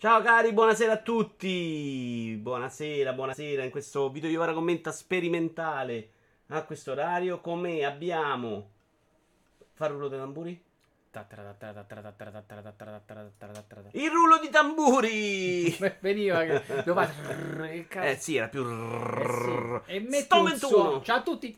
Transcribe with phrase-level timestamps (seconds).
[0.00, 2.34] Ciao cari, buonasera a tutti.
[2.40, 3.64] Buonasera, buonasera.
[3.64, 6.08] In questo video Iovara commenta sperimentale
[6.46, 7.42] a questo orario.
[7.42, 8.70] Con me abbiamo.
[9.74, 10.64] Fare rullo dei tamburi?
[13.92, 15.76] Il rullo di tamburi!
[16.00, 16.82] Veniva che fa-
[18.04, 18.64] Eh sì, era più.
[18.64, 19.92] Eh sì.
[19.92, 20.56] E metti Sto un 21.
[20.70, 21.02] suono.
[21.02, 21.54] Ciao a tutti.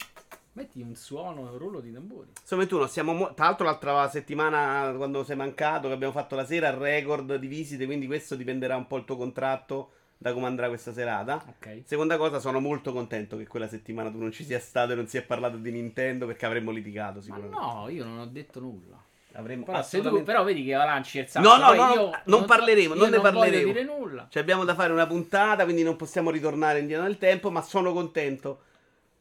[0.55, 2.29] Metti un suono, un rullo di tamburi.
[2.43, 6.45] Sto 21, siamo mo- tra l'altro l'altra settimana quando sei mancato, che abbiamo fatto la
[6.45, 10.69] sera, record di visite, quindi questo dipenderà un po' il tuo contratto da come andrà
[10.69, 11.43] questa serata.
[11.49, 11.81] Ok.
[11.85, 15.07] Seconda cosa, sono molto contento che quella settimana tu non ci sia stato e non
[15.09, 17.57] si è parlato di Nintendo perché avremmo litigato Ma sicuramente.
[17.59, 19.03] no, io non ho detto nulla.
[19.35, 22.11] Avremmo Però, se tu, assolutamente- però vedi che avanci il No, no, poi no, io
[22.27, 23.73] non parleremo, non ne voglio parleremo.
[23.73, 24.27] dire nulla.
[24.29, 27.95] Cioè, abbiamo da fare una puntata, quindi non possiamo ritornare indietro nel tempo, ma sono
[27.95, 28.65] contento.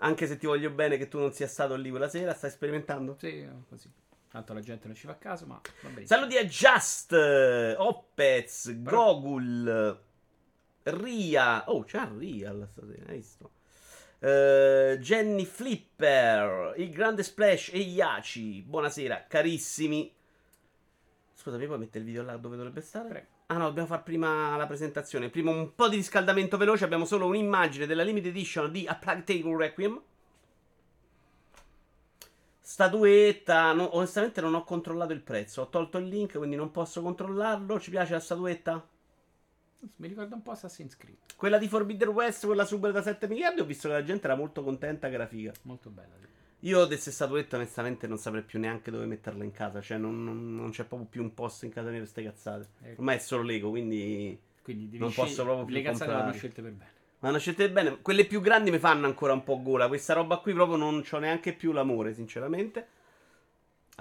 [0.04, 3.18] Anche se ti voglio bene che tu non sia stato lì quella sera, stai sperimentando?
[3.20, 3.88] Sì, così.
[4.32, 6.08] Tanto la gente non ci fa caso, ma va bene.
[6.08, 10.00] Saluti a Just, Opez, Gogul,
[10.84, 11.70] Ria.
[11.70, 13.52] Oh, c'è Ria stasera, hai visto?
[14.18, 18.64] Eh, Jenny Flipper, il grande Splash e Iaci.
[18.64, 20.12] Buonasera, carissimi.
[21.34, 23.10] Scusa, mi puoi mettere il video là dove dovrebbe stare?
[23.10, 23.31] Prego.
[23.52, 25.30] Ah no, dobbiamo fare prima la presentazione.
[25.30, 26.86] Prima un po' di riscaldamento veloce.
[26.86, 30.02] Abbiamo solo un'immagine della limited edition di A Plague Tale Requiem.
[32.62, 33.74] Statuetta.
[33.74, 35.64] no- onestamente non ho controllato il prezzo.
[35.64, 37.78] Ho tolto il link, quindi non posso controllarlo.
[37.78, 38.88] Ci piace la statuetta?
[39.98, 41.18] Mi ricorda un po' Assassin's Creed.
[41.36, 43.60] Quella di Forbidden West, quella super da 7 miliardi.
[43.60, 45.52] Ho visto che la gente era molto contenta che era figa.
[45.64, 46.16] Molto bella.
[46.62, 49.82] Io di queste statuette, onestamente, non saprei più neanche dove metterla in casa.
[49.82, 52.68] Cioè, non, non- non c'è proprio più un posto in casa mia per queste cazzate.
[52.84, 54.40] Eh, Ormai è solo Lego, quindi.
[54.62, 56.92] Quindi Non posso proprio più Le cazzate vanno scelte per bene.
[57.20, 58.02] Ma hanno scelte bene.
[58.02, 59.88] Quelle più grandi mi fanno ancora un po' gola.
[59.88, 62.88] Questa roba qui proprio non c'ho neanche più l'amore, sinceramente.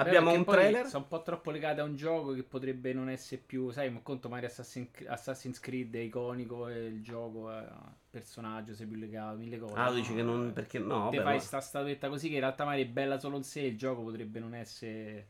[0.01, 0.87] Abbiamo un trailer.
[0.87, 3.71] Sono un po' troppo legate a un gioco che potrebbe non essere più.
[3.71, 7.65] Sai, ma conto magari Assassin- Assassin's Creed è iconico e il gioco è
[8.11, 9.75] personaggio, sei più legato, mille cose.
[9.77, 10.53] Ah, tu dici che non.
[10.53, 11.09] Perché no?
[11.11, 13.61] Te fai ma- sta statuetta così che in realtà magari è bella solo in sé,
[13.61, 15.27] il gioco potrebbe non essere.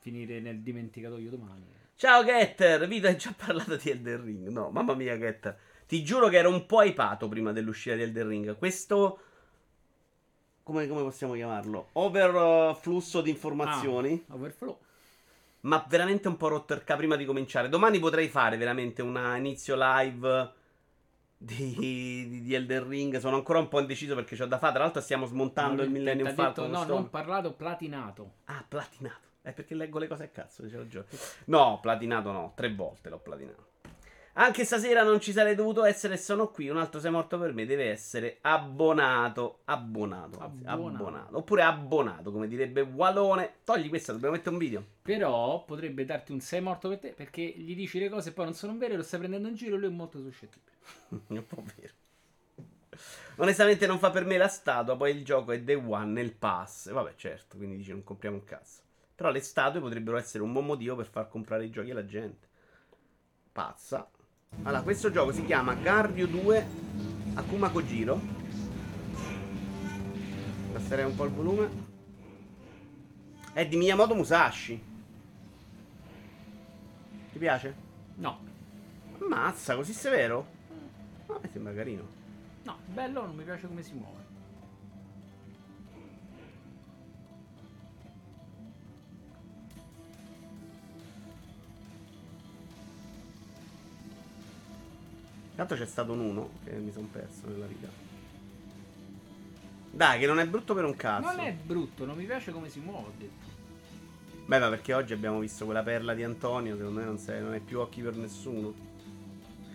[0.00, 1.64] finire nel dimenticatoio domani.
[1.96, 4.48] Ciao Getter, Vito hai già parlato di Elden Ring.
[4.48, 5.56] No, mamma mia Getter.
[5.86, 8.58] Ti giuro che ero un po' hypato prima dell'uscita di Elden Ring.
[8.58, 9.18] Questo
[10.64, 11.90] come, come possiamo chiamarlo?
[11.92, 14.24] Overflusso di informazioni.
[14.28, 14.78] Ah, overflow.
[15.60, 17.68] Ma veramente un po' rotto il prima di cominciare.
[17.68, 20.52] Domani potrei fare veramente un inizio live
[21.36, 23.16] di, di, di Elden Ring.
[23.18, 24.72] Sono ancora un po' indeciso perché c'ho da fare.
[24.72, 26.70] Tra l'altro stiamo smontando il Millennium detto, Falcon.
[26.70, 28.32] No, sto- non parlato, platinato.
[28.46, 29.20] Ah, platinato.
[29.40, 31.06] È perché leggo le cose a cazzo, ragione.
[31.46, 33.72] No, platinato no, tre volte l'ho platinato.
[34.36, 36.68] Anche stasera non ci sarei dovuto essere sono qui.
[36.68, 39.60] Un altro sei morto per me deve essere abbonato.
[39.66, 40.40] Abbonato.
[40.40, 41.04] anzi, Abbonato.
[41.04, 41.36] abbonato.
[41.38, 43.54] Oppure abbonato, come direbbe Walone.
[43.62, 44.84] Togli questa, dobbiamo mettere un video.
[45.02, 48.46] Però potrebbe darti un sei morto per te perché gli dici le cose e poi
[48.46, 50.72] non sono vere, lo stai prendendo in giro lui è molto suscettibile.
[51.28, 51.92] È un po' vero.
[53.36, 56.90] Onestamente non fa per me la statua, poi il gioco è day one nel pass.
[56.90, 58.82] Vabbè, certo, quindi dici non compriamo un cazzo.
[59.14, 62.48] Però le statue potrebbero essere un buon motivo per far comprare i giochi alla gente.
[63.52, 64.10] Pazza.
[64.62, 66.66] Allora, questo gioco si chiama Gardio 2
[67.34, 68.20] Akuma Kojiro.
[70.70, 71.68] Abbasserei un po' il volume.
[73.52, 74.82] È di Miyamoto Musashi.
[77.32, 77.74] Ti piace?
[78.16, 78.38] No,
[79.20, 80.46] Ammazza, così severo?
[81.26, 82.06] A me sembra carino.
[82.62, 84.23] no, bello, non mi piace come si muove.
[95.54, 97.86] Intanto c'è stato un 1 che mi sono perso nella vita.
[99.88, 101.28] Dai, che non è brutto per un cazzo.
[101.28, 103.46] Non è brutto, non mi piace come si muove, ho detto.
[104.46, 107.54] Beh, ma perché oggi abbiamo visto quella perla di Antonio, secondo me non, sei, non
[107.54, 108.74] è più occhi per nessuno.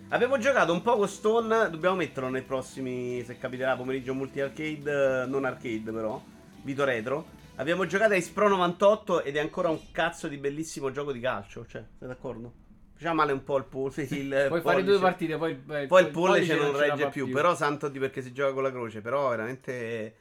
[0.09, 5.25] Avevo giocato un po' con Stone, dobbiamo metterlo nei prossimi, se capiterà, pomeriggio multi arcade,
[5.28, 6.22] non arcade però,
[6.63, 7.25] Vito Retro.
[7.56, 11.22] Abbiamo giocato a Ace Pro 98 ed è ancora un cazzo di bellissimo gioco di
[11.22, 12.67] calcio, cioè, sei d'accordo?
[12.99, 14.01] Facciamo male un po' il pollice.
[14.13, 14.84] Il Puoi fare pollice.
[14.84, 17.55] due partite, poi il, Eh, Poi il pollice non ce la regge fa più, però
[17.55, 20.17] santo di perché si gioca con la croce, però veramente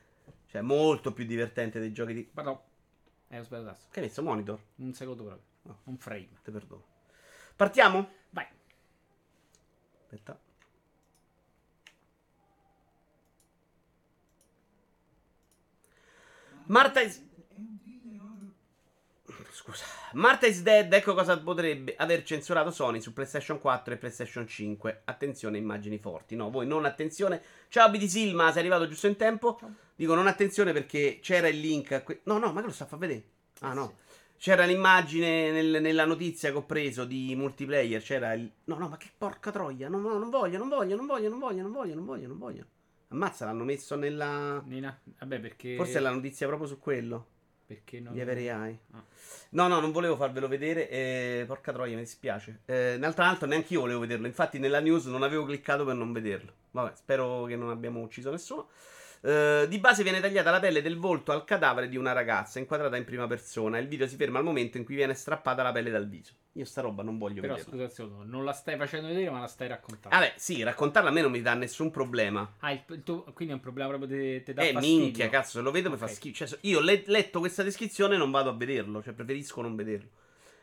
[0.47, 2.57] cioè molto più divertente dei giochi di Pardon.
[3.31, 3.89] Eh, ho sbagliato tasto.
[3.91, 4.61] Che hai messo monitor?
[4.77, 5.45] Un secondo proprio.
[5.63, 5.81] No.
[5.87, 6.29] Un frame.
[6.45, 6.85] Te perdono.
[7.57, 8.09] Partiamo?
[8.31, 8.47] Vai.
[10.03, 10.39] Aspetta.
[16.67, 17.21] Marta is...
[19.59, 19.85] Scusa.
[20.13, 25.03] Marta is Dead, ecco cosa potrebbe aver censurato Sony su PlayStation 4 e PlayStation 5.
[25.05, 26.37] Attenzione, immagini forti.
[26.37, 27.43] No, voi non attenzione.
[27.67, 29.59] Ciao BD Silma, sei arrivato giusto in tempo.
[29.97, 32.85] Dico non attenzione perché c'era il link a que- No, no, ma che lo sta
[32.85, 33.25] a far vedere?
[33.61, 33.97] Ah, no.
[34.37, 38.01] C'era l'immagine nel- nella notizia che ho preso di multiplayer.
[38.01, 38.49] C'era il.
[38.67, 39.89] No, no, ma che porca troia.
[39.89, 42.39] No, no, non voglio, non voglio, non voglio, non voglio, non voglio, non voglio, non
[42.39, 42.65] voglio.
[43.09, 44.63] Ammazza, l'hanno messo nella.
[44.67, 45.75] Nina- Vabbè, perché.
[45.75, 47.27] Forse è la notizia proprio su quello.
[47.69, 48.15] Perché non.
[48.15, 48.79] Di Every Eye.
[48.93, 49.05] Ah.
[49.51, 50.89] No, no, non volevo farvelo vedere.
[50.89, 52.61] eh, porca troia, mi dispiace.
[52.65, 54.27] Eh, tra l'altro, neanche io volevo vederlo.
[54.27, 56.51] Infatti, nella news non avevo cliccato per non vederlo.
[56.71, 58.69] Vabbè, spero che non abbiamo ucciso nessuno.
[59.21, 62.97] Eh, di base viene tagliata la pelle del volto al cadavere di una ragazza inquadrata
[62.97, 63.77] in prima persona.
[63.77, 66.33] Il video si ferma al momento in cui viene strappata la pelle dal viso.
[66.53, 67.71] Io sta roba non voglio Però vederla.
[67.71, 70.17] scusa, un secondo, non la stai facendo vedere, ma la stai raccontando.
[70.19, 72.55] Vabbè, sì, raccontarla a me non mi dà nessun problema.
[72.59, 75.01] Ah, il, il tuo- quindi è un problema proprio di te dà Eh, fastidio.
[75.03, 76.45] minchia, cazzo, se lo vedo mi fa schifo.
[76.45, 79.03] Cioè, io ho le- letto questa descrizione e non vado a vederlo.
[79.03, 80.09] Cioè, preferisco non vederlo.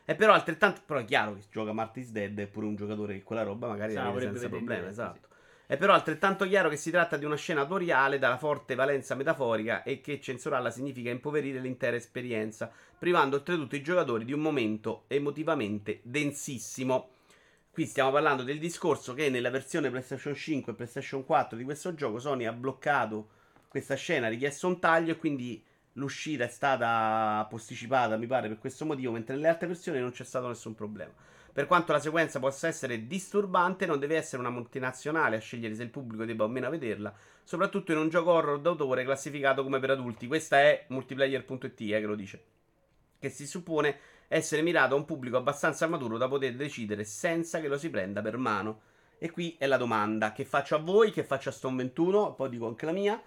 [0.04, 0.82] E però altrettanto.
[0.84, 3.92] Però è chiaro che gioca Marty's Dead è pure un giocatore che quella roba magari
[3.92, 4.88] Sì, la vede senza problemi.
[4.88, 5.28] Esatto.
[5.68, 9.82] È però altrettanto chiaro che si tratta di una scena autoriale dalla forte valenza metaforica
[9.82, 15.98] e che censurarla significa impoverire l'intera esperienza, privando oltretutto i giocatori di un momento emotivamente
[16.04, 17.08] densissimo.
[17.68, 21.94] Qui stiamo parlando del discorso che nella versione PlayStation 5 e PlayStation 4 di questo
[21.94, 23.30] gioco Sony ha bloccato
[23.66, 25.62] questa scena, ha richiesto un taglio e quindi
[25.94, 30.24] l'uscita è stata posticipata, mi pare, per questo motivo, mentre nelle altre versioni non c'è
[30.24, 31.12] stato nessun problema.
[31.56, 35.84] Per quanto la sequenza possa essere disturbante, non deve essere una multinazionale a scegliere se
[35.84, 37.10] il pubblico debba o meno vederla,
[37.44, 40.26] soprattutto in un gioco horror d'autore classificato come per adulti.
[40.26, 42.44] Questa è multiplayer.it eh, che lo dice.
[43.18, 43.98] Che si suppone
[44.28, 48.20] essere mirato a un pubblico abbastanza maturo da poter decidere senza che lo si prenda
[48.20, 48.80] per mano.
[49.16, 52.50] E qui è la domanda che faccio a voi, che faccio a Stone 21, poi
[52.50, 53.18] dico anche la mia.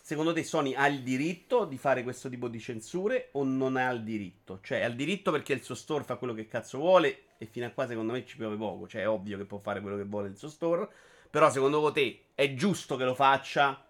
[0.00, 3.90] Secondo te Sony ha il diritto di fare questo tipo di censure o non ha
[3.90, 4.60] il diritto?
[4.62, 7.66] Cioè, ha il diritto perché il suo store fa quello che cazzo vuole e fino
[7.66, 8.86] a qua secondo me ci piove poco.
[8.88, 10.88] Cioè, è ovvio che può fare quello che vuole il suo store.
[11.30, 13.82] Però secondo te è giusto che lo faccia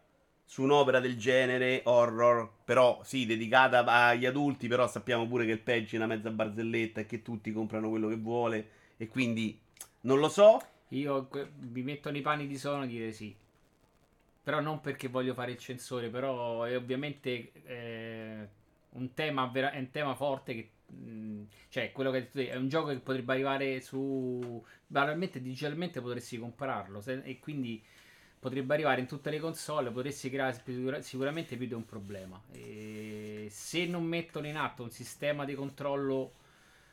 [0.44, 5.60] su un'opera del genere, horror, però sì, dedicata agli adulti, però sappiamo pure che il
[5.60, 9.60] peggio è una mezza barzelletta e che tutti comprano quello che vuole e quindi
[10.02, 10.58] non lo so.
[10.88, 11.28] Io
[11.58, 13.34] mi metto nei panni di Sono e dire sì.
[14.42, 18.48] Però non perché voglio fare il censore, però è ovviamente eh,
[18.92, 22.50] un tema vera- è un tema forte che mh, cioè quello che hai detto te,
[22.50, 27.82] è un gioco che potrebbe arrivare su banalmente digitalmente potresti comprarlo se- e quindi
[28.38, 32.40] potrebbe arrivare in tutte le console, potresti creare sicura- sicuramente più di un problema.
[32.52, 36.32] E se non mettono in atto un sistema di controllo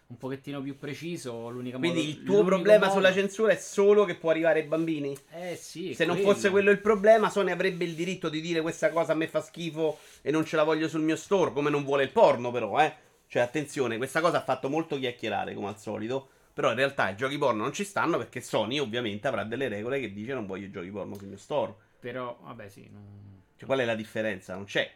[0.08, 4.06] un pochettino più preciso, l'unica Quindi modo- il tuo problema modo- sulla censura è solo
[4.06, 5.18] che può arrivare ai bambini?
[5.32, 6.32] eh sì, Se non quello.
[6.32, 9.42] fosse quello il problema, Sony avrebbe il diritto di dire questa cosa a me fa
[9.42, 12.80] schifo e non ce la voglio sul mio store, come non vuole il porno però,
[12.84, 12.94] eh.
[13.28, 16.30] Cioè, attenzione, questa cosa ha fatto molto chiacchierare, come al solito.
[16.54, 20.00] Però in realtà i giochi porno non ci stanno perché Sony ovviamente avrà delle regole
[20.00, 21.76] che dice non voglio i giochi porno sul mio store.
[22.00, 22.88] Però, vabbè, sì.
[22.92, 24.54] non- Cioè, qual è la differenza?
[24.56, 24.90] Non c'è.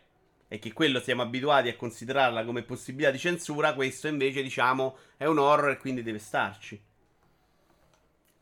[0.47, 5.25] È che quello siamo abituati a considerarla come possibilità di censura, questo invece, diciamo, è
[5.25, 6.81] un horror e quindi deve starci.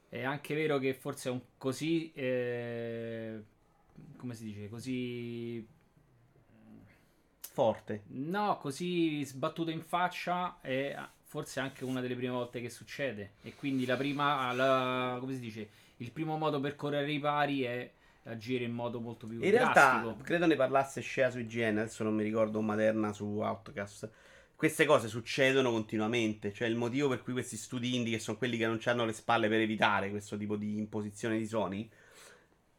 [0.10, 2.12] È anche vero che forse è un così.
[2.13, 3.44] eh,
[4.18, 4.69] come si dice?
[4.69, 5.68] Così.
[7.57, 8.04] Forte.
[8.09, 13.31] No, così sbattuto in faccia è forse anche una delle prime volte che succede.
[13.42, 14.54] E quindi la prima.
[14.54, 15.68] la- come si dice?
[15.98, 17.89] Il primo modo per correre i pari è
[18.25, 20.24] agire in modo molto più In realtà, drastico.
[20.24, 24.07] credo ne parlasse Scea su IGN, adesso non mi ricordo Materna su Outcast.
[24.56, 28.57] Queste cose succedono continuamente, cioè il motivo per cui questi studi indie, che sono quelli
[28.57, 31.89] che non hanno le spalle per evitare questo tipo di imposizione di Sony,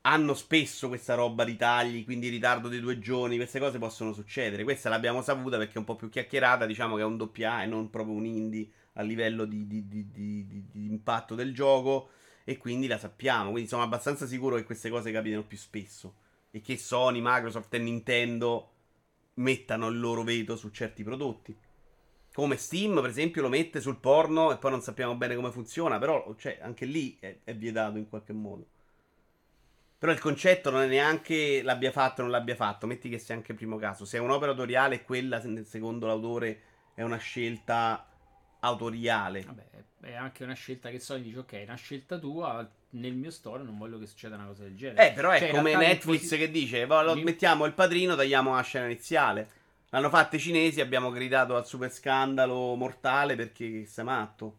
[0.02, 4.64] hanno spesso questa roba di tagli, quindi ritardo di due giorni, queste cose possono succedere.
[4.64, 7.67] Questa l'abbiamo saputa perché è un po' più chiacchierata, diciamo che è un doppia e
[7.67, 12.11] non proprio un indie a livello di, di- di- di- impatto del gioco
[12.45, 13.50] e quindi la sappiamo.
[13.50, 16.14] Quindi sono abbastanza sicuro che queste cose capitano più spesso
[16.50, 18.73] e che Sony, Microsoft e Nintendo
[19.35, 21.57] mettano il loro veto su certi prodotti.
[22.33, 25.99] Come Steam, per esempio, lo mette sul porno e poi non sappiamo bene come funziona,
[25.99, 28.67] però cioè, anche lì è, è vietato in qualche modo.
[29.99, 33.35] Però il concetto non è neanche l'abbia fatto o non l'abbia fatto, metti che sia
[33.35, 34.05] anche il primo caso.
[34.05, 36.61] Se è un'opera autoriale quella, se- secondo l'autore,
[36.95, 38.07] è una scelta
[38.61, 39.43] autoriale.
[39.43, 39.64] Vabbè,
[40.02, 42.69] è anche una scelta che Sony dice: Ok, è una scelta tua.
[42.90, 45.11] Nel mio store non voglio che succeda una cosa del genere.
[45.11, 48.14] Eh, però è Cioè, come Netflix l'imposi- che dice: "Va, lo l'im- mettiamo il padrino,
[48.14, 49.50] tagliamo la scena iniziale.
[49.90, 54.59] L'hanno fatto i cinesi, abbiamo gridato al super scandalo mortale perché sei matto.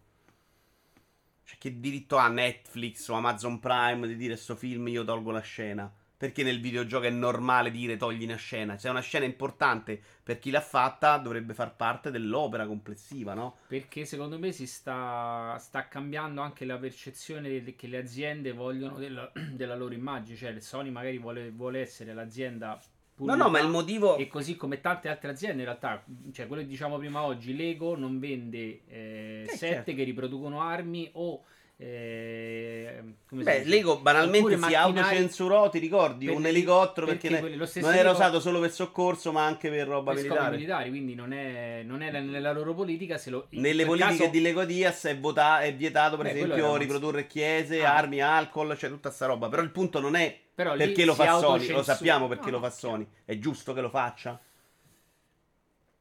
[1.50, 5.40] Cioè, che diritto ha Netflix o Amazon Prime di dire sto film io tolgo la
[5.40, 5.92] scena?
[6.16, 8.78] Perché nel videogioco è normale dire togli una scena?
[8.78, 13.60] Se è una scena importante per chi l'ha fatta, dovrebbe far parte dell'opera complessiva, no?
[13.68, 19.32] Perché secondo me si sta, sta cambiando anche la percezione che le aziende vogliono della,
[19.52, 20.38] della loro immagine.
[20.38, 22.80] Cioè, Sony magari vuole, vuole essere l'azienda
[23.20, 24.18] No, no, ma il motivo.
[24.18, 27.96] E così come tante altre aziende, in realtà, cioè quello che diciamo prima oggi, Lego
[27.98, 29.94] non vende eh, Eh, set certo.
[29.94, 31.44] che riproducono armi o.
[31.82, 33.64] eh, come Beh?
[33.64, 36.26] Lego banalmente si autocensurò, ti ricordi?
[36.26, 37.58] per un elicottero perché perché, non
[37.94, 40.56] era elicottero- usato solo per soccorso, ma anche per roba per militare.
[40.58, 43.18] militari, quindi non è, non è nella loro politica.
[43.18, 46.68] Se lo, Nelle politiche caso- di Lego Diaz è, vota- è vietato, per Beh, esempio,
[46.68, 47.96] era riprodurre chiese, Ah.
[47.96, 49.48] armi, alcol, cioè tutta sta roba.
[49.48, 52.60] Però il punto non è però perché lo fa Sony, lo sappiamo perché No, lo
[52.60, 53.08] fa Sony.
[53.24, 54.38] È giusto che lo faccia?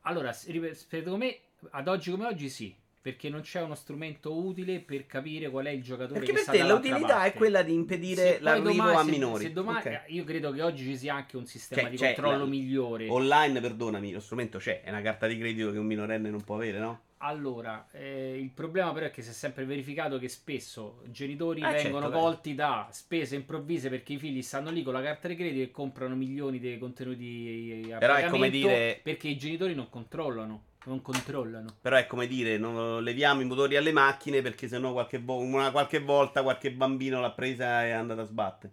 [0.02, 1.38] Allora, secondo me,
[1.70, 5.70] ad oggi come oggi sì, perché non c'è uno strumento utile per capire qual è
[5.70, 7.28] il giocatore Perché che per te l'utilità parte.
[7.28, 9.42] è quella di impedire Se l'arrivo domani- a se- minori.
[9.44, 10.00] se domani- Ok.
[10.08, 13.08] Io credo che oggi ci sia anche un sistema Cioè, di cioè, controllo la- migliore.
[13.08, 16.56] Online, perdonami, lo strumento c'è, è una carta di credito che un minorenne non può
[16.56, 17.00] avere, no?
[17.20, 21.70] Allora, eh, il problema però è che si è sempre verificato che spesso genitori Ah,
[21.70, 22.20] certo, vengono dai.
[22.20, 25.70] colti da spese improvvise perché i figli stanno lì con la carta di credito e
[25.72, 31.02] comprano milioni di contenuti a Però è come dire- perché i genitori non controllano, non
[31.02, 31.74] controllano.
[31.80, 35.72] Però è come dire, non leviamo i motori alle macchine perché sennò qualche, vo- una
[35.72, 38.72] qualche volta qualche bambino l'ha presa e è andato a sbattere.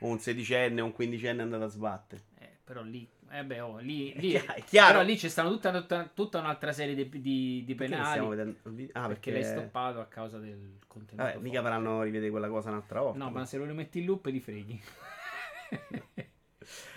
[0.00, 2.22] O un sedicenne o un quindicenne è andato a sbattere.
[2.40, 6.08] Eh, però lì, eh beh, oh, lì, È lì- però lì c'è stata tutta, tutta,
[6.14, 8.58] tutta un'altra serie di, di- di Perché penali stiamo vedendo?
[8.92, 9.32] Ah, perché perché...
[9.32, 11.26] l'hai stoppato a causa del contenuto.
[11.26, 13.18] Vabbè, mica faranno rivedere quella cosa un'altra volta.
[13.18, 14.80] No, ma se lo rimetti in loop ti freghi.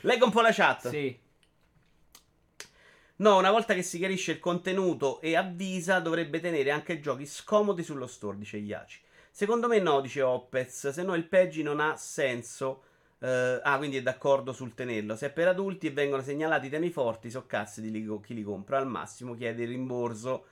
[0.02, 0.90] Leggo un po' la chat.
[0.90, 1.20] sì.
[3.20, 7.82] No, una volta che si chiarisce il contenuto e avvisa, dovrebbe tenere anche giochi scomodi
[7.82, 9.02] sullo store, dice Iaci.
[9.32, 12.84] Secondo me no, dice Opez, se no il Peggi non ha senso.
[13.20, 15.16] Eh, ah, quindi è d'accordo sul tenerlo.
[15.16, 18.44] Se è per adulti e vengono segnalati temi forti, so cazzi di li- chi li
[18.44, 18.78] compra.
[18.78, 20.46] Al massimo chiede il rimborso.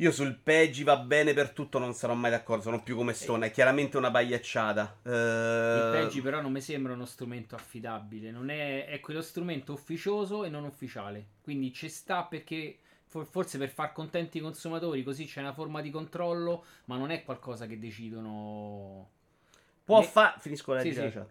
[0.00, 2.62] Io sul Peggi va bene per tutto, non sarò mai d'accordo.
[2.64, 4.98] Sono più come Stone, è chiaramente una pagliacciata.
[5.02, 9.72] Eh, Il Peggi però non mi sembra uno strumento affidabile, non è, è quello strumento
[9.72, 11.28] ufficioso e non ufficiale.
[11.40, 15.80] Quindi ci sta perché for- forse per far contenti i consumatori, così c'è una forma
[15.80, 19.12] di controllo, ma non è qualcosa che decidono.
[19.86, 21.00] Può Ne- fa- Finisco la Sì, sì.
[21.10, 21.28] chat.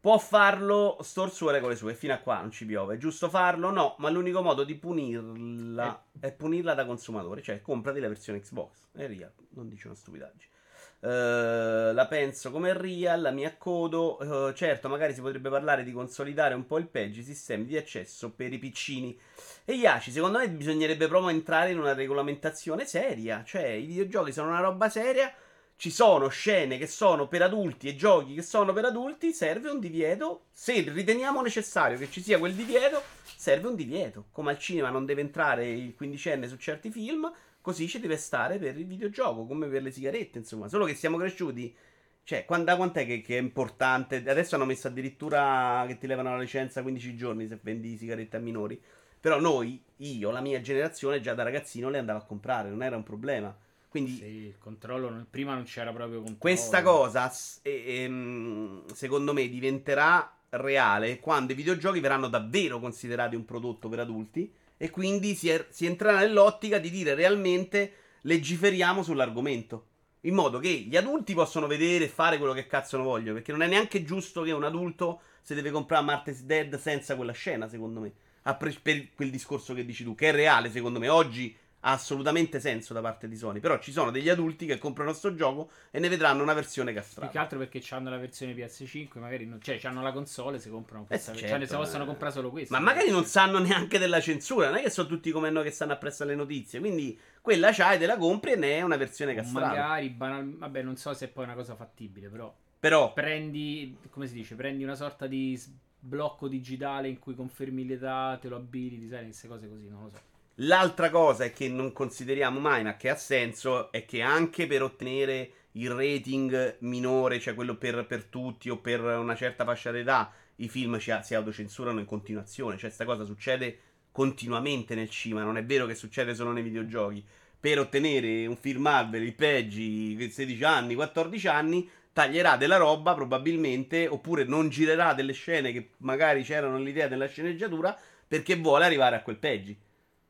[0.00, 1.94] Può farlo store sue regole sue.
[1.94, 2.94] Fino a qua non ci piove.
[2.94, 3.70] È giusto farlo?
[3.70, 3.94] No.
[3.98, 7.42] Ma l'unico modo di punirla è punirla da consumatore.
[7.42, 8.88] Cioè, comprati la versione Xbox.
[8.92, 9.30] È real.
[9.50, 10.52] Non dice una stupidaggine.
[11.00, 13.20] Eh, la penso come real.
[13.20, 14.48] La mia accodo.
[14.48, 17.76] Eh, certo, magari si potrebbe parlare di consolidare un po' il peggio i sistemi di
[17.76, 19.18] accesso per i piccini.
[19.64, 23.42] E Iaci, secondo me bisognerebbe proprio entrare in una regolamentazione seria.
[23.44, 25.32] Cioè, i videogiochi sono una roba seria.
[25.76, 29.32] Ci sono scene che sono per adulti e giochi che sono per adulti.
[29.32, 30.46] Serve un divieto.
[30.52, 33.02] Se riteniamo necessario che ci sia quel divieto,
[33.36, 34.26] serve un divieto.
[34.30, 38.58] Come al cinema non deve entrare il quindicenne su certi film, così ci deve stare
[38.58, 40.68] per il videogioco, come per le sigarette, insomma.
[40.68, 41.74] Solo che siamo cresciuti.
[42.22, 44.16] Cioè, quan- da quant'è che, che è importante?
[44.26, 48.40] Adesso hanno messo addirittura che ti levano la licenza 15 giorni se vendi sigarette a
[48.40, 48.80] minori.
[49.20, 52.96] Però noi, io, la mia generazione, già da ragazzino le andavo a comprare, non era
[52.96, 53.54] un problema.
[53.94, 56.38] Quindi Sì, il controllo non- prima non c'era proprio controllo.
[56.40, 57.32] questa cosa,
[57.62, 64.52] ehm, secondo me, diventerà reale quando i videogiochi verranno davvero considerati un prodotto per adulti
[64.76, 69.86] e quindi si, er- si entrerà nell'ottica di dire realmente legiferiamo sull'argomento.
[70.22, 73.34] In modo che gli adulti possono vedere e fare quello che cazzo ne vogliono.
[73.34, 77.30] Perché non è neanche giusto che un adulto si deve comprare Martes Dead senza quella
[77.32, 78.12] scena, secondo me.
[78.42, 81.08] A pre- per quel discorso che dici tu, che è reale, secondo me.
[81.08, 81.54] Oggi
[81.86, 83.60] ha assolutamente senso da parte di Sony.
[83.60, 87.00] Però ci sono degli adulti che comprano sto gioco e ne vedranno una versione Più
[87.00, 87.40] che castrata.
[87.40, 91.32] altro perché hanno la versione PS5, magari non, cioè hanno la console, se comprano questa,
[91.32, 92.06] Eh, cioè certo, ne si possono eh.
[92.06, 92.78] comprare solo questa.
[92.78, 94.68] Ma magari non sanno neanche della censura.
[94.68, 96.80] Non è che sono tutti come noi che stanno appresso alle notizie.
[96.80, 99.66] Quindi quella c'hai, te la compri e ne è una versione castrata.
[99.66, 104.26] Magari banal- vabbè, non so se è poi una cosa fattibile, però Però prendi, come
[104.26, 105.60] si dice, prendi una sorta di
[105.98, 110.10] blocco digitale in cui confermi l'età, te lo abiliti, sai, queste cose così, non lo
[110.10, 110.18] so.
[110.58, 115.50] L'altra cosa che non consideriamo mai, ma che ha senso, è che anche per ottenere
[115.72, 120.68] il rating minore, cioè quello per, per tutti o per una certa fascia d'età, i
[120.68, 122.78] film ci- si autocensurano in continuazione.
[122.78, 123.78] Cioè, sta cosa succede
[124.12, 127.24] continuamente nel cinema, non è vero che succede solo nei videogiochi.
[127.58, 134.06] Per ottenere un film Marvel, i peggi, 16 anni, 14 anni, taglierà della roba probabilmente,
[134.06, 139.22] oppure non girerà delle scene che magari c'erano nell'idea della sceneggiatura, perché vuole arrivare a
[139.22, 139.76] quel peggi.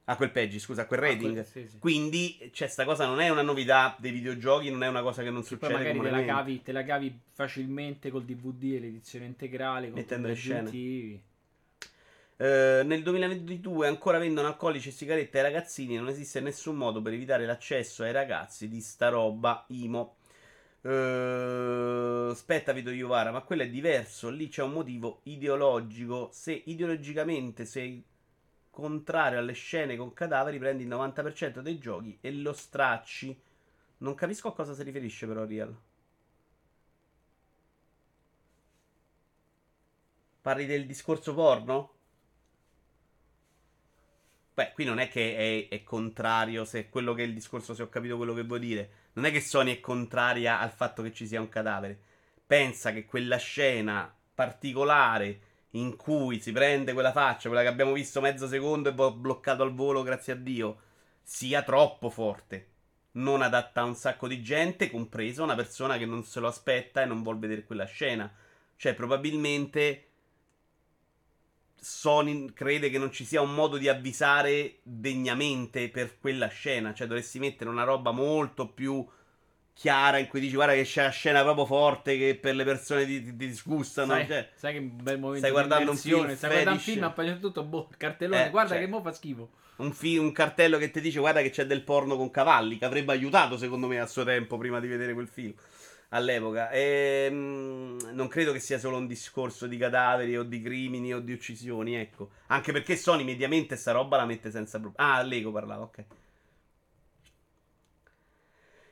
[0.07, 1.39] A quel peggi, scusa, a quel rating.
[1.39, 1.79] Ah, quel- sì, sì.
[1.79, 5.31] Quindi, cioè, sta cosa non è una novità dei videogiochi, non è una cosa che
[5.31, 9.25] non Poi succede magari te la, cavi, te la cavi facilmente col DVD e l'edizione
[9.25, 11.23] integrale con Mettendo le scene.
[12.37, 15.97] Eh, nel 2022 ancora vendono alcolici e sigarette ai ragazzini.
[15.97, 20.17] Non esiste nessun modo per evitare l'accesso ai ragazzi di sta roba IMO.
[20.83, 24.29] Uh, aspetta, Vito Iovara, ma quello è diverso.
[24.29, 26.29] Lì c'è un motivo ideologico.
[26.31, 28.05] Se ideologicamente sei
[28.75, 33.41] contrario alle scene con cadaveri, prendi il 90% dei giochi e lo stracci.
[33.99, 35.75] Non capisco a cosa si riferisce, però, Real.
[40.43, 41.93] Parli del discorso porno?
[44.55, 47.83] Beh, qui non è che è, è, contrario, se quello che è il discorso, se
[47.83, 48.91] ho capito quello che vuoi dire.
[49.13, 51.99] Non è che Sony è contraria al fatto che ci sia un cadavere.
[52.45, 55.41] Pensa che quella scena particolare
[55.75, 59.75] in cui si prende quella faccia, quella che abbiamo visto mezzo secondo e bloccato al
[59.75, 60.79] volo, grazie a Dio,
[61.23, 62.69] sia troppo forte.
[63.13, 67.03] Non adatta a un sacco di gente, compresa una persona che non se lo aspetta
[67.03, 68.33] e non vuole vedere quella scena.
[68.77, 70.09] Cioè, probabilmente
[71.77, 76.93] Sony crede che non ci sia un modo di avvisare degnamente per quella scena.
[76.95, 79.07] Cioè, dovresti mettere una roba molto più
[79.75, 83.05] chiara in cui dici guarda che c'è una scena proprio forte che per le persone
[83.05, 84.15] ti, ti disgustano.
[84.15, 87.03] Sai, cioè, sai che un bel momento stai guardando un film, stai guardando un film,
[87.03, 89.51] appoggiato tutto, boh, cartellone, eh, guarda cioè, che mo fa schifo.
[89.77, 92.85] Un, fi- un cartello che ti dice guarda che c'è del porno con cavalli, che
[92.85, 95.53] avrebbe aiutato secondo me a suo tempo prima di vedere quel film
[96.11, 96.71] all'epoca.
[96.71, 101.19] E, mh, non credo che sia solo un discorso di cadaveri o di crimini o
[101.19, 102.31] di uccisioni, ecco.
[102.47, 105.11] Anche perché Sony mediamente sta roba la mette senza problemi.
[105.11, 106.05] Ah, Lego parlava, ok.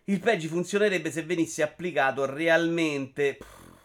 [0.05, 3.39] Il Peggy funzionerebbe se venisse applicato realmente.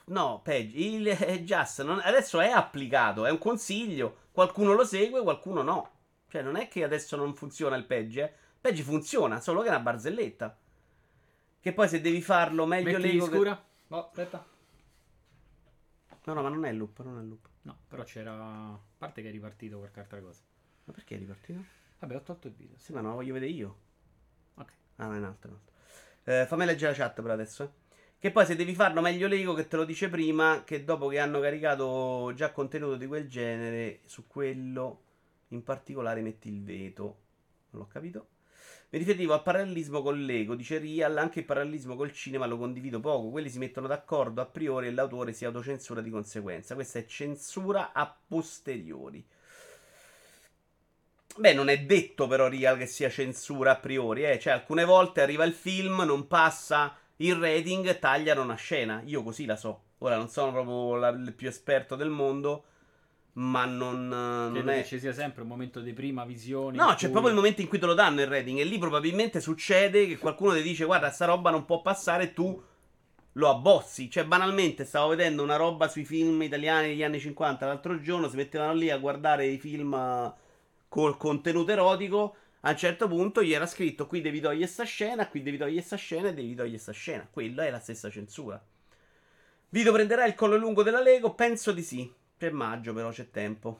[0.05, 4.25] No, Peggy, il eh, Just non, adesso è applicato, è un consiglio.
[4.31, 5.91] Qualcuno lo segue, qualcuno no.
[6.29, 8.33] Cioè, non è che adesso non funziona il Peggy, eh.
[8.59, 10.57] Peggy funziona, solo che è una barzelletta.
[11.59, 13.25] Che poi se devi farlo meglio Metti Lego.
[13.25, 13.55] scura?
[13.55, 13.63] Che...
[13.87, 14.45] No, aspetta.
[16.23, 17.47] No, no, ma non è il loop, non è il loop.
[17.61, 18.33] No, però c'era.
[18.33, 20.41] A parte che è ripartito qualche altra cosa.
[20.85, 21.63] Ma perché è ripartito?
[21.99, 22.77] Vabbè, ho tolto il video.
[22.77, 23.77] Sì, ma lo voglio vedere io.
[24.55, 24.71] Ok.
[24.97, 25.49] Ah, no, è un altro.
[25.51, 25.76] Un altro.
[26.29, 27.63] Eh, fammi leggere la chat per adesso.
[27.63, 27.69] Eh.
[28.19, 31.19] Che poi se devi farlo meglio Lego che te lo dice prima, che dopo che
[31.19, 35.03] hanno caricato già contenuto di quel genere, su quello
[35.49, 37.03] in particolare metti il veto.
[37.69, 38.27] Non l'ho capito.
[38.89, 42.99] Mi riferivo al parallelismo con Lego, dice Real, anche il parallelismo col cinema lo condivido
[42.99, 46.75] poco, quelli si mettono d'accordo a priori e l'autore si autocensura di conseguenza.
[46.75, 49.25] Questa è censura a posteriori.
[51.37, 54.39] Beh, non è detto però Real che sia censura a priori, eh.
[54.39, 59.01] Cioè, alcune volte arriva il film, non passa il rating, tagliano una scena.
[59.05, 59.83] Io così la so.
[59.99, 62.63] Ora non sono proprio la, il più esperto del mondo
[63.37, 64.81] ma non, Credo non è...
[64.81, 66.75] che ci sia sempre un momento di prima visione.
[66.75, 68.77] No, c'è cui- proprio il momento in cui te lo danno il rating e lì
[68.77, 72.59] probabilmente succede che qualcuno ti dice guarda sta roba non può passare tu
[73.33, 74.09] lo abbozzi.
[74.09, 78.35] Cioè banalmente stavo vedendo una roba sui film italiani degli anni 50 l'altro giorno, si
[78.35, 80.33] mettevano lì a guardare i film eh,
[80.87, 82.35] col contenuto erotico.
[82.61, 85.81] A un certo punto gli era scritto qui devi togliere sta scena, qui devi togliere
[85.81, 87.27] sta scena e devi togliere sta scena.
[87.29, 88.61] Quella è la stessa censura.
[89.69, 91.33] Vito prenderà il collo lungo della Lego?
[91.33, 92.11] Penso di sì.
[92.37, 93.77] Per maggio però c'è tempo.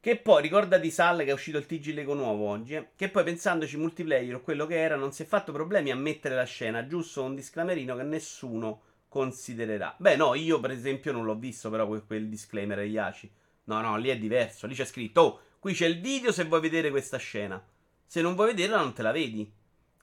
[0.00, 2.74] Che poi ricorda di Sal che è uscito il TG Lego nuovo oggi.
[2.74, 5.96] eh, Che poi pensandoci multiplayer o quello che era, non si è fatto problemi a
[5.96, 6.86] mettere la scena.
[6.86, 9.94] Giusto un disclaimerino che nessuno considererà.
[9.96, 13.30] Beh, no, io per esempio non l'ho visto, però quel, disclaimer a Yashi.
[13.64, 14.66] No, no, lì è diverso.
[14.66, 17.62] Lì c'è scritto: Oh, qui c'è il video se vuoi vedere questa scena.
[18.06, 19.50] Se non vuoi vederla, non te la vedi.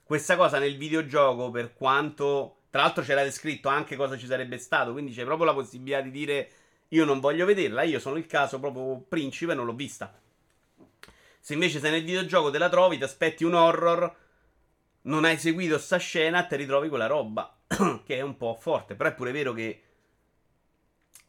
[0.02, 2.56] Questa cosa nel videogioco, per quanto.
[2.70, 4.92] Tra l'altro c'era descritto anche cosa ci sarebbe stato.
[4.92, 6.50] Quindi c'è proprio la possibilità di dire
[6.92, 10.12] io non voglio vederla, io sono il caso proprio principe, non l'ho vista.
[11.38, 14.16] Se invece sei nel videogioco te la trovi, ti aspetti un horror,
[15.02, 17.58] non hai seguito sta scena, te ritrovi quella roba,
[18.04, 19.82] che è un po' forte, però è pure vero che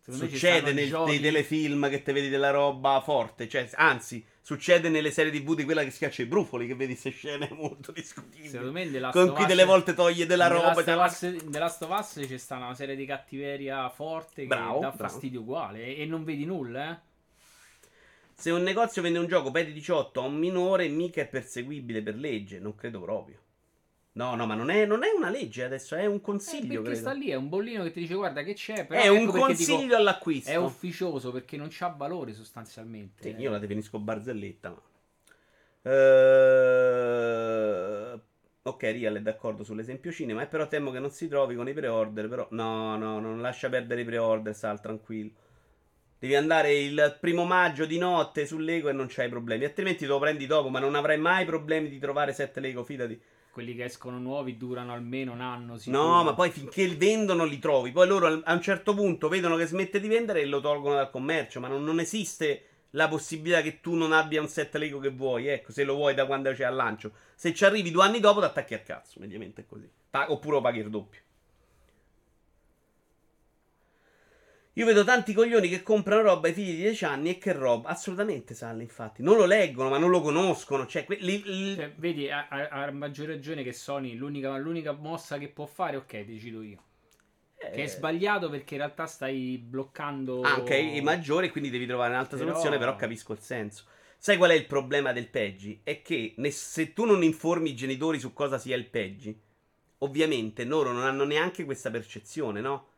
[0.09, 5.11] succede nel, giochi- nei telefilm che te vedi della roba forte, cioè, anzi, succede nelle
[5.11, 8.49] serie TV di quella che schiaccia i brufoli, che vedi queste scene molto discutibili.
[8.49, 12.25] Secondo me Last Con cui Us- delle volte toglie della roba e Last of Us-
[12.27, 14.97] c'è sta una serie di cattiveria forte che Bravo, dà bravo.
[14.97, 17.09] fastidio uguale e, e non vedi nulla, eh.
[18.33, 22.15] Se un negozio vende un gioco per 18 a un minore, mica è perseguibile per
[22.15, 22.57] legge.
[22.57, 23.37] Non credo proprio.
[24.13, 26.67] No, no, ma non è, non è una legge adesso, è un Eh, consiglio.
[26.67, 26.99] perché credo.
[26.99, 29.27] sta lì, è un bollino che ti dice guarda che c'è, però È ecco un
[29.27, 30.51] consiglio dico, all'acquisto.
[30.51, 33.29] è ufficioso perché non c'ha valore sostanzialmente.
[33.29, 34.69] Sì, io la definisco barzelletta.
[34.69, 34.81] Ma...
[35.83, 37.21] Eh,
[38.63, 41.73] Ok, Real è d'accordo sull'esempio cinema, e però temo che non si trovi con i
[41.73, 42.27] pre-order.
[42.27, 45.31] Però no, no, non lascia perdere i pre-order, Sal, tranquillo.
[46.19, 49.65] Devi andare il primo maggio di notte su Lego e non c'hai problemi.
[49.65, 53.19] Altrimenti te lo prendi dopo, ma non avrai mai problemi di trovare 7 Lego, fidati.
[53.51, 55.77] Quelli che escono nuovi durano almeno un anno.
[55.77, 56.01] sicuro.
[56.01, 57.91] No, ma poi finché vendono li trovi.
[57.91, 61.09] Poi loro a un certo punto vedono che smette di vendere e lo tolgono dal
[61.09, 61.59] commercio.
[61.59, 65.47] Ma non, non esiste la possibilità che tu non abbia un set Lego che vuoi,
[65.47, 67.11] ecco, se lo vuoi da quando c'è al lancio.
[67.35, 69.89] Se ci arrivi due anni dopo, ti attacchi al cazzo, mediamente è così.
[70.11, 71.21] Oppure lo paghi il doppio.
[74.75, 77.89] Io vedo tanti coglioni che comprano roba ai figli di 10 anni e che roba.
[77.89, 79.21] Assolutamente, Sally, infatti.
[79.21, 80.85] Non lo leggono, ma non lo conoscono.
[80.85, 81.75] Cioè, que- li, li...
[81.75, 86.21] Cioè, vedi, ha, ha, maggior ragione che Sony l'unica, l'unica mossa che può fare, ok,
[86.21, 86.83] decido io.
[87.57, 87.71] Eh...
[87.71, 90.41] Che è sbagliato perché in realtà stai bloccando.
[90.41, 92.51] Anche i maggiori, quindi devi trovare un'altra però...
[92.51, 93.83] soluzione, però capisco il senso.
[94.17, 95.81] Sai qual è il problema del Peggi?
[95.83, 99.37] È che ne, se tu non informi i genitori su cosa sia il Peggi,
[99.97, 102.90] ovviamente loro non hanno neanche questa percezione, no?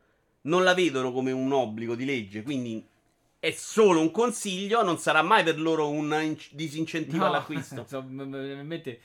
[0.43, 2.85] Non la vedono come un obbligo di legge, quindi
[3.43, 7.83] è solo un consiglio, non sarà mai per loro un disincentivo no, all'acquisto.
[7.89, 8.99] So, mette,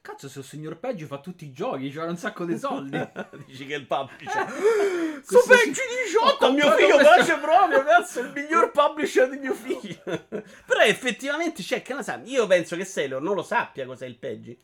[0.00, 2.96] cazzo, se il signor Peggio fa tutti i giochi, c'ha un sacco di soldi.
[3.44, 4.46] Dici che il publisher.
[5.20, 10.00] Su Peggio 18 a mio figlio piace proprio, cazzo, il miglior publisher di mio figlio.
[10.04, 12.20] Però effettivamente c'è che la sa.
[12.22, 14.56] Io penso che Sailor non lo sappia cos'è il Peggi.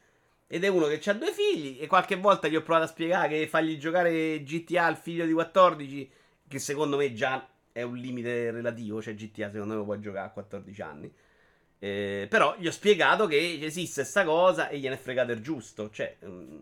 [0.53, 1.79] Ed è uno che ha due figli.
[1.81, 5.33] E qualche volta gli ho provato a spiegare che fargli giocare GTA al figlio di
[5.33, 6.11] 14,
[6.47, 9.01] che secondo me già è un limite relativo.
[9.01, 11.11] Cioè, GTA secondo me lo puoi giocare a 14 anni.
[11.79, 15.89] Eh, però gli ho spiegato che esiste sta cosa e gliene è fregato il giusto.
[15.89, 16.61] Cioè, um,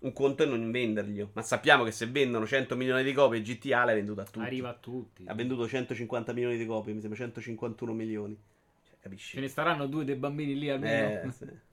[0.00, 1.30] un conto è non venderglielo.
[1.32, 4.44] Ma sappiamo che se vendono 100 milioni di copie, GTA l'ha venduto a tutti.
[4.44, 5.24] Arriva a tutti.
[5.26, 8.38] Ha venduto 150 milioni di copie, mi sembra 151 milioni.
[8.86, 9.36] Cioè, capisci?
[9.36, 11.22] Ce ne staranno due dei bambini lì almeno.
[11.22, 11.46] Eh, sì.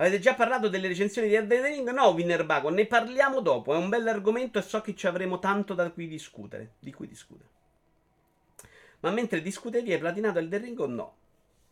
[0.00, 1.90] Avete già parlato delle recensioni di Elden Ring?
[1.90, 3.74] No, Winnerbago, ne parliamo dopo.
[3.74, 6.72] È un bel argomento e so che ci avremo tanto da cui discutere.
[6.78, 7.48] Di cui discutere.
[9.00, 11.14] Ma mentre discutevi hai platinato Elden Ring o no?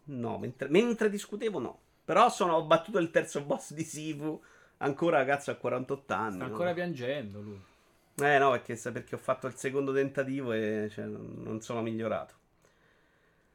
[0.05, 1.79] No, mentre, mentre discutevo no.
[2.05, 4.39] Però sono, ho battuto il terzo boss di Sifu.
[4.79, 6.35] Ancora cazzo a 48 anni.
[6.35, 6.75] Sta ancora no?
[6.75, 7.61] piangendo lui.
[8.21, 12.35] Eh no, perché, perché, ho fatto il secondo tentativo e cioè, non sono migliorato.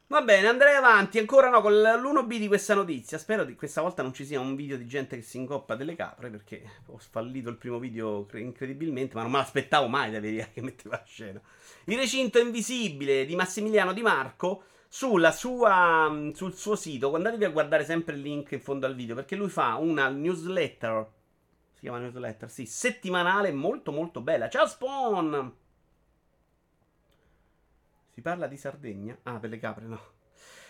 [0.06, 1.18] Va bene, andrei avanti.
[1.18, 3.18] Ancora no, con l'1B di questa notizia.
[3.18, 5.96] Spero che questa volta non ci sia un video di gente che si ingoppa delle
[5.96, 6.30] capre.
[6.30, 9.14] Perché ho sfallito il primo video incredibilmente.
[9.14, 11.40] Ma non me l'aspettavo mai da vedere che metteva a scena.
[11.86, 14.64] Il recinto invisibile di Massimiliano Di Marco.
[14.88, 17.12] Sulla sua, sul suo sito.
[17.12, 19.14] Andatevi a guardare sempre il link in fondo al video.
[19.14, 21.10] Perché lui fa una newsletter.
[21.72, 22.66] Si chiama newsletter, sì.
[22.66, 24.48] Settimanale molto molto bella.
[24.48, 25.62] Ciao Spawn!
[28.14, 29.18] Si parla di Sardegna?
[29.24, 30.00] Ah, per le capre no.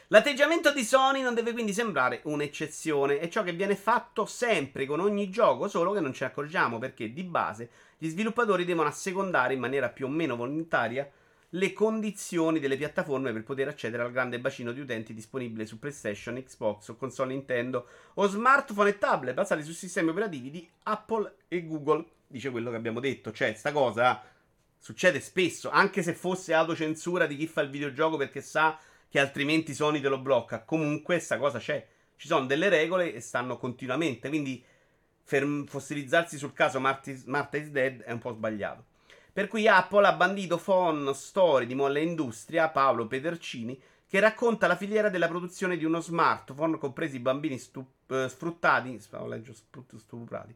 [0.08, 4.98] L'atteggiamento di Sony non deve quindi sembrare un'eccezione, è ciò che viene fatto sempre con
[4.98, 9.60] ogni gioco, solo che non ne accorgiamo perché di base gli sviluppatori devono assecondare in
[9.60, 11.06] maniera più o meno volontaria
[11.50, 16.42] le condizioni delle piattaforme per poter accedere al grande bacino di utenti disponibile su PlayStation,
[16.42, 21.66] Xbox o console Nintendo o smartphone e tablet basati su sistemi operativi di Apple e
[21.66, 22.06] Google.
[22.26, 24.32] Dice quello che abbiamo detto, cioè sta cosa
[24.84, 29.72] Succede spesso, anche se fosse autocensura di chi fa il videogioco perché sa che altrimenti
[29.72, 30.62] Sony te lo blocca.
[30.62, 31.86] Comunque, sta cosa c'è.
[32.16, 34.28] Ci sono delle regole e stanno continuamente.
[34.28, 34.62] Quindi,
[35.22, 38.84] ferm- fossilizzarsi sul caso Marty, Martha is Dead è un po' sbagliato.
[39.32, 44.76] Per cui Apple ha bandito Phone Story di Molle Industria, Paolo Pedercini, che racconta la
[44.76, 49.00] filiera della produzione di uno smartphone, compresi i bambini stup- uh, sfruttati.
[49.10, 49.54] Leggendo
[49.96, 50.54] stuprati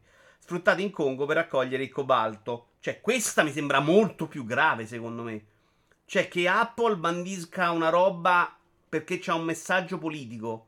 [0.49, 2.69] sfruttati in Congo per raccogliere il cobalto.
[2.79, 5.45] Cioè, questa mi sembra molto più grave, secondo me.
[6.05, 8.57] Cioè, che Apple bandisca una roba
[8.89, 10.65] perché c'ha un messaggio politico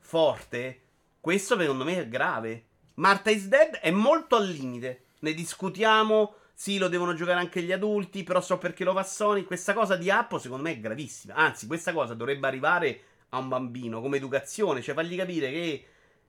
[0.00, 0.80] forte.
[1.20, 2.64] Questo, secondo me, è grave.
[2.94, 5.04] Martha is Dead è molto al limite.
[5.20, 6.34] Ne discutiamo.
[6.52, 8.24] Sì, lo devono giocare anche gli adulti.
[8.24, 9.44] Però so perché lo fa Sony.
[9.44, 11.34] Questa cosa di Apple, secondo me, è gravissima.
[11.34, 14.82] Anzi, questa cosa dovrebbe arrivare a un bambino come educazione.
[14.82, 15.86] Cioè, fargli capire che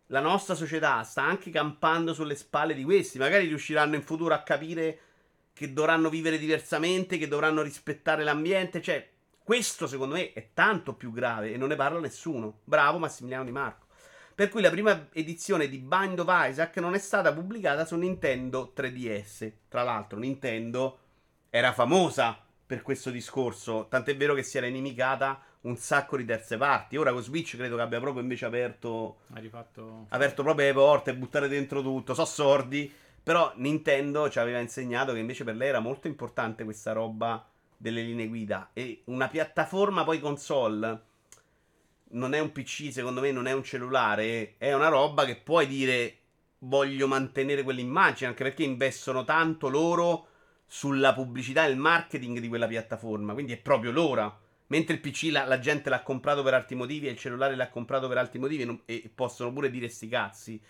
[0.08, 3.18] la nostra società sta anche campando sulle spalle di questi.
[3.18, 5.00] Magari riusciranno in futuro a capire
[5.54, 8.82] che dovranno vivere diversamente, che dovranno rispettare l'ambiente.
[8.82, 9.10] Cioè,
[9.44, 12.60] questo secondo me è tanto più grave e non ne parla nessuno.
[12.64, 13.86] Bravo Massimiliano Di Marco.
[14.36, 18.74] Per cui la prima edizione di Bind of Isaac non è stata pubblicata su Nintendo
[18.76, 19.52] 3DS.
[19.70, 21.00] Tra l'altro, Nintendo
[21.50, 26.58] era famosa per questo discorso, tant'è vero che si era inimicata un sacco di terze
[26.58, 26.98] parti.
[26.98, 29.18] Ora con Switch credo che abbia proprio invece aperto.
[29.34, 30.06] Ha rifatto.
[30.10, 32.14] Aperto proprio le porte, buttare dentro tutto.
[32.14, 32.92] So sordi.
[33.22, 37.44] Però Nintendo ci aveva insegnato che invece per lei era molto importante questa roba
[37.76, 38.70] delle linee guida.
[38.74, 41.02] E una piattaforma poi console
[42.10, 44.54] non è un PC, secondo me, non è un cellulare.
[44.58, 46.18] È una roba che puoi dire
[46.60, 48.30] voglio mantenere quell'immagine.
[48.30, 50.28] Anche perché investono tanto loro
[50.68, 53.34] sulla pubblicità e il marketing di quella piattaforma.
[53.34, 54.40] Quindi è proprio l'ora.
[54.68, 57.70] Mentre il PC la, la, gente l'ha comprato per altri motivi e il cellulare l'ha
[57.70, 60.62] comprato per altri motivi non, e possono pure dire sti cazzi.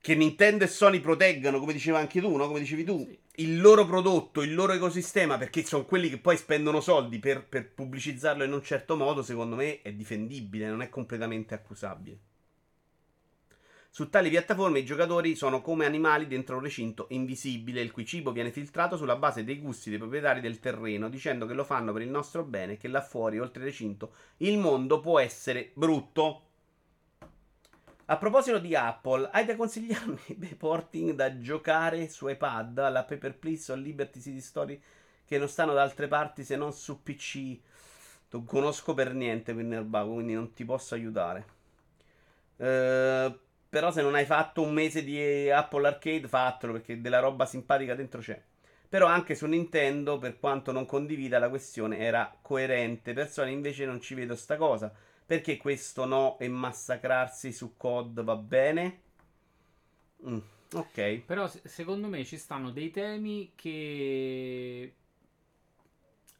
[0.00, 2.46] che Nintendo e Sony proteggano, come diceva anche tu, no?
[2.46, 3.18] Come dicevi tu, Sì.
[3.36, 7.72] il loro prodotto, il loro ecosistema, perché sono quelli che poi spendono soldi per, per
[7.72, 12.18] pubblicizzarlo in un certo modo, secondo me è difendibile, non è completamente accusabile.
[13.92, 18.30] Su tali piattaforme i giocatori sono come animali dentro un recinto invisibile, il cui cibo
[18.30, 22.02] viene filtrato sulla base dei gusti dei proprietari del terreno, dicendo che lo fanno per
[22.02, 26.44] il nostro bene e che là fuori, oltre il recinto, il mondo può essere brutto.
[28.06, 33.36] A proposito di Apple, hai da consigliarmi dei porting da giocare su iPad, alla Paper
[33.36, 34.80] Please o Liberty City Story
[35.24, 37.58] che non stanno da altre parti se non su PC?
[38.30, 41.44] Non conosco per niente Winnerbago, quindi non ti posso aiutare.
[42.56, 43.38] Eh,
[43.70, 47.94] però se non hai fatto un mese di Apple Arcade, fatelo perché della roba simpatica
[47.94, 48.40] dentro c'è.
[48.88, 53.12] Però anche su Nintendo, per quanto non condivida la questione, era coerente.
[53.14, 54.92] Per invece non ci vedo sta cosa.
[55.24, 59.00] Perché questo no e massacrarsi su COD va bene?
[60.26, 60.38] Mm,
[60.74, 61.22] ok.
[61.26, 64.94] Però se- secondo me ci stanno dei temi che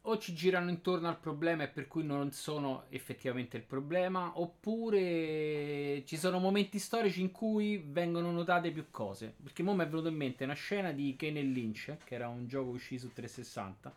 [0.03, 6.03] o ci girano intorno al problema e per cui non sono effettivamente il problema, oppure
[6.07, 9.35] ci sono momenti storici in cui vengono notate più cose.
[9.43, 12.47] Perché mo mi è venuto in mente una scena di Kane Lynch, che era un
[12.47, 13.95] gioco uscito su 360,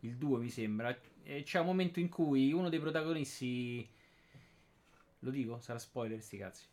[0.00, 3.88] il 2 mi sembra, e c'è un momento in cui uno dei protagonisti...
[5.20, 5.60] Lo dico?
[5.60, 6.64] Sarà spoiler sti cazzi.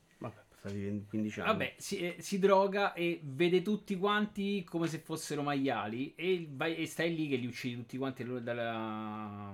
[0.62, 1.50] Vabbè, passati 15 anni.
[1.52, 6.76] Vabbè, si, eh, si droga e vede tutti quanti come se fossero maiali e, vai-
[6.76, 9.54] e stai lì che li uccidi tutti quanti dalla...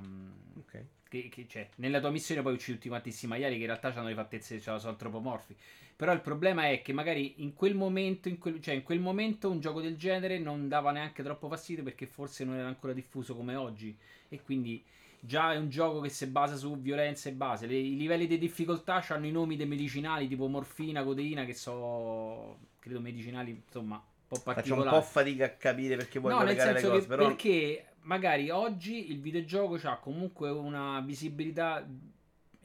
[0.58, 0.86] Ok.
[1.08, 3.94] Che, che- cioè, nella tua missione poi uccidi tutti quanti questi maiali che in realtà
[3.94, 5.56] hanno le fattezze, cioè, sono antropomorfi.
[5.96, 9.50] Però il problema è che magari in quel momento, in quel, cioè in quel momento
[9.50, 13.36] un gioco del genere non dava neanche troppo fastidio perché forse non era ancora diffuso
[13.36, 13.96] come oggi.
[14.28, 14.84] E quindi
[15.26, 17.68] già è un gioco che si basa su violenza e base.
[17.68, 22.58] Le- I livelli di difficoltà hanno i nomi dei medicinali tipo morfina, codeina, che so,
[22.80, 24.90] credo medicinali, insomma, un po' Faccio un particolari.
[24.98, 29.12] po' fatica a capire perché vuoi No, nel collegare le cose, però perché magari oggi
[29.12, 31.86] il videogioco ha comunque una visibilità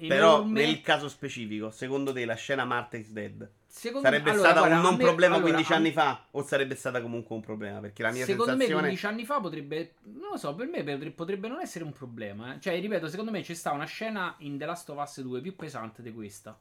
[0.09, 0.65] Però enorme.
[0.65, 4.61] nel caso specifico, secondo te la scena Marte is Dead Secondo me- sarebbe allora, stata
[4.67, 7.43] guarda, un non me- problema allora, 15 a- anni fa o sarebbe stata comunque un
[7.43, 7.79] problema?
[7.81, 11.11] Perché la mia Secondo me sensazione 15 anni fa potrebbe, non lo so, per me
[11.11, 12.55] potrebbe, non essere un problema.
[12.55, 12.61] eh.
[12.61, 15.55] Cioè, ripeto, secondo me c'è stata una scena in The Last of Us 2 più
[15.55, 16.59] pesante di questa.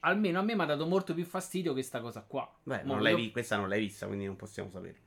[0.00, 2.48] Almeno a me mi ha dato molto più fastidio questa cosa qua.
[2.62, 5.06] Beh, non vi- questa non l'hai vista, quindi non possiamo sapere.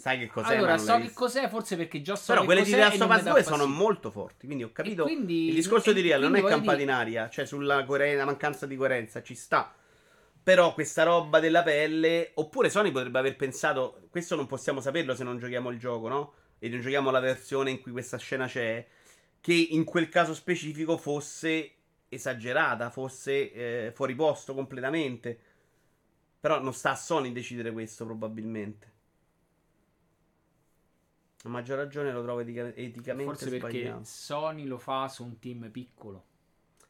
[0.00, 0.56] Sai che cos'è?
[0.56, 3.22] Allora, so che cos'è, forse perché già so Però che quelle di Last of Us
[3.22, 5.02] dà 2 sono molto forti, quindi ho capito.
[5.02, 7.84] Quindi- il discorso di Real non è quindi voglio campa dire- in aria, cioè sulla
[7.84, 9.74] coere- la mancanza di coerenza ci sta.
[10.42, 15.22] Però questa roba della pelle, oppure Sony potrebbe aver pensato, questo non possiamo saperlo se
[15.22, 16.32] non giochiamo il gioco, no?
[16.58, 18.86] E non giochiamo la versione in cui questa scena c'è,
[19.38, 21.72] che in quel caso specifico fosse
[22.08, 25.38] esagerata, fosse eh, fuori posto completamente.
[26.40, 28.88] Però non sta a Sony decidere questo probabilmente.
[31.44, 34.04] A maggior ragione lo trovo etica- eticamente Forse perché sbagliato.
[34.04, 36.24] Sony lo fa su un team piccolo.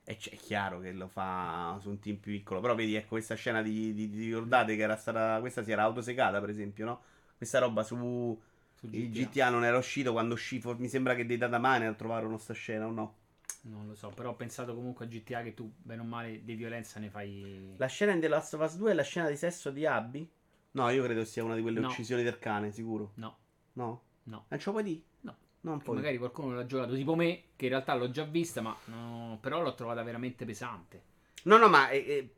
[0.04, 2.60] E c'è è chiaro che lo fa su un team più piccolo.
[2.60, 5.38] Però vedi, ecco, questa scena di, di, di ricordate che era stata.
[5.40, 7.02] Questa si era autosecata, per esempio, no?
[7.36, 8.40] Questa roba su.
[8.74, 9.28] Su Il GTA.
[9.28, 10.60] GTA non era uscito quando uscì.
[10.60, 13.14] for- Mi sembra che dei datamane trovarono sta scena o no?
[13.62, 16.54] Non lo so, però ho pensato comunque a GTA che tu, bene o male, di
[16.54, 17.74] violenza ne fai...
[17.76, 20.26] La scena in The Last of Us 2 è la scena di sesso di Abby?
[20.72, 21.88] No, io credo sia una di quelle No.
[21.88, 23.12] uccisioni del cane, sicuro.
[23.16, 23.36] No,
[23.74, 24.02] No?
[24.30, 24.46] No.
[24.48, 25.02] Lo puoi dire?
[25.20, 25.36] No.
[25.62, 25.96] Non puoi.
[25.96, 29.60] magari qualcuno l'ha giocato tipo me, che in realtà l'ho già vista, ma no, però
[29.60, 31.02] l'ho trovata veramente pesante.
[31.44, 32.28] No, no, ma è, è-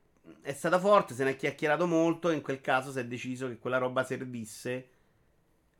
[0.41, 2.31] è stata forte, se ne è chiacchierato molto.
[2.31, 4.89] E in quel caso si è deciso che quella roba servisse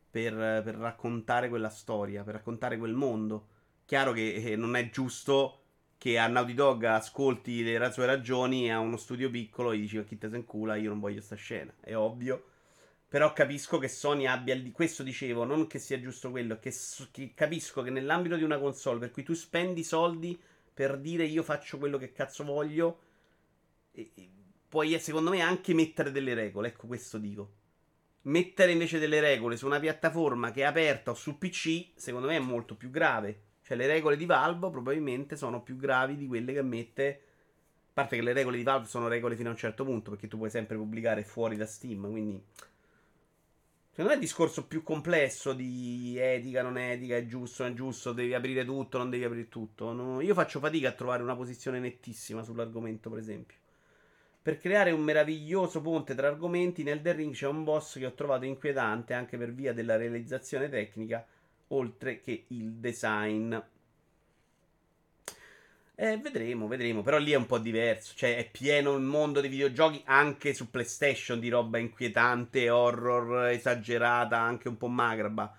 [0.09, 3.47] per, per raccontare quella storia, per raccontare quel mondo.
[3.85, 5.59] Chiaro che eh, non è giusto
[5.97, 9.97] che a Naughty Dog ascolti le sue ragioni e a uno studio piccolo gli dici
[9.97, 11.73] "Ma chi te se incula, io non voglio sta scena.
[11.79, 12.45] È ovvio.
[13.13, 14.59] Però capisco che Sony abbia.
[14.71, 16.73] Questo dicevo, non che sia giusto quello, che,
[17.11, 20.35] che capisco che nell'ambito di una console per cui tu spendi soldi
[20.73, 22.99] per dire io faccio quello che cazzo voglio,
[23.91, 24.29] e- e
[24.67, 26.69] puoi, secondo me, anche mettere delle regole.
[26.69, 27.51] Ecco, questo dico.
[28.23, 32.37] Mettere invece delle regole su una piattaforma che è aperta o su PC, secondo me
[32.37, 33.41] è molto più grave.
[33.61, 37.21] Cioè, le regole di Valve probabilmente sono più gravi di quelle che mette.
[37.89, 40.27] A parte che le regole di Valve sono regole fino a un certo punto, perché
[40.27, 42.43] tu puoi sempre pubblicare fuori da Steam, quindi.
[43.95, 47.75] Secondo me è un discorso più complesso di etica, non etica, è giusto, non è
[47.75, 49.93] giusto, devi aprire tutto, non devi aprire tutto.
[49.93, 53.55] No, io faccio fatica a trovare una posizione nettissima sull'argomento, per esempio.
[54.41, 58.13] Per creare un meraviglioso ponte tra argomenti, nel The Ring c'è un boss che ho
[58.13, 61.23] trovato inquietante anche per via della realizzazione tecnica,
[61.67, 63.55] oltre che il design.
[66.03, 67.01] Eh, vedremo, vedremo.
[67.01, 68.13] Però lì è un po' diverso.
[68.13, 74.37] Cioè, è pieno il mondo dei videogiochi anche su PlayStation di roba inquietante, horror, esagerata,
[74.37, 75.55] anche un po' macraba.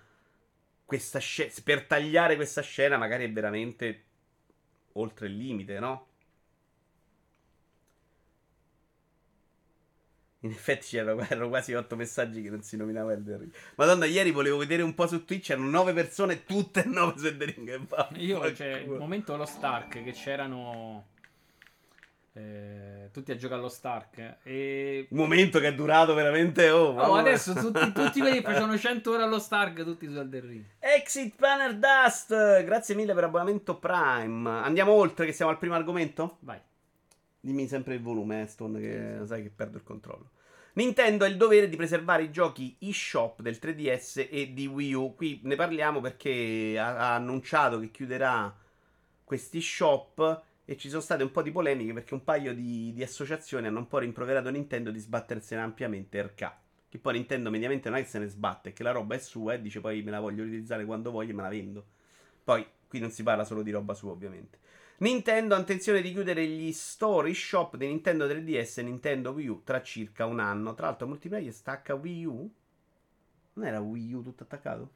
[0.85, 4.03] Questa scena, per tagliare questa scena, magari è veramente
[4.93, 6.09] oltre il limite, no?
[10.45, 13.51] In effetti c'erano quasi 8 messaggi che non si nominava Elden Ring.
[13.77, 17.53] Madonna, ieri volevo vedere un po' su Twitch, erano 9 persone, tutte 9 su Elden
[17.55, 17.87] Ring.
[18.17, 21.07] Io, cioè, il momento dello Stark, che c'erano...
[22.33, 24.37] Eh, tutti a giocare allo Stark.
[24.43, 25.07] E...
[25.09, 26.69] Un momento che è durato veramente.
[26.69, 30.47] Oh, oh adesso tutti, tutti quelli che facevano 100 ore allo Stark, tutti su Elden
[30.47, 30.65] Ring.
[30.77, 34.47] Exit Planner Dust, grazie mille per abbonamento Prime.
[34.47, 36.37] Andiamo oltre, che siamo al primo argomento?
[36.41, 36.59] Vai.
[37.39, 40.33] Dimmi sempre il volume, eh, Stone, che sai che perdo il controllo.
[40.75, 45.15] Nintendo ha il dovere di preservare i giochi eShop del 3DS e di Wii U.
[45.15, 48.53] Qui ne parliamo perché ha, ha annunciato che chiuderà
[49.23, 53.03] questi shop e ci sono state un po' di polemiche perché un paio di, di
[53.03, 56.51] associazioni hanno un po' rimproverato Nintendo di sbattersene ampiamente RK.
[56.89, 59.53] Che poi Nintendo mediamente non è che se ne sbatte, che la roba è sua
[59.53, 61.85] e dice poi me la voglio utilizzare quando voglio e me la vendo.
[62.43, 64.59] Poi qui non si parla solo di roba sua ovviamente.
[64.97, 69.61] Nintendo ha intenzione di chiudere gli store shop di Nintendo 3DS e Nintendo Wii U
[69.63, 70.73] tra circa un anno.
[70.73, 72.53] Tra l'altro, multiplayer stacca Wii U?
[73.53, 74.91] Non era Wii U tutto attaccato?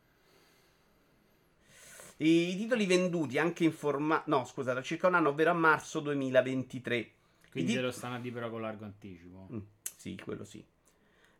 [2.17, 4.29] I titoli venduti anche in formato.
[4.29, 7.11] No, scusa, tra circa un anno, ovvero a marzo 2023.
[7.51, 9.47] Quindi tit- lo stanno a dire però con largo anticipo.
[9.51, 9.59] Mm,
[9.97, 10.63] sì, quello sì.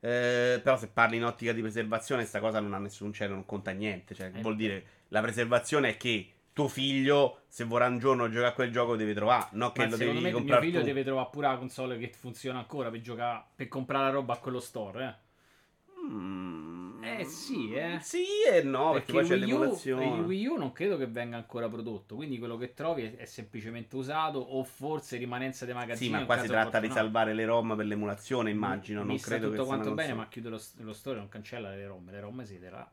[0.01, 3.45] Eh, però se parli in ottica di preservazione, sta cosa non ha nessun cielo, non
[3.45, 4.15] conta niente.
[4.15, 8.47] Cioè, eh, vuol dire la preservazione è che tuo figlio, se vorrà un giorno giocare
[8.49, 9.47] a quel gioco, deve trovare.
[9.51, 10.61] No, che Ma lo devi me comprare.
[10.61, 10.85] Mio figlio tu.
[10.85, 14.37] deve trovare pure la console che funziona ancora per giocare, per comprare la roba a
[14.37, 15.05] quello store.
[15.05, 15.27] Eh.
[16.09, 17.99] Mm, eh sì, eh.
[18.01, 20.05] Sì e no, perché, perché poi c'è U, l'emulazione.
[20.05, 23.25] Il Wii U non credo che venga ancora prodotto, quindi quello che trovi è, è
[23.25, 26.13] semplicemente usato o forse rimanenza dei magazzini.
[26.13, 29.01] Sì, ma qua si tratta di salvare le ROM per l'emulazione, immagino.
[29.01, 31.85] Mi, non credo tutto che quanto bene, ma chiude lo, lo store non cancella le
[31.85, 32.89] ROM, le ROM si terrà.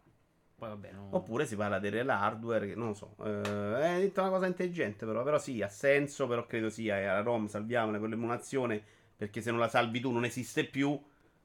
[0.58, 1.08] Poi vabbè, non...
[1.10, 3.14] Oppure si parla del real hardware, non lo so.
[3.22, 5.22] Eh, è detto una cosa intelligente, però.
[5.22, 6.26] Però sì, ha senso.
[6.26, 8.82] Però credo sia la ROM salviamola con l'emulazione.
[9.14, 10.98] Perché se non la salvi tu non esiste più.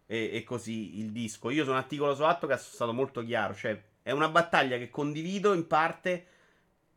[0.06, 1.50] E, e, così il disco.
[1.50, 3.54] Io sono un articolo su atto che è stato molto chiaro.
[3.54, 6.26] Cioè, è una battaglia che condivido in parte.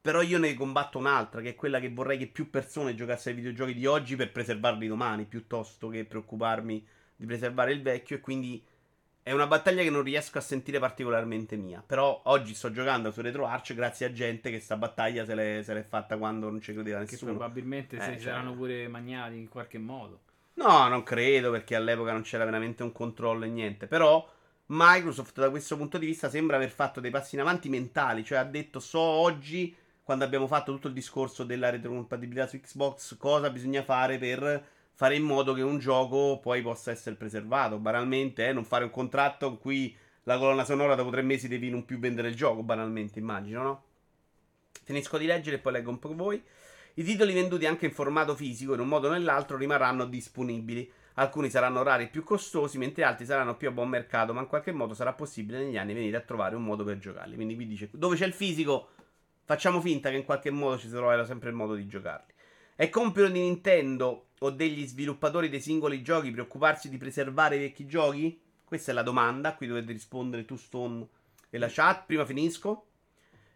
[0.01, 3.43] Però io ne combatto un'altra, che è quella che vorrei che più persone giocassero ai
[3.43, 8.17] videogiochi di oggi per preservarli domani, piuttosto che preoccuparmi di preservare il vecchio.
[8.17, 8.63] E quindi
[9.25, 11.83] è una battaglia che non riesco a sentire particolarmente mia.
[11.85, 15.73] Però oggi sto giocando su RetroArch grazie a gente che sta battaglia se l'è, se
[15.73, 17.33] l'è fatta quando non ci credeva nessuno.
[17.33, 18.21] Che probabilmente eh, si cioè...
[18.21, 20.21] saranno pure magnati in qualche modo.
[20.57, 23.87] No, non credo perché all'epoca non c'era veramente un controllo e niente.
[23.87, 24.31] Però
[24.67, 28.23] Microsoft da questo punto di vista sembra aver fatto dei passi in avanti mentali.
[28.25, 33.17] Cioè ha detto so oggi, quando abbiamo fatto tutto il discorso della retrocompatibilità su Xbox,
[33.17, 37.79] cosa bisogna fare per fare in modo che un gioco poi possa essere preservato.
[37.79, 41.69] Banalmente, eh, non fare un contratto in cui la colonna sonora dopo tre mesi devi
[41.69, 43.85] non più vendere il gioco, banalmente, immagino, no?
[44.85, 46.43] Finisco di leggere e poi leggo un po' voi.
[46.95, 50.91] I titoli venduti anche in formato fisico, in un modo o nell'altro, rimarranno disponibili.
[51.15, 54.47] Alcuni saranno rari e più costosi, mentre altri saranno più a buon mercato, ma in
[54.47, 57.35] qualche modo sarà possibile negli anni venire a trovare un modo per giocarli.
[57.35, 58.89] Quindi vi dice, dove c'è il fisico,
[59.45, 62.34] facciamo finta che in qualche modo ci troverà sempre il modo di giocarli.
[62.77, 67.87] È compito di Nintendo o degli sviluppatori dei singoli giochi preoccuparsi di preservare i vecchi
[67.87, 68.41] giochi?
[68.65, 71.07] Questa è la domanda, qui dovete rispondere tu Stone
[71.51, 72.05] e la chat.
[72.05, 72.87] Prima finisco.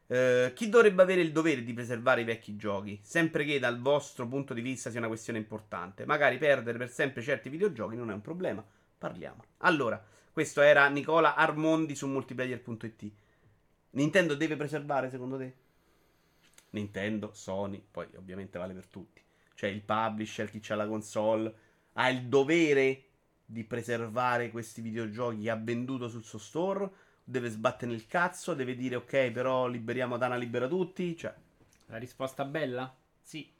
[0.07, 3.01] Uh, chi dovrebbe avere il dovere di preservare i vecchi giochi?
[3.03, 6.07] Sempre che dal vostro punto di vista sia una questione importante.
[6.07, 8.65] Magari perdere per sempre certi videogiochi non è un problema.
[8.97, 9.43] Parliamo.
[9.59, 10.01] Allora,
[10.33, 13.11] questo era Nicola Armondi su multiplayer.it.
[13.91, 15.55] Nintendo deve preservare secondo te?
[16.71, 19.23] Nintendo, Sony, poi ovviamente vale per tutti.
[19.55, 21.55] Cioè il publisher, chi ha la console,
[21.95, 23.05] ha il dovere
[23.45, 26.91] di preservare questi videogiochi che ha venduto sul suo store.
[27.25, 31.17] Deve sbattere il cazzo, deve dire ok, però liberiamo Dana libera tutti.
[31.17, 31.35] Cioè.
[31.87, 32.95] La risposta bella?
[33.21, 33.51] Sì.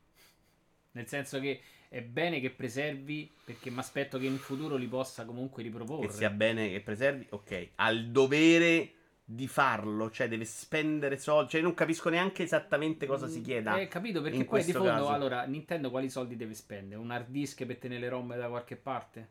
[0.93, 5.25] Nel senso che è bene che preservi, perché mi aspetto che in futuro li possa
[5.25, 6.07] comunque riproporre.
[6.07, 7.71] Che sia bene che preservi, ok.
[7.77, 8.93] Ha il dovere
[9.31, 13.79] di farlo, cioè deve spendere soldi, cioè non capisco neanche esattamente cosa si chieda.
[13.79, 15.09] Eh, capito, perché poi di fondo, caso.
[15.09, 16.99] allora, Nintendo quali soldi deve spendere?
[16.99, 19.29] Un hard disk per tenere le ROM da qualche parte?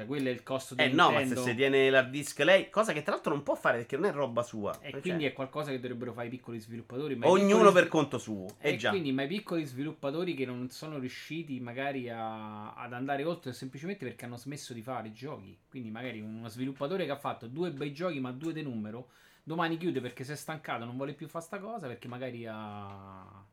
[0.00, 1.12] Cioè, quello è il costo di eh, Nintendo.
[1.12, 3.78] No, ma se si tiene l'hard disk lei, cosa che tra l'altro non può fare
[3.78, 4.78] perché non è roba sua.
[4.80, 5.00] E cioè.
[5.00, 7.16] quindi è qualcosa che dovrebbero fare i piccoli sviluppatori.
[7.16, 7.72] Ma Ognuno piccoli...
[7.72, 8.46] per conto suo.
[8.58, 8.90] E eh già.
[8.90, 14.04] quindi, ma i piccoli sviluppatori che non sono riusciti magari a, ad andare oltre semplicemente
[14.04, 15.58] perché hanno smesso di fare giochi.
[15.68, 19.08] Quindi magari uno sviluppatore che ha fatto due bei giochi ma due di numero
[19.42, 23.44] domani chiude perché si è stancato, non vuole più fare sta cosa perché magari ha...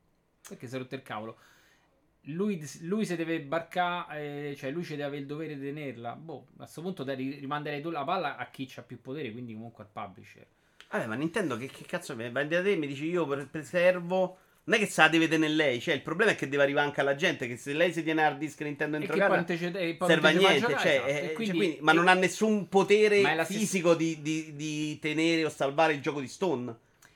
[0.48, 1.38] perché si è rotto il cavolo.
[2.28, 6.16] Lui, lui se deve barcare, eh, cioè lui ci deve avere il dovere di tenerla.
[6.16, 9.84] Boh, a questo punto rimanderei tu la palla a chi ha più potere, quindi comunque
[9.84, 10.46] al publisher.
[10.90, 14.38] Vabbè, ma Nintendo che, che cazzo mi vai da te mi dici io preservo.
[14.64, 16.88] Non è che se la deve tenere lei, cioè il problema è che deve arrivare
[16.88, 17.48] anche alla gente.
[17.48, 20.60] Che se lei si tiene hard disk Nintendo dentro casa, serve a niente.
[20.60, 21.08] Giocare, cioè, esatto.
[21.08, 25.50] eh, quindi, cioè, quindi, ma non ha nessun potere fisico di, di, di, tenere o
[25.50, 26.76] salvare il gioco di Stone.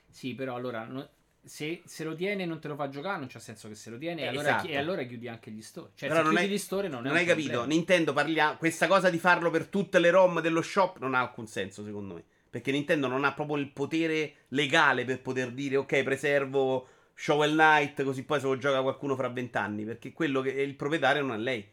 [0.09, 1.05] Sì, però allora no,
[1.43, 3.89] se, se, lo tiene e non te lo fa giocare, non c'ha senso che se
[3.89, 4.21] lo tiene.
[4.21, 4.67] Eh, allora, esatto.
[4.67, 5.89] e allora chiudi anche gli store.
[5.95, 7.65] Cioè, Però non hai, gli store non, non hai capito.
[7.65, 8.57] Nintendo parliamo.
[8.57, 12.15] Questa cosa di farlo per tutte le ROM dello shop non ha alcun senso, secondo
[12.15, 12.23] me.
[12.49, 18.03] Perché Nintendo non ha proprio il potere legale per poter dire, ok, preservo Shovel Knight,
[18.03, 19.83] così poi se lo gioca qualcuno fra vent'anni.
[19.83, 21.65] Perché quello che è il proprietario non è lei.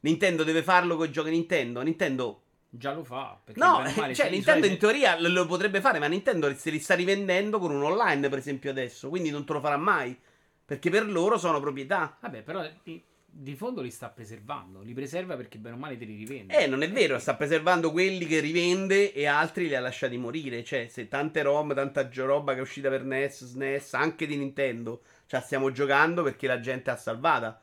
[0.00, 1.80] Nintendo deve farlo con i giochi Nintendo.
[1.82, 2.41] Nintendo
[2.74, 3.38] Già lo fa.
[3.56, 3.82] No,
[4.14, 7.70] cioè Nintendo in teoria lo, lo, potrebbe fare, ma Nintendo se li sta rivendendo con
[7.70, 9.10] un online, per esempio, adesso.
[9.10, 10.18] Quindi non te lo farà mai.
[10.64, 12.16] Perché per loro sono proprietà.
[12.18, 14.80] Vabbè, però di, di fondo li sta preservando.
[14.80, 16.58] Li preserva perché bene o male te li rivende.
[16.58, 20.64] Eh, non è vero, sta preservando quelli che rivende e altri li ha lasciati morire.
[20.64, 25.02] Cioè, se tante ROM, tanta roba che è uscita per NES, SNES, anche di Nintendo,
[25.26, 27.60] cioè stiamo giocando perché la gente ha salvata.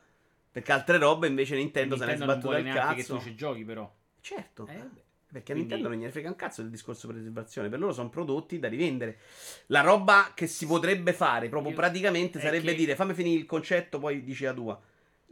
[0.52, 2.94] Perché altre robe invece Nintendo, Nintendo se ne è sbattuta il cazzo.
[2.94, 3.92] che tu ci giochi, però.
[4.20, 4.66] Certo.
[4.66, 4.99] Eh,
[5.32, 7.68] perché a Nintendo non gliene frega un cazzo del discorso preservazione.
[7.68, 9.18] Per loro sono prodotti da rivendere.
[9.66, 11.76] La roba che si potrebbe fare proprio Io...
[11.76, 12.76] praticamente sarebbe che...
[12.76, 14.80] dire: fammi finire il concetto, poi dici la tua.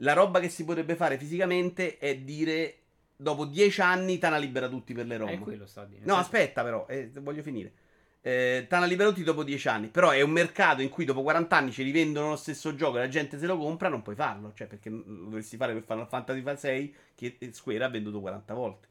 [0.01, 2.78] La roba che si potrebbe fare fisicamente è dire:
[3.16, 5.32] dopo dieci anni Tana libera tutti per le robe.
[5.32, 6.03] È quello sta dire.
[6.05, 7.72] No, aspetta, però, eh, voglio finire.
[8.20, 9.88] Eh, Tana libera tutti dopo dieci anni.
[9.88, 13.01] Però è un mercato in cui dopo 40 anni ci rivendono lo stesso gioco e
[13.01, 14.53] la gente se lo compra, non puoi farlo.
[14.55, 18.88] Cioè, perché lo dovresti fare per Final Fantasy 6 che Square ha venduto 40 volte.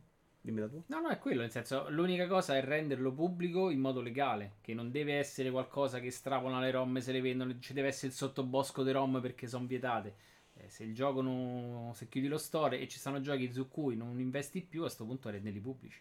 [0.48, 0.82] Dimmi la tua.
[0.86, 4.74] No, no, è quello, nel senso, l'unica cosa è renderlo pubblico in modo legale, che
[4.74, 8.14] non deve essere qualcosa che strapola le ROM se le vendono, ci deve essere il
[8.14, 10.16] sottobosco delle ROM perché sono vietate.
[10.54, 11.92] Eh, se il gioco non...
[11.94, 15.04] se chiudi lo store e ci stanno giochi su cui non investi più, a questo
[15.04, 16.00] punto renderli pubblici.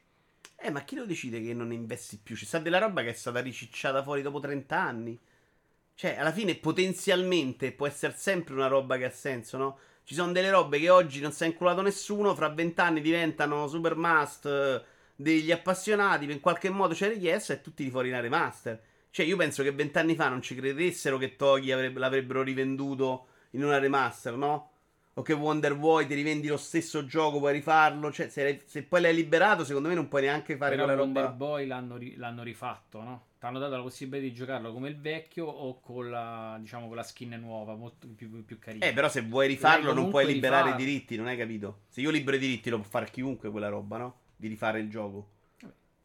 [0.55, 2.37] Eh, ma chi lo decide che non investi più?
[2.37, 5.19] Ci sta della roba che è stata ricicciata fuori dopo 30 anni.
[5.93, 9.79] Cioè, alla fine potenzialmente può essere sempre una roba che ha senso, no?
[10.07, 13.97] Ci sono delle robe che oggi non si è inculato nessuno, fra vent'anni diventano super
[13.97, 14.81] must eh,
[15.17, 18.81] degli appassionati, in qualche modo c'è richiesta e tutti di fuori in remaster.
[19.11, 23.65] Cioè, io penso che vent'anni fa non ci credessero che Toki avrebbe, l'avrebbero rivenduto in
[23.65, 24.71] una remaster, no?
[25.15, 28.13] O che Wonder Boy ti rivendi lo stesso gioco, puoi rifarlo.
[28.13, 31.23] Cioè, se, se poi l'hai liberato, secondo me non puoi neanche fare Però quella Wonder
[31.25, 31.35] roba.
[31.35, 33.26] Wonder Boy l'hanno, ri- l'hanno rifatto, no?
[33.41, 37.03] Hanno dato la possibilità di giocarlo come il vecchio o con la, diciamo, con la
[37.03, 38.87] skin nuova, molto più, più carina.
[38.87, 40.83] Eh, però se vuoi rifarlo non puoi liberare rifare.
[40.83, 41.81] i diritti, non hai capito?
[41.89, 44.21] Se io libero i diritti lo può fare chiunque quella roba, no?
[44.37, 45.35] Di rifare il gioco.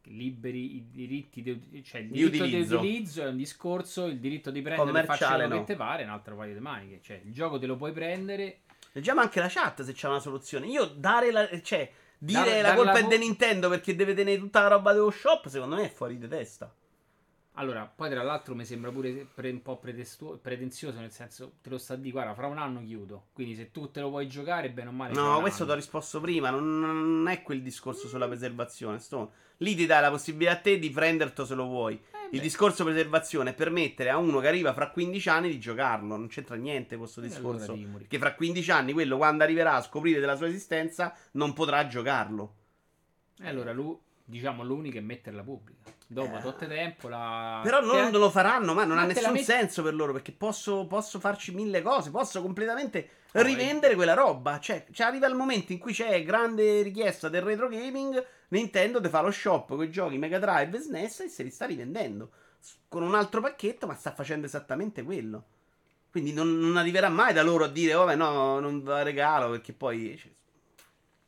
[0.06, 3.24] Liberi i diritti, di, cioè il diritto di utilizzo.
[3.24, 5.60] è un discorso, il diritto di prendere e farci quello no.
[5.60, 7.00] che ti pare è un altro paio di maniche.
[7.02, 8.62] Cioè, il gioco te lo puoi prendere.
[8.92, 10.68] Leggiamo anche la chat se c'è una soluzione.
[10.68, 11.48] Io dare la.
[11.62, 13.00] cioè, dire la colpa la...
[13.00, 16.18] è di Nintendo perché deve tenere tutta la roba dello shop, secondo me è fuori
[16.18, 16.74] di testa.
[17.62, 21.70] Allora, poi tra l'altro mi sembra pure pre- un po' pretestu- pretenzioso, nel senso, te
[21.70, 23.28] lo sta di guarda, fra un anno chiudo.
[23.34, 25.14] Quindi se tu te lo vuoi giocare, bene o male.
[25.14, 28.98] No, questo ti ho risposto prima, non, non, è quel discorso sulla preservazione.
[28.98, 29.30] Stone.
[29.58, 31.94] Lì ti dai la possibilità a te di prenderlo se lo vuoi.
[31.94, 36.18] Eh, Il discorso preservazione è permettere a uno che arriva fra 15 anni di giocarlo.
[36.18, 37.74] Non c'entra niente questo eh, discorso.
[37.74, 41.86] Allora che fra 15 anni, quello quando arriverà a scoprire della sua esistenza, non potrà
[41.86, 42.56] giocarlo.
[43.40, 43.96] E allora lui
[44.32, 45.92] diciamo, l'unica è metterla pubblica.
[46.08, 46.42] Dopo eh.
[46.42, 47.60] tot tempo la...
[47.64, 48.18] Però non te...
[48.18, 49.44] lo faranno, ma non ma ha nessun met...
[49.44, 54.60] senso per loro, perché posso, posso, farci mille cose, posso completamente oh, rivendere quella roba.
[54.60, 59.10] Cioè, cioè, arriva il momento in cui c'è grande richiesta del retro gaming, Nintendo ti
[59.10, 62.32] fa lo shop con i giochi Mega Drive e SNES e se li sta rivendendo.
[62.88, 65.46] Con un altro pacchetto, ma sta facendo esattamente quello.
[66.10, 69.74] Quindi non, non arriverà mai da loro a dire, vabbè, no, non la regalo, perché
[69.74, 70.18] poi...
[70.18, 70.32] Cioè,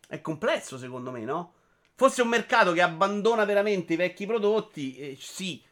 [0.08, 1.54] è complesso secondo me, no?
[1.96, 5.64] Fosse un mercato che abbandona veramente i vecchi prodotti, eh, sì,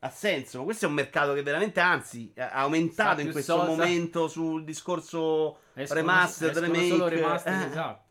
[0.00, 0.58] ha senso.
[0.58, 3.66] Ma questo è un mercato che veramente, anzi, ha aumentato in questo sosa.
[3.66, 6.88] momento sul discorso escono, remastered, remake.
[6.88, 7.66] Solo remastered, eh.
[7.66, 8.02] esatto.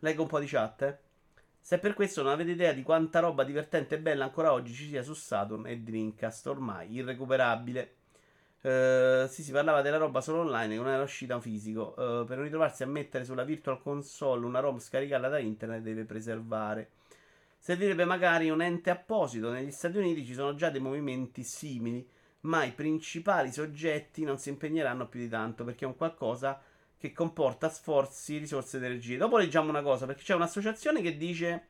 [0.00, 0.98] Leggo un po' di chat, eh.
[1.60, 4.86] Se per questo non avete idea di quanta roba divertente e bella ancora oggi ci
[4.86, 7.95] sia su Saturn e Dreamcast, ormai irrecuperabile.
[8.66, 11.94] Uh, sì, si parlava della roba solo online che non era uscita fisico.
[11.96, 16.02] Uh, per non ritrovarsi a mettere sulla Virtual Console una ROM scaricata da internet, deve
[16.02, 16.90] preservare.
[17.60, 19.52] Servirebbe magari un ente apposito.
[19.52, 22.04] Negli Stati Uniti ci sono già dei movimenti simili,
[22.40, 26.60] ma i principali soggetti non si impegneranno più di tanto perché è un qualcosa
[26.98, 29.16] che comporta sforzi, risorse ed energie.
[29.16, 31.68] Dopo leggiamo una cosa perché c'è un'associazione che dice.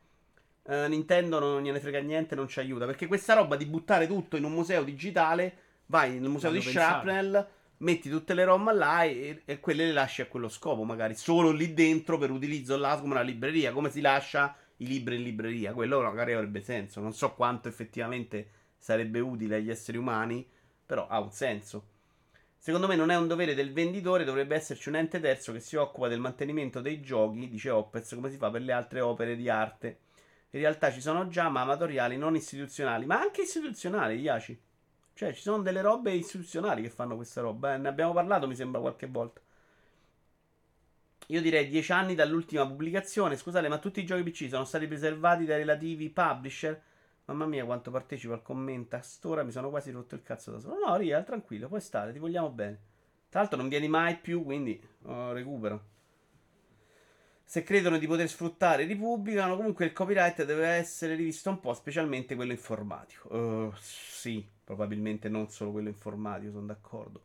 [0.63, 2.87] Uh, Nintendo non gliene frega niente, non ci aiuta.
[2.87, 7.47] Perché questa roba di buttare tutto in un museo digitale vai nel museo di Shrapnel,
[7.79, 11.51] metti tutte le ROM là e, e, quelle le lasci a quello scopo, magari solo
[11.51, 15.73] lì dentro per utilizzo là come una libreria, come si lascia i libri in libreria,
[15.73, 20.47] quello magari avrebbe senso, non so quanto effettivamente sarebbe utile agli esseri umani,
[20.85, 21.95] però ha un senso.
[22.59, 25.77] Secondo me non è un dovere del venditore, dovrebbe esserci un ente terzo che si
[25.77, 29.49] occupa del mantenimento dei giochi, dice Opez, come si fa per le altre opere di
[29.49, 29.99] arte.
[30.51, 34.61] In realtà ci sono già, ma amatoriali, non istituzionali, ma anche istituzionali, Iaci.
[35.17, 37.73] Cioè, ci sono delle robe istituzionali che fanno questa roba.
[37.73, 37.79] Eh?
[37.79, 39.41] Ne abbiamo parlato, mi sembra, qualche volta.
[41.29, 43.35] Io direi 10 anni dall'ultima pubblicazione.
[43.35, 46.79] Scusate, ma tutti i giochi PC sono stati preservati dai relativi publisher?
[47.25, 48.97] Mamma mia, quanto partecipo al commento.
[48.97, 50.79] A st'ora mi sono quasi rotto il cazzo da solo.
[50.85, 52.79] No, Ria, tranquillo, puoi stare, ti vogliamo bene.
[53.31, 55.83] Tra l'altro non vieni mai più, quindi oh, recupero.
[57.49, 59.57] Se credono di poter sfruttare, ripubblicano.
[59.57, 63.35] Comunque il copyright deve essere rivisto un po', specialmente quello informatico.
[63.35, 67.23] Uh, sì, Probabilmente non solo quello informatico, sono d'accordo.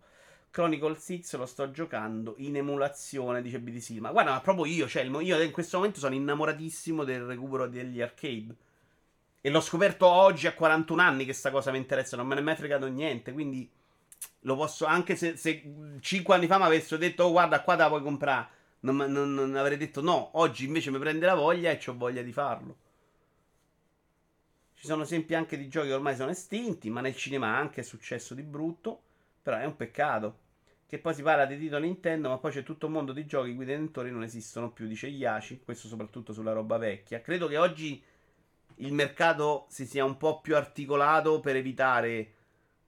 [0.51, 3.97] Chronicle 6 lo sto giocando in emulazione, dice BDC.
[3.97, 7.99] Ma guarda, ma proprio io, cioè, io in questo momento sono innamoratissimo del recupero degli
[7.99, 8.55] arcade.
[9.41, 12.41] E l'ho scoperto oggi a 41 anni che sta cosa mi interessa, non me ne
[12.41, 13.67] è mai fregato niente, quindi
[14.41, 15.63] lo posso, anche se, se
[15.99, 18.47] 5 anni fa mi avessero detto, oh guarda qua te la puoi comprare,
[18.81, 22.21] non, non, non avrei detto no, oggi invece mi prende la voglia e ho voglia
[22.21, 22.77] di farlo.
[24.73, 27.83] Ci sono esempi anche di giochi che ormai sono estinti, ma nel cinema anche è
[27.83, 29.03] successo di brutto.
[29.43, 30.39] Però è un peccato.
[30.87, 33.51] Che poi si parla di titolo Nintendo, ma poi c'è tutto un mondo di giochi
[33.51, 35.61] i cui detentori non esistono più, dice Iaci.
[35.63, 37.21] Questo soprattutto sulla roba vecchia.
[37.21, 38.03] Credo che oggi
[38.77, 42.33] il mercato si sia un po' più articolato per evitare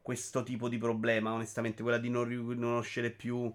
[0.01, 3.53] questo tipo di problema, onestamente, quella di non riconoscere più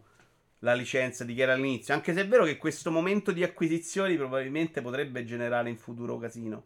[0.61, 1.95] la licenza di chi era all'inizio.
[1.95, 6.65] Anche se è vero che questo momento di acquisizioni probabilmente potrebbe generare in futuro casino.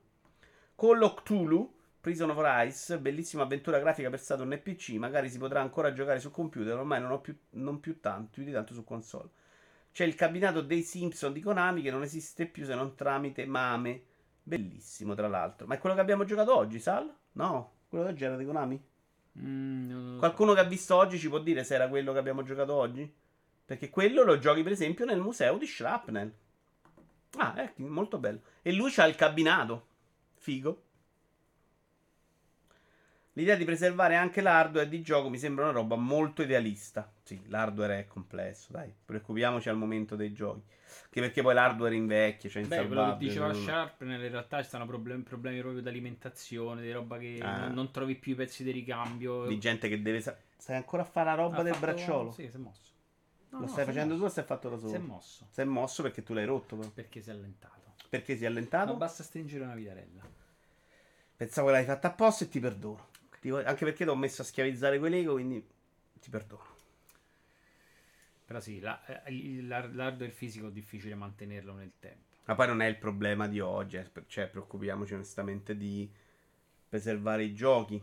[0.75, 5.39] Call of Cthulhu, Prison of Ice, bellissima avventura grafica per Saturn e PC, magari si
[5.39, 8.75] potrà ancora giocare su computer, ormai non ho più, non più tanto, più di tanto
[8.75, 9.29] su console.
[9.93, 14.03] C'è il cabinato dei Simpson di Konami che non esiste più se non tramite Mame.
[14.43, 15.67] Bellissimo, tra l'altro.
[15.67, 17.15] Ma è quello che abbiamo giocato oggi, Sal?
[17.33, 18.83] No, quello d'oggi era di Konami?
[19.39, 22.75] Mm, Qualcuno che ha visto oggi ci può dire se era quello che abbiamo giocato
[22.75, 23.21] oggi?
[23.73, 26.31] Perché quello lo giochi, per esempio, nel museo di Shrapnel.
[27.39, 28.41] Ah, è molto bello.
[28.61, 29.87] E lui c'ha il cabinato.
[30.35, 30.83] Figo.
[33.33, 37.11] L'idea di preservare anche l'hardware di gioco mi sembra una roba molto idealista.
[37.23, 40.61] Sì, l'hardware è complesso, dai, preoccupiamoci al momento dei giochi.
[41.05, 44.85] Anche perché poi l'hardware invecchia, cioè Beh, quello che diceva Sharp, in realtà ci stanno
[44.85, 47.61] problemi, problemi proprio di alimentazione, di roba che ah.
[47.61, 49.47] non, non, trovi più i pezzi di ricambio.
[49.47, 50.21] Di gente che deve...
[50.21, 51.87] Sa- stai ancora a fare la roba ha del fatto...
[51.87, 52.33] bracciolo?
[52.33, 52.92] Sì, si è mosso.
[53.53, 54.19] No, Lo no, stai facendo mosso.
[54.21, 54.89] tu o stai fatto da solo?
[54.89, 55.47] Si è mosso.
[55.51, 56.77] Si è mosso perché tu l'hai rotto?
[56.77, 56.89] Però.
[56.89, 57.95] Perché si è allentato.
[58.09, 58.87] Perché si è allentato?
[58.87, 60.23] Non basta stringere una vitarella.
[61.37, 63.09] Pensavo che l'hai fatta apposta e ti perdono.
[63.65, 65.67] Anche perché ti ho messo a schiavizzare quei Lego, quindi
[66.21, 66.65] ti perdono.
[68.47, 72.37] Però sì, la, eh, l'hardware fisico è difficile mantenerlo nel tempo.
[72.45, 76.11] Ma poi non è il problema di oggi, eh, cioè preoccupiamoci onestamente di
[76.89, 78.03] preservare i giochi.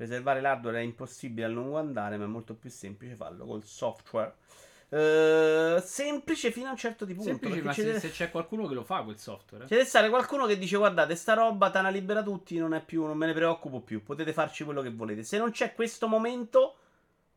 [0.00, 4.32] Preservare l'hardware è impossibile a lungo andare, ma è molto più semplice farlo col software.
[4.88, 7.22] Uh, semplice fino a un certo punto.
[7.22, 8.00] Semplice, ma se, deve...
[8.00, 9.64] se, c'è qualcuno che lo fa quel software.
[9.64, 9.66] Eh?
[9.66, 13.04] Ci deve stare qualcuno che dice: Guardate, sta roba tana libera tutti, non è più,
[13.04, 14.02] non me ne preoccupo più.
[14.02, 15.22] Potete farci quello che volete.
[15.22, 16.76] Se non c'è questo momento,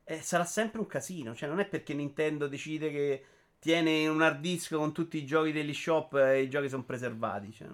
[0.05, 1.35] eh, sarà sempre un casino.
[1.35, 3.25] Cioè, non è perché Nintendo decide che
[3.59, 7.51] tiene un hard disk con tutti i giochi degli shop e i giochi sono preservati.
[7.51, 7.67] Cioè,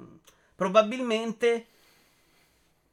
[0.56, 1.68] probabilmente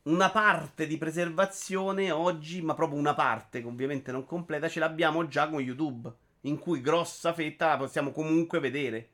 [0.07, 5.49] una parte di preservazione oggi, ma proprio una parte, ovviamente non completa, ce l'abbiamo già
[5.49, 9.11] con YouTube in cui grossa fetta la possiamo comunque vedere.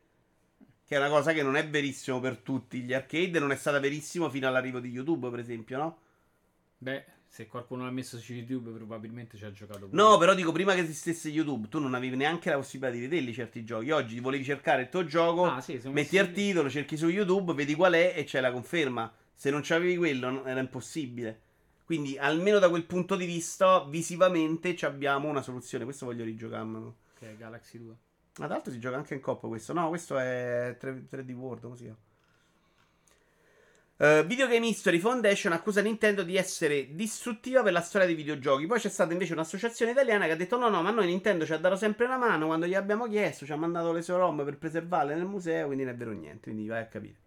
[0.84, 3.78] Che è una cosa che non è verissimo per tutti gli arcade, non è stata
[3.78, 5.98] verissimo fino all'arrivo di YouTube, per esempio, no?
[6.76, 9.86] Beh, se qualcuno l'ha messo su YouTube, probabilmente ci ha giocato.
[9.86, 10.02] Pure.
[10.02, 13.32] No, però dico, prima che esistesse YouTube, tu non avevi neanche la possibilità di vederli
[13.32, 13.90] certi giochi.
[13.90, 17.74] Oggi volevi cercare il tuo gioco, ah, sì, metti il titolo, cerchi su YouTube, vedi
[17.74, 19.10] qual è e c'è la conferma.
[19.34, 21.40] Se non c'avevi quello, era impossibile.
[21.84, 25.84] Quindi, almeno da quel punto di vista, visivamente abbiamo una soluzione.
[25.84, 27.88] Questo voglio rigiocarmelo che è Galaxy 2.
[28.38, 29.72] Ma tra l'altro si gioca anche in coppa questo.
[29.72, 31.98] No, questo è 3, d World, come si chiama?
[33.98, 38.66] Uh, Video Game History Foundation accusa Nintendo di essere distruttiva per la storia dei videogiochi.
[38.66, 41.52] Poi c'è stata invece un'associazione italiana che ha detto: No, no, ma noi Nintendo ci
[41.52, 44.44] ha dato sempre una mano quando gli abbiamo chiesto, ci ha mandato le sue ROM
[44.44, 45.66] per preservarle nel museo.
[45.66, 46.50] Quindi non è vero niente.
[46.50, 47.21] Quindi vai a capire.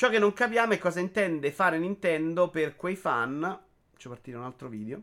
[0.00, 3.60] Ciò che non capiamo è cosa intende fare Nintendo per quei fan.
[3.90, 5.02] Faccio partire un altro video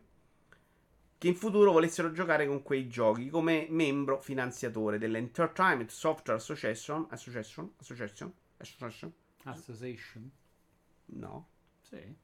[1.19, 7.05] che in futuro volessero giocare con quei giochi come membro finanziatore dell'Entertainment Software Association.
[7.11, 7.73] Association?
[7.77, 8.33] Association?
[8.57, 9.13] Association?
[9.43, 10.31] Association?
[11.05, 11.47] No.
[11.79, 12.15] Sì.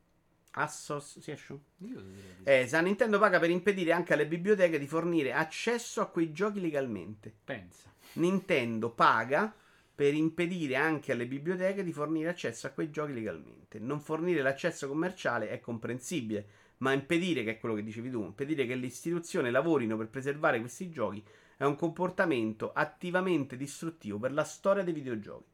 [1.78, 1.96] Sì.
[2.44, 6.60] Eh, sa Nintendo paga per impedire anche alle biblioteche di fornire accesso a quei giochi
[6.60, 7.32] legalmente.
[7.44, 7.94] Pensa.
[8.14, 9.54] Nintendo paga
[9.96, 13.78] per impedire anche alle biblioteche di fornire accesso a quei giochi legalmente.
[13.80, 18.66] Non fornire l'accesso commerciale è comprensibile, ma impedire, che è quello che dicevi tu, impedire
[18.66, 21.24] che le istituzioni lavorino per preservare questi giochi
[21.58, 25.52] è un comportamento attivamente distruttivo per la storia dei videogiochi.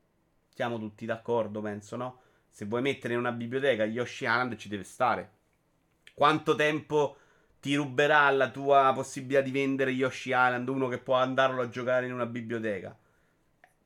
[0.54, 2.20] Siamo tutti d'accordo, penso, no?
[2.50, 5.32] Se vuoi mettere in una biblioteca Yoshi Island ci deve stare.
[6.14, 7.18] Quanto tempo
[7.60, 12.06] ti ruberà la tua possibilità di vendere Yoshi Island uno che può andarlo a giocare
[12.06, 12.98] in una biblioteca?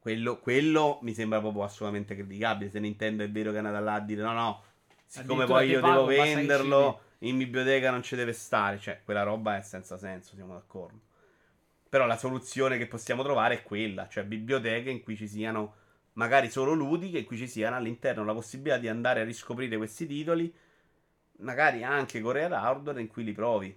[0.04, 2.70] Quello, quello mi sembra proprio assolutamente criticabile.
[2.70, 4.64] Se Nintendo è vero che è andata là a dire no, no,
[5.06, 8.80] siccome poi io pago, devo venderlo in biblioteca non ci deve stare.
[8.80, 11.00] Cioè, quella roba è senza senso, siamo d'accordo.
[11.88, 15.76] Però la soluzione che possiamo trovare è quella, cioè biblioteche in cui ci siano
[16.16, 20.06] magari solo ludiche, in cui ci siano all'interno la possibilità di andare a riscoprire questi
[20.06, 20.54] titoli,
[21.38, 23.74] magari anche Corea Hardware in cui li provi.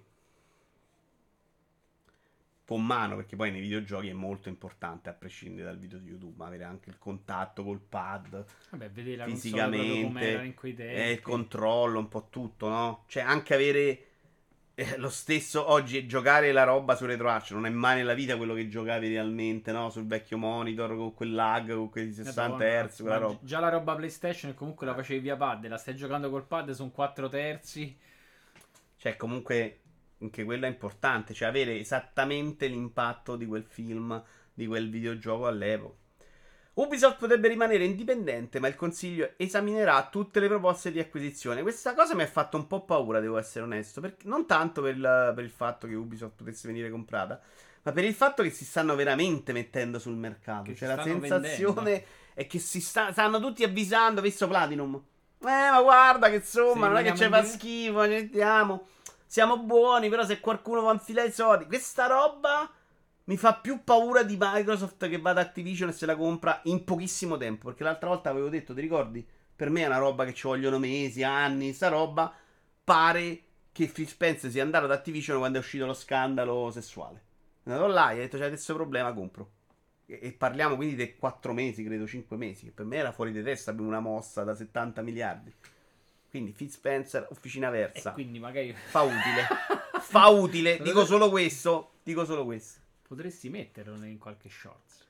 [2.66, 6.42] Con mano, perché poi nei videogiochi è molto importante, a prescindere dal video di YouTube,
[6.44, 10.94] avere anche il contatto col pad, Vabbè, vedere la fisicamente, in quei tempi.
[10.94, 13.04] e il controllo, un po' tutto, no?
[13.06, 14.06] Cioè anche avere
[14.78, 18.52] eh, lo stesso oggi giocare la roba su RetroArch non è mai nella vita quello
[18.52, 19.88] che giocavi realmente, no?
[19.88, 23.38] Sul vecchio monitor con quel lag, con quei 60 Madonna, Hz, quella roba.
[23.40, 26.82] Già la roba PlayStation comunque la facevi via pad, la stai giocando col pad su
[26.82, 27.98] un 4 terzi.
[28.98, 29.80] Cioè, comunque,
[30.20, 31.34] anche quello è importante.
[31.34, 36.04] Cioè, avere esattamente l'impatto di quel film, di quel videogioco all'epoca.
[36.76, 41.62] Ubisoft potrebbe rimanere indipendente, ma il consiglio esaminerà tutte le proposte di acquisizione.
[41.62, 44.02] Questa cosa mi ha fatto un po' paura, devo essere onesto.
[44.02, 47.40] Perché, non tanto per il, per il fatto che Ubisoft potesse venire comprata,
[47.82, 50.64] ma per il fatto che si stanno veramente mettendo sul mercato.
[50.64, 52.06] Che cioè, la sensazione vendendo.
[52.34, 55.02] è che si sta- stanno tutti avvisando, visto Platinum.
[55.40, 58.86] Eh, ma guarda che insomma, Se non è che ci rimaniamo fa schifo, ci mettiamo.
[59.26, 61.66] Siamo buoni, però se qualcuno va a infilare i soldi.
[61.66, 62.70] Questa roba
[63.24, 67.36] mi fa più paura di Microsoft che vada Activision e se la compra in pochissimo
[67.36, 67.66] tempo.
[67.68, 69.26] Perché l'altra volta avevo detto, ti ricordi?
[69.56, 71.72] Per me è una roba che ci vogliono mesi, anni.
[71.72, 72.32] Sta roba
[72.84, 73.40] pare
[73.72, 77.24] che Phil Spencer sia andato ad Activision quando è uscito lo scandalo sessuale.
[77.64, 79.50] È andato là e ha detto: C'è adesso problema, compro.
[80.06, 82.66] E, e parliamo quindi di 4 mesi, credo 5 mesi.
[82.66, 83.72] Che per me era fuori di testa.
[83.72, 85.52] Abbiamo una mossa da 70 miliardi.
[86.36, 88.12] Quindi Phil Spencer, officina E versa.
[88.12, 89.46] quindi magari Fa utile.
[90.00, 90.78] Fa utile.
[90.82, 91.92] Dico solo questo.
[92.02, 92.80] Dico solo questo.
[93.08, 95.04] potresti metterlo in qualche shorts.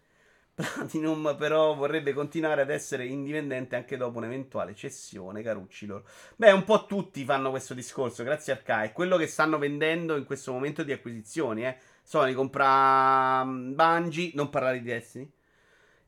[0.54, 6.04] Platinum però vorrebbe continuare ad essere indipendente anche dopo un'eventuale cessione, carucci loro.
[6.36, 8.92] Beh, un po' tutti fanno questo discorso, grazie a Kai.
[8.92, 11.76] Quello che stanno vendendo in questo momento di acquisizioni, eh.
[12.02, 15.30] Sony compra mm, Bungie, non parlare di Destiny.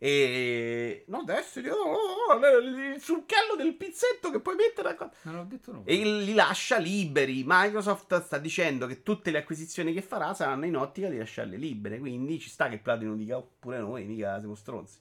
[0.01, 1.05] E...
[1.09, 4.91] No, Destiny, oh, oh, oh, il succhello del pizzetto che puoi mettere...
[4.97, 5.85] a- Non ho detto nulla.
[5.91, 7.43] E li lascia liberi.
[7.45, 11.99] Microsoft sta dicendo che tutte le acquisizioni che farà saranno in ottica di lasciarle libere.
[11.99, 14.99] Quindi ci sta che Platinum dica "Oh, pure noi, mica siamo stronzi.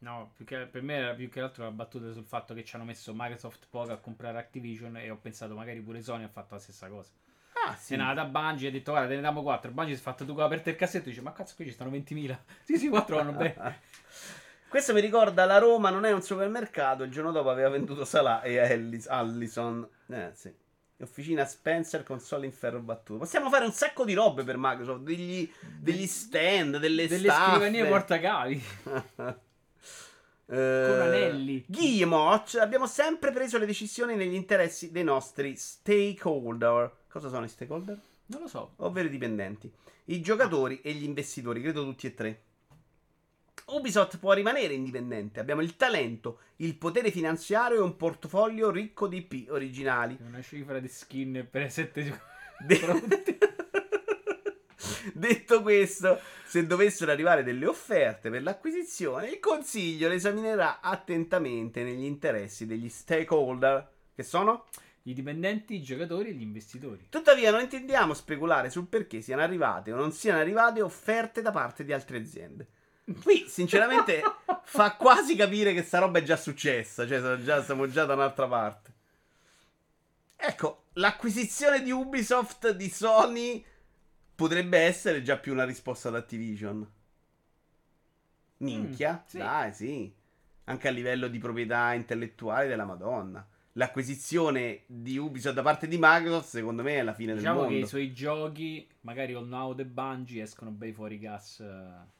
[0.00, 2.74] No, più che- per me era più che altro la battuta sul fatto che ci
[2.76, 6.54] hanno messo Microsoft poco a comprare Activision e ho pensato magari pure Sony ha fatto
[6.54, 7.10] la stessa cosa.
[7.70, 9.70] Ah, Se n'è andata a Bungie e ha detto guarda te ne diamo 4.
[9.70, 11.66] Bungie si è fatto tu che ha aperto il cassetto e dice ma cazzo qui
[11.66, 12.36] ci stanno 20.000.
[12.64, 13.80] sì sì 4 vanno bene.
[14.68, 17.02] Questo mi ricorda la Roma non è un supermercato.
[17.02, 19.86] Il giorno dopo aveva venduto Salah e Ellis, Allison.
[20.08, 20.52] Eh, sì.
[21.02, 23.20] Officina Spencer, console in ferro battuto.
[23.20, 25.00] Possiamo fare un sacco di robe per Microsoft.
[25.00, 27.50] Degli, degli stand, delle, Delle staffe.
[27.50, 28.64] scrivanie portacavi.
[30.52, 31.64] Eh, anelli.
[31.68, 36.90] Guillemot, abbiamo sempre preso le decisioni negli interessi dei nostri stakeholder.
[37.10, 38.00] Cosa sono i stakeholder?
[38.26, 38.74] Non lo so.
[38.76, 39.70] Ovvero i dipendenti,
[40.06, 42.42] i giocatori e gli investitori, credo tutti e tre.
[43.66, 45.40] Ubisoft può rimanere indipendente.
[45.40, 50.16] Abbiamo il talento, il potere finanziario e un portafoglio ricco di IP originali.
[50.24, 52.20] Una cifra di skin per 7
[52.66, 53.38] De-
[55.12, 62.04] Detto questo, se dovessero arrivare delle offerte per l'acquisizione, il consiglio le esaminerà attentamente negli
[62.04, 64.66] interessi degli stakeholder, che sono?
[65.04, 67.06] I dipendenti, i giocatori e gli investitori.
[67.08, 71.84] Tuttavia, non intendiamo speculare sul perché siano arrivate o non siano arrivate offerte da parte
[71.84, 72.66] di altre aziende.
[73.22, 74.22] Qui, sinceramente,
[74.64, 78.14] fa quasi capire che sta roba è già successa, cioè siamo già, siamo già da
[78.14, 78.92] un'altra parte.
[80.36, 83.64] Ecco, l'acquisizione di Ubisoft di Sony
[84.34, 86.86] potrebbe essere già più una risposta ad Activision.
[88.58, 89.38] Minchia, Mm, sì.
[89.38, 90.14] dai, sì.
[90.64, 93.46] Anche a livello di proprietà intellettuale della Madonna.
[93.74, 97.72] L'acquisizione di Ubisoft da parte di Microsoft, secondo me, è la fine Diciamo del che
[97.72, 97.86] mondo.
[97.86, 101.60] i suoi giochi, magari All Now e Bungie, escono bei fuori gas.
[101.60, 102.18] eh.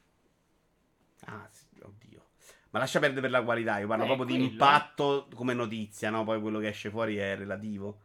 [1.25, 2.25] Ah, sì, oddio.
[2.71, 3.79] Ma lascia perdere per la qualità.
[3.79, 4.49] Io parlo Eh, proprio di quello.
[4.49, 6.23] impatto come notizia, no?
[6.23, 7.99] Poi quello che esce fuori è relativo.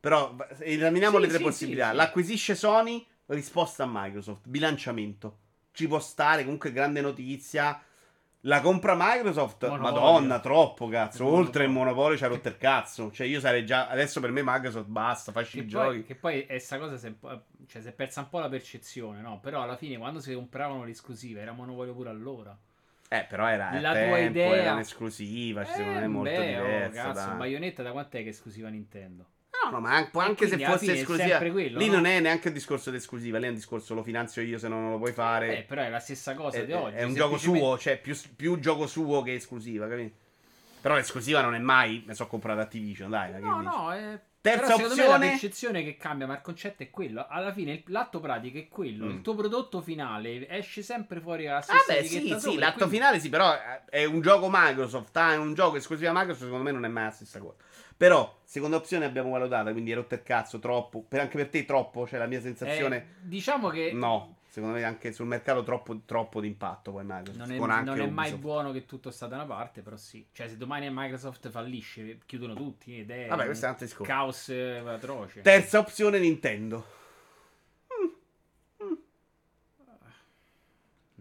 [0.00, 1.92] Però esaminiamo Sì, le tre sì, possibilità.
[1.92, 5.38] L'acquisisce Sony, risposta a Microsoft, bilanciamento.
[5.70, 7.80] Ci può stare, comunque grande notizia.
[8.44, 10.00] La compra Microsoft, Monopolio.
[10.00, 11.24] madonna, troppo cazzo.
[11.26, 11.94] Oltre il monopolio.
[11.94, 13.12] monopolio c'ha rotto il cazzo.
[13.12, 16.02] Cioè io sarei già, adesso per me Microsoft basta, facci Che i poi, giochi.
[16.04, 17.14] che poi è sta cosa si è,
[17.68, 19.38] cioè, si è persa un po' la percezione, no?
[19.40, 22.56] Però alla fine quando si compravano l'esclusiva era monopolio pure allora.
[23.08, 26.30] Eh, però era La a tua tempo, idea- era un'esclusiva, ci secondo me è molto
[26.30, 27.02] beh, oh, diverso.
[27.02, 27.36] cazzo, dai.
[27.36, 29.26] Bayonetta da quant'è che è esclusiva Nintendo?
[29.64, 31.94] No, no, ma anche, anche se fosse esclusiva, quello, lì no?
[31.94, 34.66] non è neanche un discorso di esclusiva, lì è un discorso lo finanzio io se
[34.68, 35.58] non lo puoi fare.
[35.58, 36.96] Eh, però è la stessa cosa è, di oggi.
[36.96, 40.14] è un gioco suo, cioè più, più gioco suo che esclusiva, capito?
[40.80, 43.40] Però l'esclusiva non è mai, mi sono comprato Activision, dai.
[43.40, 44.18] No, no, è...
[44.40, 47.24] Terza però secondo me opzione- la percezione che cambia, ma il concetto è quello.
[47.28, 49.04] Alla fine il- l'atto pratico è quello.
[49.04, 49.10] Mm.
[49.10, 52.76] Il tuo prodotto finale esce sempre fuori la Ah stessa sì, etichetta sì, sopra, l'atto
[52.78, 56.42] quindi- finale sì, però eh, è un gioco Microsoft, ah, è un gioco esclusiva Microsoft,
[56.42, 57.54] secondo me non è mai la stessa cosa.
[57.96, 61.64] Però, seconda opzione abbiamo valutata, quindi è rotto il cazzo troppo, per, anche per te
[61.64, 62.96] troppo, c'è la mia sensazione...
[62.96, 67.38] Eh, diciamo che No, secondo me anche sul mercato troppo, troppo di impatto poi Microsoft.
[67.38, 70.26] non è, non è mai buono che tutto sta da una parte, però sì.
[70.30, 74.12] Cioè, se domani Microsoft fallisce, chiudono tutti ed è Vabbè, questo è un altro discorso.
[74.12, 75.40] caos eh, atroce.
[75.40, 77.00] Terza opzione Nintendo.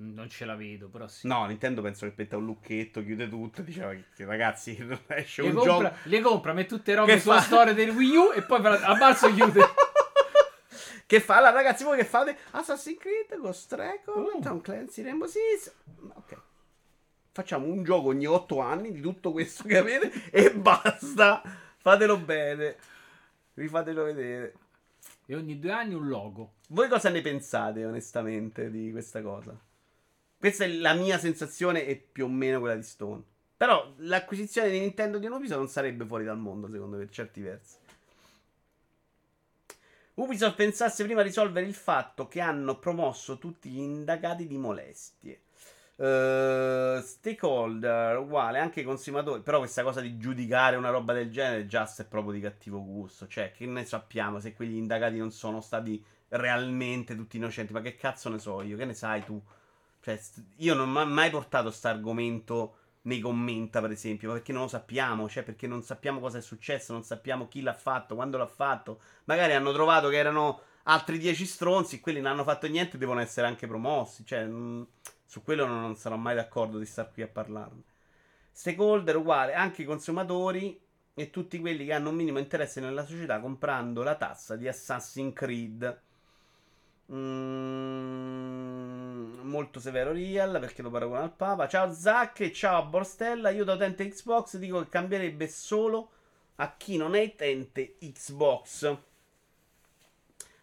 [0.02, 1.28] Non ce la vedo, però sì.
[1.28, 4.76] No, Nintendo penso che petta un lucchetto, chiude tutto, diceva che, ragazzi
[5.08, 5.96] esce Le un compra, gioco...
[6.04, 7.42] le compra, mette tutte robe Che sulla fa?
[7.42, 9.62] storia del Wii U e poi a marzo chiude.
[11.06, 11.36] Che fa?
[11.38, 12.38] Allora, ragazzi, voi che fate?
[12.52, 14.40] Assassin's Creed, Ghost Recon, Oh.
[14.42, 15.74] Tom Clancy, Rainbow Six.
[16.14, 16.38] Ok.
[17.34, 21.42] Facciamo un gioco ogni 8 anni di tutto questo che avete e basta.
[21.80, 22.78] Fatelo bene.
[23.56, 24.54] Rifatelo vedere.
[25.26, 26.54] e ogni due anni un logo.
[26.70, 29.54] Voi cosa ne pensate, onestamente, di questa cosa?
[30.42, 33.22] Questa è la mia sensazione e più o meno quella di Stone.
[33.56, 37.14] Però l'acquisizione di Nintendo di un Ubisoft non sarebbe fuori dal mondo, secondo me, per
[37.14, 37.76] certi versi.
[40.16, 45.42] Ubisoft pensasse prima a risolvere il fatto che hanno promosso tutti gli indagati di molestie.
[45.96, 49.42] Eh, stakeholder uguale anche consumatori.
[49.42, 53.28] Però questa cosa di giudicare una roba del genere già è proprio di cattivo gusto.
[53.28, 57.74] Cioè, che ne sappiamo se quegli indagati non sono stati realmente tutti innocenti?
[57.74, 58.76] Ma che cazzo ne so io?
[58.76, 59.40] Che ne sai tu?
[60.02, 60.20] Cioè,
[60.58, 65.30] io non ho mai portato questo argomento nei commenta, per esempio, perché non lo sappiamo,
[65.30, 69.00] cioè perché non sappiamo cosa è successo, non sappiamo chi l'ha fatto, quando l'ha fatto.
[69.26, 73.48] Magari hanno trovato che erano altri 10 stronzi, quelli non hanno fatto niente, devono essere
[73.48, 74.26] anche promossi.
[74.26, 74.82] Cioè, mm,
[75.26, 77.84] su quello non, non sarò mai d'accordo di star qui a parlarne.
[78.52, 80.80] Stakeholder uguale, anche i consumatori
[81.14, 85.34] e tutti quelli che hanno un minimo interesse nella società comprando la tassa di Assassin's
[85.34, 86.02] Creed.
[87.14, 88.62] Mm,
[89.42, 91.68] molto severo Real perché lo paragona al Papa.
[91.68, 93.50] Ciao Zac e ciao a Borstella.
[93.50, 96.12] Io da utente Xbox dico che cambierebbe solo
[96.56, 98.98] a chi non è utente Xbox.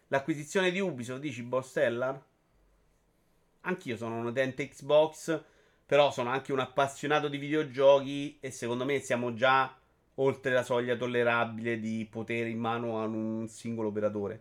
[0.08, 2.24] L'acquisizione di Ubisoft, dici Borstella?
[3.62, 5.42] Anch'io sono un utente Xbox,
[5.84, 9.76] però sono anche un appassionato di videogiochi e secondo me siamo già
[10.14, 14.40] oltre la soglia tollerabile di potere in mano a un singolo operatore.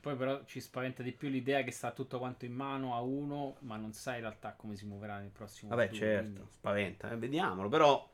[0.00, 3.56] Poi però ci spaventa di più l'idea che sta tutto quanto in mano a uno,
[3.60, 7.10] ma non sai in realtà come si muoverà nel prossimo Vabbè, futuro, certo, quindi- spaventa,
[7.10, 8.08] eh, vediamolo, però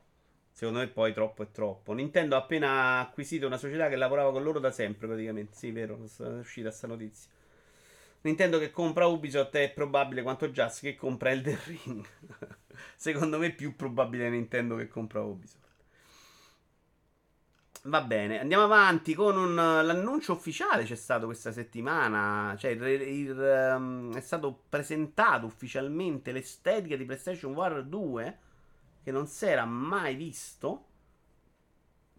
[0.50, 1.92] secondo me poi troppo è troppo.
[1.92, 5.54] Nintendo ha appena acquisito una società che lavorava con loro da sempre, praticamente.
[5.56, 7.30] Sì, vero, è uscita sta notizia.
[8.22, 12.04] Nintendo che compra Ubisoft è probabile quanto Just che compra Elden Ring.
[12.96, 15.65] secondo me è più probabile Nintendo che compra Ubisoft.
[17.86, 23.40] Va bene, andiamo avanti con un- l'annuncio ufficiale c'è stato questa settimana, cioè il- il,
[23.40, 28.38] ehm, è stato presentato ufficialmente l'estetica di PlayStation VR 2
[29.04, 30.86] che non si era mai visto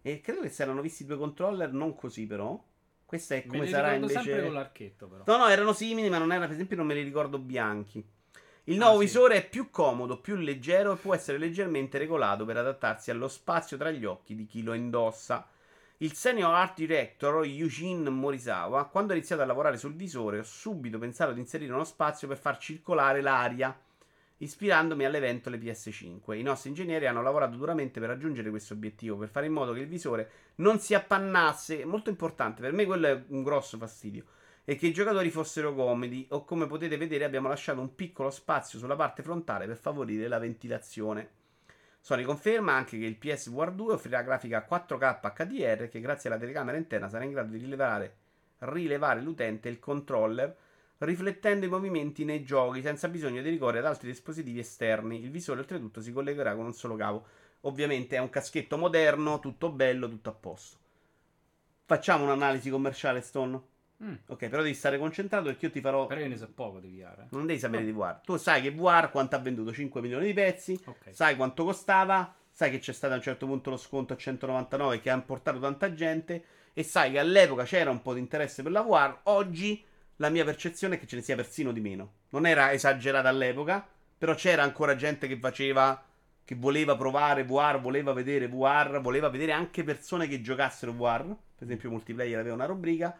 [0.00, 2.58] e credo che si erano visti due controller, non così però.
[3.04, 5.24] Questa è Me come li sarà invece sempre con l'archetto però.
[5.26, 8.02] No, no, erano simili, ma non era, per esempio, non me li ricordo bianchi.
[8.64, 9.06] Il nuovo sì.
[9.06, 13.76] visore è più comodo, più leggero e può essere leggermente regolato per adattarsi allo spazio
[13.76, 15.46] tra gli occhi di chi lo indossa.
[16.00, 20.96] Il senior art director Eugene Morisawa, quando ha iniziato a lavorare sul visore, ho subito
[20.96, 23.76] pensato di inserire uno spazio per far circolare l'aria,
[24.36, 26.36] ispirandomi alle ventole PS5.
[26.36, 29.80] I nostri ingegneri hanno lavorato duramente per raggiungere questo obiettivo, per fare in modo che
[29.80, 31.84] il visore non si appannasse.
[31.84, 34.26] Molto importante, per me quello è un grosso fastidio
[34.64, 38.78] e che i giocatori fossero comodi o come potete vedere abbiamo lasciato un piccolo spazio
[38.78, 41.37] sulla parte frontale per favorire la ventilazione.
[42.00, 46.76] Sony conferma anche che il PSVR 2 offrirà grafica 4K HDR che grazie alla telecamera
[46.76, 48.16] interna sarà in grado di rilevare,
[48.58, 50.56] rilevare l'utente e il controller
[50.98, 55.22] riflettendo i movimenti nei giochi senza bisogno di ricorrere ad altri dispositivi esterni.
[55.22, 57.26] Il visore oltretutto si collegherà con un solo cavo.
[57.62, 60.76] Ovviamente è un caschetto moderno, tutto bello, tutto a posto.
[61.84, 63.60] Facciamo un'analisi commerciale, Stone.
[64.02, 64.14] Mm.
[64.26, 66.06] Ok, però devi stare concentrato perché io ti farò.
[66.06, 67.20] Però io ne so poco di VR.
[67.20, 67.26] eh.
[67.30, 67.86] Non devi sapere No.
[67.90, 68.20] di VR.
[68.24, 69.72] Tu sai che VR quanto ha venduto?
[69.72, 70.80] 5 milioni di pezzi.
[70.84, 71.08] Ok.
[71.14, 72.32] Sai quanto costava.
[72.50, 75.58] Sai che c'è stato a un certo punto lo sconto a 199 che ha portato
[75.58, 76.44] tanta gente.
[76.72, 79.18] E sai che all'epoca c'era un po' di interesse per la VR.
[79.24, 79.84] Oggi
[80.16, 82.12] la mia percezione è che ce ne sia persino di meno.
[82.30, 83.84] Non era esagerata all'epoca.
[84.16, 86.02] Però c'era ancora gente che faceva.
[86.44, 91.26] Che voleva provare VR, voleva vedere VR, voleva vedere anche persone che giocassero VR.
[91.26, 93.14] Per esempio, multiplayer aveva una rubrica.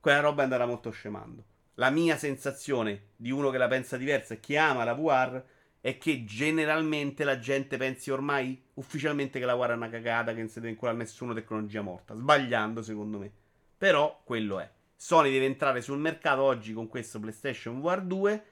[0.00, 1.44] Quella roba è andata molto scemando.
[1.74, 5.42] La mia sensazione di uno che la pensa diversa e che ama la VR
[5.82, 10.38] è che generalmente la gente pensi ormai ufficialmente che la VR è una cagata, che
[10.38, 12.14] non si deve inculare a nessuno, tecnologia morta.
[12.14, 13.30] Sbagliando, secondo me.
[13.76, 14.70] Però quello è.
[14.96, 18.44] Sony deve entrare sul mercato oggi con questo PlayStation VR 2.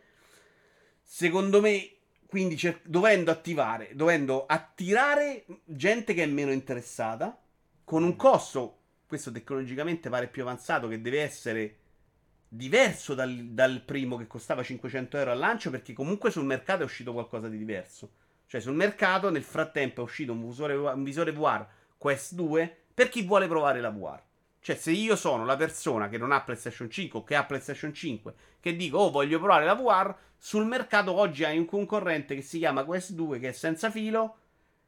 [1.03, 1.91] Secondo me,
[2.27, 7.39] quindi cer- dovendo attivare, dovendo attirare gente che è meno interessata,
[7.85, 8.78] con un costo,
[9.09, 11.77] questo tecnologicamente pare più avanzato, che deve essere
[12.47, 16.85] diverso dal, dal primo che costava 500 euro al lancio, perché comunque sul mercato è
[16.85, 18.11] uscito qualcosa di diverso.
[18.47, 23.09] Cioè sul mercato nel frattempo è uscito un visore, un visore VR Quest 2 per
[23.09, 24.21] chi vuole provare la VR.
[24.61, 27.93] Cioè se io sono la persona che non ha PlayStation 5 o che ha PlayStation
[27.93, 32.43] 5 che dico oh voglio provare la VR, sul mercato oggi hai un concorrente che
[32.43, 34.37] si chiama Quest 2 che è senza filo,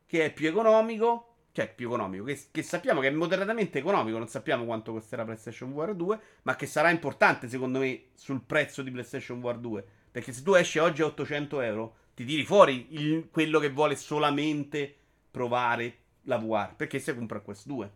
[0.06, 4.28] che è più economico, cioè più economico, che, che sappiamo che è moderatamente economico, non
[4.28, 8.90] sappiamo quanto costerà PlayStation VR 2, ma che sarà importante secondo me sul prezzo di
[8.90, 9.84] PlayStation VR 2.
[10.10, 13.96] Perché se tu esci oggi a 800 euro, ti tiri fuori il- quello che vuole
[13.96, 14.94] solamente
[15.30, 16.74] provare la VR.
[16.76, 17.90] Perché se compra Quest 2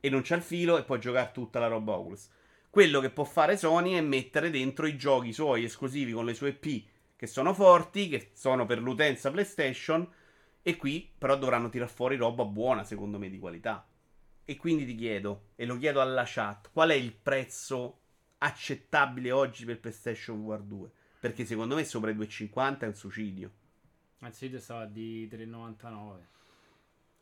[0.00, 2.28] e non c'ha il filo e può giocare tutta la roba Oculus.
[2.68, 6.58] Quello che può fare Sony è mettere dentro i giochi suoi esclusivi con le sue
[6.60, 10.08] IP che sono forti, che sono per l'utenza PlayStation.
[10.62, 13.84] E qui però dovranno tirar fuori roba buona, secondo me, di qualità.
[14.44, 17.98] E quindi ti chiedo, e lo chiedo alla chat, qual è il prezzo
[18.38, 20.90] accettabile oggi per PlayStation VR 2?
[21.20, 23.50] Perché secondo me sopra i 2,50 è un suicidio.
[24.20, 26.30] Anzitutto stava di 3,99.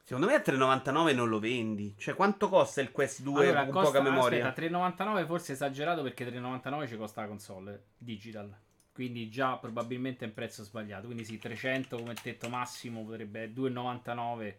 [0.02, 1.94] Secondo me a 3,99 non lo vendi.
[1.96, 4.48] Cioè, quanto costa il Quest 2 Allora, con costa, poca memoria?
[4.48, 8.54] Aspetta, 3,99 forse esagerato perché 3,99 ci costa la console digital.
[9.00, 11.06] Quindi già probabilmente è un prezzo sbagliato.
[11.06, 14.56] Quindi sì, 300 come tetto massimo potrebbe 2,99.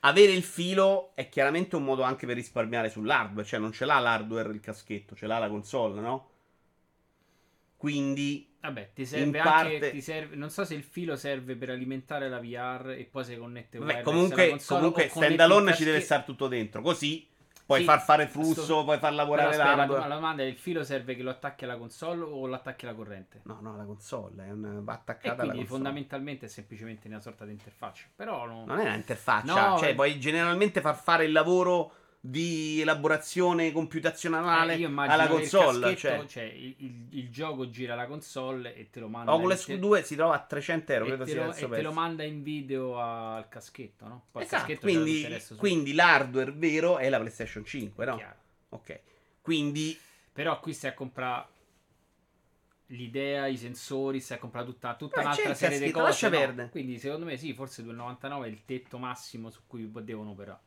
[0.00, 3.46] Avere il filo è chiaramente un modo anche per risparmiare sull'hardware.
[3.46, 6.30] Cioè, non ce l'ha l'hardware il caschetto, ce l'ha la console, no?
[7.76, 9.78] Quindi Vabbè, ti serve anche.
[9.78, 13.22] parte- Ti serve, non so se il filo serve per alimentare la VR e poi
[13.22, 16.82] si connette Vabbè, comunque, comunque standalone ci deve stare tutto dentro.
[16.82, 17.24] Così
[17.66, 20.84] puoi Sì, far fare flusso, sto- puoi far lavorare la, la domanda è: il filo
[20.84, 23.40] serve che lo attacchi alla console o lo attacchi alla corrente?
[23.44, 25.66] No, no, la console è un, va E attaccata alla quindi console.
[25.82, 28.04] fondamentalmente è semplicemente una sorta di interfaccia.
[28.14, 29.94] Però no- Non è un'interfaccia, No, cioè eh.
[29.94, 31.92] puoi generalmente far fare il lavoro
[32.28, 35.96] di elaborazione computazionale Eh, alla console.
[35.96, 39.80] Cioè, cioè, il, il- il gioco gira la console e te lo manda Oculus in-
[39.80, 42.22] 2 si trova a 300 euro, e, credo te sia lo, e te lo manda
[42.24, 44.26] in video al caschetto, no?
[44.30, 48.16] Poi il Esatto, caschetto quindi, quindi l'hardware vero è la PlayStation 5, no?
[48.16, 48.36] chiaro.
[48.70, 49.00] Ok.
[49.40, 49.98] Quindi
[50.32, 51.46] Però qui stai a comprare
[52.88, 56.04] l'idea, i sensori, stai a comprare tutta, tutta Beh, un'altra serie di cose.
[56.04, 56.38] lascia no?
[56.38, 56.68] perdere.
[56.70, 60.60] Quindi secondo me sì, forse 2,99 è il tetto massimo su cui devono operare.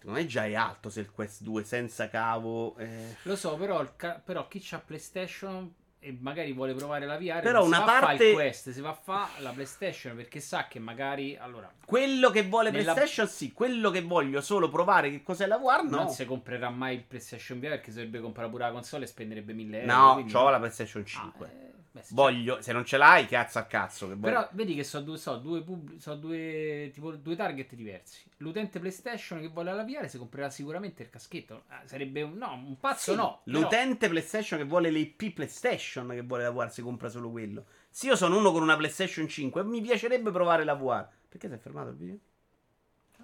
[0.00, 2.76] Secondo me già è alto se il Quest 2 senza cavo.
[2.78, 3.16] eh.
[3.22, 7.62] Lo so, però, ca- però chi c'ha PlayStation e magari vuole provare la VR, Però
[7.62, 12.30] una parte- Quest, si va a fare la PlayStation perché sa che magari allora Quello
[12.30, 15.96] che vuole Nella- PlayStation sì, quello che voglio solo provare che cos'è la VR no.
[15.98, 19.08] non si comprerà mai il PlayStation VR perché si dovrebbe comprare pure la console e
[19.08, 19.92] spenderebbe 1000 euro.
[19.94, 20.48] No, quindi no.
[20.48, 21.46] la PlayStation Ah, 5.
[21.46, 24.08] eh, beh, sì, Voglio, se non ce l'hai, cazzo a cazzo.
[24.08, 24.30] Che vuoi.
[24.32, 28.22] Però vedi che sono due, so, due, pub- so due, tipo, due target diversi.
[28.38, 31.64] L'utente PlayStation che vuole la VR si comprerà sicuramente il caschetto.
[31.68, 33.40] Ah, sarebbe un, no, un pazzo Sì, no.
[33.44, 37.30] però- L'utente PlayStation che vuole le IP PlayStation che vuole la VR si compra solo
[37.30, 37.64] quello.
[37.90, 41.06] Se io sono uno con una PlayStation 5 mi piacerebbe provare la VR.
[41.28, 42.18] Perché si è fermato il video?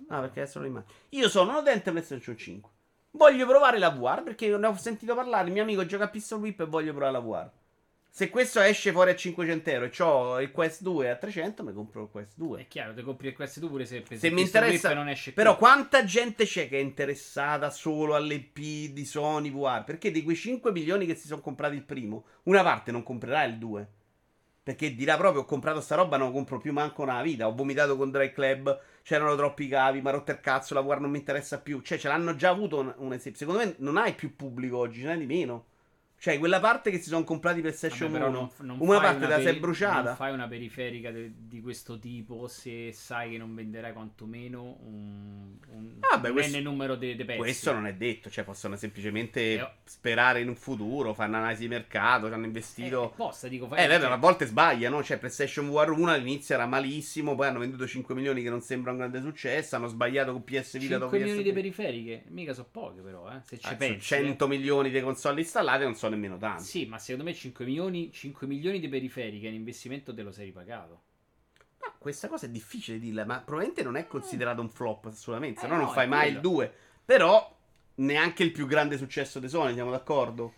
[0.08, 0.92] Ah, perché adesso lo immagino.
[1.10, 2.70] Io sono un utente PlayStation 5.
[3.12, 5.46] Voglio provare la VR perché ne ho sentito parlare.
[5.46, 7.50] Il mio amico gioca a Pistol Whip e voglio provare la VR.
[8.16, 11.74] Se questo esce fuori a 500 euro e ho il Quest 2 a 300, mi
[11.74, 12.60] compro il Quest 2.
[12.62, 15.50] È chiaro, ti compri il Quest 2 pure se, Se mi interessa, non esce però
[15.50, 15.66] più.
[15.66, 19.84] quanta gente c'è che è interessata solo alle P di Sony VR?
[19.84, 23.44] Perché di quei 5 milioni che si sono comprati il primo, una parte non comprerà
[23.44, 23.88] il 2.
[24.62, 27.46] Perché dirà proprio: Ho comprato sta roba, non compro più manco una vita.
[27.46, 28.80] Ho vomitato con Dry Club.
[29.02, 30.72] C'erano troppi cavi, ma rotto il cazzo.
[30.72, 31.82] La VR non mi interessa più.
[31.82, 33.40] Cioè, ce l'hanno già avuto un, un esempio.
[33.40, 35.66] Secondo me non hai più pubblico oggi, ce n'hai di meno.
[36.18, 39.26] Cioè, quella parte che si sono comprati PlayStation Vabbè, 1, non, non una parte te
[39.28, 40.02] la sei peri- bruciata.
[40.02, 45.56] Non fai una periferica de- di questo tipo se sai che non venderai quantomeno un,
[45.68, 47.36] un, Ah, beh, un questo- numero di pezzi.
[47.38, 51.68] Questo non è detto, cioè possono semplicemente Eh, sperare in un futuro, fare un'analisi di
[51.68, 53.12] mercato, ci hanno Eh, investito...
[53.14, 55.02] posta, dico, Eh, fai, cioè, ma a volte sbagliano.
[55.04, 57.34] Cioè, PlayStation VR 1 all'inizio era malissimo.
[57.34, 59.76] Poi hanno venduto 5 milioni, che non sembra un grande successo.
[59.76, 61.54] Hanno sbagliato con PS Vita 5 dopo milioni di PS3.
[61.54, 64.00] periferiche, mica so poche però, eh, se ci Ah, pensi.
[64.06, 66.38] 100 milioni di console installate, non so nemmeno eh.
[66.38, 66.64] tanti.
[66.64, 71.02] Sì, ma secondo me 5 milioni, 5 milioni di periferiche, l'investimento te lo sei ripagato.
[71.80, 75.61] Ma questa cosa è difficile dirla, ma probabilmente non è considerato un flop assolutamente.
[75.61, 76.48] Se Eh, no, non no, fai è mai il quello.
[76.48, 76.74] 2.
[77.04, 77.59] Però,
[77.96, 80.52] neanche il più grande successo di Sony, siamo d'accordo?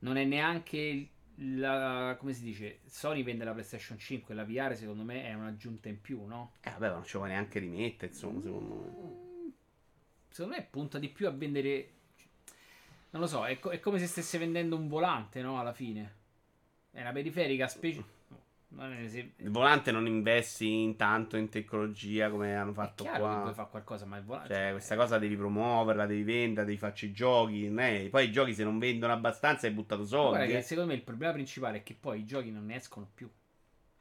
[0.00, 2.16] Non è neanche la.
[2.18, 2.80] come si dice?
[2.86, 6.52] Sony vende la PlayStation 5, la VR secondo me è un'aggiunta in più, no?
[6.62, 9.52] Eh, vabbè, ma non ci vuoi neanche rimettere, insomma, secondo me.
[10.28, 11.90] Secondo me punta di più a vendere.
[13.10, 15.58] Non lo so, è, co- è come se stesse vendendo un volante, no?
[15.58, 16.14] Alla fine.
[16.90, 18.18] È una periferica specie.
[18.68, 23.10] Non è, se- Il volante non investi intanto in tecnologia come hanno è fatto che
[23.10, 23.40] qua.
[23.42, 24.54] puoi fare qualcosa, ma il volante.
[24.54, 27.66] Cioè, questa cosa devi promuoverla, devi venderla, devi farci i giochi.
[27.66, 30.52] è- Poi i giochi se non vendono abbastanza hai buttato Ma Guarda soldi.
[30.52, 30.62] che eh.
[30.62, 33.28] secondo me il problema principale è che poi i giochi non ne escono più.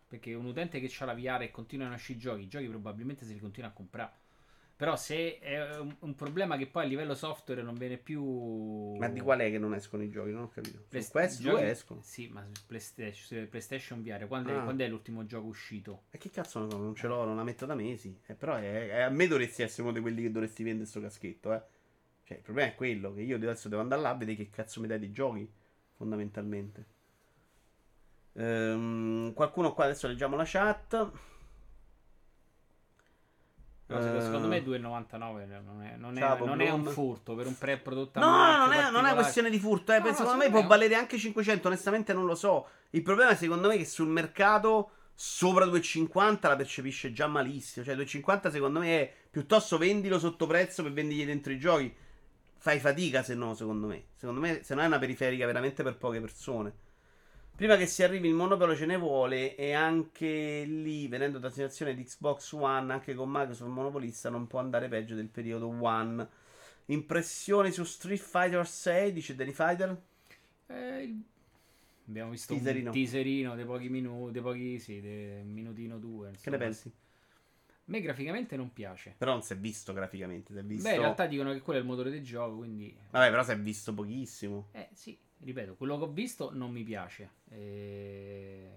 [0.07, 2.68] Perché un utente che ha la VR e continuano a uscire i giochi, i giochi
[2.68, 4.12] probabilmente se li continua a comprare.
[4.80, 8.95] Però se è un, un problema che poi a livello software non viene più...
[8.95, 10.32] Ma di qual è che non escono i giochi?
[10.32, 10.86] Non ho capito.
[10.88, 11.99] Play- Su questi giochi- escono.
[12.01, 14.61] Sì, ma su PlayStation, PlayStation VR, quando, è, Ah.
[14.63, 16.03] quando è l'ultimo gioco uscito?
[16.11, 18.17] E che cazzo ne so, non ce l'ho, non la metto da mesi.
[18.25, 21.01] Eh, però è- è- a me dovresti essere uno di quelli che dovresti vendere sto
[21.01, 21.61] caschetto, eh.
[22.23, 24.80] Cioè, il problema è quello che io adesso devo andare là a vedere che cazzo
[24.80, 25.51] mi dai di giochi,
[25.97, 26.86] fondamentalmente.
[28.34, 31.11] Ehm, qualcuno qua adesso leggiamo la chat.
[33.89, 37.57] Però secondo- Eh, me 2,99 non è, non è- non è un furto per un
[37.57, 38.27] pre-prodotto No,
[38.57, 39.91] non è, non è questione di furto.
[39.93, 39.97] Eh.
[39.97, 41.67] No, Penso, no, secondo me può valere anche 500.
[41.69, 42.67] Onestamente, non lo so.
[42.91, 47.83] Il problema, secondo me, è che sul mercato sopra 2,50 la percepisce già malissimo.
[47.83, 51.91] Cioè, 2,50 secondo me è piuttosto vendilo sotto prezzo per vendergli dentro i giochi.
[52.61, 54.03] Fai fatica se no, secondo me.
[54.15, 56.73] Secondo me, se no è una periferica veramente per poche persone.
[57.60, 61.93] Prima che si arrivi il monopolo ce ne vuole e anche lì, venendo da situazione
[61.93, 66.26] di Xbox One, anche con Microsoft monopolista, non può andare peggio del periodo One.
[66.86, 70.01] Impressioni su Street Fighter 6, dice Danny Fighter?
[70.68, 71.16] Eh,
[72.07, 72.91] Abbiamo visto Teaserino.
[72.91, 76.28] un teaserino dei pochi minuti, dei pochi, sì, de- un minutino due.
[76.28, 76.55] Che insomma.
[76.55, 76.88] ne pensi?
[76.88, 79.16] A me graficamente non piace.
[79.18, 80.88] Però non si è visto graficamente, si è visto...
[80.88, 82.95] Beh, in realtà dicono che quello è il motore del gioco, quindi...
[83.10, 84.70] Vabbè, però si è visto pochissimo.
[84.72, 87.29] Eh, sì, ripeto, quello che ho visto non mi piace.
[87.49, 88.69] E...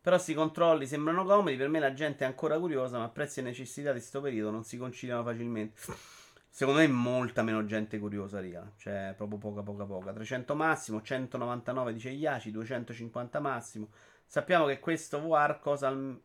[0.00, 3.42] Però sti controlli sembrano comodi, per me la gente è ancora curiosa, ma prezzi e
[3.42, 5.80] necessità di sto periodo non si conciliano facilmente.
[6.48, 8.72] Secondo me molta meno gente curiosa, riga.
[8.76, 10.12] Cioè, proprio poca, poca, poca.
[10.12, 13.88] 300 massimo, 199 dice Iaci, 250 massimo.
[14.26, 16.20] Sappiamo che questo VR costa, al-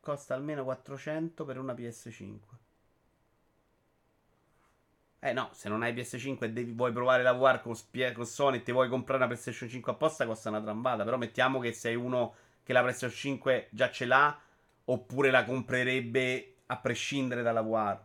[0.00, 2.38] costa almeno 400 per una PS5.
[5.24, 7.76] Eh no, se non hai PS5 e devi, vuoi provare la VR con,
[8.12, 11.04] con Sony e ti vuoi comprare una PlayStation 5 apposta, costa una trambata.
[11.04, 14.36] Però mettiamo che sei uno che la PlayStation 5 già ce l'ha,
[14.86, 18.00] oppure la comprerebbe a prescindere dalla VR.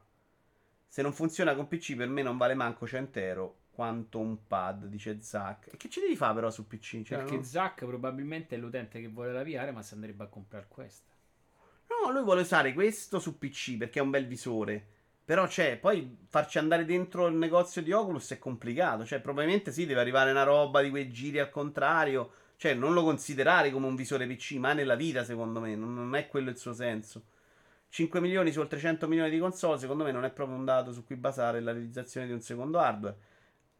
[0.87, 3.57] Se non funziona con PC, per me non vale manco 100 euro.
[3.71, 5.73] Quanto un pad, dice Zack.
[5.73, 7.01] E che ci devi fare però su PC?
[7.01, 7.43] Cioè, Perché no?
[7.43, 11.11] Zack probabilmente è l'utente che vuole la VR, ma si andrebbe a comprare questa.
[11.87, 14.96] No, lui vuole usare questo su PC perché è un bel visore.
[15.27, 19.03] Però c'è, poi farci andare dentro il negozio di Oculus è complicato.
[19.03, 22.31] Cioè, probabilmente sì, deve arrivare una roba di quei giri al contrario.
[22.55, 25.75] Cioè, non lo considerare come un visore PC, ma nella vita, secondo me.
[25.75, 27.25] Non, non è quello il suo senso.
[27.89, 30.93] 5 milioni su oltre 100 milioni di console, secondo me non è proprio un dato
[30.93, 33.17] su cui basare la realizzazione di un secondo hardware.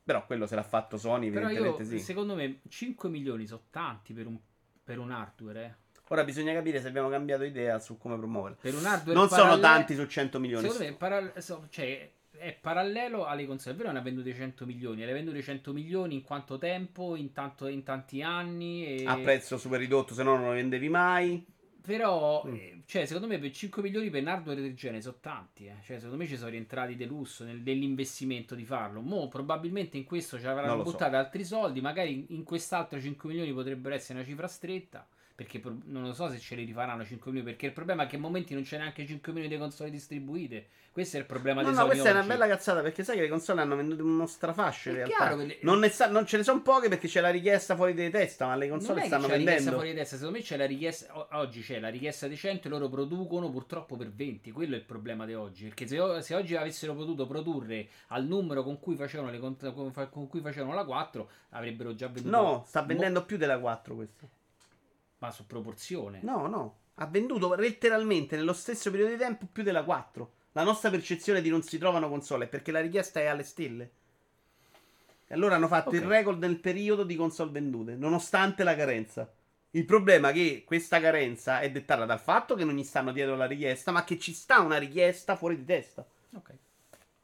[0.03, 2.03] Però quello se l'ha fatto Sony, Però evidentemente io, sì.
[2.03, 4.37] secondo me, 5 milioni sono tanti per un,
[4.83, 5.85] per un hardware, eh.
[6.09, 8.57] Ora bisogna capire se abbiamo cambiato idea su come promuoverlo.
[8.61, 10.63] Per un hardware Non sono paralle- tanti su 100 milioni.
[10.63, 13.75] Secondo me è, paral- so- cioè, è parallelo alle console.
[13.75, 15.03] Vero, ne ha vendute 100 milioni.
[15.03, 17.15] Le ha vendute 100 milioni in quanto tempo?
[17.15, 18.85] In, tanto- in tanti anni.
[18.99, 19.05] E...
[19.05, 21.45] a prezzo super ridotto, se no non lo vendevi mai.
[21.81, 22.53] Però, Mm.
[22.53, 25.67] eh, cioè, secondo me per 5 milioni per un hardware del genere sono tanti.
[25.67, 25.75] eh.
[25.85, 28.99] Cioè, secondo me ci sono rientrati del lusso nel- nell'investimento di farlo.
[29.01, 30.91] Mo, probabilmente in questo ci avranno lo so.
[30.91, 31.79] buttato altri soldi.
[31.81, 35.07] Magari in quest'altro 5 milioni potrebbero essere una cifra stretta.
[35.37, 37.51] Perché non lo so se ce li rifaranno 5 milioni.
[37.51, 40.65] Perché il problema è che a momenti non c'è neanche 5 milioni di console distribuite.
[40.91, 42.27] Questo è il problema No, dei no, questa è una oggi.
[42.29, 45.35] bella cazzata perché sai che le console hanno venduto uno strafascio in È realtà.
[45.35, 48.09] le- Non, ne sa- non ce ne sono poche perché c'è la richiesta fuori di
[48.09, 49.71] testa, ma le console stanno c'è la richiesta vendendo.
[49.73, 51.27] fuori di testa, secondo me c'è la richiesta.
[51.37, 54.51] Oggi c'è la richiesta decente, loro producono purtroppo per 20.
[54.51, 55.65] Quello è il problema di oggi.
[55.65, 59.55] Perché se, se oggi avessero potuto produrre al numero con cui facevano, le con,
[60.09, 62.35] con cui facevano la 4, avrebbero già venduto.
[62.35, 64.29] No, sta mo- vendendo più della 4 questo.
[65.19, 66.19] Ma su proporzione.
[66.23, 70.31] No, no, ha venduto letteralmente nello stesso periodo di tempo più della 4.
[70.53, 73.91] La nostra percezione di non si trovano console è perché la richiesta è alle stelle.
[75.27, 75.95] E allora hanno fatto Ok.
[75.95, 79.31] il record nel periodo di console vendute, nonostante la carenza.
[79.71, 83.35] Il problema è che questa carenza è dettata dal fatto che non gli stanno dietro
[83.35, 86.05] la richiesta, ma che ci sta una richiesta fuori di testa.
[86.33, 86.53] Ok.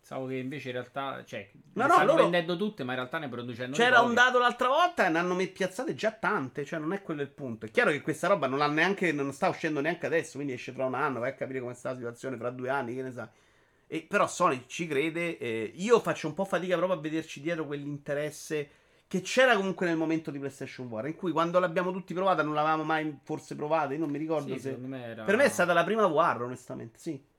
[0.04, 1.24] Pensavo che invece in realtà.
[1.24, 4.38] Cioè, No, no, stanno loro- vendendo tutte, ma in realtà ne producendo C'era un dato
[4.38, 7.68] l'altra volta e ne hanno piazzate già tante, cioè non è quello il punto.
[7.68, 10.86] È chiaro che questa roba non, neanche, non sta uscendo neanche adesso, quindi esce fra
[10.86, 13.28] un anno, vai a capire come sta la situazione fra due anni, che ne sai.
[13.88, 17.66] E, però Sony ci crede, eh, io faccio un po' fatica proprio a vederci dietro
[17.66, 18.70] quell'interesse
[19.08, 22.56] che c'era comunque nel momento di PlayStation War, in cui quando l'abbiamo tutti provata non
[22.56, 24.76] l'avevamo mai forse provata, io non mi ricordo Sì, se...
[24.76, 25.24] me era...
[25.24, 27.32] Per me è stata la prima War, onestamente, sì.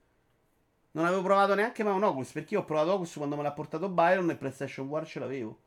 [0.94, 3.88] Non avevo provato neanche mai Oculus, perché io ho provato Oculus quando me l'ha portato
[3.88, 5.58] Byron e PlayStation War ce l'avevo.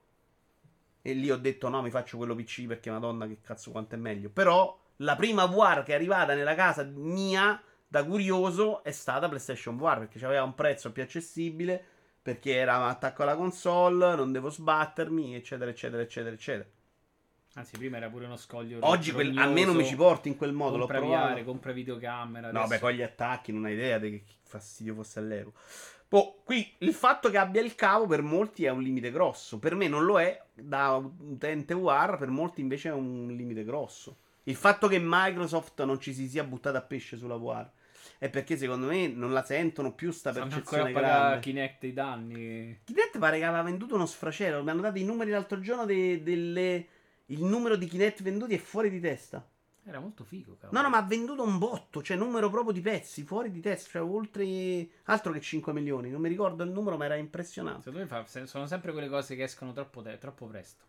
[1.02, 3.98] E lì ho detto no, mi faccio quello PC perché madonna che cazzo quanto è
[3.98, 4.30] meglio.
[4.30, 9.78] Però la prima War che è arrivata nella casa mia da curioso è stata PlayStation
[9.78, 11.84] War perché aveva un prezzo più accessibile,
[12.22, 16.70] perché era attacco alla console, non devo sbattermi, eccetera, eccetera, eccetera, eccetera.
[17.58, 18.78] Anzi, prima era pure uno scoglio.
[18.82, 21.34] Oggi quel- rognoso, almeno mi ci porti in quel modo, l'ho compra provato.
[21.34, 22.52] VR, compra videocamera.
[22.52, 25.54] No, adesso- beh, con gli attacchi non hai idea di che fastidio fosse all'euro.
[26.08, 29.58] Boh, qui il fatto che abbia il cavo per molti è un limite grosso.
[29.58, 34.18] Per me non lo è, da utente War, per molti invece è un limite grosso.
[34.44, 37.70] Il fatto che Microsoft non ci si sia buttata a pesce sulla War
[38.20, 41.40] è perché secondo me non la sentono più sta Stanno ancora percezione a grande.
[41.40, 42.80] Kinect i danni.
[42.84, 44.64] Kinect pare che aveva venduto uno sfracello.
[44.64, 46.88] Mi hanno dato i numeri l'altro giorno de- delle...
[47.28, 49.46] Il numero di Kinect venduti è fuori di testa.
[49.84, 50.78] Era molto figo, cavolo.
[50.78, 53.90] No, no, ma ha venduto un botto, cioè numero proprio di pezzi, fuori di testa,
[53.92, 56.10] cioè oltre altro che 5 milioni.
[56.10, 57.84] Non mi ricordo il numero, ma era impressionante.
[57.84, 60.84] Secondo me fa- sono sempre quelle cose che escono troppo, troppo presto.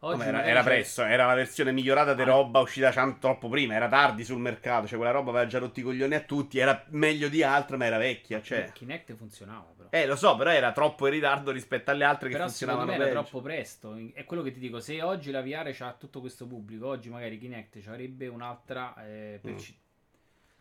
[0.00, 2.26] Come era, era presto, era la versione migliorata di Ah.
[2.26, 5.82] roba uscita troppo prima, era tardi sul mercato, cioè quella roba aveva già rotto i
[5.82, 8.70] coglioni a tutti, era meglio di altre, ma era vecchia, cioè.
[8.72, 9.88] Kinect funzionava però.
[9.90, 12.96] Eh, lo so, però era troppo in ritardo rispetto alle altre che Però funzionavano me
[12.96, 13.94] era troppo presto.
[14.14, 14.80] È quello che ti dico.
[14.80, 18.94] Se oggi la VR c'ha tutto questo pubblico, oggi magari Kinect avrebbe un'altra.
[19.04, 19.58] Eh, per Mm.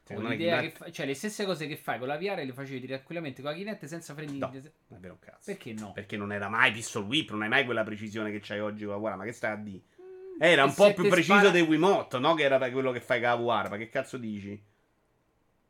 [0.09, 2.17] Ci- Secondo me l'idea Kinect- che fa- cioè, le stesse cose che fai con la
[2.17, 4.37] VR le facevi tranquillamente con la Kinect senza freni.
[4.37, 4.47] No.
[4.51, 5.41] Non è vero un cazzo.
[5.45, 5.91] Perché no?
[5.91, 8.93] Perché non era mai pistol whip, non hai mai quella precisione che c'hai oggi con
[9.01, 9.81] la VR, ma che stai a di?
[10.41, 12.33] Era un po' più preciso spara- dei Wiimote, no?
[12.33, 14.63] Che era quello che fai con la VR, ma che cazzo dici?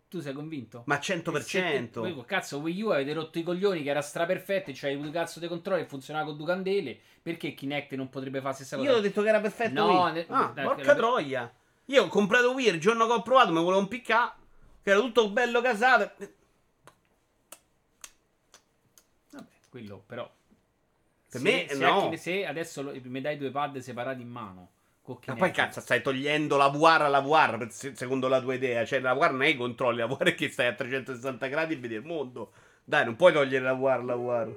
[0.08, 0.84] Tu sei convinto?
[0.88, 2.02] Ma E se 100%.
[2.02, 5.40] te- voi, cazzo, Wii U avete rotto i coglioni che era straperfetto c'hai due cazzo
[5.40, 6.98] dei controlli e funzionava con due candele.
[7.22, 8.90] Perché Kinect non potrebbe fare la stessa cosa?
[8.90, 11.54] Io ho detto che era perfetto No, ne- Ah, porca troia.
[11.90, 14.34] Io ho comprato Wii il giorno che ho provato, mi volevo impiccare.
[14.84, 16.12] Che era tutto bello casato.
[19.32, 20.30] Vabbè, quello però.
[21.30, 22.04] Per se, me, se, no.
[22.04, 24.70] anche- se adesso lo- mi dai due pad separati in mano.
[25.26, 28.86] Ma poi cazzo, stai togliendo la VR alla VR secondo la tua idea.
[28.86, 31.74] Cioè, la VR non è i controlli, la VR è che stai a 360 gradi
[31.74, 32.52] e vedi il mondo.
[32.84, 34.56] Dai, non puoi togliere la VR alla VR.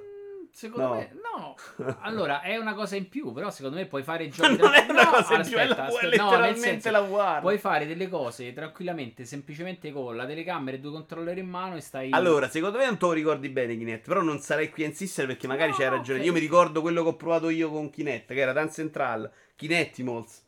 [0.55, 0.93] Secondo No.
[0.93, 1.55] me, no.
[2.01, 4.55] Allora, è una cosa in più, però secondo me puoi fare giochi.
[4.55, 6.91] non è una No, cosa in più, è, la, aspetta, è aspetta, no, letteralmente senso,
[6.91, 7.39] la VR.
[7.39, 11.81] Puoi fare delle cose tranquillamente, semplicemente con la telecamera e due controller in mano e
[11.81, 12.11] stai.
[12.11, 15.25] Allora, secondo me non te lo ricordi bene Kinect, però non sarei qui a insistere
[15.25, 16.19] perché magari No, c'hai no, ragione.
[16.19, 16.25] ok.
[16.25, 20.41] Io mi ricordo quello che ho provato io con Kinect, che era Dance Central, Kinectimals.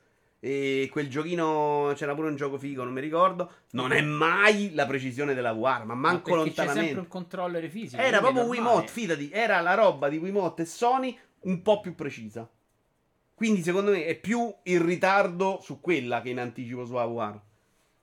[0.46, 3.52] E quel giochino c'era pure un gioco figo, non mi ricordo.
[3.72, 7.00] Non è mai la precisione della VR, ma Ma manco perché C'è sempre lontanamente.
[7.00, 8.00] un controller fisico.
[8.00, 8.44] Era proprio.
[8.44, 12.48] Wiimote, fidati, era la roba di Wiimote e Sony un po' più precisa.
[13.34, 17.40] Quindi secondo me è più in ritardo su quella che in anticipo sulla VR.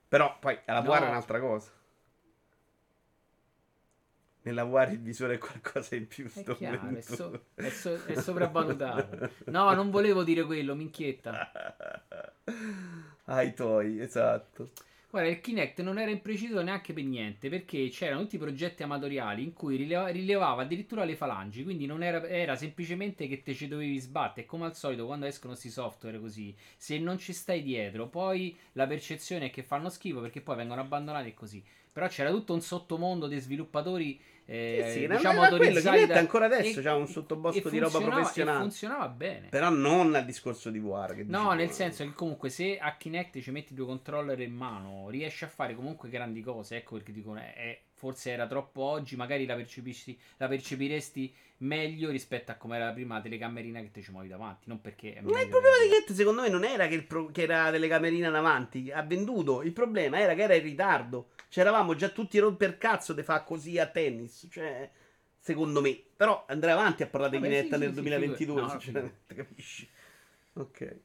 [0.09, 0.91] Però poi la No.
[0.91, 1.71] VR è un'altra cosa.
[4.43, 6.29] Nella VR il visore è qualcosa in più.
[6.33, 9.31] È chiaro, è, so- è so- è sopravvalutato.
[9.47, 11.53] No, non volevo dire quello, minchietta.
[13.27, 14.71] Ai tuoi, esatto.
[15.11, 19.43] Guarda, il Kinect non era impreciso neanche per niente, perché c'erano tutti i progetti amatoriali
[19.43, 23.69] in cui rileva- rilevava addirittura le falangi, quindi non era, era semplicemente che te ci
[23.69, 24.47] dovevi sbattere.
[24.47, 28.87] Come al solito, quando escono questi software così, se non ci stai dietro, poi la
[28.87, 31.63] percezione è che fanno schifo perché poi vengono abbandonati e così.
[31.93, 36.81] Però c'era tutto un sottomondo di sviluppatori eh, Sì, sì, diciamo autorizzati da- ancora adesso
[36.81, 38.59] e- c'ha un sottobosco di roba professionale.
[38.59, 39.49] Funzionava bene.
[39.49, 41.15] Però non al discorso di War.
[41.27, 45.45] No, nel senso che comunque se a Kinect ci metti due controller in mano, riesci
[45.45, 46.77] a fare comunque grandi cose.
[46.77, 52.11] Ecco perché dicono, eh, eh, forse era troppo oggi, magari la, percepisci- la percepiresti meglio
[52.11, 54.65] rispetto a come era la prima telecamerina che te ci muovi davanti.
[54.65, 57.67] Non perché Ma il problema di Kinect secondo me non era che, pro- che era
[57.67, 59.63] la telecamerina davanti, ha venduto.
[59.63, 61.29] Il problema era che era in ritardo.
[61.49, 64.49] C'eravamo già tutti romper cazzo di fa così a tennis.
[64.51, 64.91] Cioè,
[65.39, 66.03] secondo me.
[66.17, 68.75] Però andrei avanti a parlare di Kinect sì, nel sì, sì, 2022, figurati.
[68.75, 69.89] No, sinceramente, capisci?
[70.55, 70.97] Ok.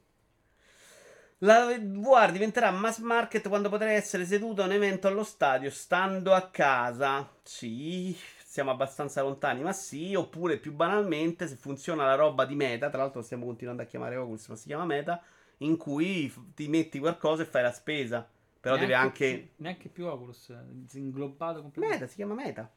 [1.41, 6.33] La VR diventerà mass market quando potrai essere seduto a un evento allo stadio stando
[6.33, 7.29] a casa.
[7.43, 10.15] Sì, siamo abbastanza lontani, ma sì.
[10.15, 14.15] Oppure più banalmente, se funziona la roba di meta, tra l'altro stiamo continuando a chiamare
[14.15, 15.21] Oculus, ma si chiama meta,
[15.57, 18.27] in cui ti metti qualcosa e fai la spesa.
[18.59, 19.37] Però deve Neanche anche...
[19.37, 20.51] più- neanche più Oculus,
[20.93, 21.99] inglobato completamente.
[21.99, 22.71] Meta, si chiama meta.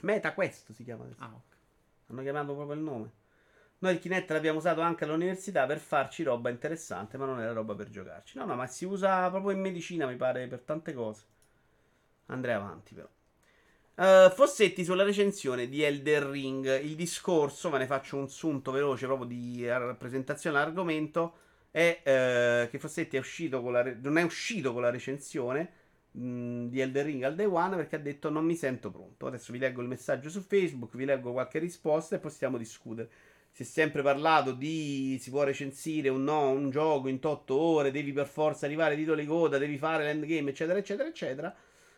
[0.00, 1.22] Meta questo si chiama adesso.
[1.22, 1.56] Ah, ok.
[2.08, 3.10] Hanno chiamato proprio il nome.
[3.80, 7.74] Noi il Kinect l'abbiamo usato anche all'università per farci roba interessante, ma non era roba
[7.74, 8.36] per giocarci.
[8.38, 11.24] No, no, ma si usa proprio in medicina, mi pare, per tante cose.
[12.26, 13.08] Andrei avanti, però.
[13.96, 16.80] Eh, Fossetti sulla recensione di Elder Ring.
[16.82, 21.34] Il discorso, ve ne faccio un sunto veloce proprio di rappresentazione all'argomento.
[21.70, 25.72] È eh, che Fossetti è uscito con la re- non è uscito con la recensione
[26.12, 29.26] mh, di Elder Ring al day one perché ha detto non mi sento pronto.
[29.26, 33.10] Adesso vi leggo il messaggio su Facebook, vi leggo qualche risposta e possiamo discutere.
[33.52, 37.90] Si è sempre parlato di si può recensire o no un gioco in 8 ore,
[37.90, 41.54] devi per forza arrivare titoli coda, devi fare l'endgame, eccetera, eccetera, eccetera.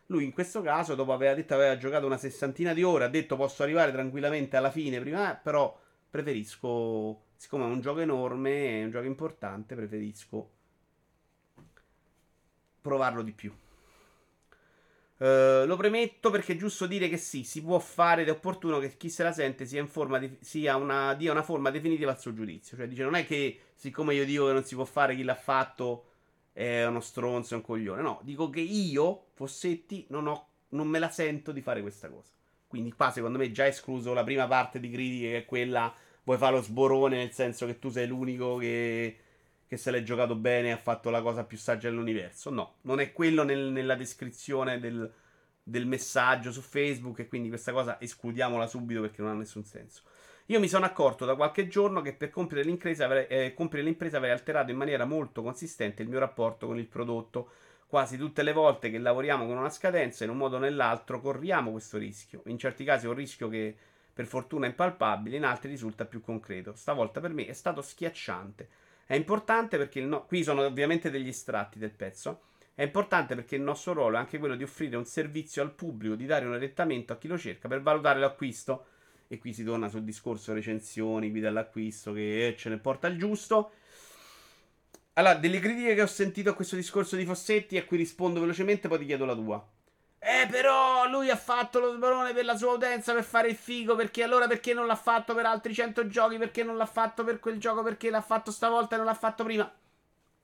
[0.06, 3.36] Lui in questo caso, dopo aver detto aveva giocato una sessantina di ore, ha detto
[3.36, 5.78] posso arrivare tranquillamente alla fine prima, però
[6.10, 10.50] preferisco, siccome è un gioco enorme, è un gioco importante, preferisco
[12.82, 13.52] provarlo di più.
[15.22, 18.80] Eh, lo premetto perché è giusto dire che sì, si può fare ed è opportuno
[18.80, 19.86] che chi se la sente sia
[20.18, 22.76] di- sia una, dia una forma definitiva al suo giudizio.
[22.76, 25.36] Cioè, dice, non è che siccome io dico che non si può fare, chi l'ha
[25.36, 26.06] fatto
[26.52, 28.02] è uno stronzo, è un coglione.
[28.02, 32.32] No, dico che io, Fossetti, non, ho, non me la sento di fare questa cosa.
[32.66, 35.94] Quindi qua secondo me già escluso la prima parte di critiche che è quella
[36.24, 39.16] vuoi fare lo sborone nel senso che tu sei l'unico che,
[39.72, 42.50] che se l'è giocato bene e ha fatto la cosa più saggia dell'universo.
[42.50, 45.10] No, non è quello nel- nella descrizione del,
[45.62, 50.02] del messaggio su Facebook e quindi questa cosa escludiamola subito perché non ha nessun senso.
[50.46, 54.18] Io mi sono accorto da qualche giorno che per compiere l'impresa avrei, eh, compiere l'impresa
[54.18, 57.52] avrei alterato in maniera molto consistente il mio rapporto con il prodotto.
[57.86, 61.70] Quasi tutte le volte che lavoriamo con una scadenza, in un modo o nell'altro, corriamo
[61.70, 62.42] questo rischio.
[62.44, 63.74] In certi casi è un rischio che
[64.12, 66.74] per fortuna è impalpabile, in altri risulta più concreto.
[66.76, 68.81] Stavolta per me è stato schiacciante.
[69.12, 72.44] È importante perché no- qui sono ovviamente degli estratti del pezzo.
[72.74, 76.14] È importante perché il nostro ruolo è anche quello di offrire un servizio al pubblico,
[76.14, 78.86] di dare un orientamento a chi lo cerca per valutare l'acquisto.
[79.28, 83.18] E qui si torna sul discorso recensioni, guida all'acquisto, che eh, ce ne porta il
[83.18, 83.72] giusto.
[85.12, 88.88] Allora, delle critiche che ho sentito a questo discorso di Fossetti, a cui rispondo velocemente,
[88.88, 89.68] poi ti chiedo la tua.
[90.24, 93.96] Eh, però lui ha fatto lo sbarone per la sua utenza per fare il figo.
[93.96, 96.38] Perché allora perché non l'ha fatto per altri 100 giochi?
[96.38, 97.82] Perché non l'ha fatto per quel gioco?
[97.82, 99.68] Perché l'ha fatto stavolta e non l'ha fatto prima?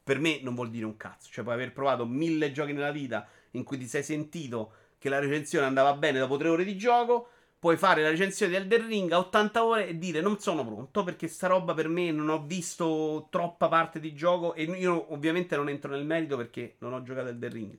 [0.02, 1.28] Per me non vuol dire un cazzo.
[1.30, 5.20] Cioè, puoi aver provato mille giochi nella vita in cui ti sei sentito che la
[5.20, 7.28] recensione andava bene dopo tre ore di gioco.
[7.60, 11.05] Puoi fare la recensione di Elden Ring a 80 ore e dire non sono pronto
[11.05, 15.56] perché sta roba per me non ho visto troppa parte di gioco e io ovviamente
[15.56, 17.78] non entro nel merito perché non ho giocato Elden Ring.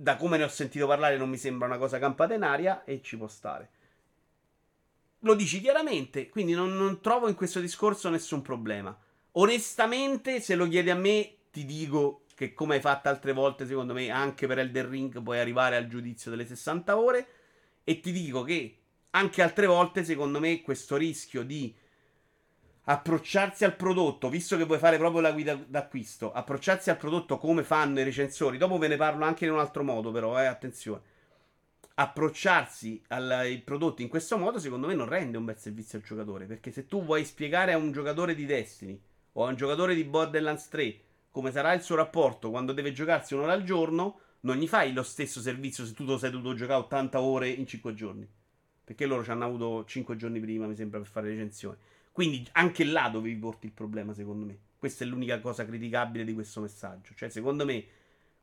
[0.00, 3.02] Da come ne ho sentito parlare non mi sembra una cosa campata in aria e
[3.02, 3.70] ci può stare.
[5.22, 8.96] Lo dici chiaramente, quindi non, non trovo in questo discorso nessun problema.
[9.32, 13.92] Onestamente, se lo chiedi a me, ti dico che come hai fatto altre volte, secondo
[13.92, 17.26] me, anche per Elden Ring puoi arrivare al giudizio delle 60 ore.
[17.82, 18.76] E ti dico che
[19.10, 21.74] anche altre volte, secondo me, questo rischio di
[22.90, 27.62] approcciarsi al prodotto, visto che vuoi fare proprio la guida d'acquisto, approcciarsi al prodotto come
[27.62, 28.56] fanno i recensori.
[28.56, 31.02] Dopo ve ne parlo anche in un altro modo, però, eh, attenzione.
[31.94, 36.46] Approcciarsi ai prodotti in questo modo, secondo me, non rende un bel servizio al giocatore.
[36.46, 38.98] Perché se tu vuoi spiegare a un giocatore di Destiny
[39.32, 41.00] o a un giocatore di Borderlands 3
[41.30, 45.02] come sarà il suo rapporto quando deve giocarsi un'ora al giorno, non gli fai lo
[45.02, 48.26] stesso servizio se tu lo sei dovuto giocare 80 ore in 5 giorni.
[48.82, 51.76] Perché loro ci hanno avuto 5 giorni prima, mi sembra, per fare recensioni.
[52.18, 54.58] Quindi anche là dovevi porti il problema, secondo me.
[54.76, 57.12] Questa è l'unica cosa criticabile di questo messaggio.
[57.14, 57.84] Cioè, secondo me,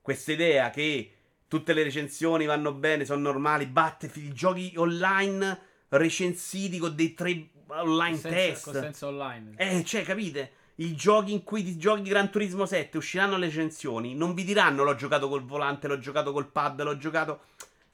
[0.01, 1.11] questa idea che
[1.49, 8.15] tutte le recensioni vanno bene, sono normali, Battlefield, giochi online recensiti con dei tre online
[8.15, 8.63] Senza- test.
[8.63, 9.55] con senso online.
[9.57, 10.51] Eh, cioè, capite?
[10.75, 14.83] i giochi in cui ti giochi Gran Turismo 7 usciranno le recensioni, non vi diranno
[14.83, 17.41] l'ho giocato col volante, l'ho giocato col pad, l'ho giocato...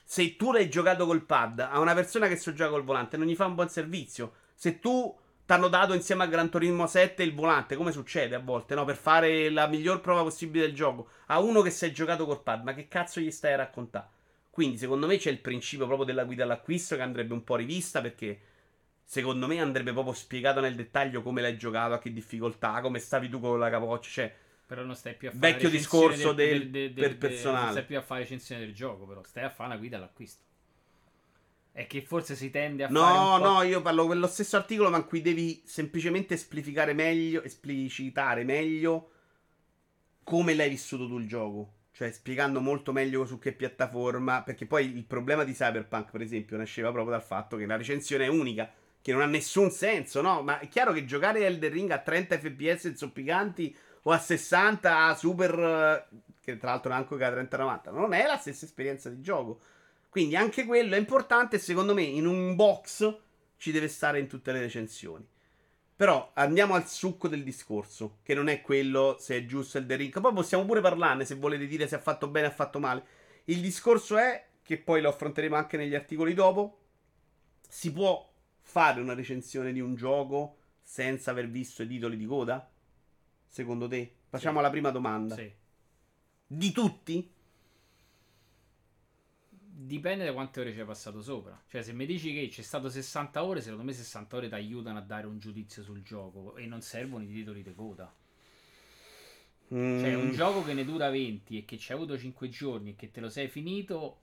[0.04, 3.26] Se tu l'hai giocato col pad a una persona che so gioca col volante, non
[3.26, 4.34] gli fa un buon servizio.
[4.54, 5.18] Se tu
[5.52, 8.86] ti hanno dato insieme a Gran Turismo 7 il volante, come succede a volte, no?
[8.86, 12.42] Per fare la miglior prova possibile del gioco, a uno che si è giocato col
[12.42, 14.08] pad, ma che cazzo gli stai a raccontare?
[14.50, 18.00] Quindi, secondo me, c'è il principio proprio della guida all'acquisto che andrebbe un po' rivista
[18.00, 18.40] perché
[19.04, 23.28] secondo me andrebbe proprio spiegato nel dettaglio come l'hai giocato, a che difficoltà, come stavi
[23.28, 24.34] tu con la capoccia, cioè
[24.66, 27.64] però non stai più a fare vecchio discorso del, del, del, per personale.
[27.64, 30.44] Non stai più a fare recensione del gioco, però stai a fare una guida all'acquisto.
[31.74, 34.90] È che forse si tende a no, fare No, no, io parlo quello stesso articolo,
[34.90, 39.10] ma in cui devi semplicemente esplicitare meglio, esplicitare meglio
[40.24, 41.74] come l'hai vissuto tu il gioco.
[41.94, 44.44] Cioè, spiegando molto meglio su che piattaforma.
[44.44, 48.26] Perché poi il problema di Cyberpunk, per esempio, nasceva proprio dal fatto che la recensione
[48.26, 48.70] è unica
[49.02, 50.42] che non ha nessun senso, no?
[50.44, 55.16] Ma è chiaro che giocare Elden Ring a 30 fps zoppicanti o a 60 a
[55.16, 56.08] super
[56.42, 59.62] che tra l'altro neanche che a 30-90 non è la stessa esperienza di gioco.
[60.12, 63.18] Quindi anche quello è importante secondo me in un box
[63.56, 65.26] ci deve stare in tutte le recensioni.
[65.96, 70.20] Però andiamo al succo del discorso, che non è quello se è giusto Elden Ring.
[70.20, 73.06] Poi possiamo pure parlarne se volete dire se ha fatto bene o ha fatto male.
[73.46, 76.80] Il discorso è, che poi lo affronteremo anche negli articoli dopo,
[77.70, 78.30] si può
[78.60, 82.70] fare una recensione di un gioco senza aver visto i titoli di coda?
[83.48, 84.16] Secondo te?
[84.28, 84.64] Facciamo sì.
[84.64, 85.36] la prima domanda.
[85.36, 85.50] Sì.
[86.48, 87.34] Di tutti?
[89.84, 91.60] Dipende da quante ore ci hai passato sopra.
[91.68, 95.00] Cioè, se mi dici che c'è stato 60 ore, secondo me 60 ore ti aiutano
[95.00, 98.14] a dare un giudizio sul gioco e non servono i titoli di coda.
[99.74, 100.00] Mm.
[100.00, 102.96] Cioè, un gioco che ne dura 20 e che ci hai avuto 5 giorni e
[102.96, 104.20] che te lo sei finito,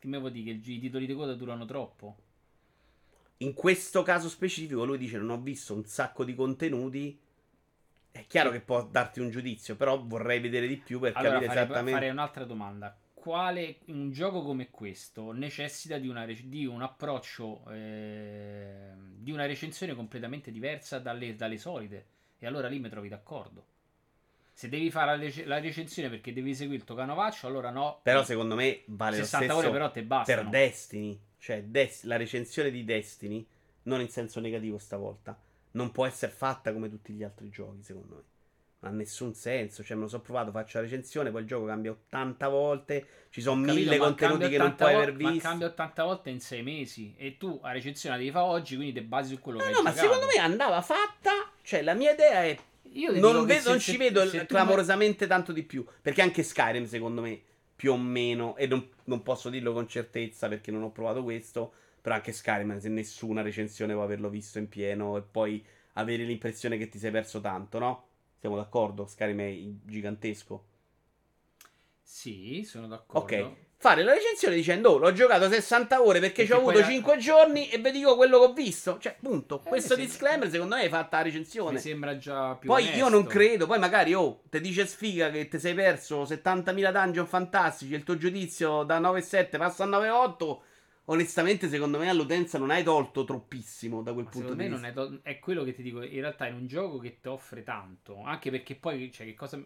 [0.00, 2.16] ti devo dire che i titoli di coda durano troppo.
[3.38, 7.20] In questo caso specifico lui dice non ho visto un sacco di contenuti.
[8.10, 11.48] È chiaro che può darti un giudizio, però vorrei vedere di più per allora, capire
[11.48, 11.92] farei, esattamente.
[11.92, 12.98] Farei un'altra domanda.
[13.18, 19.94] Quale un gioco come questo necessita di, una, di un approccio, eh, di una recensione
[19.94, 22.06] completamente diversa dalle, dalle solite?
[22.38, 23.66] E allora lì mi trovi d'accordo.
[24.52, 28.00] Se devi fare la, la, recensione perché devi seguire il tuo canovaccio, allora no.
[28.02, 30.34] Però secondo me vale 60 lo stesso ore però te basta.
[30.34, 31.20] Per Destiny.
[31.38, 33.46] Cioè, Des- la recensione di Destiny,
[33.82, 35.38] non in senso negativo stavolta,
[35.72, 38.22] non può essere fatta come tutti gli altri giochi, secondo me.
[38.80, 39.82] Non ha nessun senso.
[39.82, 43.06] Cioè, me lo so provato, faccio la recensione, poi il gioco cambia 80 volte.
[43.30, 45.32] Ci sono capito, mille contenuti che non puoi vo- aver visto.
[45.32, 47.14] Ma cambia 80 volte in 6 mesi.
[47.16, 49.70] E tu la recensione la devi fare oggi, quindi ti basi su quello no, che
[49.70, 50.12] no, hai No, ma giocato.
[50.14, 51.30] secondo me andava fatta.
[51.62, 52.58] Cioè, la mia idea è.
[52.92, 55.30] Io non, vedo, non se, ci vedo se clamorosamente tu...
[55.30, 55.84] tanto di più.
[56.00, 57.38] Perché anche Skyrim, secondo me,
[57.76, 61.72] più o meno, e non, non posso dirlo con certezza perché non ho provato questo
[62.00, 65.62] però anche Skyrim, se nessuna recensione può averlo visto in pieno e poi
[65.94, 68.07] avere l'impressione che ti sei perso tanto, no?
[68.40, 69.06] Siamo d'accordo?
[69.06, 70.64] Skyrim è gigantesco.
[72.02, 73.18] Sì, sono d'accordo.
[73.18, 73.50] Ok.
[73.80, 77.20] Fare la recensione dicendo, oh, l'ho giocato 60 ore perché, ci ho avuto 5 la...
[77.20, 78.98] giorni e vi dico quello che ho visto.
[78.98, 79.60] Cioè, punto.
[79.64, 81.74] Eh, Questo disclaimer, secondo me, è fatta la recensione.
[81.74, 82.98] Mi sembra già più Poi onesto.
[82.98, 83.66] io non credo.
[83.66, 87.94] Poi magari, oh, ti dice sfiga che ti sei perso 70.000 dungeon fantastici.
[87.94, 90.58] Il tuo giudizio da 9,7 passa a 9,8
[91.08, 94.86] onestamente, secondo me, all'utenza non hai tolto troppissimo da quel Ma punto di vista.
[94.86, 96.02] È, to- è, quello che ti dico.
[96.02, 98.22] In realtà, è un gioco che ti offre tanto.
[98.22, 99.62] Anche perché poi, cioè, che cosa.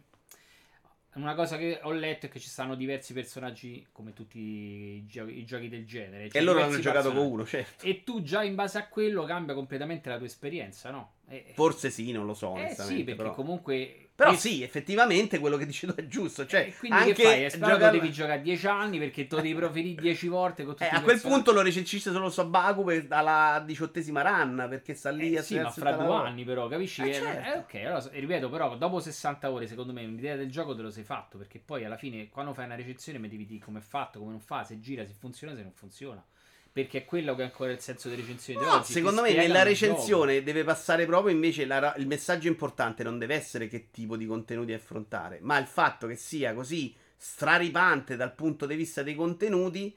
[1.14, 5.28] Una cosa che ho letto è che ci stanno diversi personaggi come tutti i, gio-
[5.28, 6.30] i giochi del genere.
[6.30, 7.84] Cioè e loro hanno giocato con uno, certo.
[7.84, 11.16] E tu già in base a quello cambia completamente la tua esperienza, no?
[11.28, 12.56] E, Forse sì, non lo so.
[12.56, 13.34] Eh sì, perché però.
[13.34, 16.46] comunque però sì, effettivamente quello che dici tu è giusto.
[16.46, 17.44] Cioè, e quindi anche che fai?
[17.44, 17.92] Esplorado giocar...
[17.92, 20.64] devi giocare 10 anni perché tu devi proferire 10 volte.
[20.64, 24.94] Con tutti eh, a quel punto lo recensisce solo Sobaku per, dalla diciottesima run perché
[24.94, 27.02] sta lì eh, a Sì, ma fra due anni, però, capisci?
[27.02, 27.48] Eh, eh, certo.
[27.48, 30.90] eh, ok, allora, ripeto, però, dopo 60 ore, secondo me, un'idea del gioco te lo
[30.90, 31.38] sei fatto.
[31.38, 34.30] Perché poi alla fine, quando fai una recensione, mi devi dire come è fatto, come
[34.30, 36.24] non fa, se gira, se funziona, se non funziona
[36.72, 38.92] perché è quello che è ancora il senso delle recensioni no, oggi.
[38.92, 43.68] Secondo me nella recensione deve passare proprio invece la, il messaggio importante non deve essere
[43.68, 48.74] che tipo di contenuti affrontare, ma il fatto che sia così straripante dal punto di
[48.74, 49.94] vista dei contenuti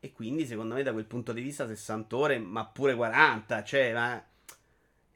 [0.00, 3.92] e quindi secondo me da quel punto di vista 60 ore, ma pure 40, cioè
[3.92, 4.24] ma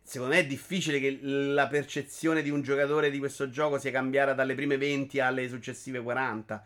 [0.00, 4.32] secondo me è difficile che la percezione di un giocatore di questo gioco sia cambiata
[4.32, 6.64] dalle prime 20 alle successive 40.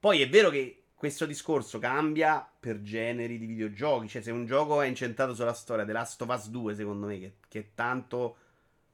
[0.00, 4.08] Poi è vero che questo discorso cambia per generi di videogiochi.
[4.08, 7.18] Cioè, se un gioco è incentrato sulla storia, The Last of Us 2, secondo me,
[7.18, 8.36] che, che tanto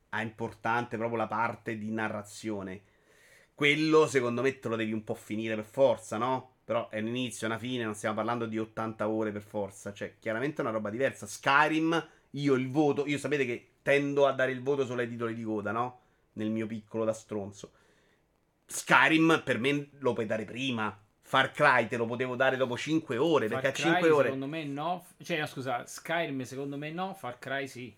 [0.09, 2.83] ha importante proprio la parte di narrazione.
[3.55, 6.57] Quello, secondo me, te lo devi un po' finire per forza, no?
[6.65, 9.93] Però è un inizio, una fine, non stiamo parlando di 80 ore per forza.
[9.93, 11.27] Cioè, chiaramente è una roba diversa.
[11.27, 15.35] Skyrim, io il voto, io sapete che tendo a dare il voto solo ai titoli
[15.35, 16.01] di coda, no?
[16.33, 17.71] Nel mio piccolo da stronzo.
[18.67, 20.97] Skyrim per me lo puoi dare prima.
[21.31, 23.47] Far Cry te lo potevo dare dopo 5 ore.
[23.47, 24.25] Far perché Cry, a 5 ore.
[24.25, 25.07] Secondo me no.
[25.23, 27.15] Cioè, no, scusa, Skyrim secondo me no.
[27.15, 27.95] Far Cry sì.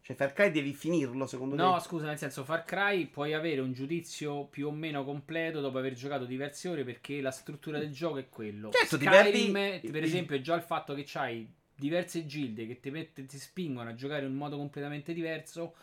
[0.00, 1.80] Cioè, Far Cry devi finirlo, secondo No, te?
[1.82, 5.92] scusa, nel senso, Far Cry puoi avere un giudizio più o meno completo dopo aver
[5.92, 8.70] giocato diverse ore perché la struttura del gioco è quello.
[8.70, 13.26] Certo, Skyrim, perdi- per esempio, già il fatto che c'hai diverse gilde che ti, mette-
[13.26, 15.74] ti spingono a giocare in un modo completamente diverso,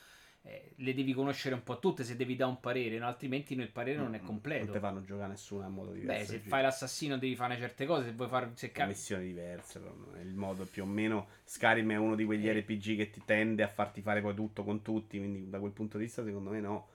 [0.48, 3.08] eh, le devi conoscere un po' tutte se devi dare un parere, no?
[3.08, 4.72] altrimenti il parere non è Non completo.
[4.72, 6.32] ti fanno giocare nessuno a modo diverso.
[6.34, 8.52] Beh, se fai l'assassino devi fare certe cose, se vuoi fare...
[8.54, 11.28] Se Sono ca- missioni diverse, non il modo più o meno.
[11.44, 12.60] Skyrim è uno di quegli Eh.
[12.60, 15.18] RPG che ti tende a farti fare poi tutto con tutti.
[15.18, 16.88] Quindi, da quel punto di vista, secondo me, no.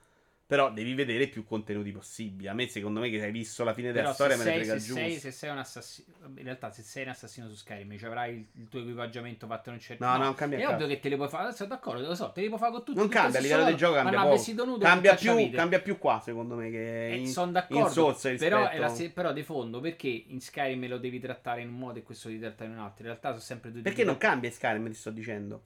[0.51, 2.49] Però devi vedere più contenuti possibili.
[2.49, 4.51] A me, secondo me, che hai visto la fine della Però storia, se me ne
[4.51, 5.01] sei, frega se, giusto.
[5.01, 8.33] sei, se sei un assassino, in realtà se sei un assassino su Skyrim, ci avrai
[8.35, 10.99] il, il tuo equipaggiamento fatto in un certo No, no, non cambia È ovvio che
[10.99, 12.97] te le puoi fare, sono d'accordo, lo so, te le puoi fare con tutti.
[12.99, 14.65] Non cambia, a lo livello del gioco modo, cambia ma poco.
[14.65, 18.29] nudo Cambia più, cambia più qua, secondo me, che Eh, in, sono in d'accordo, Souls
[18.29, 18.69] rispetto...
[18.69, 22.03] però, se- però di fondo perché in Skyrim lo devi trattare in un modo e
[22.03, 23.03] questo lo devi trattare in un altro?
[23.03, 25.61] In realtà sono sempre due Perché non cambia Skyrim, ti sto dicendo.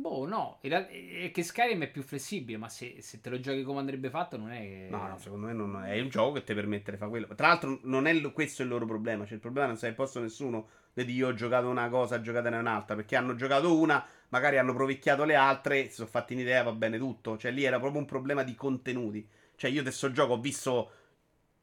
[0.00, 3.80] Boh, no, è che Skyrim è più flessibile, ma se, se te lo giochi come
[3.80, 4.86] andrebbe fatto non è.
[4.90, 7.26] No, no, secondo me non è un gioco che ti permette di fare quello.
[7.34, 9.24] Tra l'altro, non è lo- questo il loro problema.
[9.24, 12.94] Cioè, il problema non sei posto nessuno di io ho giocato una cosa, giocatene un'altra.
[12.94, 16.96] Perché hanno giocato una, magari hanno provicchiato le altre, si sono fatti un'idea, va bene
[16.96, 17.36] tutto.
[17.36, 19.28] Cioè, lì era proprio un problema di contenuti.
[19.56, 20.90] Cioè, io adesso gioco, ho visto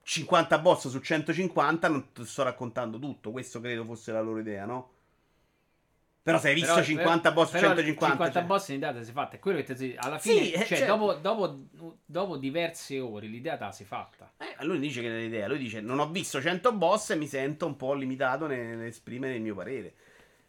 [0.03, 3.31] 50 boss su 150, non ti sto raccontando tutto.
[3.31, 4.91] Questo credo fosse la loro idea, no?
[6.25, 8.07] Però se hai visto Però- 50 boss su però 150...
[8.15, 9.35] 50 cioè- boss in idea te si fatta.
[9.35, 11.59] È quello che ti alla Sì, fine, eh, cioè, cioè- dopo, dopo,
[12.03, 14.31] dopo diverse ore, l'idea te la si fatta.
[14.39, 15.47] Eh, lui dice che è l'idea.
[15.47, 19.35] Lui dice: Non ho visto 100 boss e mi sento un po' limitato nel- nell'esprimere
[19.35, 19.93] il mio parere.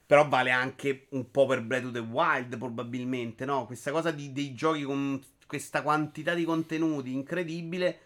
[0.06, 3.66] Però vale anche un po' per Breath of the Wild, probabilmente, no?
[3.66, 7.98] Questa cosa di- dei giochi con questa quantità di contenuti incredibile.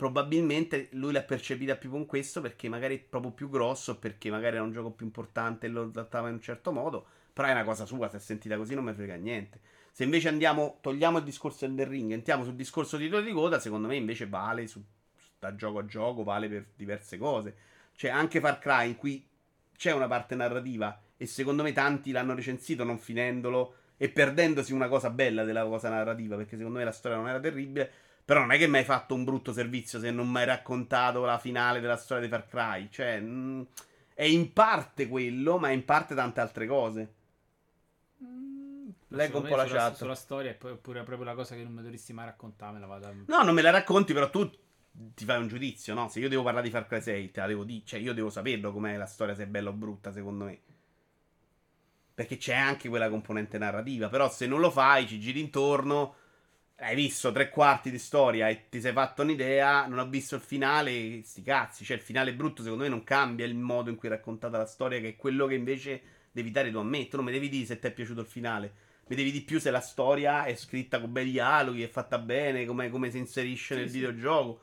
[0.00, 4.56] Probabilmente lui l'ha percepita più con questo perché magari è proprio più grosso, perché magari
[4.56, 7.04] era un gioco più importante e lo trattava in un certo modo.
[7.34, 9.60] Però è una cosa sua, se è sentita così non mi frega niente.
[9.92, 13.60] Se invece andiamo, togliamo il discorso del ring, entriamo sul discorso di titoli di coda,
[13.60, 14.82] secondo me invece vale su,
[15.38, 17.54] da gioco a gioco, vale per diverse cose.
[17.94, 19.22] Cioè anche Far Cry in cui
[19.76, 24.88] c'è una parte narrativa e secondo me tanti l'hanno recensito non finendolo e perdendosi una
[24.88, 27.92] cosa bella della cosa narrativa, perché secondo me la storia non era terribile.
[28.30, 31.24] Però non è che mi hai fatto un brutto servizio se non mi hai raccontato
[31.24, 32.88] la finale della storia di Far Cry.
[32.88, 33.66] Cioè, mh,
[34.14, 37.14] è in parte quello, ma è in parte tante altre cose.
[39.08, 39.96] Leggo un po' la sulla, chat.
[39.96, 42.78] Sulla storia è poi- pure proprio la cosa che non mi dovresti mai raccontare, me
[42.78, 43.12] la vado a...
[43.26, 44.48] No, non me la racconti, però tu
[44.92, 46.08] ti fai un giudizio, no?
[46.08, 47.82] Se io devo parlare di Far Cry 6, te la devo dire.
[47.84, 50.60] Cioè, io devo saperlo com'è la storia, se è bella o brutta, secondo me.
[52.14, 54.08] Perché c'è anche quella componente narrativa.
[54.08, 56.14] Però se non lo fai, ci giri intorno.
[56.82, 59.86] Hai visto tre quarti di storia e ti sei fatto un'idea.
[59.86, 61.22] Non ho visto il finale.
[61.22, 61.84] Sti cazzi.
[61.84, 64.64] Cioè, il finale brutto, secondo me, non cambia il modo in cui è raccontata la
[64.64, 66.02] storia, che è quello che invece
[66.32, 67.06] devi dare tu a me.
[67.08, 68.72] Tu non mi devi dire se ti è piaciuto il finale.
[69.08, 72.64] Mi devi di più se la storia è scritta con bei dialoghi, è fatta bene,
[72.64, 73.96] come, come si inserisce Sì, nel sì.
[73.96, 74.60] videogioco.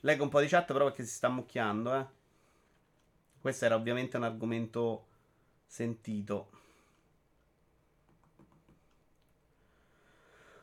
[0.00, 2.06] Leggo un po' di chat però perché si sta ammucchiando, eh.
[3.40, 5.06] Questo era ovviamente un argomento
[5.66, 6.51] sentito.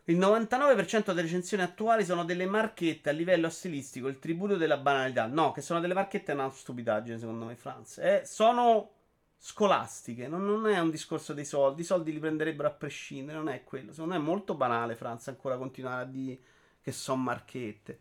[0.09, 5.27] Il 99% delle recensioni attuali sono delle marchette a livello stilistico, il tributo della banalità.
[5.27, 7.99] No, che sono delle marchette è una stupidaggine, secondo me, Franz.
[7.99, 8.89] Eh, sono
[9.37, 11.81] scolastiche, non, non è un discorso dei soldi.
[11.81, 13.91] I soldi li prenderebbero a prescindere, non è quello.
[13.91, 16.39] Secondo me è molto banale, Franz, ancora continuare a dire
[16.81, 17.99] che sono marchette.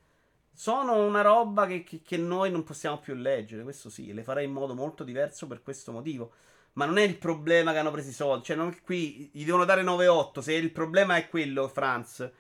[0.51, 4.47] Sono una roba che, che- che noi non possiamo più leggere, questo sì, le farei
[4.47, 6.33] in modo molto diverso per questo motivo.
[6.75, 9.65] Ma non è il problema che hanno preso i soldi, cioè non qui gli devono
[9.65, 12.31] dare 9-8, se il problema è quello, Franz,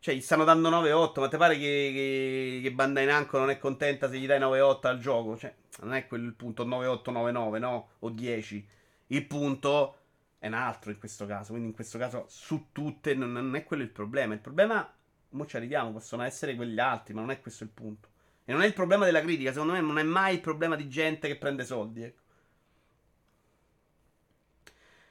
[0.00, 3.58] cioè gli stanno dando 9-8, ma ti pare che, che, che Bandai Namco non è
[3.58, 5.36] contenta se gli dai 9-8 al gioco?
[5.36, 7.88] Cioè, non è quello il punto 9-8-9-9, no?
[8.00, 8.68] O 10.
[9.08, 9.96] Il punto
[10.38, 13.64] è un altro in questo caso, quindi in questo caso su tutte non, non è
[13.64, 14.34] quello il problema.
[14.34, 14.88] Il problema,
[15.30, 18.08] mo ci arriviamo, possono essere quegli altri, ma non è questo il punto.
[18.44, 20.88] E non è il problema della critica, secondo me non è mai il problema di
[20.88, 22.22] gente che prende soldi, ecco.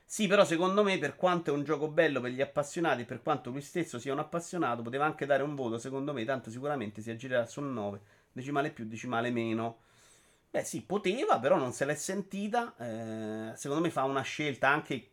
[0.09, 3.49] Sì, però secondo me, per quanto è un gioco bello per gli appassionati, per quanto
[3.49, 7.11] lui stesso sia un appassionato, poteva anche dare un voto, secondo me, tanto sicuramente si
[7.11, 7.99] aggirerà sul 9,
[8.31, 9.79] decimale più, decimale meno.
[10.49, 12.73] Beh, sì, poteva, però non se l'è sentita.
[12.77, 15.09] Eh, secondo me fa una scelta anche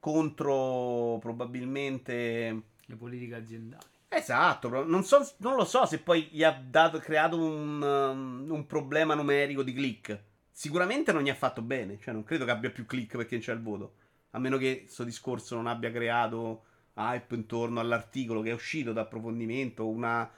[0.00, 2.62] contro probabilmente...
[2.86, 3.84] Le politiche aziendali.
[4.08, 8.66] Esatto, non, so- non lo so se poi gli ha dato, creato un, um, un
[8.66, 10.22] problema numerico di click.
[10.50, 13.44] Sicuramente non gli ha fatto bene, cioè non credo che abbia più click perché non
[13.44, 13.94] c'è il voto.
[14.32, 16.64] A meno che questo discorso non abbia creato
[16.94, 20.30] hype intorno all'articolo che è uscito da approfondimento, una...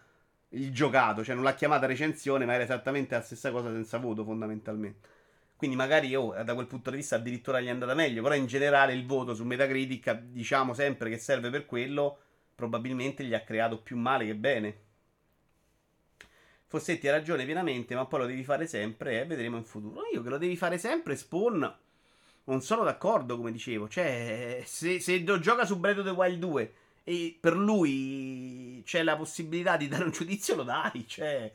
[0.51, 4.25] il giocato, cioè non l'ha chiamata recensione, ma era esattamente la stessa cosa senza voto
[4.25, 5.09] fondamentalmente.
[5.57, 8.47] Quindi magari oh, da quel punto di vista addirittura gli è andata meglio, però in
[8.47, 12.19] generale il voto su Metacritic, diciamo sempre che serve per quello,
[12.55, 14.79] probabilmente gli ha creato più male che bene.
[16.67, 20.03] Fossetti ha ragione pienamente, ma poi lo devi fare sempre e vedremo in futuro.
[20.13, 21.77] Io che lo devi fare sempre, Spawn,
[22.45, 23.89] non sono d'accordo, come dicevo.
[23.89, 29.17] Cioè, se, se gioca su Breath of the Wild 2 e per lui c'è la
[29.17, 31.07] possibilità di dare un giudizio, lo dai.
[31.07, 31.53] Cioè,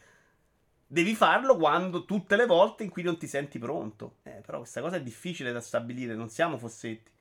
[0.85, 4.17] devi farlo quando tutte le volte in cui non ti senti pronto.
[4.23, 7.11] Eh, però questa cosa è difficile da stabilire, non siamo Fossetti.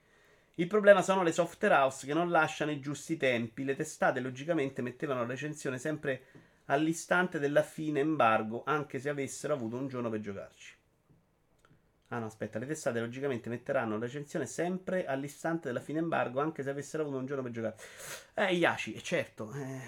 [0.55, 3.65] Il problema sono le software house che non lasciano i giusti tempi.
[3.65, 6.25] Le testate logicamente mettevano la recensione sempre
[6.67, 10.78] all'istante della fine embargo, anche se avessero avuto un giorno per giocarci.
[12.11, 16.63] Ah no, aspetta, le testate logicamente metteranno la recensione sempre all'istante della fine embargo, anche
[16.63, 17.77] se avessero avuto un giorno per giocare.
[18.33, 19.53] Eh, Iaci, è certo.
[19.53, 19.81] Eh,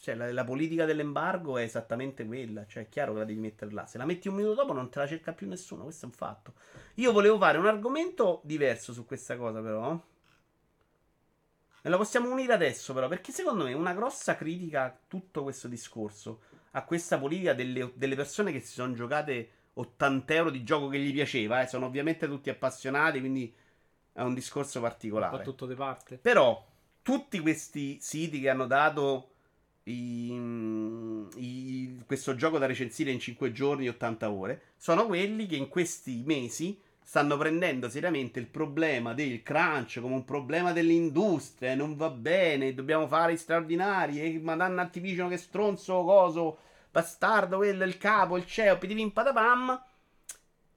[0.00, 2.66] cioè, la, la, politica dell'embargo è esattamente quella.
[2.66, 3.86] Cioè, è chiaro che la devi mettere là.
[3.86, 6.14] Se la metti un minuto dopo non te la cerca più nessuno, questo è un
[6.14, 6.54] fatto.
[6.94, 10.00] Io volevo fare un argomento diverso su questa cosa, però.
[11.82, 15.68] E lo possiamo unire adesso, però, perché secondo me una grossa critica a tutto questo
[15.68, 16.40] discorso,
[16.72, 20.98] a questa politica delle, delle persone che si sono giocate 80 euro di gioco che
[20.98, 21.62] gli piaceva.
[21.62, 21.66] Eh.
[21.66, 23.52] Sono ovviamente tutti appassionati, quindi
[24.12, 25.36] è un discorso particolare.
[25.36, 26.16] Un po' tutto di parte.
[26.16, 26.66] Però
[27.02, 29.30] tutti questi siti che hanno dato
[29.84, 30.32] i,
[31.36, 36.22] i, questo gioco da recensire in 5 giorni, 80 ore, sono quelli che in questi
[36.26, 41.74] mesi stanno prendendo seriamente il problema del crunch come un problema dell'industria.
[41.76, 44.20] Non va bene, dobbiamo fare straordinari.
[44.20, 46.58] E Madonna Activision che stronzo, coso
[46.98, 49.84] bastardo, quello, il capo, il CEO, pidivim patapam.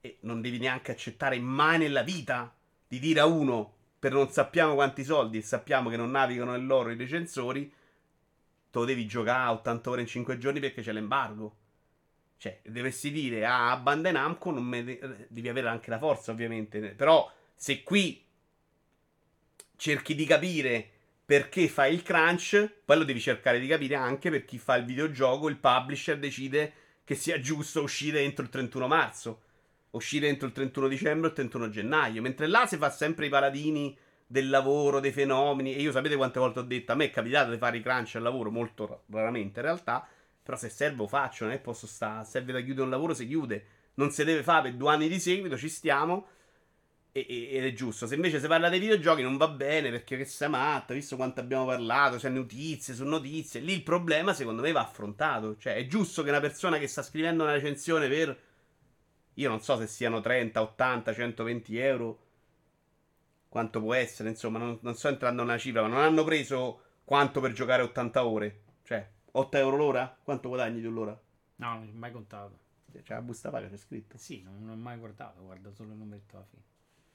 [0.02, 2.54] E non devi neanche accettare mai nella vita
[2.88, 6.92] di dire a uno, per non sappiamo quanti soldi e sappiamo che non navigano nell'oro
[6.92, 7.72] i recensori,
[8.72, 11.56] lo devi giocare a 80 ore in 5 giorni perché c'è l'embargo.
[12.38, 14.84] Cioè, dovresti dire a Bandai Namco, non me...
[15.28, 18.24] devi avere anche la forza ovviamente, però se qui
[19.76, 20.90] cerchi di capire
[21.32, 24.84] perché fai il crunch, poi lo devi cercare di capire anche per chi fa il
[24.84, 26.74] videogioco, il publisher decide
[27.06, 29.42] che sia giusto uscire entro il 31 marzo,
[29.92, 33.30] uscire entro il 31 dicembre o il 31 gennaio, mentre là si fa sempre i
[33.30, 33.98] paladini
[34.28, 37.52] del lavoro, dei fenomeni, e io sapete quante volte ho detto, a me è capitato
[37.52, 40.06] di fare i crunch al lavoro, molto raramente in realtà,
[40.44, 43.26] però se serve lo faccio, non è posso stare, serve da chiudere un lavoro, si
[43.26, 46.28] chiude, non si deve fare per due anni di seguito, ci stiamo,
[47.14, 48.08] ed è giusto.
[48.08, 51.42] Se invece si parla dei videogiochi non va bene perché che sei matto, visto quanto
[51.42, 53.60] abbiamo parlato, c'è notizie su notizie.
[53.60, 55.58] Lì il problema secondo me va affrontato.
[55.58, 58.50] Cioè è giusto che una persona che sta scrivendo una recensione per...
[59.36, 62.20] Io non so se siano 30, 80, 120 euro.
[63.50, 67.42] Quanto può essere, insomma, non, non sto entrando nella cifra, ma non hanno preso quanto
[67.42, 68.62] per giocare 80 ore.
[68.84, 70.18] Cioè, 8 euro l'ora?
[70.24, 71.20] Quanto guadagni tu l'ora?
[71.58, 72.60] No, non ho mai contato.
[73.04, 74.18] C'è la busta paga, c'è scritto.
[74.18, 76.64] Sì, non, non ho mai guardato, guarda solo il numeretto alla fine.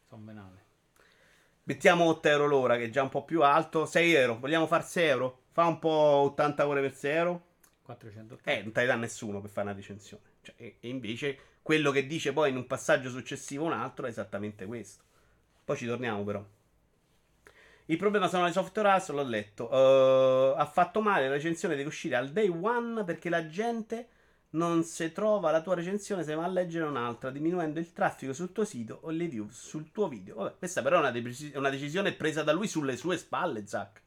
[0.08, 0.64] Sono benale.
[1.64, 3.86] Mettiamo 8 euro l'ora, che è già un po' più alto.
[3.86, 4.38] 6 euro.
[4.38, 5.42] Vogliamo far 6 euro?
[5.50, 7.46] Fa un po' 80 ore per 6 euro.
[7.82, 8.50] 480.
[8.50, 10.22] Eh, non te ne dà nessuno per fare una recensione.
[10.42, 14.08] Cioè, e, e, invece quello che dice poi in un passaggio successivo un altro è
[14.08, 15.02] esattamente questo.
[15.64, 16.44] Poi ci torniamo però.
[17.86, 19.68] Il problema sono le software house, l'ho letto.
[19.68, 24.08] Uh, ha fatto male, la recensione deve uscire al day one perché la gente
[24.56, 28.52] non si trova la tua recensione se va a leggere un'altra, diminuendo il traffico sul
[28.52, 30.36] tuo sito o le views sul tuo video.
[30.36, 34.02] Vabbè, questa però è una, de- una decisione presa da lui sulle sue spalle, Zack.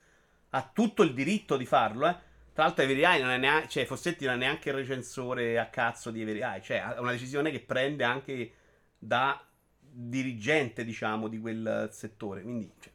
[0.49, 2.27] Ha tutto il diritto di farlo, eh.
[2.53, 3.69] Tra l'altro, Everai non è neanche.
[3.69, 6.61] Cioè, Fossetti non è neanche il recensore a cazzo di Everai.
[6.61, 8.51] Cioè, è una decisione che prende anche
[8.97, 9.41] da
[9.79, 12.41] dirigente, diciamo, di quel settore.
[12.41, 12.91] Quindi, cioè,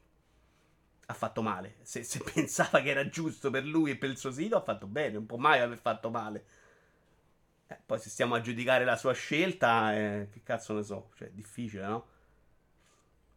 [1.07, 1.77] ha fatto male.
[1.83, 4.87] Se, se pensava che era giusto per lui e per il suo sito, ha fatto
[4.87, 5.15] bene.
[5.15, 6.45] Non può mai aver fatto male.
[7.67, 11.29] Eh, poi se stiamo a giudicare la sua scelta, eh, che cazzo ne so, cioè
[11.29, 12.07] è difficile, no?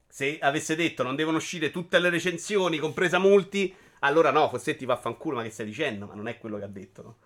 [0.08, 5.00] Se avesse detto non devono uscire tutte le recensioni, compresa multi, allora no, Fossetti va
[5.02, 6.06] a ma che stai dicendo?
[6.08, 7.18] Ma non è quello che ha detto, no?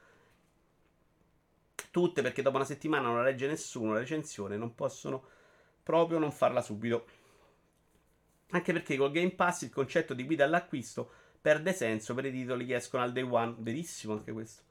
[1.92, 5.24] Tutte perché dopo una settimana non la legge nessuno la recensione, non possono
[5.84, 7.06] proprio non farla subito.
[8.52, 11.12] Anche perché col Game Pass il concetto di guida all'acquisto
[11.42, 13.56] perde senso per i titoli che escono al day one.
[13.58, 14.64] Verissimo anche questo.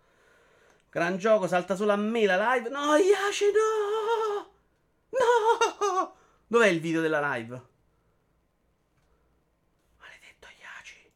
[0.90, 2.68] Gran gioco, salta solo a me la live.
[2.68, 4.52] No, Iace, no!
[5.10, 6.16] No!
[6.48, 7.62] Dov'è il video della live?
[9.98, 11.12] Maledetto Iaci.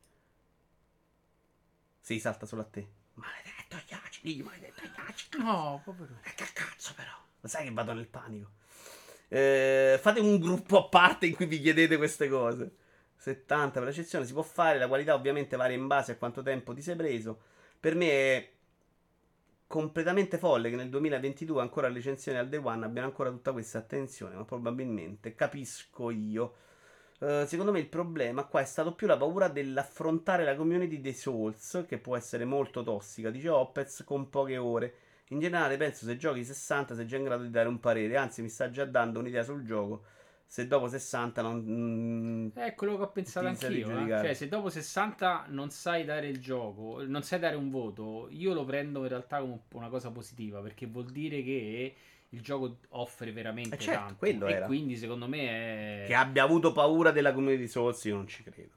[2.01, 2.89] Sì, salta solo a te.
[3.15, 5.39] Maledetto Iaci, digli maledetto Iaci.
[5.39, 6.19] No, povero.
[6.23, 7.11] E che cazzo però?
[7.41, 8.53] Lo sai che vado nel panico.
[9.27, 12.77] Eh, fate un gruppo a parte in cui vi chiedete queste cose.
[13.17, 16.73] 70 per la si può fare, la qualità ovviamente varia in base a quanto tempo
[16.75, 17.41] ti sei preso.
[17.81, 18.54] Per me è
[19.75, 24.37] completamente folle che nel 2022 ancora recensioni al day one abbiano ancora tutta questa attenzione,
[24.37, 26.55] ma probabilmente capisco io.
[27.19, 31.13] Uh, secondo me il problema qua è stato più la paura dell'affrontare la community dei
[31.13, 34.95] Souls, che può essere molto tossica, dice Opez, con poche ore.
[35.31, 38.43] In generale penso se giochi 60 sei già in grado di dare un parere, anzi
[38.43, 40.05] mi sta già dando un'idea sul gioco
[40.47, 41.65] se dopo 60 non...
[41.67, 44.05] Mm, è quello che ho pensato anch'io.
[44.05, 44.09] Eh?
[44.09, 48.55] Cioè, se dopo 60 non sai dare il gioco, non sai dare un voto, io
[48.55, 51.95] lo prendo in realtà come una cosa positiva, perché vuol dire che
[52.29, 54.47] il gioco offre veramente eh certo, tanto.
[54.47, 54.67] E era.
[54.67, 56.07] quindi secondo me è...
[56.07, 58.73] Che abbia avuto paura della community Souls, io non ci credo.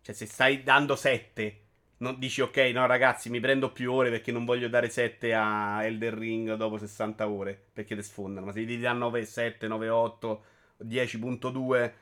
[0.00, 1.60] Cioè, se stai dando 7...
[1.96, 5.84] Non dici ok, no ragazzi, mi prendo più ore perché non voglio dare 7 a
[5.84, 8.46] Elder Ring dopo 60 ore perché ti sfondano.
[8.46, 10.44] Ma se ti danno 9, 7, 9, 8,
[10.82, 11.92] 10.2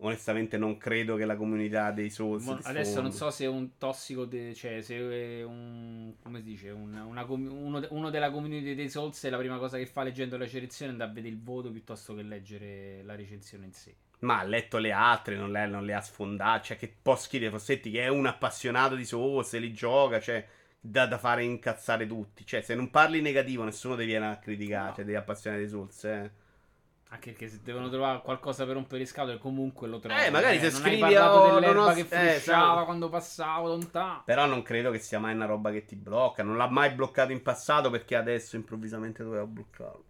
[0.00, 3.76] onestamente non credo che la comunità dei Souls Mo, adesso non so se è un
[3.78, 8.74] tossico de, cioè se è un come si dice un, una, uno, uno, della community
[8.76, 11.42] dei Souls è la prima cosa che fa leggendo la recensione andare a vedere il
[11.42, 15.66] voto piuttosto che leggere la recensione in sé ma ha letto le altre, non le,
[15.66, 16.64] non le ha sfondate.
[16.64, 20.44] Cioè, che poschi dei Fossetti, che è un appassionato di Souls, li gioca, cioè,
[20.80, 22.44] da, da, fare incazzare tutti.
[22.44, 24.94] Cioè, se non parli negativo, nessuno ti viene a criticare, no.
[24.96, 26.30] cioè, degli appassionati di Souls, eh.
[27.10, 30.22] Anche che se devono trovare qualcosa per rompere le scatole, comunque lo trovano.
[30.22, 31.94] Eh, magari eh, se scrivi oh, dell'erba ho...
[31.94, 34.22] che frusciava eh, quando passavo lontano.
[34.26, 36.42] Però non credo che sia mai una roba che ti blocca.
[36.42, 40.04] Non l'ha mai bloccato in passato perché adesso improvvisamente doveva bloccarlo.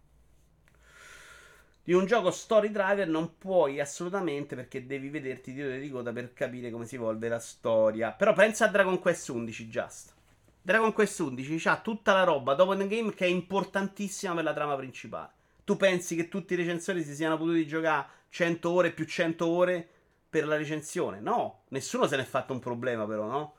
[1.85, 6.33] Di un gioco story driver non puoi assolutamente perché devi vederti titolo di coda per
[6.33, 8.11] capire come si evolve la storia.
[8.11, 10.13] Però pensa a Dragon Quest 11 Just.
[10.61, 14.53] Dragon Quest 11 ha tutta la roba dopo in game che è importantissima per la
[14.53, 15.37] trama principale
[15.69, 19.87] tu pensi che tutti i recensori si siano potuti giocare 100 ore più 100 ore
[20.27, 21.19] per la recensione?
[21.19, 23.53] No, nessuno se n'è fatto un problema però, no?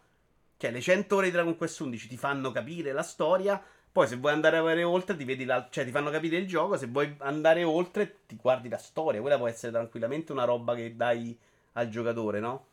[0.57, 3.62] Cioè, le 100 ore di Dragon Quest 11 ti fanno capire la storia,
[3.93, 5.69] poi se vuoi andare a vedere oltre ti vedi la...
[5.70, 9.37] cioè ti fanno capire il gioco, se vuoi andare oltre ti guardi la storia, quella
[9.37, 11.39] può essere tranquillamente una roba che dai
[11.74, 12.66] al giocatore, no?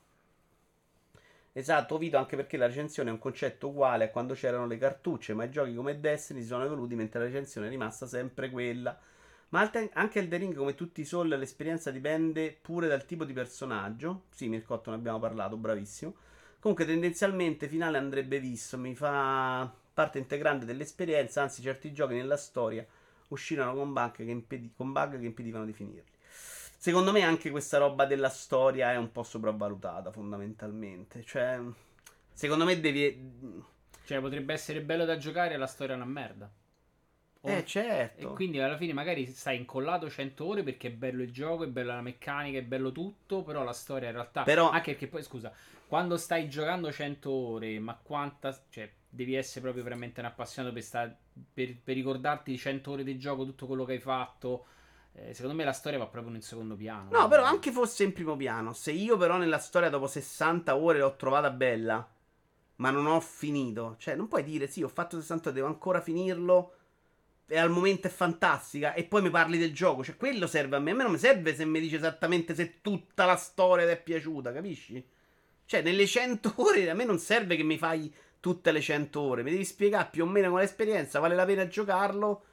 [1.51, 5.35] Esatto, Vito, anche perché la recensione è un concetto uguale a quando c'erano le cartucce,
[5.35, 8.99] ma i giochi come Destiny si sono evoluti mentre la recensione è rimasta sempre quella.
[9.49, 13.31] Ma anche il The Ring, come tutti i Soul, l'esperienza dipende pure dal tipo di
[13.31, 14.23] personaggio.
[14.29, 16.15] Sì, Mircotto ne abbiamo parlato, bravissimo.
[16.59, 18.77] Comunque, tendenzialmente, finale andrebbe visto.
[18.77, 21.41] Mi fa parte integrante dell'esperienza.
[21.41, 22.85] Anzi, certi giochi nella storia
[23.29, 26.11] uscirono con bug che, impedi- con bug che impedivano di finirli.
[26.77, 31.23] Secondo me, anche questa roba della storia è un po' sopravvalutata, fondamentalmente.
[31.23, 31.59] Cioè,
[32.33, 33.63] secondo me devi.
[34.03, 36.51] Cioè, potrebbe essere bello da giocare e la storia è una merda.
[37.41, 38.31] Eh, certo.
[38.31, 41.67] E quindi alla fine magari stai incollato 100 ore perché è bello il gioco, è
[41.67, 44.43] bella la meccanica, è bello tutto, però la storia in realtà...
[44.43, 44.69] Però...
[44.69, 45.51] Anche perché poi, scusa,
[45.87, 48.57] quando stai giocando 100 ore, ma quanta...
[48.69, 51.17] Cioè, devi essere proprio veramente un appassionato per, sta...
[51.53, 54.65] per, per ricordarti 100 ore di gioco, tutto quello che hai fatto...
[55.13, 57.09] Eh, secondo me la storia va proprio in secondo piano.
[57.11, 58.73] No, però anche fosse in primo piano.
[58.73, 62.07] Se io però nella storia dopo 60 ore l'ho trovata bella,
[62.75, 63.95] ma non ho finito.
[63.97, 66.73] Cioè, non puoi dire sì, ho fatto 60 ore, devo ancora finirlo
[67.49, 70.79] e al momento è fantastica e poi mi parli del gioco, cioè quello serve a
[70.79, 70.91] me.
[70.91, 74.01] A me non mi serve se mi dice esattamente se tutta la storia ti è
[74.01, 75.05] piaciuta, capisci?
[75.65, 79.43] Cioè, nelle 100 ore a me non serve che mi fai tutte le 100 ore,
[79.43, 82.43] mi devi spiegare più o meno con l'esperienza, vale la pena giocarlo.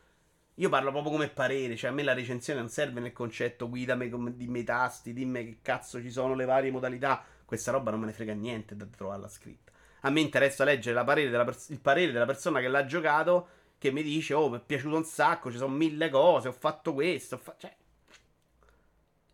[0.59, 4.09] Io parlo proprio come parere, cioè a me la recensione non serve nel concetto guidami,
[4.37, 7.25] dimmi i tasti, dimmi che cazzo ci sono le varie modalità.
[7.45, 9.73] Questa roba non me ne frega niente da trovarla scritta.
[10.03, 13.49] A me interessa leggere parere pers- il parere della persona che l'ha giocato
[13.85, 16.95] che mi dice, oh, mi è piaciuto un sacco, ci sono mille cose, ho fatto
[16.95, 17.55] questo, ho fa...
[17.59, 17.77] cioè...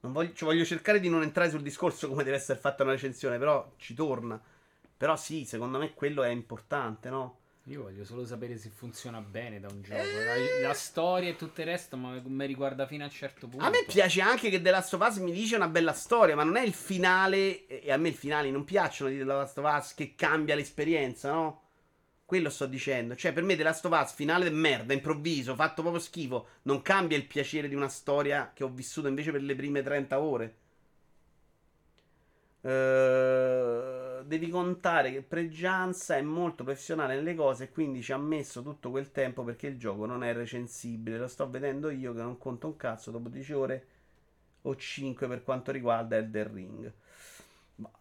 [0.01, 2.93] Non voglio, cioè, voglio cercare di non entrare sul discorso come deve essere fatta una
[2.93, 4.43] recensione, però ci torna.
[4.97, 7.39] Però sì, secondo me quello è importante, no?
[7.65, 10.03] Io voglio solo sapere se funziona bene da un gioco.
[10.03, 13.65] La, la storia e tutto il resto ma mi riguarda fino a un certo punto.
[13.65, 16.43] A me piace anche che The Last of Us mi dice una bella storia, ma
[16.43, 17.67] non è il finale.
[17.69, 21.31] E a me i finali non piacciono di The Last of Us che cambia l'esperienza,
[21.31, 21.63] no?
[22.31, 23.16] Quello sto dicendo.
[23.16, 26.81] Cioè, per me The Last of Us, finale di merda, improvviso, fatto proprio schifo, non
[26.81, 30.55] cambia il piacere di una storia che ho vissuto invece per le prime 30 ore.
[32.61, 38.62] Uh, devi contare che Pregianza è molto professionale nelle cose e quindi ci ha messo
[38.62, 41.19] tutto quel tempo perché il gioco non è recensibile.
[41.19, 43.86] Lo sto vedendo io che non conto un cazzo dopo 10 ore
[44.62, 46.93] o 5 per quanto riguarda Elder Ring.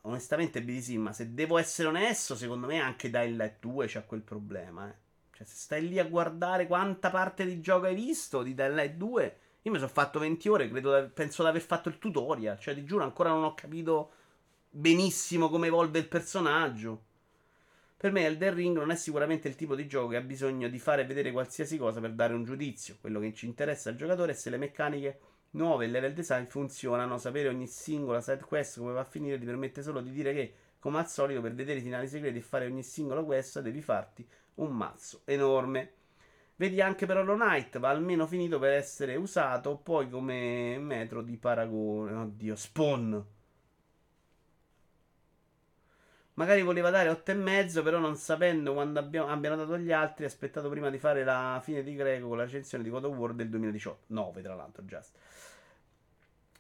[0.02, 4.22] Onestamente, BDC, ma se devo essere onesto, secondo me anche Dying Light 2 c'ha quel
[4.22, 5.08] problema, eh.
[5.32, 8.96] Cioè, se stai lì a guardare quanta parte di gioco hai visto di Dying Light
[8.96, 12.60] 2, io mi sono fatto 20 ore, credo, penso di aver fatto il tutorial.
[12.60, 14.12] Cioè, ti giuro, ancora non ho capito
[14.70, 17.04] benissimo come evolve il personaggio.
[17.98, 20.80] Per me Elden Ring non è sicuramente il tipo di gioco che ha bisogno di
[20.80, 22.98] fare vedere qualsiasi cosa per dare un giudizio.
[23.02, 25.20] Quello che ci interessa al giocatore è se le meccaniche
[25.52, 27.18] nuove e level design funzionano.
[27.18, 30.54] Sapere ogni singola side quest come va a finire ti permette solo di dire che,
[30.80, 34.28] come al solito, per vedere i finali segreti e fare ogni singola quest devi farti
[34.56, 35.94] un mazzo enorme.
[36.56, 41.38] Vedi anche per Hollow Knight, va almeno finito per essere usato poi come metro di
[41.38, 42.14] paragone.
[42.14, 43.26] Oddio, Spawn.
[46.40, 50.70] Magari voleva dare 8,5, però non sapendo quando abbiamo, abbiano dato gli altri, ha aspettato
[50.70, 53.50] prima di fare la fine di Greco con la recensione di God of War del
[53.50, 54.04] 2018.
[54.08, 55.18] 9, tra l'altro, Just.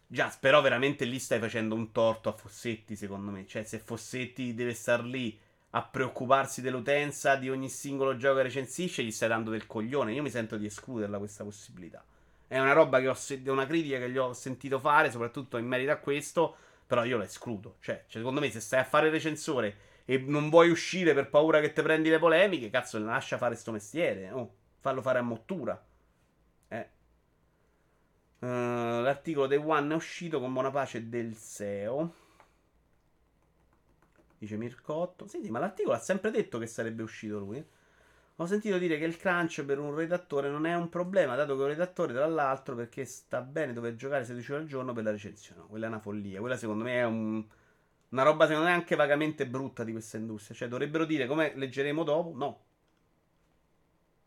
[0.06, 3.48] Just, però veramente lì stai facendo un torto a Fossetti, secondo me.
[3.48, 5.40] Cioè, se Fossetti deve star lì
[5.70, 10.12] a preoccuparsi dell'utenza di ogni singolo gioco che recensisce, gli stai dando del coglione.
[10.12, 12.04] Io mi sento di escluderla questa possibilità.
[12.46, 15.92] È una roba che ho una critica che gli ho sentito fare, soprattutto in merito
[15.92, 16.58] a questo
[16.90, 17.76] però io la escludo.
[17.82, 21.72] Cioè, secondo me, se stai a fare recensore e non vuoi uscire per paura che
[21.72, 24.32] ti prendi le polemiche, cazzo, lascia fare sto mestiere.
[24.32, 25.80] Oh, fallo fare a mottura.
[26.68, 26.90] Eh.
[28.40, 32.12] Uh, l'articolo dei One è uscito con buona pace del SEO.
[34.40, 35.28] Dice Mircotto.
[35.28, 37.64] Senti, ma l'articolo ha sempre detto che sarebbe uscito lui.
[38.42, 41.62] Ho sentito dire che il crunch per un redattore non è un problema, dato che
[41.62, 45.12] un redattore, tra l'altro, perché sta bene dover giocare 16 ore al giorno per la
[45.12, 45.64] recensione.
[45.68, 46.40] Quella è una follia.
[46.40, 47.46] Quella, secondo me, è un,
[48.10, 50.56] una roba, secondo me, anche vagamente brutta di questa industria.
[50.56, 52.32] Cioè, dovrebbero dire come leggeremo dopo?
[52.34, 52.64] No.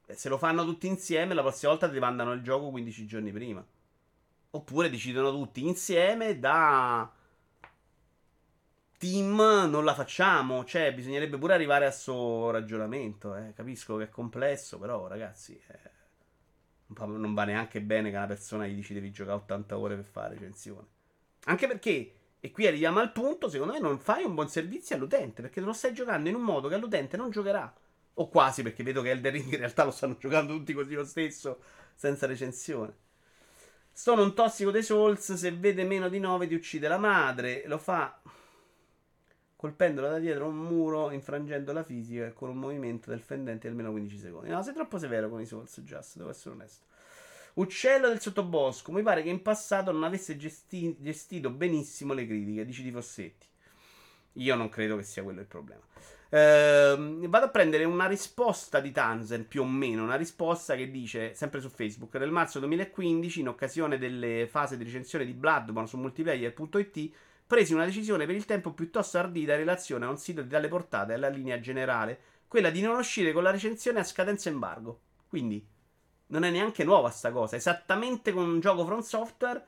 [0.06, 3.32] E se lo fanno tutti insieme, la prossima volta ti mandano il gioco 15 giorni
[3.32, 3.64] prima.
[4.50, 7.10] Oppure decidono tutti insieme da
[9.02, 9.34] team
[9.68, 10.64] non la facciamo.
[10.64, 13.34] Cioè, bisognerebbe pure arrivare a suo ragionamento.
[13.34, 13.52] Eh.
[13.52, 15.90] Capisco che è complesso, però, ragazzi, eh,
[16.86, 20.34] non va neanche bene che una persona gli dici devi giocare 80 ore per fare
[20.34, 20.86] recensione.
[21.46, 25.42] Anche perché, e qui arriviamo al punto, secondo me non fai un buon servizio all'utente,
[25.42, 27.74] perché te lo stai giocando in un modo che all'utente non giocherà.
[28.14, 31.04] O quasi, perché vedo che Elder Ring in realtà lo stanno giocando tutti così lo
[31.04, 31.60] stesso,
[31.96, 32.94] senza recensione.
[33.90, 37.78] Sono un tossico dei Souls, se vede meno di 9 ti uccide la madre, lo
[37.78, 38.20] fa
[39.62, 43.68] colpendola da dietro un muro, infrangendo la fisica e con un movimento del fendente di
[43.68, 44.48] almeno 15 secondi.
[44.48, 46.86] No, sei troppo severo con i Souls, Just, devo essere onesto.
[47.54, 52.64] Uccello del sottobosco, mi pare che in passato non avesse gesti- gestito benissimo le critiche,
[52.64, 53.46] dici di Fossetti.
[54.32, 55.82] Io non credo che sia quello il problema.
[56.30, 61.34] Ehm, vado a prendere una risposta di Tanzen, più o meno, una risposta che dice,
[61.34, 65.98] sempre su Facebook, nel marzo 2015, in occasione delle fasi di recensione di Bloodborne su
[65.98, 67.12] multiplayer.it,
[67.52, 70.68] presi una decisione per il tempo piuttosto ardita in relazione a un sito di tale
[70.68, 72.18] portata e alla linea generale,
[72.48, 75.00] quella di non uscire con la recensione a scadenza embargo.
[75.28, 75.62] Quindi
[76.28, 77.56] non è neanche nuova sta cosa.
[77.56, 79.62] Esattamente con un gioco from software,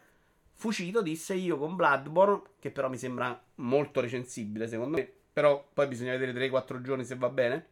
[0.54, 5.86] Fucito disse io con Bloodborne, che però mi sembra molto recensibile secondo me, però poi
[5.86, 7.66] bisogna vedere 3-4 giorni se va bene.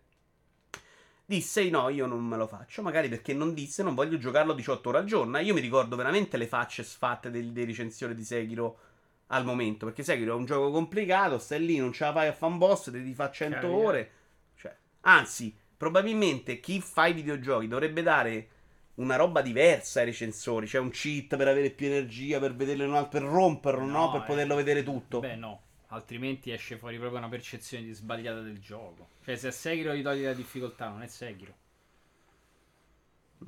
[1.25, 4.89] Disse no, io non me lo faccio, magari perché non disse non voglio giocarlo 18
[4.91, 5.39] ore al giorno.
[5.39, 8.91] Io mi ricordo veramente le facce sfatte dei, dei recensioni di Sekiro
[9.29, 9.87] al momento.
[9.87, 12.91] Perché Sekiro è un gioco complicato, stai lì, non ce la fai a fan boss,
[12.91, 14.11] devi fare 100 Chiaro, ore.
[14.57, 18.49] Cioè, anzi, probabilmente chi fa i videogiochi dovrebbe dare
[18.95, 20.67] una roba diversa ai recensori.
[20.67, 24.05] Cioè un cheat per avere più energia, per vederlo, per romperlo, no?
[24.07, 24.11] no?
[24.13, 25.21] Per eh, poterlo vedere tutto.
[25.21, 25.61] Beh, no.
[25.89, 29.09] Altrimenti esce fuori proprio una percezione di sbagliata del gioco.
[29.25, 31.55] Cioè, se a Sekiro gli togli la difficoltà, non è Sekiro.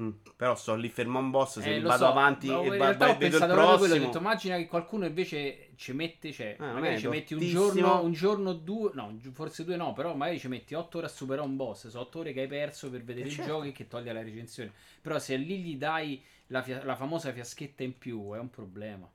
[0.00, 0.10] Mm.
[0.36, 1.60] Però sto lì fermo un boss.
[1.60, 3.94] Se eh, vado so, avanti no, e in realtà ho pensato proprio quello.
[3.94, 6.32] Ho detto, immagina che qualcuno invece ci mette.
[6.32, 8.90] Cioè, ah, magari ci metti un giorno, un giorno, due.
[8.94, 9.92] No, forse due no.
[9.92, 11.88] Però magari ci metti otto ore a superare un boss.
[11.88, 13.50] Sono otto ore che hai perso per vedere eh, i certo.
[13.50, 14.72] giochi che togli la recensione.
[15.00, 19.08] Però se lì gli dai la, fia- la famosa fiaschetta in più, è un problema.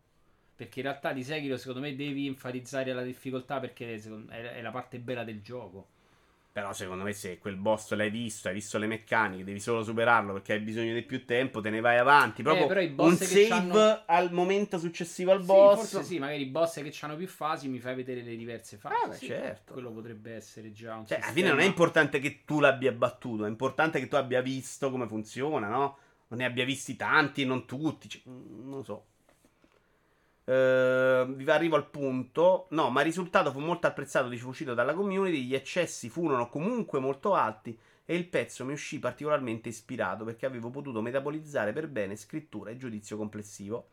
[0.55, 3.95] Perché in realtà di Sekiro, secondo me, devi enfatizzare la difficoltà perché
[4.27, 5.87] è la parte bella del gioco.
[6.51, 10.33] Però secondo me se quel boss l'hai visto, hai visto le meccaniche, devi solo superarlo
[10.33, 12.41] perché hai bisogno di più tempo, te ne vai avanti.
[12.41, 15.81] Proprio eh, un save al momento successivo al boss.
[15.81, 18.77] Sì, forse sì, magari i boss che hanno più fasi mi fai vedere le diverse
[18.77, 18.95] fasi.
[18.95, 19.73] Ah, beh, sì, certo.
[19.73, 23.45] Quello potrebbe essere già un cioè, Alla fine non è importante che tu l'abbia battuto,
[23.45, 25.97] è importante che tu abbia visto come funziona, no?
[26.29, 28.09] Non ne abbia visti tanti, non tutti.
[28.09, 29.05] Cioè, non lo so.
[30.49, 32.65] Uh, vi arrivo al punto.
[32.71, 35.43] No, ma il risultato fu molto apprezzato, dice uscito dalla community.
[35.43, 40.71] Gli eccessi furono comunque molto alti e il pezzo mi uscì particolarmente ispirato perché avevo
[40.71, 43.89] potuto metabolizzare per bene scrittura e giudizio complessivo.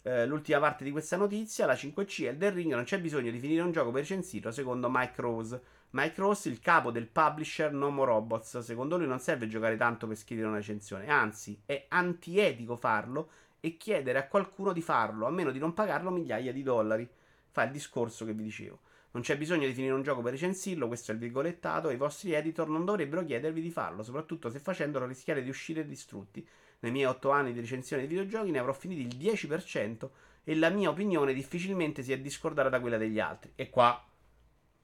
[0.00, 3.38] Uh, l'ultima parte di questa notizia, la 5C e del Ring, non c'è bisogno di
[3.38, 5.62] finire un gioco per recensirlo, secondo Mike Rose.
[5.90, 10.16] Mike Rose, il capo del publisher Nomo Robots, secondo lui non serve giocare tanto per
[10.16, 13.28] scrivere una recensione, anzi è antietico farlo
[13.64, 17.08] e chiedere a qualcuno di farlo, a meno di non pagarlo migliaia di dollari.
[17.50, 18.78] Fa il discorso che vi dicevo.
[19.12, 21.96] Non c'è bisogno di finire un gioco per recensirlo, questo è il virgolettato, e i
[21.96, 26.46] vostri editor non dovrebbero chiedervi di farlo, soprattutto se facendolo rischiare di uscire distrutti.
[26.80, 30.10] Nei miei 8 anni di recensione di videogiochi ne avrò finiti il 10%
[30.44, 33.52] e la mia opinione difficilmente si è discordata da quella degli altri.
[33.54, 34.04] E qua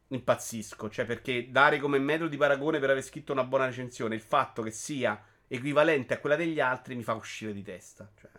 [0.09, 4.23] impazzisco, cioè perché dare come metodo di paragone per aver scritto una buona recensione il
[4.23, 8.11] fatto che sia equivalente a quella degli altri mi fa uscire di testa.
[8.19, 8.31] Cioè,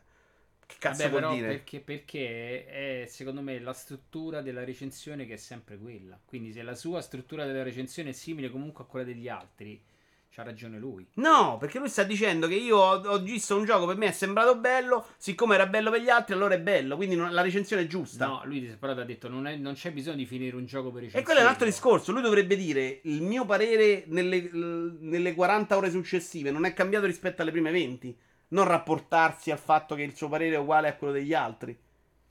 [0.71, 1.47] che cazzo Vabbè, vuol dire?
[1.47, 6.19] perché, perché è secondo me la struttura della recensione che è sempre quella.
[6.23, 9.81] Quindi se la sua struttura della recensione è simile comunque a quella degli altri,
[10.33, 11.05] c'ha ragione lui.
[11.15, 14.11] No, perché lui sta dicendo che io ho, ho visto un gioco per me è
[14.13, 16.95] sembrato bello, siccome era bello per gli altri, allora è bello.
[16.95, 18.27] Quindi non- la recensione è giusta.
[18.27, 20.89] No, lui però ti ha detto non, è- non c'è bisogno di finire un gioco
[20.89, 21.23] per E recensire.
[21.23, 22.13] quello è un altro discorso.
[22.13, 27.41] Lui dovrebbe dire: Il mio parere nelle, nelle 40 ore successive non è cambiato rispetto
[27.41, 28.17] alle prime 20.
[28.51, 31.77] Non rapportarsi al fatto che il suo parere è uguale a quello degli altri.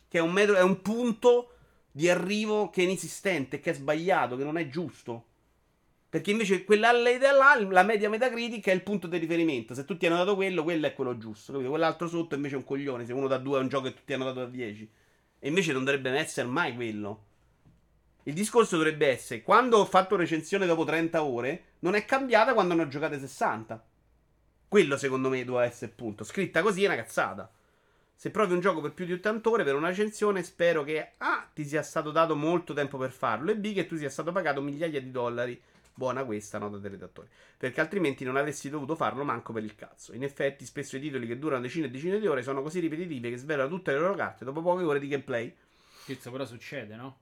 [0.09, 1.55] Che è un, metodo, è un punto
[1.91, 5.27] di arrivo che è inesistente, che è sbagliato, che non è giusto.
[6.11, 9.75] Perché invece quella idea là, la media metacritica è il punto di riferimento.
[9.75, 11.53] Se tutti hanno dato quello, quello è quello giusto.
[11.53, 11.71] Capito?
[11.71, 13.07] Quell'altro sotto invece è un coglione.
[13.07, 14.91] Se uno da 2 è un gioco che tutti hanno dato da 10.
[15.39, 17.27] E invece non dovrebbe essere mai quello.
[18.25, 22.75] Il discorso dovrebbe essere: quando ho fatto recensione dopo 30 ore, non è cambiata quando
[22.75, 23.89] ne ho giocate 60.
[24.71, 26.23] Quello secondo me doveva essere il punto.
[26.23, 27.51] Scritta così è una cazzata.
[28.15, 31.51] Se provi un gioco per più di 80 ore per una recensione, spero che A.
[31.53, 33.75] ti sia stato dato molto tempo per farlo e B.
[33.75, 35.61] che tu sia stato pagato migliaia di dollari.
[35.93, 37.27] Buona questa nota del redattore.
[37.57, 40.15] Perché altrimenti non avresti dovuto farlo manco per il cazzo.
[40.15, 43.29] In effetti, spesso i titoli che durano decine e decine di ore sono così ripetitivi
[43.29, 45.53] che svelano tutte le loro carte dopo poche ore di gameplay.
[46.05, 47.19] Questo però succede, no?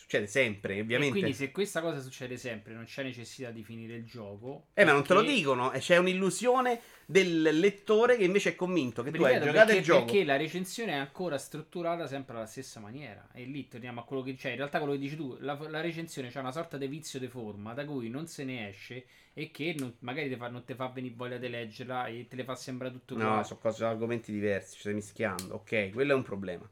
[0.00, 1.12] Succede sempre, E ovviamente.
[1.12, 4.68] quindi se questa cosa succede sempre, non c'è necessità di finire il gioco.
[4.72, 5.72] Eh, ma non te lo perché- dicono.
[5.72, 9.78] E c'è un'illusione del lettore che invece è convinto che tu hai Ripeto, giocato perché,
[9.80, 10.04] il gioco.
[10.06, 13.28] perché la recensione è ancora strutturata sempre alla stessa maniera.
[13.32, 14.50] E lì torniamo a quello che c'è.
[14.50, 17.28] In realtà, quello che dici tu, la, la recensione c'è una sorta di vizio di
[17.28, 19.04] forma da cui non se ne esce
[19.34, 22.36] e che non- magari te fa- non ti fa venire voglia di leggerla e te
[22.36, 24.74] le fa sembrare tutto No, sono cose, sono argomenti diversi.
[24.74, 25.54] Ci stai mischiando.
[25.56, 26.68] Ok, quello è un problema.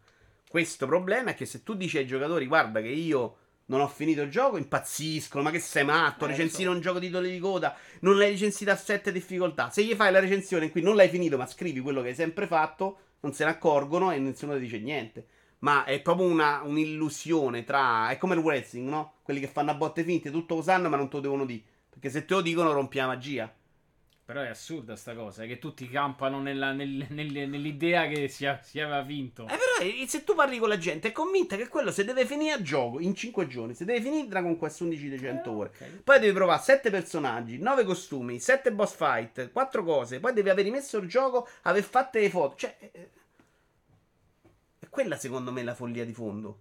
[0.48, 3.36] Questo problema è che se tu dici ai giocatori, guarda che io
[3.68, 5.42] non ho finito il gioco, impazziscono.
[5.42, 6.24] Ma che sei matto?
[6.24, 6.70] Eh, recensire so.
[6.70, 9.70] un gioco titoli di coda, non l'hai recensito a 7 difficoltà.
[9.70, 12.14] Se gli fai la recensione in cui non l'hai finito, ma scrivi quello che hai
[12.14, 15.26] sempre fatto, non se ne accorgono e nessuno ti dice niente.
[15.60, 18.08] Ma è proprio una, un'illusione tra.
[18.10, 19.14] È come il wrestling, no?
[19.22, 21.62] Quelli che fanno a botte finte, tutto lo sanno, ma non te lo devono dire.
[21.90, 23.52] Perché se te lo dicono, rompi la magia.
[24.28, 28.78] Però è assurda sta cosa, che tutti campano nella- nel- nel- nell'idea che si, si
[28.78, 29.44] aveva vinto.
[29.44, 32.26] Eh, però eh, se tu parli con la gente è convinta che quello se deve
[32.26, 35.72] finire a gioco in 5 giorni, se deve finire Dragon Quest 11 di 100 ore,
[35.78, 36.02] Eh, ok.
[36.02, 40.64] poi devi provare 7 personaggi, 9 costumi, 7 boss fight, 4 cose, poi devi aver
[40.64, 42.54] rimesso il gioco, aver fatto le foto.
[42.54, 43.08] Cioè, eh,
[44.80, 46.58] è quella secondo me la follia di fondo.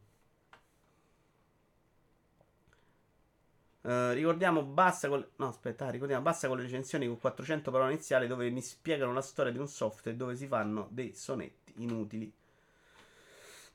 [3.87, 8.27] Eh, ricordiamo basta con no aspetta ricordiamo basta con le recensioni con 400 parole iniziali
[8.27, 12.29] dove mi spiegano la storia di un software dove si fanno dei sonetti inutili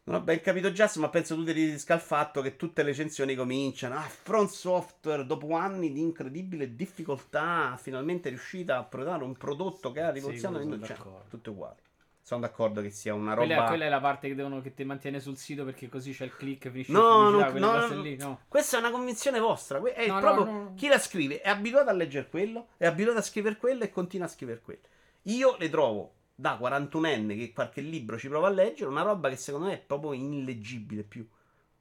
[0.04, 2.88] non ho ben capito Just, ma penso tu ti riferisca al fatto che tutte le
[2.88, 3.94] recensioni cominciano.
[3.94, 9.92] Ah, Front Software, dopo anni di incredibile difficoltà, finalmente è riuscita a produrre un prodotto
[9.92, 11.28] che ha rivoluzionato cioè, d'accordo.
[11.28, 11.76] tutte uguali.
[12.24, 13.46] Sono d'accordo che sia una roba.
[13.46, 16.24] Quella, quella è la parte che, devono, che ti mantiene sul sito perché così c'è
[16.24, 18.42] il click, finisce No, no, no, lì, no.
[18.46, 19.82] Questa è una convinzione vostra.
[19.92, 20.72] È No, proprio no.
[20.76, 24.26] chi la scrive è abituato a leggere quello, è abituato a scrivere quello e continua
[24.26, 24.82] a scrivere quello.
[25.22, 29.36] Io le trovo da 41enne che qualche libro ci provo a leggere, una roba che
[29.36, 31.28] secondo me è proprio illeggibile più.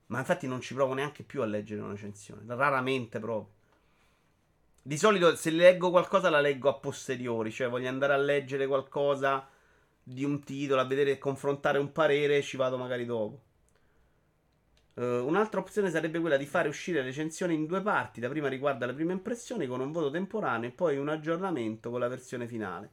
[0.08, 3.54] Ma infatti non ci provo neanche più a leggere una recensione, raramente proprio.
[4.82, 9.48] Di solito se leggo qualcosa la leggo a posteriori, cioè voglio andare a leggere qualcosa
[10.04, 13.42] di un titolo, a vedere, confrontare un parere, ci vado magari dopo.
[14.96, 18.20] Eh, un'altra opzione sarebbe quella di fare uscire le recensioni in due parti.
[18.20, 22.00] La prima riguarda le prime impressioni con un voto temporaneo e poi un aggiornamento con
[22.00, 22.92] la versione finale.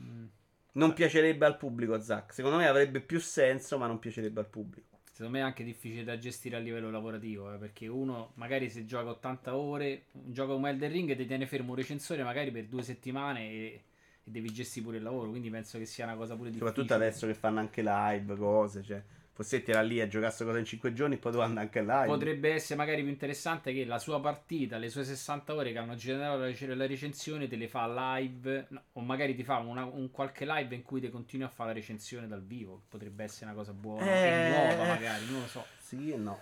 [0.00, 0.26] Mm.
[0.72, 2.32] Non piacerebbe al pubblico, Zack.
[2.32, 4.86] Secondo me avrebbe più senso, ma non piacerebbe al pubblico.
[5.10, 8.84] Secondo me è anche difficile da gestire a livello lavorativo, eh, perché uno magari se
[8.84, 12.66] gioca 80 ore, un gioco come Elden Ring ti tiene fermo un recensore magari per
[12.66, 13.82] due settimane e,
[14.28, 16.68] e devi gestire pure il lavoro, quindi penso che sia una cosa pure difficile.
[16.68, 18.82] Soprattutto adesso che fanno anche live, cose.
[18.82, 19.02] Cioè,
[19.32, 22.06] Fossetti era lì a giocare sta cosa in 5 giorni, poi tu anda anche live.
[22.06, 25.94] Potrebbe essere magari più interessante che la sua partita, le sue 60 ore che hanno
[25.94, 26.38] generato
[26.74, 27.86] la, recensione, te le fa
[28.18, 31.48] live, no, o magari ti fa una- un qualche live in cui ti continui a
[31.48, 32.82] fare la recensione dal vivo.
[32.88, 34.26] Potrebbe essere una cosa buona Eh.
[34.26, 35.64] e nuova, magari, non lo so.
[35.78, 36.40] Sì e no.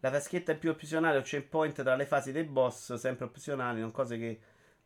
[0.00, 3.92] La taschetta è più opzionale o checkpoint tra le fasi dei boss, sempre opzionali, non
[3.92, 4.40] cose che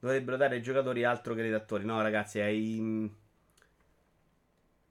[0.07, 1.85] dovrebbero dare ai giocatori altro che ai redattori.
[1.85, 3.11] No, ragazzi, hai.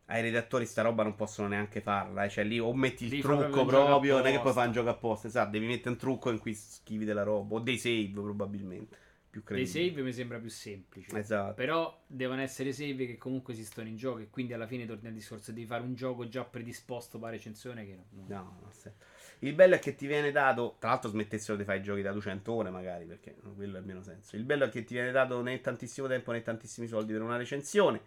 [0.07, 2.25] ai redattori sta roba non possono neanche farla.
[2.25, 2.29] Eh.
[2.29, 4.89] Cioè lì o metti il Lì trucco proprio non è che poi fa un gioco
[4.89, 5.27] apposta.
[5.27, 7.55] Esatto, devi mettere un trucco in cui schivi della roba.
[7.55, 8.97] O dei save probabilmente.
[9.35, 9.89] Più Dei credibili.
[9.89, 11.17] save mi sembra più semplice.
[11.17, 11.53] Esatto.
[11.55, 15.13] Però devono essere save che comunque esistono in gioco e quindi alla fine torna il
[15.15, 18.05] discorso di fare un gioco già predisposto per recensione che no.
[18.11, 18.25] no.
[18.27, 18.71] No, no,
[19.39, 20.75] Il bello è che ti viene dato.
[20.79, 23.85] Tra l'altro, smettessero di fare i giochi da 200 ore, magari, perché quello è il
[23.85, 24.35] meno senso.
[24.35, 27.37] Il bello è che ti viene dato né tantissimo tempo né tantissimi soldi per una
[27.37, 28.01] recensione.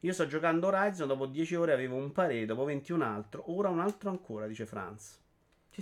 [0.00, 3.70] Io sto giocando Horizon, dopo 10 ore avevo un parere, dopo 20 un altro, ora
[3.70, 5.22] un altro ancora, dice Franz.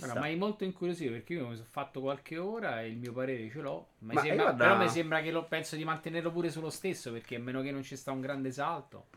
[0.01, 3.11] Allora, ma è molto incuriosito perché io mi sono fatto qualche ora e il mio
[3.13, 3.89] parere ce l'ho.
[3.99, 7.11] Ma eh, sembra, guarda- Però mi sembra che lo, penso di mantenerlo pure sullo stesso
[7.11, 9.07] perché a meno che non ci sta un grande salto.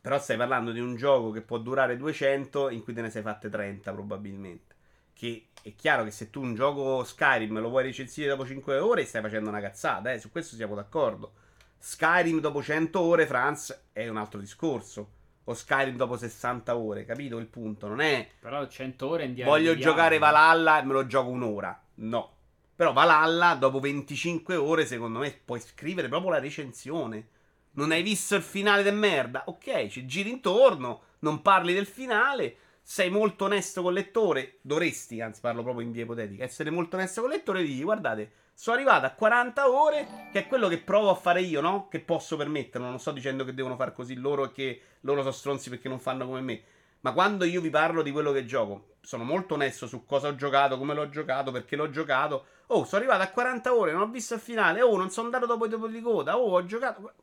[0.00, 3.22] Però stai parlando di un gioco che può durare 200 in cui te ne sei
[3.22, 4.75] fatte 30 probabilmente.
[5.18, 9.06] Che è chiaro che se tu un gioco Skyrim lo vuoi recensire dopo 5 ore
[9.06, 11.32] stai facendo una cazzata, eh, su questo siamo d'accordo.
[11.78, 15.12] Skyrim dopo 100 ore, Franz, è un altro discorso.
[15.44, 17.86] O Skyrim dopo 60 ore, capito il punto?
[17.88, 19.52] Non è Però 100 ore in diario.
[19.52, 20.32] voglio di giocare dialogo.
[20.32, 21.82] Valhalla e me lo gioco un'ora.
[21.94, 22.34] No.
[22.74, 27.28] Però Valhalla dopo 25 ore secondo me puoi scrivere proprio la recensione.
[27.72, 29.44] Non hai visto il finale del merda?
[29.46, 32.56] Ok, ci giri intorno, non parli del finale,
[32.88, 37.20] sei molto onesto col lettore, dovresti, anzi parlo proprio in via ipotetica, essere molto onesto
[37.20, 41.10] col lettore e digli guardate, sono arrivato a 40 ore, che è quello che provo
[41.10, 41.88] a fare io, no?
[41.88, 45.32] Che posso permetterlo, non sto dicendo che devono far così loro e che loro sono
[45.32, 46.62] stronzi perché non fanno come me.
[47.00, 50.36] Ma quando io vi parlo di quello che gioco, sono molto onesto su cosa ho
[50.36, 52.46] giocato, come l'ho giocato, perché l'ho giocato.
[52.68, 54.80] Oh, sono arrivato a 40 ore, non ho visto il finale.
[54.80, 56.38] Oh, non sono andato dopo i dopo di coda.
[56.38, 57.14] Oh, ho giocato.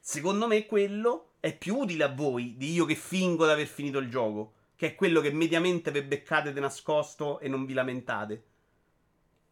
[0.00, 3.98] Secondo me quello è più utile a voi di io che fingo di aver finito
[3.98, 4.54] il gioco.
[4.76, 8.42] Che è quello che mediamente vi beccate di nascosto e non vi lamentate.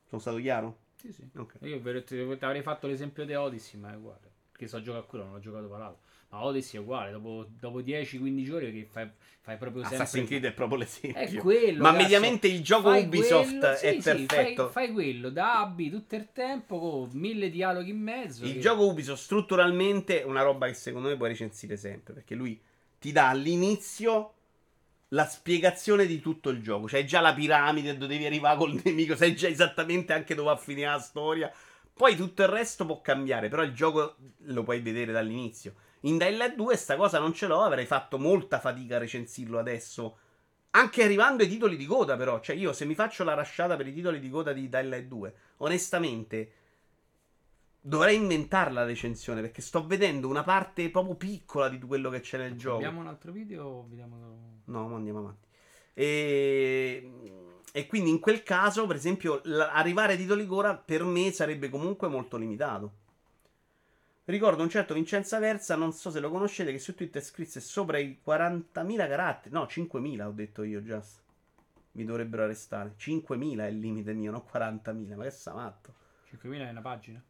[0.06, 0.78] Sono stato chiaro?
[0.96, 1.28] Sì, sì.
[1.36, 1.54] Ok.
[1.62, 4.30] Io ti avrei fatto l'esempio di Odyssey, ma è uguale.
[4.50, 5.98] Perché so giocare a quello, non ho giocato Valhalla.
[6.28, 9.08] Ma Odyssey è uguale, dopo, dopo 10-15 ore che fai,
[9.40, 9.98] fai proprio sempre...
[9.98, 11.20] Assassin's Creed è proprio l'esempio.
[11.20, 12.02] È quello, Ma cazzo.
[12.02, 14.68] mediamente il gioco Ubisoft quello- è sì, sì, perfetto.
[14.70, 18.44] fai, fai quello da A a B tutto il tempo con mille dialoghi in mezzo.
[18.44, 22.14] Il che- gioco Ubisoft strutturalmente è una roba che secondo me puoi recensire sempre.
[22.14, 22.60] Perché lui
[22.98, 24.32] ti dà all'inizio
[25.14, 26.86] la spiegazione di tutto il gioco.
[26.86, 30.54] C'hai già la piramide dove devi arrivare col nemico, sai già esattamente anche dove va
[30.54, 31.52] a finire la storia.
[31.92, 35.74] Poi tutto il resto può cambiare, però il gioco lo puoi vedere dall'inizio.
[36.00, 39.58] In Dying Light 2 sta cosa non ce l'ho, avrei fatto molta fatica a recensirlo
[39.58, 40.18] adesso.
[40.70, 42.40] Anche arrivando ai titoli di coda, però.
[42.40, 45.06] Cioè, io se mi faccio la rasciata per i titoli di coda di Dying Light
[45.06, 46.52] 2, onestamente,
[47.86, 49.42] dovrei inventarla la recensione.
[49.42, 52.76] Perché sto vedendo una parte proprio piccola di quello che c'è nel gioco.
[52.76, 54.62] Abbiamo un altro video o vediamo...
[54.64, 55.46] No, ma andiamo avanti.
[55.92, 57.10] E,
[57.72, 62.08] e quindi in quel caso, per esempio, arrivare ai titoli Gora per me sarebbe comunque
[62.08, 63.02] molto limitato.
[64.26, 67.98] Ricordo un certo Vincenza Versa, non so se lo conoscete, che su Twitter scrisse sopra
[67.98, 69.54] i 40.000 caratteri.
[69.54, 71.20] No, 5.000 ho detto io, just.
[71.92, 72.94] Mi dovrebbero arrestare.
[72.98, 75.14] 5.000 è il limite mio, non 40.000.
[75.14, 75.94] Ma che sta matto?
[76.30, 77.22] 5.000 è una pagina?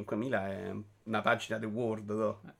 [0.00, 2.10] 5.000 è una pagina di Word.
[2.10, 2.54] no?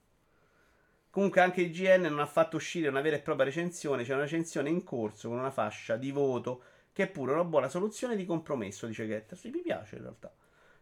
[1.10, 4.22] Comunque anche il GN non ha fatto uscire una vera e propria recensione, c'è una
[4.22, 6.62] recensione in corso con una fascia di voto
[6.92, 9.36] che è pure una buona soluzione di compromesso, dice Getter.
[9.36, 10.32] Sì, mi piace in realtà.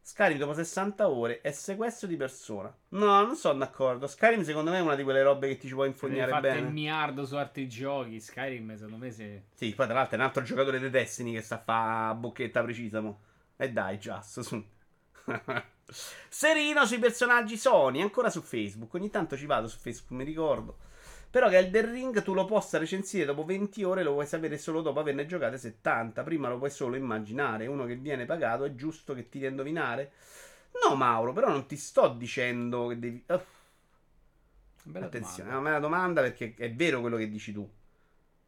[0.05, 2.75] Skyrim dopo 60 ore è sequestro di persona.
[2.89, 4.07] No, non sono d'accordo.
[4.07, 6.55] Skyrim secondo me è una di quelle robe che ti ci può infognare fatto il
[6.55, 6.71] bene.
[6.71, 8.19] miliardo su altri giochi.
[8.19, 9.45] Skyrim, secondo me, se...
[9.55, 12.63] Sì, poi tra l'altro è un altro giocatore di Destiny che sta a fa bocchetta
[12.63, 13.21] precisa, mo.
[13.57, 14.65] E dai, Just, su.
[16.29, 18.95] Serino sui personaggi Sony, ancora su Facebook.
[18.95, 20.77] Ogni tanto ci vado su Facebook, mi ricordo.
[21.31, 24.83] Però che Elden Ring tu lo possa recensire dopo 20 ore, lo puoi sapere solo
[24.83, 26.23] dopo averne giocate 70.
[26.23, 27.67] Prima lo puoi solo immaginare.
[27.67, 30.13] Uno che viene pagato è giusto che ti dia a indovinare?
[30.87, 33.25] No, Mauro, però non ti sto dicendo che devi.
[34.85, 35.69] Bella attenzione, domanda.
[35.69, 37.67] è una domanda perché è vero quello che dici tu.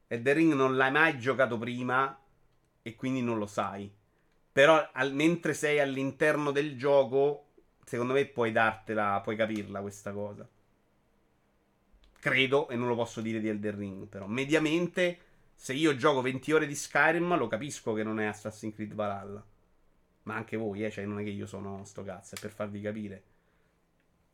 [0.06, 2.18] Elden Ring non l'hai mai giocato prima
[2.82, 3.90] e quindi non lo sai.
[4.54, 7.46] Però al- mentre sei all'interno del gioco,
[7.84, 10.48] secondo me puoi dartela, puoi capirla questa cosa.
[12.20, 15.18] Credo, e non lo posso dire di Elden Ring, però mediamente
[15.54, 19.44] se io gioco 20 ore di Skyrim lo capisco che non è Assassin's Creed Valhalla.
[20.22, 22.80] Ma anche voi, eh, cioè non è che io sono sto cazzo, è per farvi
[22.80, 23.22] capire.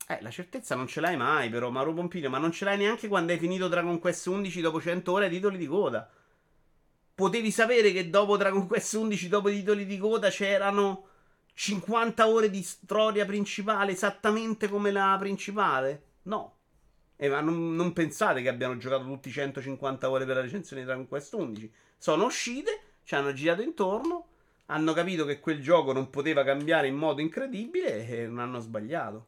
[0.06, 3.08] Eh, la certezza non ce l'hai mai, però, Mauro Pompino, ma non ce l'hai neanche
[3.08, 6.10] quando hai finito Dragon Quest 11 dopo 100 ore ai titoli di coda.
[7.20, 11.04] Potevi sapere che dopo Dragon Quest 11, dopo i titoli di coda, c'erano
[11.52, 16.02] 50 ore di storia principale, esattamente come la principale?
[16.22, 16.56] No.
[17.16, 20.88] Eh, ma non, non pensate che abbiano giocato tutti 150 ore per la recensione di
[20.88, 21.70] Dragon Quest 11.
[21.98, 24.28] Sono uscite, ci hanno girato intorno,
[24.68, 29.26] hanno capito che quel gioco non poteva cambiare in modo incredibile e non hanno sbagliato.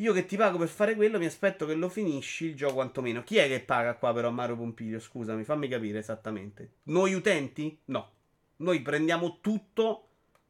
[0.00, 3.24] Io che ti pago per fare quello, mi aspetto che lo finisci il gioco quantomeno.
[3.24, 5.00] Chi è che paga qua però Mario Pompilio?
[5.00, 6.74] Scusami, fammi capire esattamente.
[6.84, 7.76] Noi utenti?
[7.86, 8.12] No.
[8.56, 10.08] Noi prendiamo tutto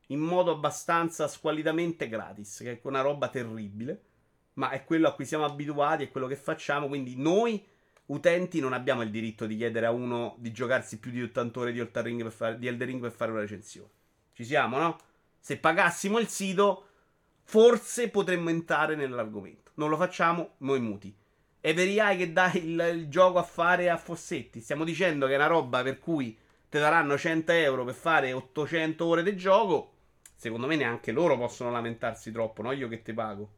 [0.09, 4.03] in modo abbastanza squalidamente gratis, che è una roba terribile.
[4.55, 6.87] Ma è quello a cui siamo abituati, è quello che facciamo.
[6.87, 7.65] Quindi noi
[8.07, 11.73] utenti non abbiamo il diritto di chiedere a uno di giocarsi più di 80 ore
[11.73, 13.89] di, Ring per fare, di Elder Ring per fare una recensione.
[14.35, 14.99] Ci siamo, no?
[15.41, 16.88] Se pagassimo il sito
[17.49, 19.71] forse potremmo entrare nell'argomento.
[19.75, 21.17] Non lo facciamo, noi muti.
[21.61, 24.61] E veriai che dai il, il, gioco a fare a Fossetti.
[24.61, 26.37] Stiamo dicendo che è una roba per cui
[26.69, 29.95] ti daranno 100 euro per fare 800 ore di gioco.
[30.35, 32.73] Secondo me neanche loro possono lamentarsi troppo, no?
[32.73, 33.53] Io che ti pago.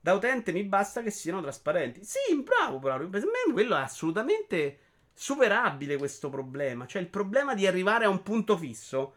[0.00, 2.02] Da utente mi basta che siano trasparenti.
[2.02, 3.08] Sì, bravo, bravo.
[3.08, 4.78] Per me quello è assolutamente
[5.14, 6.84] superabile questo problema.
[6.84, 9.14] Cioè il problema di arrivare a un punto fisso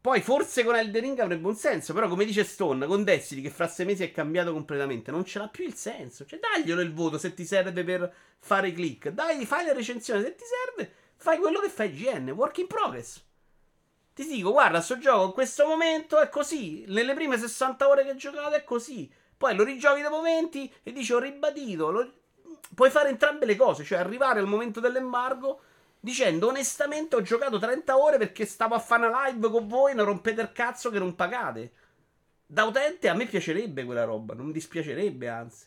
[0.00, 3.50] poi forse con Elden Ring avrebbe un senso, però come dice Stone, con Destiny che
[3.50, 6.24] fra sei mesi è cambiato completamente, non ce l'ha più il senso.
[6.24, 9.08] Cioè daglielo il voto se ti serve per fare i click.
[9.08, 13.22] Dai, fai la recensione se ti serve, fai quello che fai GN, work in progress.
[14.14, 18.10] Ti dico, guarda, sto gioco in questo momento è così, nelle prime 60 ore che
[18.10, 19.12] ho giocato è così.
[19.36, 22.12] Poi lo rigiochi dopo 20 e dici ho ribadito, lo...
[22.74, 25.60] puoi fare entrambe le cose, cioè arrivare al momento dell'embargo
[26.00, 30.06] dicendo onestamente ho giocato 30 ore perché stavo a fare una live con voi, non
[30.06, 31.72] rompete il cazzo che non pagate.
[32.46, 35.66] Da utente a me piacerebbe quella roba, non mi dispiacerebbe anzi.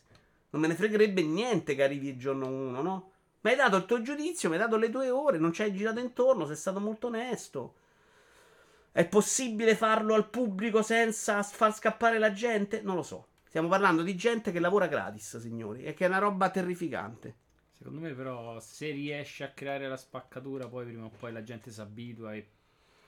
[0.50, 3.10] Non me ne fregherebbe niente che arrivi il giorno 1, no?
[3.42, 5.74] Mi hai dato il tuo giudizio, mi hai dato le tue ore, non ci hai
[5.74, 7.74] girato intorno, sei stato molto onesto.
[8.92, 12.82] È possibile farlo al pubblico senza far scappare la gente?
[12.82, 13.26] Non lo so.
[13.48, 17.36] Stiamo parlando di gente che lavora gratis, signori, e che è una roba terrificante.
[17.82, 21.72] Secondo me, però, se riesce a creare la spaccatura, poi prima o poi la gente
[21.72, 22.46] si abitua e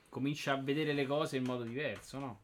[0.09, 2.41] comincia a vedere le cose in modo diverso, no?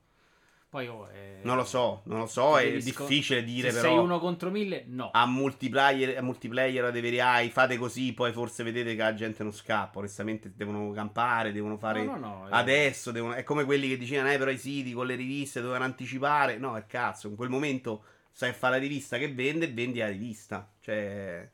[0.69, 1.39] Poi, oh, è...
[1.41, 3.89] Non lo so, non lo so, è difficile dire se però.
[3.89, 5.09] sei uno contro mille, no.
[5.11, 9.51] A multiplayer, a multiplayer a ai, fate così, poi forse vedete che la gente non
[9.51, 9.99] scappa.
[9.99, 13.13] Onestamente devono campare, devono fare no, no, no, adesso, è...
[13.13, 13.33] Devono...
[13.33, 16.57] è come quelli che dicevano, eh, però i siti con le riviste dovevano anticipare.
[16.57, 20.07] No, è cazzo, in quel momento sai fare la rivista che vende e vendi la
[20.07, 20.71] rivista.
[20.79, 21.49] Cioè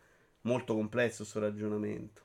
[0.48, 2.22] Molto complesso questo ragionamento.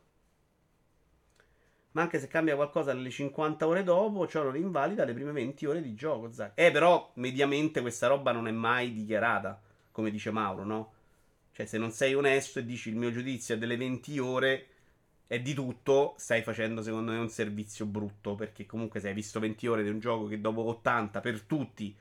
[1.92, 5.66] Ma anche se cambia qualcosa nelle 50 ore dopo, ciò non invalida le prime 20
[5.66, 6.32] ore di gioco.
[6.32, 6.52] Zac.
[6.54, 10.92] Eh, però, mediamente questa roba non è mai dichiarata, come dice Mauro, no?
[11.50, 14.66] Cioè, se non sei onesto e dici il mio giudizio è delle 20 ore
[15.26, 18.36] e di tutto, stai facendo secondo me un servizio brutto.
[18.36, 21.94] Perché comunque se hai visto 20 ore di un gioco che dopo 80 per tutti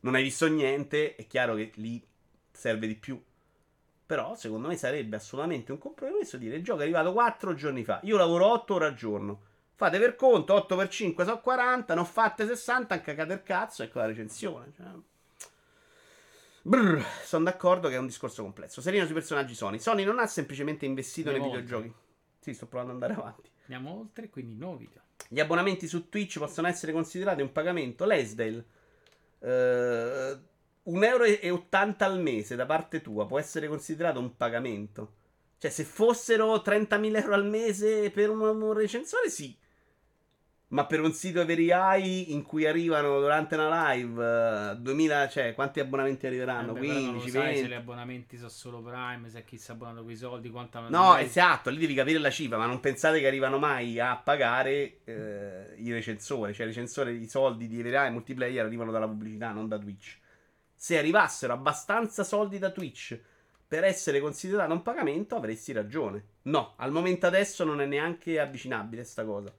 [0.00, 2.04] non hai visto niente, è chiaro che lì
[2.50, 3.22] serve di più.
[4.08, 8.00] Però secondo me sarebbe assolutamente un compromesso dire il gioco è arrivato 4 giorni fa.
[8.04, 9.40] Io lavoro 8 ore al giorno.
[9.74, 13.98] Fate per conto, 8 per 5 sono 40, non fate 60, cagate il cazzo, ecco
[13.98, 14.72] la recensione.
[14.74, 14.86] Cioè...
[16.62, 18.80] Brr, sono d'accordo che è un discorso complesso.
[18.80, 19.78] Serino sui personaggi Sony.
[19.78, 21.88] Sony non ha semplicemente investito Andiamo nei videogiochi.
[21.88, 22.02] Oltre.
[22.40, 23.50] Sì, sto provando ad andare avanti.
[23.66, 25.02] Andiamo oltre, quindi nuovo video.
[25.28, 28.06] Gli abbonamenti su Twitch possono essere considerati un pagamento.
[28.06, 28.64] Lesdale.
[29.40, 30.40] Uh,
[30.88, 35.12] 1,80 euro al mese da parte tua può essere considerato un pagamento?
[35.58, 39.56] Cioè, se fossero 30.000 euro al mese per un, un recensore, sì.
[40.70, 45.54] Ma per un sito Every Eye in cui arrivano durante una live 2000, eh, cioè
[45.54, 46.76] quanti abbonamenti arriveranno?
[46.76, 47.58] Eh beh, 15, 20.
[47.58, 50.80] se gli abbonamenti sono solo Prime, se chi si è abbonato con i soldi, quanta
[50.80, 51.24] No, mai...
[51.24, 55.74] esatto, lì devi capire la cifra, ma non pensate che arrivano mai a pagare eh,
[55.78, 59.68] i recensori, cioè i recensori, i soldi di Every Eye multiplayer arrivano dalla pubblicità, non
[59.68, 60.18] da Twitch
[60.80, 63.20] se arrivassero abbastanza soldi da Twitch
[63.66, 66.24] per essere considerato un pagamento, avresti ragione.
[66.42, 69.52] No, al momento adesso non è neanche avvicinabile sta cosa.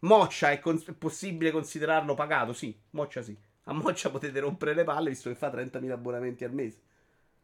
[0.00, 2.54] Moccia è, con- è possibile considerarlo pagato?
[2.54, 3.36] Sì, Moccia sì.
[3.64, 6.80] A Moccia potete rompere le palle visto che fa 30.000 abbonamenti al mese.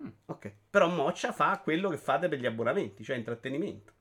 [0.02, 0.52] Mm, ok.
[0.70, 3.92] Però Moccia fa quello che fate per gli abbonamenti, cioè intrattenimento.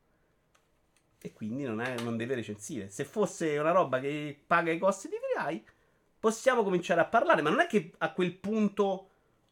[1.22, 2.90] E quindi non, è, non deve recensire.
[2.90, 5.64] Se fosse una roba che paga i costi di FreeEye,
[6.20, 7.41] possiamo cominciare a parlare.
[7.41, 9.09] Ma non è che a quel punto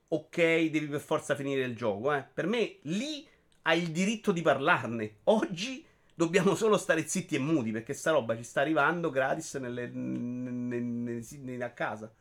[0.10, 2.14] ok, devi per forza finire il gioco.
[2.14, 2.24] Eh.
[2.34, 3.28] Per me lì
[3.64, 5.18] hai il diritto di parlarne.
[5.26, 9.88] Oggi dobbiamo solo stare zitti e muti perché sta roba ci sta arrivando gratis nelle,
[9.88, 12.12] nelle, nelle, a casa.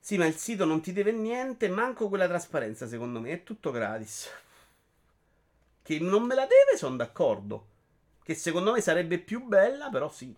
[0.00, 3.70] Sì, ma il sito non ti deve niente, manco quella trasparenza, secondo me, è tutto
[3.70, 4.28] gratis.
[5.82, 7.66] Che non me la deve, sono d'accordo.
[8.22, 10.34] Che secondo me sarebbe più bella, però sì.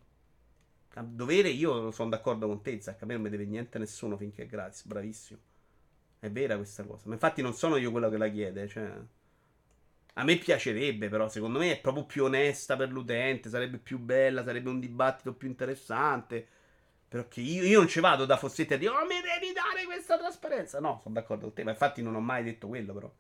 [0.95, 3.03] A dovere io sono d'accordo con te, Zac.
[3.03, 4.85] A me non mi deve niente nessuno finché è gratis.
[4.85, 5.39] Bravissimo.
[6.19, 7.05] È vera questa cosa.
[7.07, 8.69] Ma infatti non sono io quello che la chiede.
[8.69, 8.93] Cioè...
[10.15, 13.49] A me piacerebbe, però, secondo me è proprio più onesta per l'utente.
[13.49, 16.47] Sarebbe più bella, sarebbe un dibattito più interessante.
[17.09, 20.19] Perché io, io non ci vado da Fossetti a dire, oh, mi devi dare questa
[20.19, 20.81] trasparenza.
[20.81, 23.13] No, sono d'accordo con te, ma infatti non ho mai detto quello, però.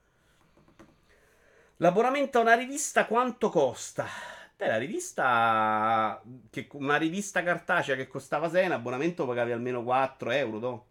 [1.78, 4.06] L'abbonamento a una rivista quanto costa?
[4.62, 6.22] Beh, la rivista.
[6.48, 10.86] Che, una rivista cartacea che costava 6, un abbonamento pagavi almeno 4 euro, do.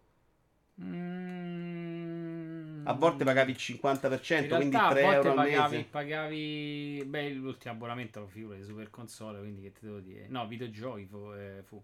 [0.80, 5.76] Mm, A volte pagavi il 50%, in quindi realtà 3 a volte euro al pagavi,
[5.76, 5.84] mese.
[5.84, 7.04] pagavi.
[7.06, 10.26] Beh, l'ultimo abbonamento lo figurati Super Console, quindi che ti devo dire?
[10.28, 11.32] No, videogiochi fu.
[11.32, 11.82] eh, fu.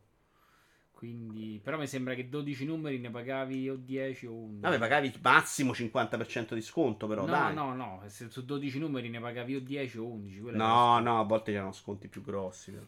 [0.99, 4.61] Quindi, però mi sembra che 12 numeri ne pagavi o 10 o 11.
[4.63, 7.55] Vabbè, pagavi massimo 50% di sconto, però, no, dai.
[7.55, 10.41] no, no, se su 12 numeri ne pagavi o 10 o 11.
[10.41, 12.73] quello No, no, a volte c'erano sconti più grossi.
[12.73, 12.85] Però.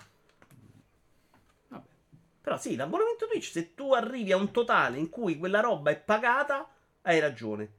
[1.68, 1.84] Vabbè.
[2.40, 5.96] Però sì, l'abbonamento Twitch, se tu arrivi a un totale in cui quella roba è
[5.96, 6.68] pagata,
[7.02, 7.74] hai ragione.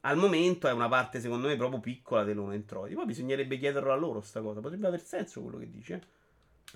[0.00, 2.96] Al momento è una parte, secondo me, proprio piccola dei loro introiti.
[2.96, 4.58] Poi bisognerebbe chiederlo a loro sta cosa.
[4.58, 6.00] Potrebbe aver senso quello che dici, eh.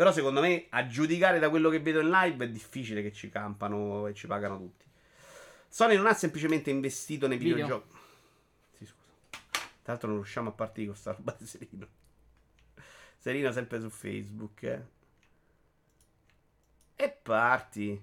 [0.00, 3.28] Però secondo me, a giudicare da quello che vedo in live, è difficile che ci
[3.28, 4.86] campano e ci pagano tutti.
[5.68, 7.56] Sony non ha semplicemente investito nei Video.
[7.56, 7.96] videogiochi.
[8.78, 9.10] Sì, scusa.
[9.50, 11.86] Tra l'altro non riusciamo a partire con sta roba di Serino.
[13.18, 14.86] Serino sempre su Facebook, eh.
[16.96, 18.02] E parti.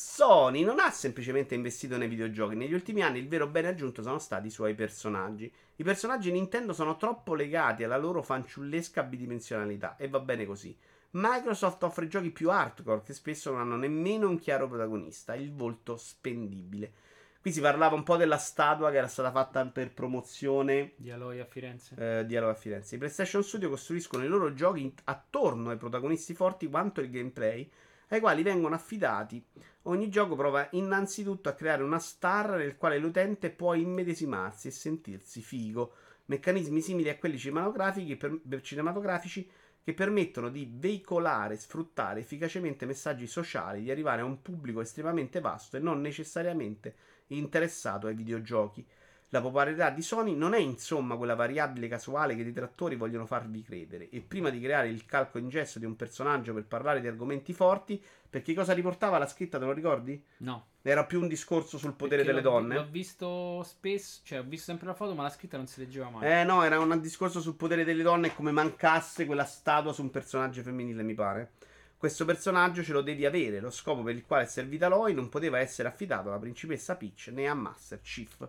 [0.00, 2.54] Sony non ha semplicemente investito nei videogiochi.
[2.54, 5.52] Negli ultimi anni il vero bene aggiunto sono stati i suoi personaggi.
[5.74, 10.76] I personaggi Nintendo sono troppo legati alla loro fanciullesca bidimensionalità e va bene così.
[11.10, 15.96] Microsoft offre giochi più hardcore che spesso non hanno nemmeno un chiaro protagonista, il volto
[15.96, 16.92] spendibile.
[17.40, 21.40] Qui si parlava un po' della statua che era stata fatta per promozione Di Aloy
[21.40, 21.96] a Firenze.
[22.20, 22.94] eh, dialogo a Firenze.
[22.94, 27.68] I PlayStation Studio costruiscono i loro giochi attorno ai protagonisti forti quanto il gameplay,
[28.08, 29.42] ai quali vengono affidati.
[29.82, 35.40] Ogni gioco prova innanzitutto a creare una star nel quale l'utente può immedesimarsi e sentirsi
[35.40, 35.94] figo.
[36.26, 39.50] Meccanismi simili a quelli cinematografici,
[39.82, 45.40] che permettono di veicolare e sfruttare efficacemente messaggi sociali, di arrivare a un pubblico estremamente
[45.40, 46.94] vasto e non necessariamente
[47.28, 48.86] interessato ai videogiochi.
[49.30, 53.62] La popolarità di Sony non è insomma quella variabile casuale che i detrattori vogliono farvi
[53.62, 54.08] credere.
[54.08, 57.52] E prima di creare il calco in gesso di un personaggio per parlare di argomenti
[57.52, 60.22] forti, perché cosa riportava la scritta, te lo ricordi?
[60.38, 60.68] No.
[60.80, 62.74] Era più un discorso sul potere perché delle l'ho- donne.
[62.76, 66.08] L'ho visto spesso, cioè ho visto sempre la foto, ma la scritta non si leggeva
[66.08, 66.26] mai.
[66.26, 70.00] Eh no, era un discorso sul potere delle donne e come mancasse quella statua su
[70.00, 71.52] un personaggio femminile, mi pare.
[71.98, 73.60] Questo personaggio ce lo devi avere.
[73.60, 77.30] Lo scopo per il quale è servita Loi non poteva essere affidato alla principessa Peach
[77.32, 78.48] né a Master Chief.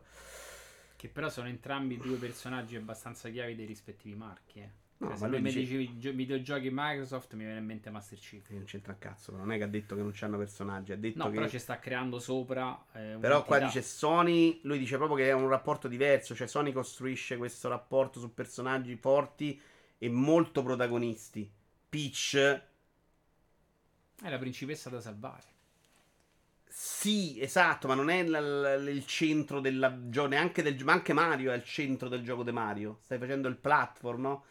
[0.99, 4.59] Che però sono entrambi due personaggi abbastanza chiavi dei rispettivi marchi.
[4.59, 4.69] Eh.
[4.97, 7.89] No, Cioè, ma se lui mi dice- dicevi gio- videogiochi Microsoft, mi viene in mente
[7.89, 8.49] Master Chief.
[8.49, 11.29] Non c'entra cazzo, non è che ha detto che non c'hanno personaggi, ha detto No,
[11.29, 11.35] che...
[11.37, 12.77] però ci sta creando sopra.
[12.91, 16.73] eh, Però qua dice Sony, lui dice proprio che è un rapporto diverso, cioè Sony
[16.73, 19.57] costruisce questo rapporto su personaggi forti
[19.97, 21.49] e molto protagonisti.
[21.87, 22.35] Peach,
[24.21, 25.43] È la principessa da salvare.
[26.71, 31.13] Sì, esatto, ma non è l- l- il centro della gio- neanche del ma anche
[31.13, 32.99] Mario è il centro del gioco di Mario.
[33.01, 34.43] Stai facendo il platform, no?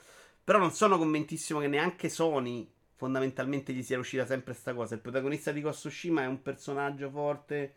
[0.43, 4.95] Però non sono convintissimo che neanche Sony fondamentalmente gli sia riuscita sempre sta cosa.
[4.95, 7.75] Il protagonista di Tsushima è un personaggio forte,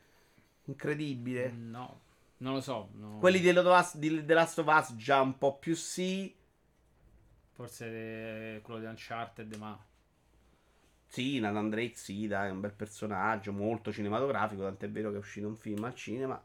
[0.65, 1.51] incredibile.
[1.51, 2.01] No,
[2.38, 2.89] non lo so.
[2.93, 3.18] no.
[3.19, 6.35] Quelli di The Last- di The Last of Us già un po' più sì.
[7.51, 9.80] Forse eh, quello di Uncharted, ma.
[11.11, 15.19] Sì, Nathan Drake sì, dai, è un bel personaggio, molto cinematografico, tant'è vero che è
[15.19, 16.41] uscito un film al cinema.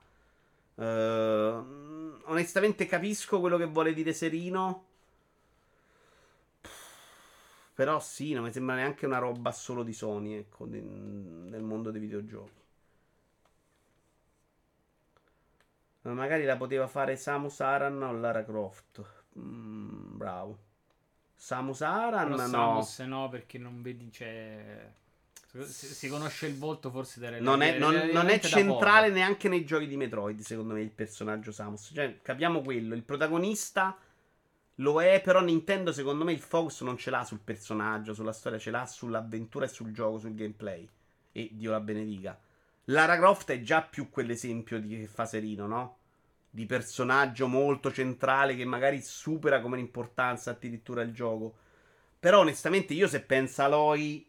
[0.77, 4.85] Ehm, onestamente capisco quello che vuole dire Serino.
[7.75, 12.01] Però sì, non mi sembra neanche una roba solo di Sony, ecco, nel mondo dei
[12.01, 12.61] videogiochi.
[16.05, 19.05] Ma magari la poteva fare Samus Aran o Lara Croft.
[19.39, 20.59] Mm, bravo.
[21.37, 22.49] Samus Aran Però no.
[22.49, 24.11] Samus no, perché non vedi.
[24.11, 24.91] Cioè,
[25.65, 29.65] si, si conosce il volto forse da Non è, non- non è centrale neanche nei
[29.65, 31.93] giochi di Metroid, secondo me, il personaggio Samus.
[31.95, 32.95] Cioè, capiamo quello.
[32.95, 33.97] Il protagonista
[34.77, 38.59] lo è, però Nintendo, secondo me, il focus non ce l'ha sul personaggio, sulla storia,
[38.59, 40.89] ce l'ha sull'avventura e sul gioco, sul gameplay.
[41.33, 42.39] E Dio la benedica.
[42.85, 45.97] Lara Croft è già più quell'esempio di che fa Serino, no?
[46.57, 51.55] Di personaggio molto centrale che magari supera come importanza addirittura il gioco.
[52.19, 54.27] Però onestamente io se penso a Aloy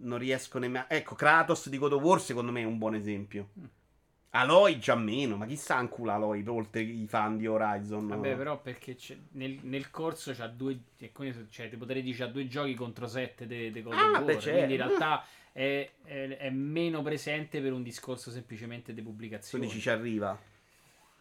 [0.00, 0.86] non riesco nemmeno...
[0.88, 3.50] Ecco, Kratos di God of War secondo me è un buon esempio.
[4.30, 8.08] Aloy già meno, ma chissà ancora Aloy oltre i fan di Horizon.
[8.08, 8.96] Vabbè, però perché
[9.34, 10.80] nel, nel corso c'ha due.
[11.12, 14.24] quindi, Cioè, ti potrei dire c'ha due giochi contro sette di God Ah, of War.
[14.24, 14.50] beh, certo.
[14.50, 19.64] Quindi in realtà è, è- è meno presente per un discorso semplicemente di pubblicazione.
[19.64, 20.47] dici ci arriva.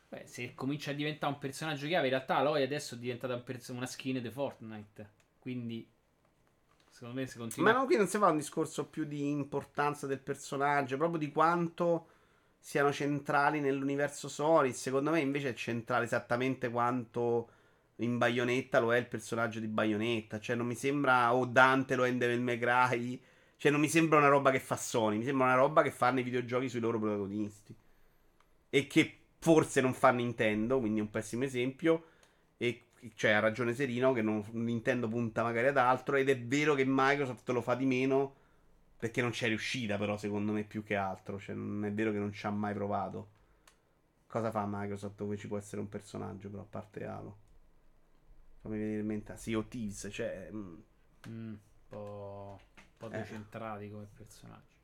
[0.09, 3.43] Beh, se comincia a diventare un personaggio chiave, in realtà Aloy adesso è diventata un
[3.43, 5.09] perso- una skin di Fortnite.
[5.39, 5.87] Quindi,
[6.97, 7.71] Secondo me si continua.
[7.71, 11.31] Ma no, qui non si fa un discorso più di importanza del personaggio, proprio di
[11.31, 12.07] quanto
[12.57, 14.73] siano centrali nell'universo Sony.
[14.73, 17.49] Secondo me invece è centrale esattamente quanto
[17.97, 20.39] in Bayonetta lo è il personaggio di Bayonetta.
[20.39, 23.21] Cioè non mi sembra o Dante lo è in Devil May Cry.
[23.57, 26.19] Cioè non mi sembra una roba che fa Sony, mi sembra una roba che fanno
[26.19, 27.75] i videogiochi sui loro protagonisti.
[28.71, 32.07] E che forse non fa Nintendo, quindi è un pessimo esempio.
[32.57, 36.73] E cioè ha ragione Serino che non, Nintendo punta magari ad altro ed è vero
[36.73, 38.35] che Microsoft lo fa di meno
[38.97, 42.17] perché non c'è riuscita però secondo me più che altro, cioè non è vero che
[42.17, 43.35] non ci ha mai provato.
[44.27, 47.37] Cosa fa Microsoft dove ci può essere un personaggio però a parte Halo?
[48.59, 50.49] Fammi venire in mente, sì, o Thieves, cioè...
[50.51, 50.75] Mm.
[51.29, 51.57] Mm, un
[51.87, 53.19] po', un po eh.
[53.19, 54.75] decentrati come personaggi.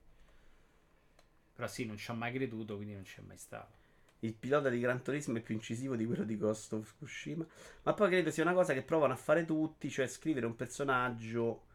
[1.54, 3.83] Però sì, non ci ha mai creduto, quindi non c'è mai stato
[4.24, 7.46] il pilota di Gran Turismo è più incisivo di quello di Ghost of Tsushima.
[7.84, 11.66] Ma poi credo sia una cosa che provano a fare tutti, cioè scrivere un personaggio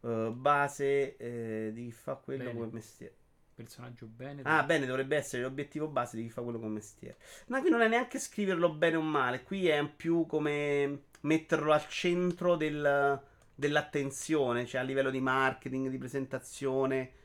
[0.00, 2.54] uh, base eh, di chi fa quello bene.
[2.54, 3.14] come mestiere.
[3.54, 4.42] Personaggio bene.
[4.44, 7.16] Ah, bene, dovrebbe essere l'obiettivo base di chi fa quello come mestiere.
[7.46, 11.88] Ma qui non è neanche scriverlo bene o male, qui è più come metterlo al
[11.88, 13.22] centro del,
[13.54, 17.22] dell'attenzione, cioè a livello di marketing, di presentazione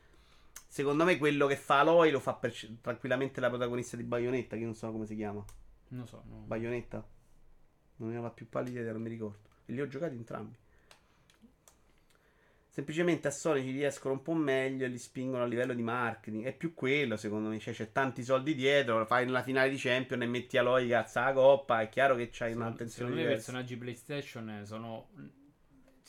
[0.72, 4.64] Secondo me quello che fa Aloy lo fa per, tranquillamente la protagonista di Bayonetta, che
[4.64, 5.44] non so come si chiama.
[5.90, 6.44] Non so, no.
[6.46, 7.06] Bayonetta?
[7.96, 9.50] Non ne aveva più pallida idea, non mi ricordo.
[9.66, 10.56] E li ho giocati entrambi.
[12.68, 16.46] Semplicemente a Sony ci riescono un po' meglio e li spingono a livello di marketing.
[16.46, 17.58] È più quello, secondo me.
[17.58, 19.04] Cioè, c'è tanti soldi dietro.
[19.08, 21.82] Fai nella finale di Champion e metti Aloy cazzo la coppa.
[21.82, 23.10] È chiaro che c'hai un'attenzione.
[23.10, 25.10] Secondo me i personaggi PlayStation sono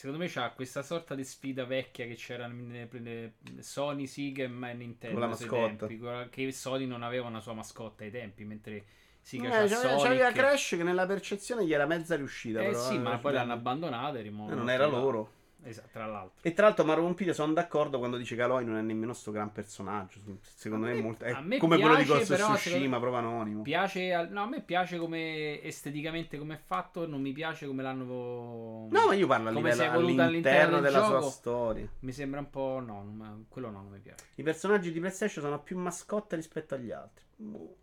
[0.01, 5.11] Secondo me c'ha questa sorta di sfida vecchia che c'era nelle, Sony, Sega e Nintendo.
[5.11, 5.87] Con la mascotte.
[5.87, 6.01] Tempi,
[6.31, 8.83] che Sony non aveva una sua mascotta ai tempi, mentre
[9.21, 12.63] Sega eh, c'aveva, c'aveva Crash che nella percezione gli era mezza riuscita.
[12.63, 14.53] Eh però, sì, eh, ma poi l'hanno abbandonata e rimosso.
[14.53, 15.33] Eh, non era loro.
[15.63, 16.39] Esatto, tra l'altro.
[16.43, 19.31] E tra l'altro Mario Pompilio sono d'accordo quando dice che Aloy non è nemmeno sto
[19.31, 20.21] gran personaggio.
[20.43, 23.63] Secondo me, me, è, molto, è come piace, quello di Ghost of Tsushima, proprio anonimo.
[23.63, 28.89] Piace, no, a me piace come esteticamente come è fatto, non mi piace come l'hanno
[28.91, 31.21] No, ma io parlo a livello all'interno, all'interno della gioco.
[31.21, 31.89] sua storia.
[32.01, 34.25] Mi sembra un po' no, quello no, non mi piace.
[34.37, 37.25] I personaggi di PlayStation sono più mascotte rispetto agli altri.
[37.37, 37.77] Boh.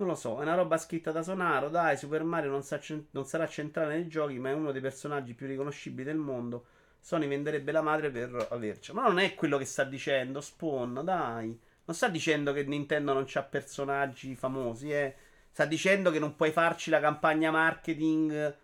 [0.00, 1.68] Non lo so, è una roba scritta da Sonaro.
[1.70, 2.80] Dai, Super Mario non, sa,
[3.10, 6.66] non sarà centrale nei giochi, ma è uno dei personaggi più riconoscibili del mondo.
[7.00, 8.92] Sony venderebbe la madre per averci.
[8.92, 10.40] Ma non è quello che sta dicendo.
[10.40, 11.58] Spawn, dai.
[11.84, 15.16] Non sta dicendo che Nintendo non ha personaggi famosi, eh.
[15.50, 18.56] Sta dicendo che non puoi farci la campagna marketing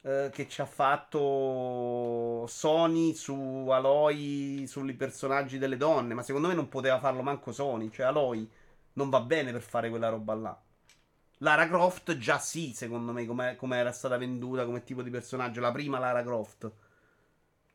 [0.00, 6.14] eh, che ci ha fatto Sony su Aloy, sui personaggi delle donne.
[6.14, 7.90] Ma secondo me non poteva farlo manco Sony.
[7.90, 8.48] Cioè, Aloy
[8.94, 10.62] non va bene per fare quella roba là.
[11.38, 15.60] Lara Croft già sì, secondo me, come, era stata venduta come tipo di personaggio.
[15.60, 16.70] La prima Lara Croft.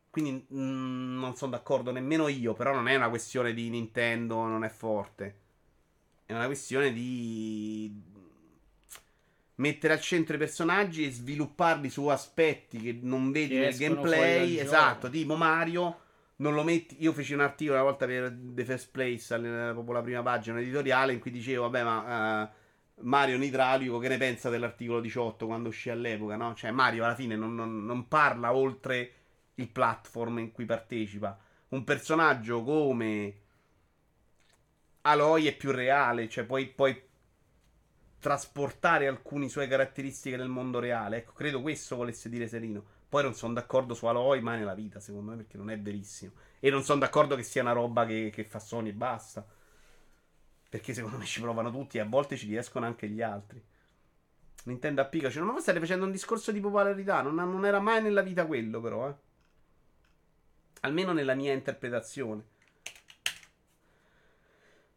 [0.10, 4.46] Quindi mh, mm, non sono d'accordo nemmeno io, però non è una questione di Nintendo,
[4.46, 5.40] non è forte.
[6.26, 8.12] È una questione di
[9.56, 14.58] mettere al centro i personaggi e svilupparli su aspetti che non vedi che nel gameplay.
[14.58, 16.00] Esatto, tipo Mario.
[16.38, 16.98] Non lo metti.
[17.00, 21.14] Io feci un articolo una volta per The First Place, proprio la prima pagina, editoriale
[21.14, 22.42] in cui dicevo, vabbè, ma.
[22.42, 22.62] Uh,
[23.04, 26.54] Mario Nidraulico, che ne pensa dell'articolo 18 quando uscì all'epoca, no?
[26.56, 29.14] Cioè, Mario alla fine non, non, non parla oltre
[29.56, 31.38] il platform in cui partecipa.
[31.70, 33.42] Un personaggio come
[35.02, 37.02] Aloy è più reale, cioè puoi, puoi
[38.20, 41.18] trasportare alcune sue caratteristiche nel mondo reale.
[41.18, 42.84] Ecco, credo questo volesse dire Serino.
[43.10, 46.32] Poi non sono d'accordo su Aloy mai nella vita, secondo me, perché non è verissimo.
[46.60, 49.46] E non sono d'accordo che sia una roba che, che fa Sony e basta.
[50.74, 53.64] Perché secondo me ci provano tutti e a volte ci riescono anche gli altri.
[54.64, 55.40] Nintendo a Pikachu.
[55.44, 57.22] Ma voi state facendo un discorso di popolarità.
[57.22, 59.14] Non, non, era mai nella vita quello, però, eh.
[60.80, 62.44] Almeno nella mia interpretazione.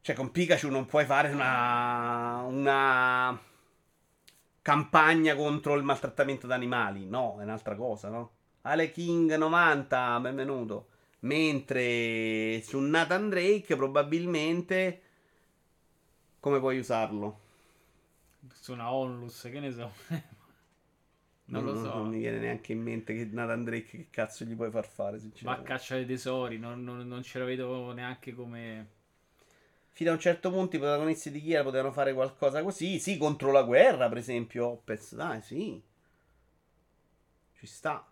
[0.00, 2.40] Cioè, con Pikachu non puoi fare una.
[2.46, 3.38] una.
[4.62, 7.06] campagna contro il maltrattamento d'animali.
[7.06, 8.30] No, è un'altra cosa, no?
[8.62, 10.88] Ale King 90, benvenuto.
[11.18, 15.02] Mentre su Nathan Drake, probabilmente
[16.40, 17.40] come puoi usarlo?
[18.52, 19.92] Su una Onlus, che ne so.
[21.46, 21.94] non, non, lo so.
[21.94, 25.20] Non mi viene neanche in mente che Nathan Drake che cazzo gli puoi far fare,
[25.42, 28.94] Ma a caccia dei tesori, non, non, non ce la vedo neanche come...
[29.90, 32.98] Fino a un certo punto i protagonisti di Kira potevano fare qualcosa così.
[32.98, 34.66] Sì, contro la guerra, per esempio.
[34.66, 35.82] Opez, dai, sì.
[37.54, 38.06] Ci sta.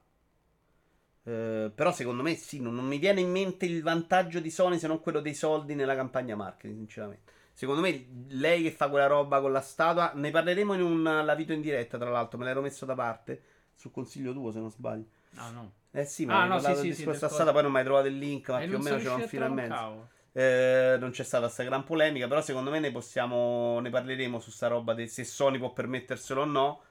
[1.25, 4.79] Uh, però secondo me sì, non, non, mi viene in mente il vantaggio di Sony
[4.79, 7.33] se non quello dei soldi nella campagna marketing, sinceramente.
[7.55, 10.13] Secondo me, lei che fa quella roba con la statua.
[10.15, 12.37] Ne parleremo in un La Vito in diretta, tra l'altro.
[12.37, 13.43] Me l'ero messo da parte.
[13.75, 15.07] Sul consiglio tuo, se non sbaglio.
[15.37, 15.73] Ah, no.
[15.93, 17.79] Eh sì, ma Ah, no, parlato sì, di sì, sì, del stata, poi non mi
[17.79, 20.09] hai trovato il link, ma E più o meno c'era un filo e mezzo.
[20.33, 24.51] Eh, non c'è stata questa gran polemica, però secondo me ne possiamo, ne parleremo su
[24.51, 26.83] sta roba di se Sony può permetterselo o no.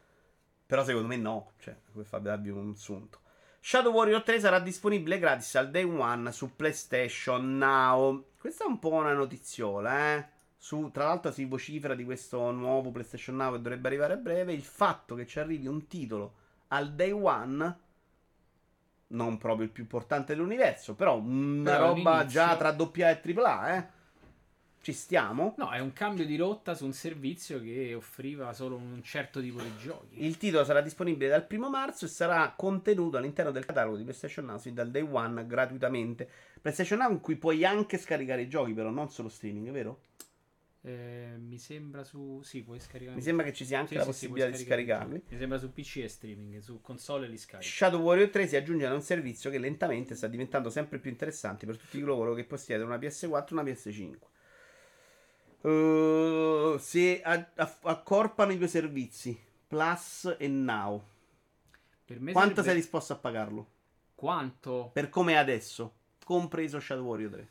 [0.66, 3.20] Però secondo me no, cioè, per farvi darvi un sunto.
[3.60, 8.28] Shadow Warrior 3 sarà disponibile gratis al day one su PlayStation Now.
[8.38, 10.28] Questa è un po' una notiziola, eh.
[10.64, 14.54] Su, tra l'altro si vocifera di questo nuovo PlayStation Now che dovrebbe arrivare a breve.
[14.54, 16.36] Il fatto che ci arrivi un titolo
[16.70, 17.78] al day one,
[19.08, 23.22] non proprio il più importante dell'universo, però una Però roba all'inizio- già tra AA e
[23.22, 23.88] AAA, eh.
[24.80, 25.54] Ci stiamo?
[25.58, 29.62] No, è un cambio di rotta su un servizio che offriva solo un certo tipo
[29.62, 30.24] di giochi.
[30.26, 34.46] Il titolo sarà disponibile dal primo marzo e sarà contenuto all'interno del catalogo di PlayStation
[34.46, 36.30] Now sin dal day one gratuitamente.
[36.62, 40.00] PlayStation Now in cui puoi anche scaricare i giochi, però non solo streaming, vero?
[40.86, 42.42] Eh, mi sembra su.
[42.44, 43.16] Sì, puoi scaricare.
[43.16, 45.24] Mi sembra che ci sia anche Sì, la sì, possibilità di scaricarli.
[45.30, 47.70] Mi sembra su PC e streaming, su console li scarichi.
[47.70, 51.66] Shadow Warrior 3 si aggiunge a un servizio che lentamente sta diventando sempre più interessante
[51.66, 54.18] per tutti coloro che possiedono una PS4 e una PS5.
[55.62, 61.02] Uh, se a- a- accorpano i due servizi, Plus e Now,
[62.06, 63.68] quanto sarebbe- sei disposto a pagarlo?
[64.16, 64.90] Quanto?
[64.92, 65.94] Per come è adesso,
[66.26, 67.48] compreso Shadow Warrior 3.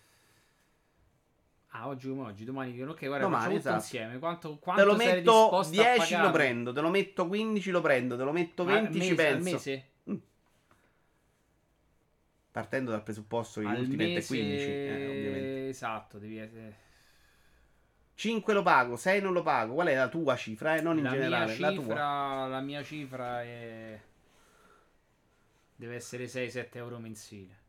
[1.75, 3.77] Ah, oggi come oggi, domani dicono ok, guarda, Domani, esatto.
[3.77, 4.19] insieme.
[4.19, 7.71] Quanto, Te quanto lo sei metto disposto a 10 lo prendo, te lo metto 15
[7.71, 9.49] lo prendo, te lo metto Al 20 ci mese, penso.
[9.49, 9.87] Al mese?
[12.51, 15.69] Partendo dal presupposto che è mese, 15, eh, ovviamente.
[15.69, 16.77] Esatto, devi essere...
[18.15, 19.73] 5 lo pago, 6 non lo pago.
[19.73, 20.77] Qual è la tua cifra?
[20.77, 20.83] Eh?
[20.83, 21.83] Non in la generale, mia la tua.
[21.83, 24.01] cifra, la mia cifra è...
[25.75, 27.61] Deve essere 6-7 euro mensile.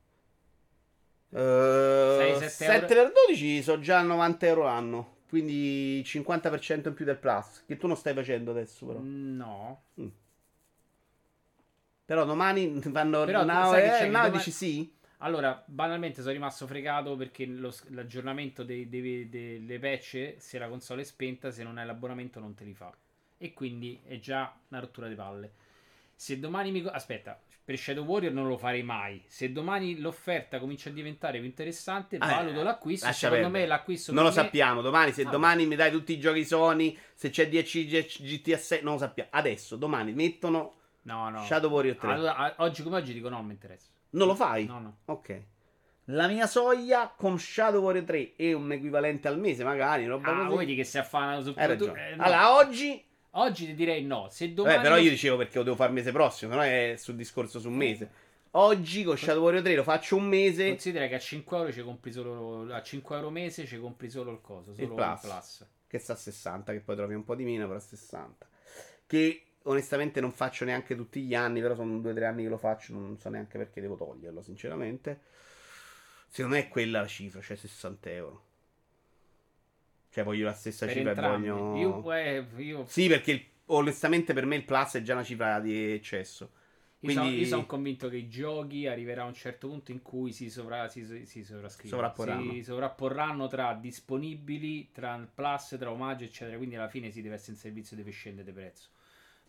[1.33, 2.87] Uh, 6, 7 7 euro.
[3.11, 5.15] per 12 so già 90 euro l'anno.
[5.27, 7.63] Quindi 50% in più del plus.
[7.65, 8.99] Che tu non stai facendo adesso, però.
[9.01, 9.83] No.
[12.05, 13.23] Però domani vanno.
[13.25, 14.93] Però now, eh, now domani- dici sì?
[15.19, 21.01] Allora, banalmente sono rimasto fregato perché lo- l'aggiornamento dei- dei- delle patch, se la console
[21.01, 22.93] è spenta, se non hai l'abbonamento non te li fa.
[23.37, 25.51] E quindi è già una rottura di palle.
[26.13, 26.85] Se domani mi...
[26.85, 29.23] Aspetta, per Shadow Warrior non lo farei mai.
[29.27, 33.11] Se domani l'offerta comincia a diventare più interessante, Ah, valuto eh, l'acquisto.
[33.13, 33.61] Secondo perdere.
[33.63, 34.81] me l'acquisto Non lo me- sappiamo.
[34.81, 38.81] Domani, se Ah, domani mi dai tutti i giochi Sony, se c'è 10 GTA 6,
[38.83, 39.29] non lo sappiamo.
[39.31, 40.73] Adesso, domani mettono
[41.03, 41.43] No, no.
[41.43, 42.11] Shadow Warrior 3.
[42.11, 43.87] Allora, oggi come oggi dico no, mi interessa.
[44.11, 44.65] non lo fai?
[44.65, 44.97] No, no.
[45.05, 45.41] Ok.
[46.07, 50.05] La mia soglia con Shadow Warrior 3 è un equivalente al mese, magari.
[50.05, 50.57] Roba Ah, così.
[50.57, 52.09] vedi che si affana su Hai ragione.
[52.09, 52.23] eh, no.
[52.23, 53.01] Allora, oggi.
[53.35, 54.27] Oggi ti direi no.
[54.29, 57.15] Se domani però lo- io dicevo perché lo devo fare mese prossimo, sennò è sul
[57.15, 58.09] discorso su un mese.
[58.51, 60.67] Oggi con Shadow Warrior 3 lo faccio un mese.
[60.69, 64.31] Considera che a 5 euro ci compri solo a 5 euro mese ci compri solo
[64.31, 65.21] il coso, solo Il plus.
[65.21, 65.65] plus.
[65.87, 68.47] Che sta a 60, che poi trovi un po' di meno, però a 60.
[69.07, 72.93] Che onestamente non faccio neanche tutti gli anni, però sono 2-3 anni che lo faccio,
[72.93, 75.19] non so neanche perché devo toglierlo, sinceramente.
[76.29, 78.43] Secondo me è quella la cifra, cioè 60 euro.
[80.13, 81.47] Cioè voglio la stessa Per cifra e entrambi.
[81.49, 81.79] voglio...
[81.79, 85.59] Io, eh, io, Sì, perché il- onestamente per me il plus è già una cifra
[85.59, 86.51] di eccesso.
[86.99, 90.49] Quindi io sono convinto che i giochi arriverà a un certo punto in cui si,
[90.49, 91.43] sovra, si, si.
[91.43, 92.51] Sovrapporranno.
[92.53, 96.55] Si sovrapporranno tra disponibili, tra plus, tra omaggio, eccetera.
[96.57, 98.87] Quindi alla fine si deve essere in servizio, deve scendere di prezzo.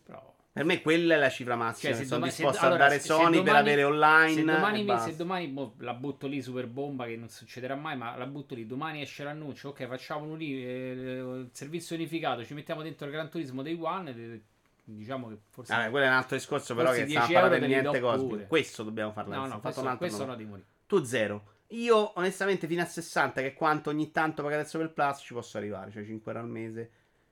[0.03, 2.85] Però Per me quella è la cifra massima Cioè, se sono domani- se- disposto allora,
[2.85, 4.33] a dare se- se Sony per domani- avere online.
[4.35, 7.97] Se domani, mi- se domani boh, la butto lì super bomba che non succederà mai,
[7.97, 12.53] ma la butto lì, domani esce l'annuncio, ok, facciamo un uni- eh, servizio unificato, ci
[12.53, 14.41] mettiamo dentro il Gran Turismo Day One, e,
[14.85, 15.75] diciamo che forse...
[15.75, 17.75] Vabbè, quello è un altro discorso, però che stiamo 10 a parlare euro per te
[17.75, 18.47] li niente cosmico.
[18.47, 19.41] Questo dobbiamo parlare.
[19.41, 20.35] no, no, questo, un altro questo no.
[20.35, 20.67] di morire.
[20.87, 21.43] Tu zero.
[21.69, 25.33] Io, onestamente, fino a 60, che è quanto ogni tanto paga adesso per Plus, ci
[25.33, 25.91] posso arrivare.
[25.91, 26.89] Cioè 5 euro al mese.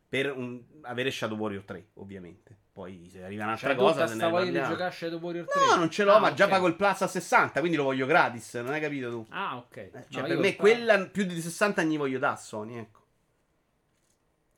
[0.09, 2.57] Per un- avere Shadow Warrior 3, ovviamente.
[2.73, 5.65] Poi se arriva un'altra Cioè, cosa, se ne voglia di giocare a Shadow Warrior 3?
[5.67, 6.49] No, non ce l'ho, Ah, ma già ok.
[6.49, 8.55] pago il Plus a 60, quindi lo voglio gratis.
[8.55, 9.25] Non hai capito tu?
[9.29, 9.77] Ah, ok.
[9.77, 13.01] Eh, No, cioè, io per me quella più di 60 anni voglio da Sony, ecco.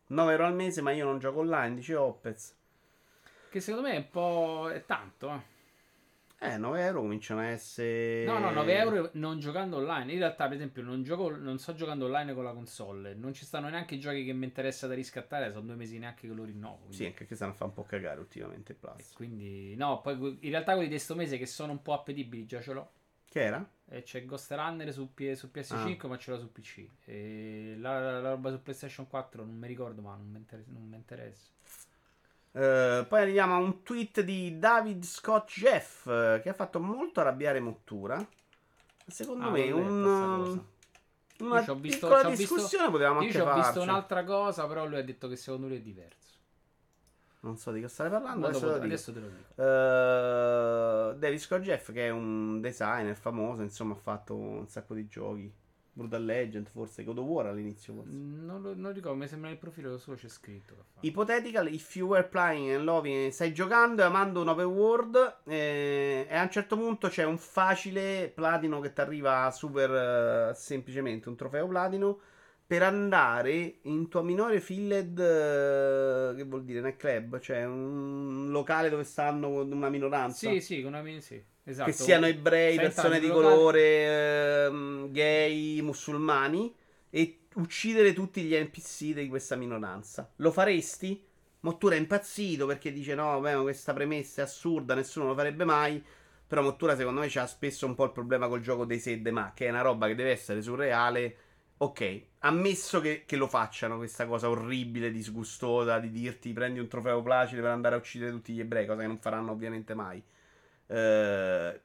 [0.08, 2.56] 9 euro al mese, ma io non gioco online, dice Opez.
[3.50, 4.70] Che secondo me è un po'...
[4.72, 5.54] è tanto, eh.
[6.40, 8.26] Eh, 9 euro cominciano a essere...
[8.26, 10.12] No, no, 9 euro non giocando online.
[10.12, 13.14] In realtà, per esempio, non, gioco, non sto giocando online con la console.
[13.16, 15.52] Non ci stanno neanche i giochi che mi interessa da riscattare.
[15.52, 16.78] Sono due mesi neanche che lo rinnovo.
[16.80, 19.14] quindi- Sì, anche che stanno a fare un po' cagare ultimamente il E Plus.
[19.14, 22.62] quindi, no, poi in realtà quelli di sto mese che sono un po' appetibili già
[22.62, 22.91] ce l'ho.
[23.30, 23.68] Che era?
[23.88, 26.10] E c'è Ghost Runner su, P- su PS5, Ah.
[26.10, 26.88] ma ce l'ho su PC.
[27.06, 30.66] E la, la- la roba su PlayStation 4 non mi ricordo, ma non mi inter-
[30.68, 31.49] non mi interessa.
[32.57, 37.19] Eh, poi arriviamo a un tweet di David Scott Jeff eh, che ha fatto molto
[37.19, 38.26] arrabbiare Mottura.
[39.07, 40.03] Secondo Ah, me un,
[41.40, 43.80] una Io visto- piccola ho visto- discussione potevamo Io anche ci ho visto farci.
[43.90, 46.23] un'altra cosa, però lui ha detto che secondo lui è diverso.
[47.41, 48.48] Non so di che state parlando.
[48.48, 49.61] Adesso, Adesso, adesso te lo dico.
[49.61, 55.06] Uh, David Scott Jeff, che è un designer famoso, insomma, ha fatto un sacco di
[55.07, 55.53] giochi.
[55.95, 57.93] Brutal Legend, forse God of War all'inizio.
[57.93, 58.11] Forse.
[58.11, 60.88] Non lo non ricordo, mi sembra nel profilo solo c'è scritto.
[60.99, 66.27] Hypothetical, if you were playing and loving, stai giocando e amando un open world eh,
[66.30, 71.30] e a un certo punto c'è un facile platino che ti arriva super uh, semplicemente,
[71.30, 72.19] un trofeo platino
[72.67, 78.89] per andare in tua minore filled, uh, che vuol dire nel club, cioè un locale
[78.89, 80.49] dove stanno una minoranza.
[80.49, 81.43] Sì, sì, una minoranza, sì.
[81.68, 81.90] Esatto.
[81.90, 86.74] Che siano ebrei, persone di colore, ehm, gay, musulmani.
[87.10, 90.32] E uccidere tutti gli NPC di questa minoranza.
[90.38, 91.24] Lo faresti?
[91.62, 96.04] Mottura è impazzito perché dice: No, beh, questa premessa è assurda, nessuno lo farebbe mai.
[96.48, 99.52] Però Mottura, secondo me, c'ha spesso un po' il problema col gioco dei sed, ma
[99.56, 101.38] che è una roba che deve essere surreale.
[101.78, 107.22] Ok, ammesso che, che, lo facciano questa cosa orribile, disgustosa di dirti prendi un trofeo
[107.22, 110.24] placide per andare a uccidere tutti gli ebrei, cosa che non faranno ovviamente mai.
[110.88, 111.82] Eh,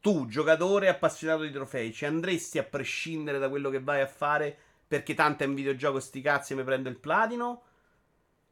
[0.00, 4.56] tu, giocatore appassionato di trofei, ci andresti a prescindere da quello che vai a fare
[4.86, 7.62] perché tanto è un videogioco sti cazzi e mi prendo il platino?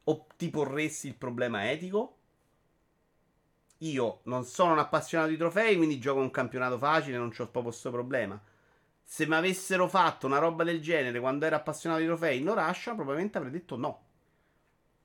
[0.05, 2.17] O ti porresti il problema etico?
[3.79, 7.63] Io non sono un appassionato di trofei, quindi gioco un campionato facile, non ho proprio
[7.63, 8.41] questo problema.
[9.03, 12.55] Se mi avessero fatto una roba del genere quando ero appassionato di trofei in No
[12.55, 14.01] Russian, probabilmente avrei detto no.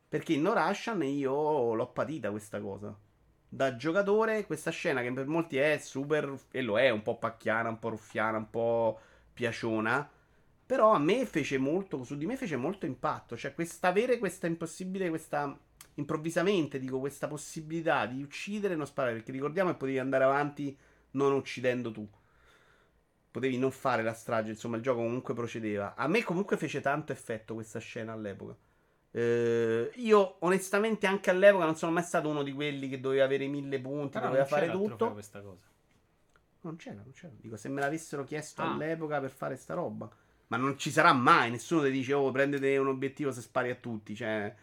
[0.08, 2.96] Perché in No Russian io l'ho patita questa cosa
[3.48, 7.70] da giocatore questa scena che per molti è super e lo è un po' pacchiana,
[7.70, 9.00] un po' ruffiana, un po'
[9.32, 10.08] piaciona.
[10.66, 13.36] Però a me fece molto, su di me fece molto impatto.
[13.36, 15.58] Cioè, questa avere questa impossibile, questa
[15.94, 19.14] improvvisamente, dico, questa possibilità di uccidere e non sparare.
[19.14, 20.76] Perché ricordiamo che potevi andare avanti
[21.12, 22.06] non uccidendo tu.
[23.30, 25.94] Potevi non fare la strage, insomma, il gioco comunque procedeva.
[25.94, 28.54] A me comunque fece tanto effetto questa scena all'epoca.
[29.10, 33.46] Eh, io onestamente anche all'epoca non sono mai stato uno di quelli che doveva avere
[33.46, 35.12] mille punti, Però doveva fare tutto.
[35.12, 35.66] Questa cosa.
[36.60, 37.32] Non c'era, non c'era.
[37.36, 38.72] Dico, se me l'avessero chiesto ah.
[38.72, 40.10] all'epoca per fare sta roba.
[40.48, 43.74] Ma non ci sarà mai, nessuno ti dice, oh, prendete un obiettivo se spari a
[43.74, 44.14] tutti.
[44.14, 44.54] Cioè,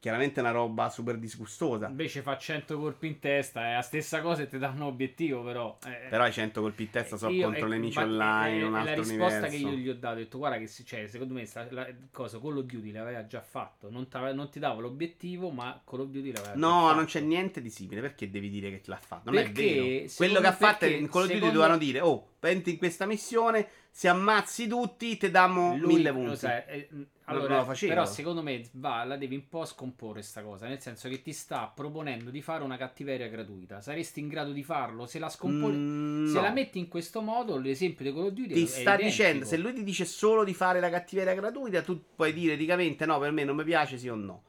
[0.00, 1.86] chiaramente è una roba super disgustosa.
[1.88, 5.78] Invece fa 100 colpi in testa, è la stessa cosa e ti danno obiettivo, però.
[5.86, 8.94] Eh, però i 100 colpi in testa sono contro le nemici online, è, un altro
[8.96, 11.66] La risposta che io gli ho dato, ho detto guarda che cioè, secondo me sta,
[11.70, 16.00] la cosa Call of Duty l'aveva già fatto, non, non, ti dava l'obiettivo, ma Call
[16.00, 16.86] of Duty l'aveva no, già fatto.
[16.86, 19.30] No, non c'è niente di simile, perché devi dire che l'ha fatto?
[19.30, 20.12] Non perché, è vero.
[20.16, 21.54] Quello che ha fatto in Call of Duty secondo...
[21.54, 26.36] dovevano dire, oh, venti in questa missione, se ammazzi tutti ti dammo Lui, mille punti.
[26.36, 26.88] Sai, eh,
[27.30, 31.22] allora, però secondo me va, la devi un po' scomporre questa cosa, nel senso che
[31.22, 33.80] ti sta proponendo di fare una cattiveria gratuita.
[33.80, 36.40] Saresti in grado di farlo se la scomponi mm, Se no.
[36.42, 39.08] la metti in questo modo, l'esempio di Call of Duty ti sta identico.
[39.08, 43.06] dicendo, se lui ti dice solo di fare la cattiveria gratuita, tu puoi dire eticamente
[43.06, 44.42] no, per me non mi piace, sì o no.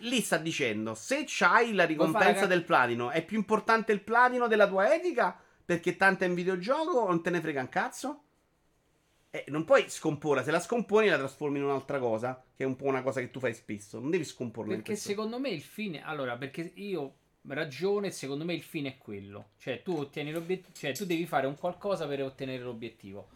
[0.00, 2.46] Lì sta dicendo, se c'hai la ricompensa la...
[2.48, 5.38] del platino, è più importante il platino della tua etica?
[5.64, 8.20] Perché tanto è un videogioco o non te ne frega un cazzo?
[9.36, 12.74] Eh, non puoi scomporre, se la scomponi la trasformi in un'altra cosa, che è un
[12.74, 14.00] po' una cosa che tu fai spesso.
[14.00, 14.74] Non devi scomporla.
[14.74, 16.02] Perché secondo me il fine.
[16.02, 17.14] Allora, perché io
[17.48, 19.50] ragione, secondo me il fine è quello.
[19.58, 20.72] Cioè, tu ottieni l'obiettivo.
[20.74, 23.28] Cioè, tu devi fare un qualcosa per ottenere l'obiettivo.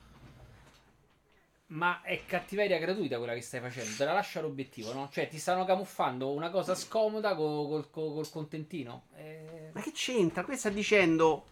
[1.67, 3.95] Ma è cattiveria gratuita quella che stai facendo.
[3.95, 5.11] Te la lascia l'obiettivo, no?
[5.13, 9.05] Cioè, ti stanno camuffando una cosa scomoda col, col, col contentino.
[9.17, 9.69] Eh...
[9.73, 10.45] Ma che c'entra?
[10.45, 11.45] Qui sta dicendo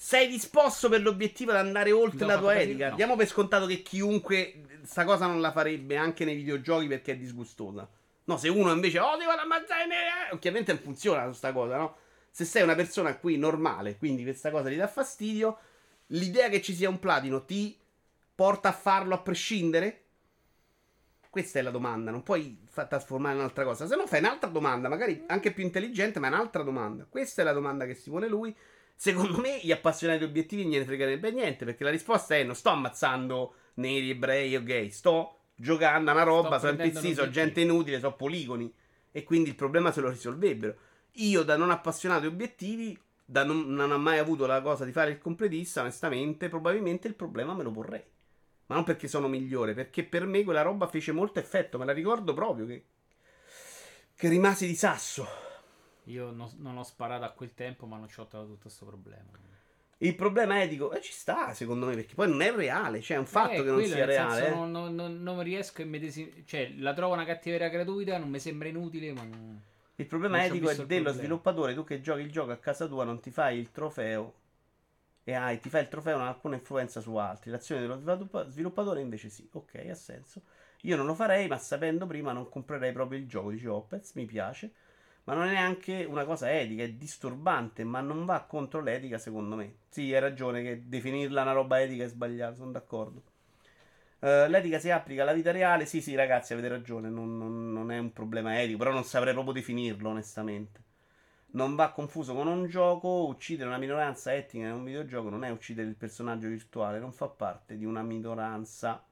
[0.00, 2.90] sei disposto per l'obiettivo ad andare oltre la tua etica?
[2.90, 2.94] No.
[2.94, 7.16] Diamo per scontato che chiunque sta cosa non la farebbe anche nei videogiochi perché è
[7.16, 7.86] disgustosa.
[8.24, 11.96] No, se uno invece, oh, devo ammazzare, eh, ovviamente non funziona questa cosa, no?
[12.30, 15.58] Se sei una persona qui normale, quindi questa cosa gli dà fastidio,
[16.08, 17.76] l'idea che ci sia un platino ti
[18.36, 20.04] porta a farlo a prescindere?
[21.28, 23.88] Questa è la domanda, non puoi far trasformare in un'altra cosa.
[23.88, 27.04] Se no fai un'altra domanda, magari anche più intelligente, ma è un'altra domanda.
[27.04, 28.54] Questa è la domanda che si pone lui
[29.00, 32.70] Secondo me gli appassionati obiettivi non gliene fregherebbe niente perché la risposta è non sto
[32.70, 38.00] ammazzando neri, ebrei o gay, sto giocando a una roba, sono NPC, sono gente inutile,
[38.00, 38.74] sono poligoni
[39.12, 40.74] e quindi il problema se lo risolvebbero.
[41.12, 44.90] Io da non appassionato di obiettivi, da non, non ho mai avuto la cosa di
[44.90, 48.02] fare il completista, onestamente, probabilmente il problema me lo porrei.
[48.66, 51.92] Ma non perché sono migliore, perché per me quella roba fece molto effetto, me la
[51.92, 52.84] ricordo proprio che,
[54.16, 55.47] che rimasi di sasso.
[56.08, 58.86] Io no, non ho sparato a quel tempo, ma non ci ho trovato tutto questo
[58.86, 59.30] problema.
[60.00, 63.20] Il problema etico eh, ci sta, secondo me, perché poi non è reale, cioè è
[63.20, 64.46] un fatto eh, che non sia reale.
[64.46, 64.50] Eh.
[64.50, 66.44] Non, non, non, non, riesco a medesimi...
[66.46, 69.26] Cioè, la trovo una cattiveria gratuita, non mi sembra inutile, ma...
[69.96, 71.10] Il problema etico è dello problema.
[71.10, 74.34] sviluppatore, tu che giochi il gioco a casa tua non ti fai il trofeo
[75.24, 77.50] e hai, ti fai il trofeo non ha alcuna influenza su altri.
[77.50, 80.42] L'azione dello sviluppatore invece sì, ok, ha senso.
[80.82, 83.50] Io non lo farei, ma sapendo prima non comprerei proprio il gioco.
[83.50, 84.72] Dicevo, Opez, mi piace
[85.28, 89.56] Ma non è neanche una cosa etica, è disturbante, ma non va contro l'etica, secondo
[89.56, 89.80] me.
[89.90, 93.22] Sì, hai ragione che definirla una roba etica è sbagliato, sono d'accordo.
[94.20, 95.84] Uh, l'etica si applica alla vita reale?
[95.84, 99.34] Sì, sì, ragazzi, avete ragione, non, non, non è un problema etico, però non saprei
[99.34, 100.82] proprio definirlo, onestamente.
[101.50, 105.50] Non va confuso con un gioco, uccidere una minoranza etnica in un videogioco non è
[105.50, 109.04] uccidere il personaggio virtuale, non fa parte di una minoranza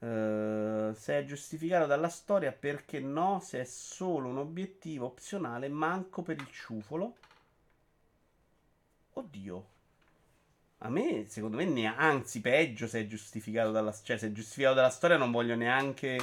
[0.00, 3.38] Uh, se è giustificato dalla storia, perché no?
[3.40, 7.16] Se è solo un obiettivo opzionale, manco per il ciufolo.
[9.12, 9.68] Oddio.
[10.78, 14.16] A me, secondo me, ne- anzi, peggio se è giustificato dalla storia.
[14.16, 16.18] Cioè, se è giustificato dalla storia, non voglio neanche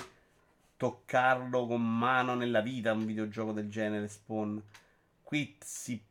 [0.76, 2.94] toccarlo con mano nella vita.
[2.94, 4.62] Un videogioco del genere, Spawn.
[5.22, 6.02] Qui sì.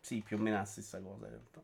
[0.00, 1.62] Sì, più o meno la stessa cosa, in realtà.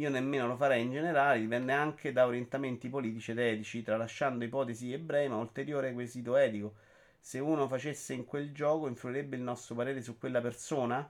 [0.00, 4.94] Io nemmeno lo farei in generale, dipende anche da orientamenti politici ed etici, tralasciando ipotesi
[4.94, 6.72] ebrei, ma ulteriore quesito etico.
[7.20, 11.06] Se uno facesse in quel gioco, influirebbe il nostro parere su quella persona?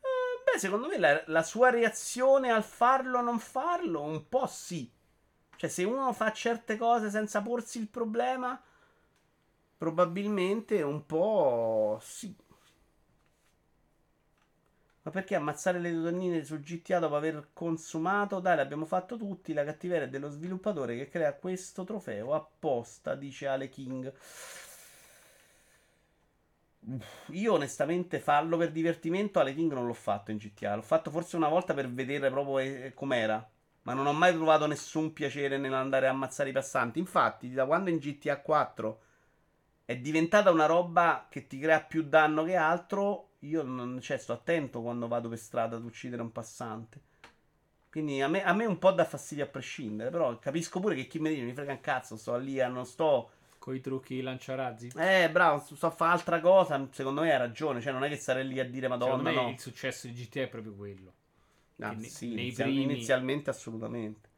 [0.00, 4.46] Eh, beh, secondo me la, la sua reazione al farlo o non farlo, un po'
[4.46, 4.90] sì.
[5.56, 8.58] Cioè, se uno fa certe cose senza porsi il problema,
[9.76, 12.34] probabilmente un po' sì.
[15.08, 18.40] Ma perché ammazzare le donnine su GTA dopo aver consumato?
[18.40, 19.54] Dai, l'abbiamo fatto tutti.
[19.54, 24.12] La cattiveria è dello sviluppatore che crea questo trofeo apposta, dice Ale King.
[27.30, 30.74] Io onestamente farlo per divertimento Ale King non l'ho fatto in GTA.
[30.74, 33.48] L'ho fatto forse una volta per vedere proprio eh, com'era.
[33.84, 36.98] Ma non ho mai trovato nessun piacere nell'andare a ammazzare i passanti.
[36.98, 39.00] Infatti, da quando in GTA 4
[39.86, 44.32] è diventata una roba che ti crea più danno che altro, io non, cioè, sto
[44.32, 47.00] attento quando vado per strada ad uccidere un passante.
[47.90, 50.10] Quindi a me, a me un po' dà fastidio a prescindere.
[50.10, 53.30] Però capisco pure che chi mi dice mi frega un cazzo, sto lì, non sto.
[53.58, 54.92] Con i trucchi lanciarazzi.
[54.96, 56.86] Eh, bravo, sto a fare altra cosa.
[56.90, 57.80] Secondo me ha ragione.
[57.80, 59.30] Cioè, non è che stare lì a dire Madonna.
[59.30, 59.48] No.
[59.50, 61.12] il successo di GTA è proprio quello.
[61.80, 62.92] Ah, ne, sì, inizial- primi...
[62.92, 64.28] inizialmente assolutamente.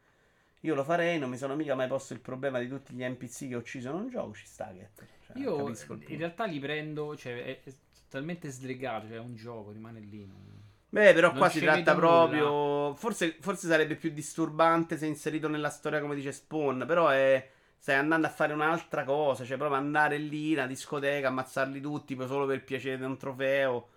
[0.60, 3.48] Io lo farei, non mi sono mica mai posto il problema di tutti gli NPC
[3.48, 4.34] che ho ucciso in un gioco.
[4.34, 4.90] Ci sta che.
[5.26, 7.16] Cioè, Io in realtà li prendo.
[7.16, 7.60] Cioè, è,
[8.10, 10.28] talmente slegato, cioè è un gioco, rimane lì.
[10.90, 12.94] Beh, però non qua si tratta proprio.
[12.94, 16.84] Forse, forse, sarebbe più disturbante se inserito nella storia, come dice Spawn.
[16.86, 17.48] Però è.
[17.78, 19.44] Stai andando a fare un'altra cosa.
[19.44, 23.88] Cioè, proprio andare lì, una discoteca, ammazzarli tutti solo per piacere di un trofeo.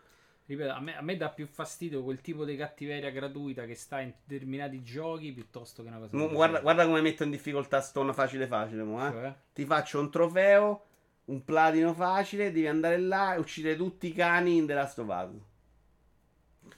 [0.46, 4.02] Ripeto, a me, a me, dà più fastidio quel tipo di cattiveria gratuita che sta
[4.02, 6.16] in determinati giochi piuttosto che una cosa.
[6.28, 8.84] guarda, guarda, come metto in difficoltà Stone facile facile.
[8.84, 9.12] Mo, eh?
[9.12, 9.34] cioè?
[9.54, 10.86] Ti faccio un trofeo
[11.26, 15.08] un platino facile, devi andare là e uccidere tutti i cani in The Last of
[15.08, 15.52] Us.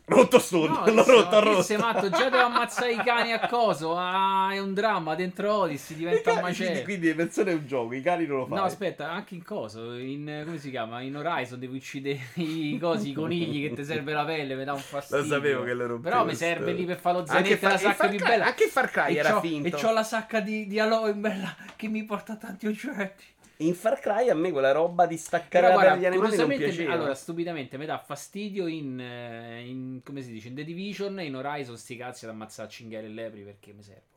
[0.08, 1.62] Rotto Stone, no, l'ho rotto, rotto.
[1.64, 3.96] Sei matto, già devo ammazzare i cani a coso.
[3.98, 6.70] Ah, è un dramma dentro Odyssey, diventa un macello.
[6.70, 8.60] Quindi, quindi le persone è un gioco, i cani non lo fanno.
[8.60, 11.02] No, aspetta, anche in coso, in come si chiama?
[11.02, 14.74] In Horizon devi uccidere i cosi, i conigli che ti serve la pelle, mi dà
[14.74, 15.24] un fastidio.
[15.24, 18.08] Lo sapevo che lo Però mi serve lì per fare lo zainetto e la sacca
[18.08, 18.46] più bella.
[18.46, 19.68] Anche Far Cry era finto.
[19.68, 23.24] E c'ho la sacca di, di Aloe bella che mi porta tanti oggetti.
[23.57, 26.94] In Far Cry a me quella roba di staccare Però, guarda, gli animali non piaceva.
[26.94, 31.26] Allora, stupidamente mi dà fastidio in, eh, in, come si dice, in The Division e
[31.26, 34.14] in Horizon sti cazzi ad ammazzare cinghiali e lepri perché mi serve.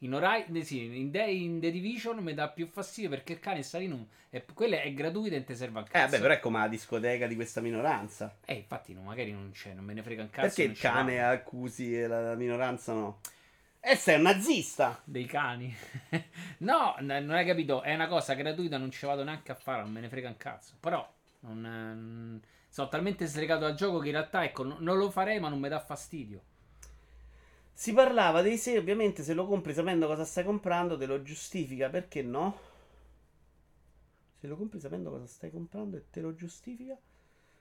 [0.00, 3.64] In, Horizon, sì, in, The, in The Division mi dà più fastidio perché il cane
[3.88, 4.06] non...
[4.28, 6.06] È, quella è gratuita e ti serve al cazzo.
[6.06, 8.36] Eh, beh, però è come la discoteca di questa minoranza.
[8.44, 10.46] Eh, infatti, no, magari non c'è, non me ne frega un cazzo.
[10.46, 13.20] Perché il cane accusi e la, la minoranza no?
[13.88, 15.00] E sei un nazista.
[15.04, 15.72] Dei cani.
[16.58, 17.82] no, non hai capito.
[17.82, 20.36] È una cosa gratuita, non ci vado neanche a fare, non me ne frega un
[20.36, 20.74] cazzo.
[20.80, 21.08] Però,
[21.42, 25.48] non, eh, sono talmente slegato dal gioco che in realtà, ecco, non lo farei, ma
[25.48, 26.42] non mi dà fastidio.
[27.72, 31.88] Si parlava dei sé, ovviamente se lo compri sapendo cosa stai comprando, te lo giustifica,
[31.88, 32.58] perché no?
[34.40, 36.98] Se lo compri sapendo cosa stai comprando e te lo giustifica.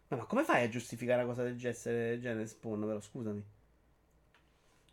[0.08, 2.82] No, ma come fai a giustificare una cosa del genere, Spawn?
[2.82, 3.44] Però scusami.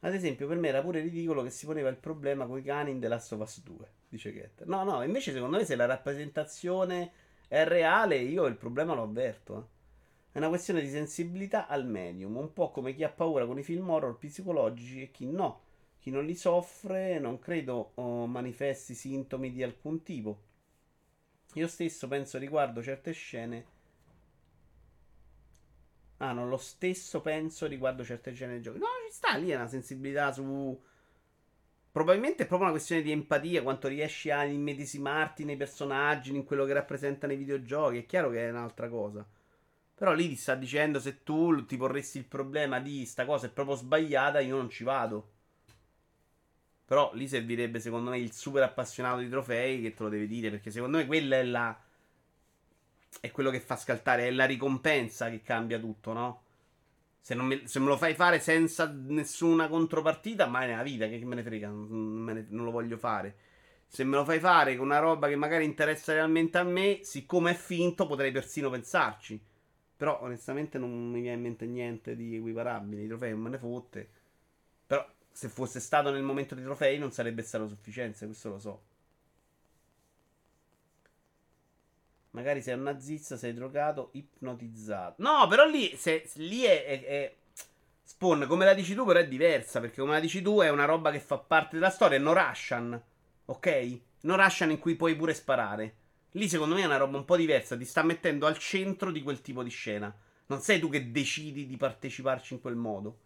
[0.05, 2.91] Ad esempio, per me era pure ridicolo che si poneva il problema con i cani
[2.91, 3.77] in The Last of Us 2,
[4.09, 4.67] dice Getter.
[4.67, 7.13] No, no, invece secondo me se la rappresentazione
[7.47, 9.57] è reale, io il problema lo avverto.
[9.59, 9.81] Eh.
[10.33, 13.63] È una questione di sensibilità al medium, un po' come chi ha paura con i
[13.63, 15.61] film horror psicologici e chi no.
[16.01, 20.41] Chi non li soffre non credo oh, manifesti sintomi di alcun tipo.
[21.55, 23.67] Io stesso penso riguardo certe scene
[26.27, 28.79] hanno ah, lo stesso penso riguardo certe generi di giochi.
[28.79, 30.81] No, ci sta lì, una sensibilità su.
[31.91, 36.65] Probabilmente è proprio una questione di empatia, quanto riesci a immedesimarti nei personaggi, in quello
[36.65, 37.99] che rappresentano i videogiochi.
[37.99, 39.27] È chiaro che è un'altra cosa.
[39.95, 43.51] Però lì ti sta dicendo se tu ti porresti il problema di sta cosa è
[43.51, 45.31] proprio sbagliata, io non ci vado.
[46.87, 50.51] Però lì servirebbe secondo me il super appassionato di trofei che te lo deve dire,
[50.51, 51.79] perché secondo me quella è la
[53.21, 56.43] è quello che fa scaltare, è la ricompensa che cambia tutto, no?
[57.21, 61.37] Se, me, se me, lo fai fare senza nessuna contropartita, mai nella vita, che me
[61.37, 63.37] ne frega, non, ne, non, lo voglio fare.
[63.87, 67.53] Se me lo fai fare con una roba che magari interessa realmente a me, siccome
[67.53, 69.41] è finto, potrei persino pensarci.
[69.97, 73.03] Però onestamente non mi viene in mente niente di equiparabile.
[73.03, 74.09] I trofei non me ne fotte.
[74.85, 78.83] Però se fosse stato nel momento dei trofei non sarebbe stato sufficiente, questo lo so.
[82.33, 85.17] Magari sei un nazista, sei drogato, ipnotizzato.
[85.19, 87.35] No, però lì, se, lì è, è, è,
[88.05, 89.81] Spawn, come la dici tu, però è diversa.
[89.81, 92.17] Perché come la dici tu è una roba che fa parte della storia.
[92.17, 93.01] È no Russian.
[93.47, 93.99] Ok?
[94.23, 95.95] No Russian in cui puoi pure sparare.
[96.33, 97.77] Lì secondo me è una roba un po' diversa.
[97.77, 100.15] Ti sta mettendo al centro di quel tipo di scena.
[100.47, 103.19] Non sei tu che decidi di parteciparci in quel modo.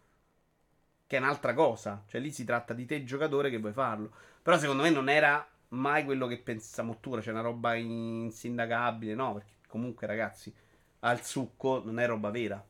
[1.06, 2.02] Che è un'altra cosa.
[2.08, 4.10] Cioè lì si tratta di te, giocatore, che vuoi farlo.
[4.42, 9.34] Però secondo me non era mai quello che pensiamo tu, c'è una roba insindacabile, no,
[9.34, 10.54] perché comunque ragazzi,
[11.00, 12.64] al succo non è roba vera.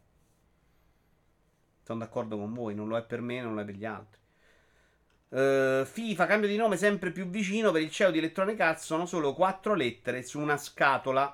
[1.83, 4.21] Sono d'accordo con voi, non lo è per me, non lo è per gli altri.
[5.29, 9.07] Uh, FIFA, cambio di nome sempre più vicino per il CEO di Electronic Arts, sono
[9.07, 11.33] solo quattro lettere su una scatola.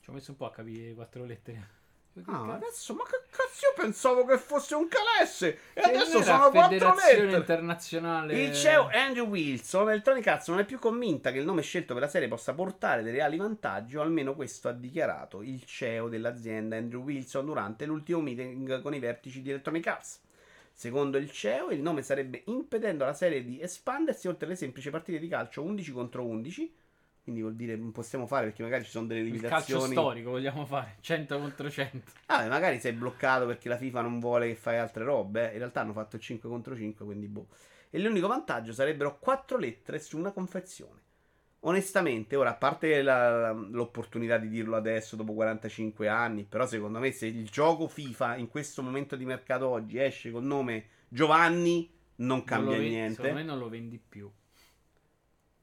[0.00, 1.80] Ci ho messo un po' a capire quattro lettere.
[2.26, 6.50] Ah, adesso, ma che cazzo io pensavo che fosse un calesse e che adesso sono
[6.50, 7.32] quattro lettere.
[7.32, 8.38] internazionale.
[8.38, 12.02] Il CEO Andrew Wilson, Electronic Arts non è più convinta che il nome scelto per
[12.02, 16.76] la serie possa portare dei reali vantaggi, o almeno questo ha dichiarato il CEO dell'azienda
[16.76, 20.20] Andrew Wilson durante l'ultimo meeting con i vertici di Electronic Arts.
[20.74, 25.18] Secondo il CEO, il nome starebbe impedendo alla serie di espandersi oltre le semplici partite
[25.18, 26.74] di calcio 11 contro 11
[27.22, 29.82] quindi vuol dire non possiamo fare perché magari ci sono delle limitazioni.
[29.82, 32.12] Il calcio storico vogliamo fare 100 contro 100.
[32.26, 35.48] Ah, magari sei bloccato perché la FIFA non vuole che fai altre robe.
[35.48, 35.52] Eh.
[35.52, 37.46] In realtà hanno fatto 5 contro 5, quindi boh.
[37.90, 41.00] E l'unico vantaggio sarebbero 4 lettere su una confezione.
[41.64, 47.12] Onestamente, ora a parte la, l'opportunità di dirlo adesso dopo 45 anni, però secondo me
[47.12, 52.42] se il gioco FIFA in questo momento di mercato oggi esce col nome Giovanni non
[52.42, 53.14] cambia non niente.
[53.14, 54.28] Secondo me non lo vendi più.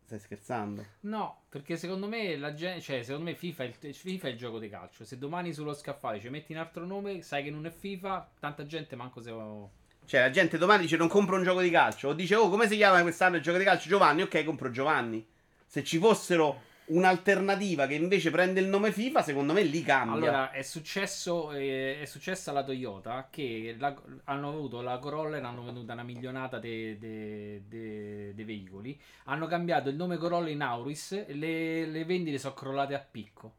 [0.09, 0.83] Stai scherzando?
[1.01, 2.81] No, perché secondo me la gente.
[2.81, 5.05] Cioè, secondo me FIFA è, il, FIFA è il gioco di calcio.
[5.05, 8.65] Se domani sullo scaffale ci metti un altro nome, sai che non è FIFA, tanta
[8.65, 9.31] gente manco se.
[10.05, 12.07] Cioè, la gente domani dice non compro un gioco di calcio.
[12.07, 13.87] O dice, oh, come si chiama quest'anno il gioco di calcio?
[13.87, 15.23] Giovanni, ok, compro Giovanni.
[15.67, 20.13] Se ci fossero un'alternativa che invece prende il nome FIFA, secondo me lì cambia.
[20.13, 23.95] Allora, è successo eh, è successa alla Toyota che la,
[24.25, 28.99] hanno avuto la Corolla e hanno venduta una milionata dei de, de, de veicoli.
[29.25, 33.55] Hanno cambiato il nome Corolla in Auris le, le vendite sono crollate a picco.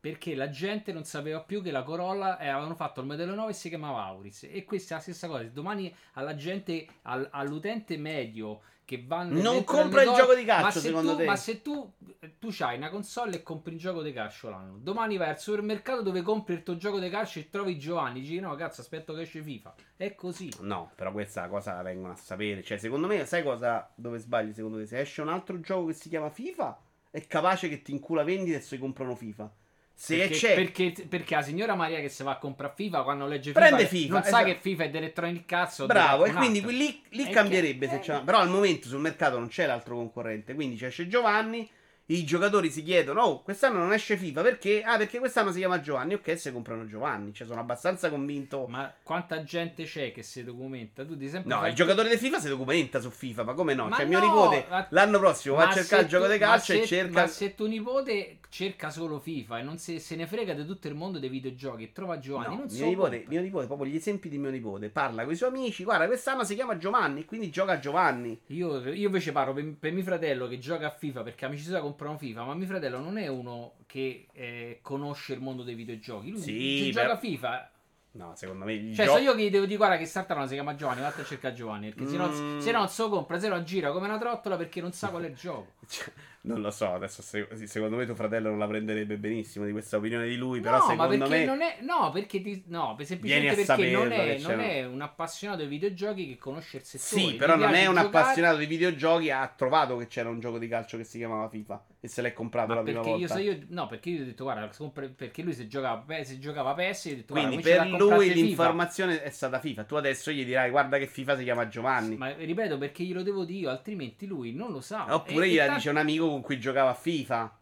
[0.00, 3.50] Perché la gente non sapeva più che la Corolla eh, avevano fatto il modello 9
[3.50, 4.48] e si chiamava Auris.
[4.50, 5.42] E questa è la stessa cosa.
[5.44, 11.12] Domani alla gente, al, all'utente medio che vanno non compra il gioco di calcio secondo
[11.12, 11.24] tu, te?
[11.24, 11.92] ma se tu
[12.40, 14.78] tu hai una console e compri il gioco di calcio l'anno.
[14.78, 18.40] Domani vai al supermercato dove compri il tuo gioco di calcio e trovi Giovanni dici
[18.40, 19.74] no cazzo aspetto che esce FIFA.
[19.96, 20.52] È così.
[20.62, 22.64] No però questa cosa la vengono a sapere.
[22.64, 24.86] Cioè secondo me sai cosa dove sbagli secondo te?
[24.86, 26.80] Se esce un altro gioco che si chiama FIFA
[27.12, 29.52] è capace che ti incula vendita e si comprano FIFA
[30.00, 33.26] se perché, c'è perché, perché, la signora Maria che si va a comprare FIFA quando
[33.26, 34.36] legge FIFA, Prende FIFA non esatto.
[34.36, 38.00] sa che FIFA è Electronic cazzo bravo e quindi lì, lì cambierebbe che...
[38.02, 41.68] se però al momento sul mercato non c'è l'altro concorrente quindi c'è Giovanni
[42.10, 44.82] i giocatori si chiedono: Oh, quest'anno non esce FIFA perché?
[44.82, 46.14] Ah, perché quest'anno si chiama Giovanni.
[46.14, 47.32] Ok, se comprano Giovanni.
[47.32, 48.66] Cioè, sono abbastanza convinto.
[48.68, 51.04] Ma quanta gente c'è che si documenta?
[51.04, 51.54] Tu di sempre.
[51.54, 53.44] No, il giocatore di FIFA si documenta su FIFA.
[53.44, 53.88] Ma come no?
[53.88, 54.86] Ma cioè, no, mio nipote ma...
[54.90, 57.20] l'anno prossimo va a cercare il gioco di calcio e cerca.
[57.20, 60.88] Ma se tuo nipote cerca solo FIFA e non se, se ne frega di tutto
[60.88, 63.94] il mondo dei videogiochi e trova Giovanni, no, non mio nipote, mio nipote, proprio gli
[63.94, 64.88] esempi di mio nipote.
[64.88, 65.84] Parla con i suoi amici.
[65.84, 67.24] Guarda, quest'anno si chiama Giovanni.
[67.24, 68.40] Quindi gioca Giovanni.
[68.46, 71.78] Io, io invece parlo per, per mio fratello che gioca a FIFA perché amici suoi
[72.00, 72.44] comprano FIFA.
[72.44, 76.30] Ma mio fratello non è uno che eh, conosce il mondo dei videogiochi.
[76.30, 77.70] Lui sì, gioca a FIFA.
[78.12, 78.92] No, secondo me.
[78.94, 81.20] Cioè, gio- so io che gli devo dire, guarda, che Startano si chiama Giovanni, vatti
[81.20, 81.92] a cercare Giovanni.
[81.92, 82.08] Perché mm.
[82.08, 85.08] se no, se no, so compra, se no gira come una trottola perché non sa
[85.10, 85.72] qual è il gioco.
[85.86, 86.12] Cioè,
[86.42, 90.26] non lo so, adesso secondo me tuo fratello non la prenderebbe benissimo di questa opinione
[90.26, 91.44] di lui, però no, secondo me...
[91.44, 95.62] Non è, no, perché ti, no, semplicemente perché saperlo, non, è, non è, un appassionato
[95.62, 97.20] di videogiochi che conosce il settore.
[97.20, 98.06] Sì, però non è un giocare...
[98.06, 101.84] appassionato di videogiochi, ha trovato che c'era un gioco di calcio che si chiamava FIFA
[102.02, 103.18] e se l'è comprato la prima volta.
[103.18, 104.70] Io, so, io, no, perché io ho detto, guarda,
[105.14, 109.24] perché lui se giocava, se giocava PS, io ho detto, Quindi per lui l'informazione FIFA.
[109.24, 109.84] è stata FIFA.
[109.84, 112.16] Tu adesso gli dirai, guarda che FIFA si chiama Giovanni.
[112.16, 115.14] Ma ripeto, perché glielo devo dire io, altrimenti lui non lo sa.
[115.14, 117.59] Oppure gli t- dice un amico con cui giocava a FIFA.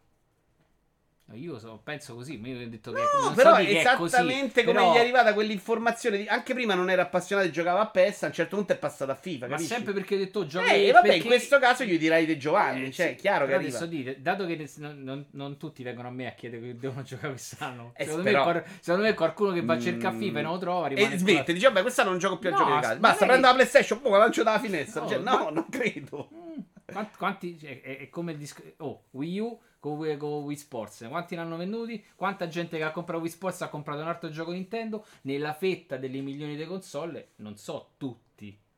[1.33, 4.63] Io so, penso così, ma io ho detto che No, non però so così, esattamente
[4.63, 6.17] come però- gli è arrivata quell'informazione.
[6.17, 6.27] Di...
[6.27, 8.23] Anche prima non era appassionato e giocava a PES.
[8.23, 9.45] A un certo punto è passato a FIFA.
[9.47, 9.73] Ma capisci?
[9.73, 12.85] sempre perché ho detto giochi Eh, vabbè, perché- in questo caso gli direi di Giovanni.
[12.85, 13.69] Eh, cioè, sì, chiaro che arriva.
[13.69, 17.01] adesso dite, dato che non, non- non tutti vengono a me a chiedere che devono
[17.03, 20.19] giocare quest'anno, Eh, secondo, però- me, secondo me qualcuno che va a cercare Mm.
[20.19, 22.57] FIFA e non lo trova E smette, dice, vabbè, quest'anno non gioco più a No,
[22.57, 22.95] giochi di casa.
[22.95, 25.01] Basta, magari- prendo la PlayStation, poi la lancio dalla finestra.
[25.01, 26.29] No, Cioè, ma- non credo.
[26.33, 26.57] Mm,
[26.91, 28.61] Quanti, quanti- cioè, è, è come il disco.
[28.77, 31.05] Oh, Wii U con, Wii- con Wii Sports.
[31.09, 32.03] Quanti ne hanno venduti?
[32.15, 35.05] Quanta gente che ha comprato Wii Sports ha comprato un altro gioco Nintendo?
[35.21, 38.27] Nella fetta delle milioni di console, non so tutti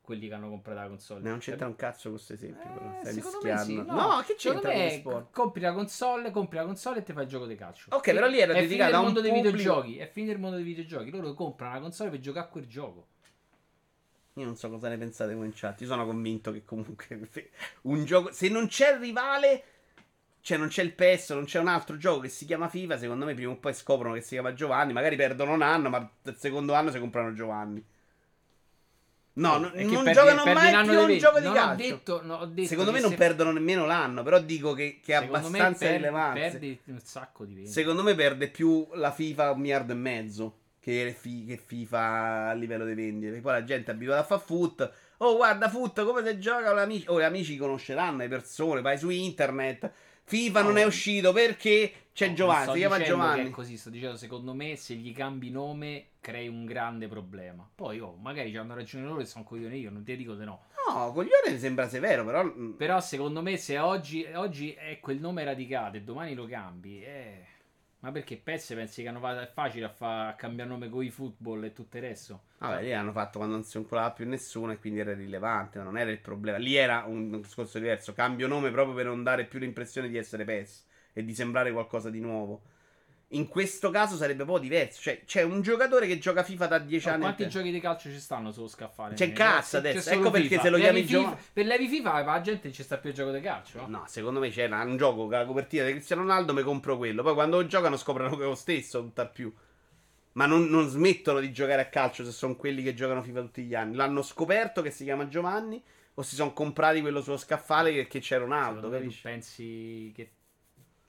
[0.02, 1.22] quelli che hanno comprato la console.
[1.30, 2.70] Non c'entra un cazzo con questo esempio.
[2.70, 3.64] Eh, stai mischiando.
[3.64, 3.76] sì.
[3.76, 5.34] No, che Secondo c'entra con me gli sport?
[5.34, 7.96] compri la console, compri la console e ti fai il gioco di calcio.
[7.96, 9.98] Ok, però lì era dedicato a il un mondo dei videogiochi.
[9.98, 11.10] È finito il mondo dei videogiochi.
[11.12, 13.08] Loro comprano la console per giocare a quel gioco.
[14.36, 15.82] Io non so cosa ne pensate voi in chat.
[15.82, 17.52] Io sono convinto che comunque
[17.84, 18.32] un gioco.
[18.32, 19.64] Se non c'è il rivale,
[20.42, 22.98] cioè non c'è il PES, non c'è un altro gioco che si chiama FIFA.
[22.98, 24.92] Secondo me, prima o poi scoprono che si chiama Giovanni.
[24.94, 27.84] Magari perdono un anno, ma il secondo anno si comprano Giovanni.
[29.34, 31.56] No, no- È che non perdi- giocano perdi mai più un gioco di non ho
[31.58, 31.84] calcio.
[31.88, 34.24] detto- non ho detto Secondo me non se- perdono nemmeno l'anno.
[34.24, 36.40] Però dico che, che è abbastanza per- rilevante.
[36.40, 37.72] Perdi un sacco di vendite.
[37.74, 42.54] Secondo me perde più la FIFA un miliardo e mezzo che, fi- che FIFA a
[42.54, 43.28] livello di vendite.
[43.28, 44.92] Perché poi la gente è abituata a fare foot.
[45.18, 47.06] Oh, guarda, foot come si gioca con gli amici.
[47.08, 49.92] Oh, gli amici conosceranno le persone, vai su internet.
[50.38, 50.78] FIFA non No.
[50.80, 53.50] è uscito perché c'è No, Giovanni, si chiama dicendo che Giovanni.
[53.50, 57.70] È così, sto dicendo, secondo me, se gli cambi nome, crei un grande problema.
[57.74, 60.66] Poi, oh, magari hanno ragione loro e sono coglioni io, non ti dico di no.
[60.90, 62.44] No, coglione mi sembra severo, però...
[62.44, 67.04] mm, Però, secondo me, se oggi, oggi è quel nome radicato e domani lo cambi,
[67.04, 67.46] eh...
[68.02, 71.04] Ma perché Pezze pensi che hanno fatto, è facile a, fa- a cambiare nome con
[71.04, 72.42] i football e tutto il resto?
[72.58, 75.84] Vabbè, lì hanno fatto quando non si inculava più nessuno e quindi era rilevante, ma
[75.84, 76.58] non era il problema.
[76.58, 78.14] Lì era un discorso diverso.
[78.14, 82.10] Cambio nome proprio per non dare più l'impressione di essere PES e di sembrare qualcosa
[82.10, 82.62] di nuovo.
[83.34, 85.00] In questo caso sarebbe un po' diverso.
[85.02, 87.22] Cioè, c'è un giocatore che gioca FIFA da 10 No, anni.
[87.24, 89.16] quanti giochi di calcio ci stanno sullo scaffale?
[89.16, 90.62] C'è Ne- cazzo c'è adesso, solo ecco perché FIFA.
[90.62, 93.32] se lo chiami FIFA- Gio- Per Levi FIFA la gente ci sta più a gioco
[93.32, 93.86] di calcio.
[93.88, 94.04] no?
[94.08, 97.24] Secondo me c'è un gioco con la copertina di Cristiano Ronaldo, mi compro quello.
[97.24, 99.54] Poi quando giocano scoprono che è lo stesso, tutt'al più.
[100.34, 103.64] Ma non, non smettono di giocare a calcio se sono quelli che giocano FIFA tutti
[103.64, 103.96] gli anni.
[103.96, 105.82] L'hanno scoperto che si chiama Giovanni
[106.16, 109.22] o si sono comprati quello sullo scaffale che, che c'è Ronaldo, Secondo capisci?
[109.22, 110.32] pensi che.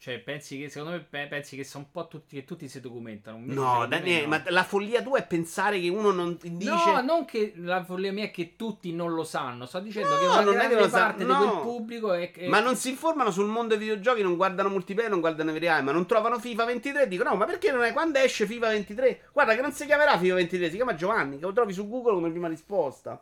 [0.02, 0.68] Cioè, pensi che.
[0.68, 2.34] Secondo me pe- pensi che sono un po' tutti.
[2.34, 3.38] Che tutti si documentano.
[3.40, 4.30] No, Daniele, no.
[4.30, 6.70] ma la follia tua è pensare che uno non dice...
[6.70, 9.64] No, non che la follia mia è che tutti non lo sanno.
[9.64, 11.38] Sto dicendo No, che una non è che grande lo sa- parte di no.
[11.38, 12.48] quel pubblico è che.
[12.48, 15.92] Ma non si informano sul mondo dei videogiochi, non guardano multiplayer, non guardano VRI, ma
[15.92, 19.20] non trovano FIFA 23 e dicono no, ma perché non è quando esce FIFA 23?
[19.32, 22.14] Guarda che non si chiamerà FIFA 23, si chiama Giovanni, che lo trovi su Google
[22.14, 23.20] come prima risposta.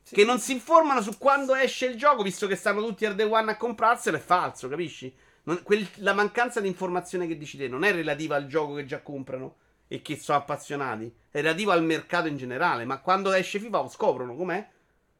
[0.00, 0.14] Sì.
[0.14, 3.28] Che non si informano su quando esce il gioco, visto che stanno tutti al day
[3.28, 5.12] one a comprarselo, è falso, capisci?
[5.46, 8.84] Non- quel- la mancanza di informazione che dici te non è relativa al gioco che
[8.84, 9.56] già comprano
[9.88, 13.88] e che sono appassionati, è relativa al mercato in generale, ma quando esce FIFA lo
[13.88, 14.68] scoprono com'è?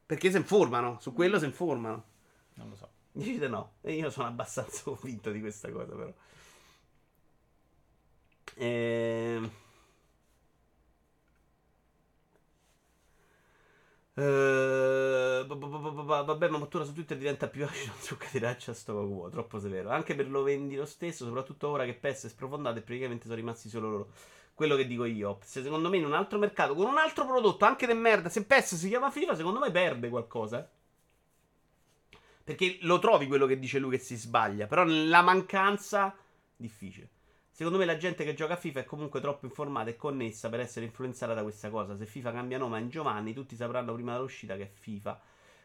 [0.05, 2.05] Perché si informano, su quello si informano.
[2.55, 2.91] Non lo so.
[3.13, 6.13] Dicete no, e io sono abbastanza convinto di questa cosa, però.
[8.57, 9.51] Ehm.
[14.19, 19.31] Eh, Vabbè, ma mattura su Twitter diventa più acido un succo di a sto cuore,
[19.31, 19.91] troppo severo.
[19.91, 23.37] Anche per lo vendi lo stesso, soprattutto ora che PES è sprofondato e praticamente sono
[23.37, 24.09] rimasti solo loro.
[24.55, 25.39] Quello che dico io.
[25.45, 28.45] Se secondo me in un altro mercato, con un altro prodotto, anche di merda, se
[28.45, 30.61] PES si chiama FIFA, secondo me perde qualcosa.
[30.61, 30.69] eh.
[32.45, 34.67] Perché lo trovi quello che dice lui che si sbaglia.
[34.67, 36.15] Però nella mancanza,
[36.57, 37.09] difficile.
[37.57, 40.61] Secondo me la gente che gioca a FIFA è comunque troppo informata e connessa per
[40.61, 41.97] essere influenzata da questa cosa.
[41.97, 45.19] Se FIFA cambia nome a Giovanni, tutti sapranno prima dell'uscita che è FIFA.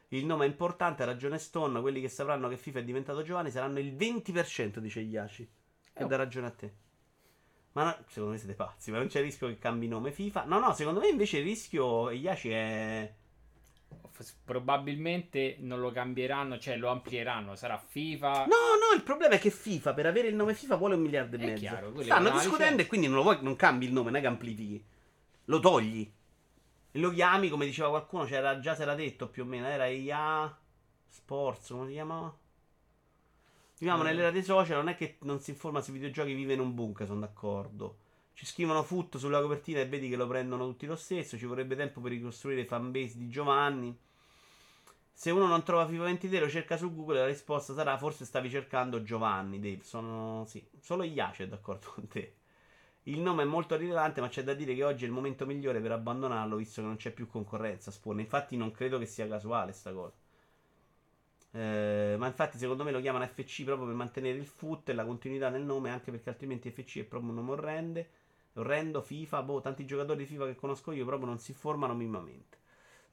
[0.08, 1.82] Il nome è importante, ha ragione Stone.
[1.82, 5.42] Quelli che sapranno che FIFA è diventato Giovanni saranno il 20%, dice Iaci.
[5.92, 6.74] E Eh, dà ragione a te.
[7.74, 10.46] Ma no- secondo me siete pazzi, ma non c'è il rischio che cambi nome FIFA.
[10.46, 13.14] No, no, secondo me invece il rischio, Iaci, è...
[14.46, 17.56] Probabilmente non lo cambieranno, cioè lo amplieranno.
[17.56, 18.46] Sarà FIFA.
[18.46, 21.38] No, no, il problema è che FIFA per avere il nome FIFA vuole un miliardo
[21.38, 21.60] e È mezzo.
[21.60, 22.82] chiaro, Stanno discutendo licenza.
[22.84, 24.84] e quindi non, lo vuoi, non cambi il nome, non è che amplifichi.
[25.46, 26.12] Lo togli.
[26.94, 29.88] E lo chiami, come diceva qualcuno, c'era, già si era detto più o meno, era
[29.88, 30.56] IA
[31.08, 32.36] Sports, come si chiamava?
[33.80, 34.06] Viviamo Eh.
[34.06, 37.08] nell'era dei social, non è che non si informa sui videogiochi, vive in un bunker,
[37.08, 37.98] sono d'accordo.
[38.34, 41.38] Ci scrivono foot sulla copertina e vedi che lo prendono tutti lo stesso.
[41.38, 43.98] Ci vorrebbe tempo per ricostruire i fanbase di Giovanni.
[45.14, 48.50] Se uno non trova FIFA 23 lo cerca su Google la risposta sarà forse stavi
[48.50, 49.84] cercando Giovanni, Dave.
[49.84, 52.36] Sono sì, solo Iace è d'accordo con te.
[53.04, 55.80] Il nome è molto rilevante, ma c'è da dire che oggi è il momento migliore
[55.80, 58.20] per abbandonarlo visto che non c'è più concorrenza, Spawn.
[58.20, 60.16] Infatti non credo che sia casuale sta cosa.
[61.54, 65.06] Eh, ma infatti, secondo me lo chiamano FC proprio per mantenere il foot e la
[65.06, 68.10] continuità nel nome, anche perché altrimenti FC è proprio un nome orrende,
[68.56, 69.02] orrendo.
[69.02, 72.60] FIFA, boh, tanti giocatori di FIFA che conosco io proprio non si informano minimamente.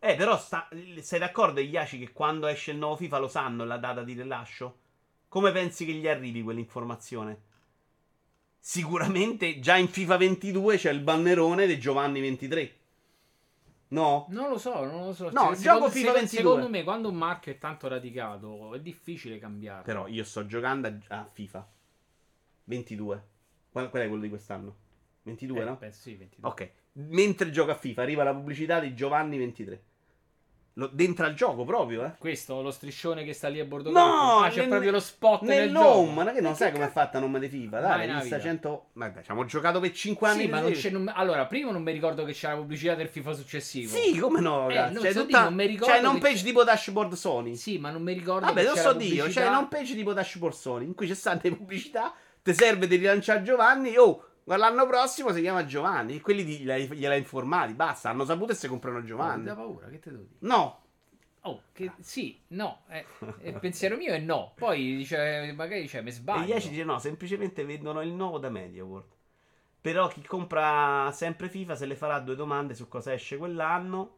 [0.01, 0.69] Eh, però sta,
[1.01, 4.79] sei d'accordo, Iaci, che quando esce il nuovo FIFA lo sanno la data di rilascio?
[5.29, 7.43] Come pensi che gli arrivi quell'informazione?
[8.61, 12.77] Sicuramente già in FIFA 22 c'è il bannerone di Giovanni 23.
[13.89, 14.27] No?
[14.29, 15.31] Non lo so, non lo so.
[15.31, 16.29] No, Cioè, gioco secondo, FIFA 22.
[16.29, 19.83] secondo me, quando un marchio è tanto radicato, è difficile cambiare.
[19.83, 21.69] Però io sto giocando a, a FIFA
[22.65, 23.27] 22.
[23.71, 24.77] Qual, qual è quello di quest'anno?
[25.29, 25.77] 22, eh, no?
[25.77, 26.49] penso sì, 22.
[26.49, 26.71] Ok.
[26.95, 29.83] Mentre gioco a FIFA arriva la pubblicità di Giovanni 23.
[30.79, 32.13] Lo, dentro al gioco proprio, eh?
[32.21, 34.43] Questo, lo striscione che sta lì a bordo No?
[34.45, 35.89] Ah, c'è nel- proprio lo spot nel, Nel gioco.
[35.89, 37.81] home, ma che non Ma sai come è fatta nome di FIFA?
[37.81, 38.49] Dai, nella lista vita.
[38.49, 38.85] 100.
[38.93, 40.43] Ma dai, ci abbiamo giocato per 5 anni.
[40.43, 43.09] Sì, ma non c'è, non- allora, prima non mi ricordo che c'era la pubblicità del
[43.09, 43.97] FIFA successivo.
[43.97, 44.93] Sì, come no, Eh, cazzo.
[44.93, 45.27] non C'è so tutta...
[45.39, 47.57] dire, non mi ricordo C'è non page tipo dashboard Sony.
[47.57, 49.47] Sì, ma non mi ricordo Vabbè, lo so dio, pubblicità.
[49.47, 53.43] c'è non page tipo dashboard Sony in cui c'è stata pubblicità, ti serve di rilanciare
[53.43, 58.11] Giovanni, oh, ma l'anno prossimo si chiama Giovanni, e quelli di- gliel'hai, gliel'hai informati, basta,
[58.11, 59.45] hanno saputo e si comprano Giovanni.
[59.45, 60.39] dà paura, che te devo dire?
[60.41, 60.81] No,
[61.43, 63.05] Oh, che sì, no, eh,
[63.45, 64.53] il pensiero mio è no.
[64.57, 66.45] Poi dice, magari dice, mi e sbaglio.
[66.45, 69.17] 10 dice no, semplicemente vendono il nuovo da MediaWorld.
[69.81, 74.18] Però chi compra sempre FIFA se le farà due domande su cosa esce quell'anno.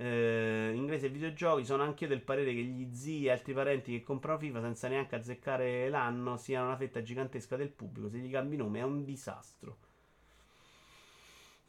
[0.00, 4.04] Eh, inglese e videogiochi sono anch'io del parere che gli zii e altri parenti che
[4.04, 8.08] comprano FIFA senza neanche azzeccare l'anno siano una fetta gigantesca del pubblico.
[8.08, 9.76] Se gli cambi nome è un disastro.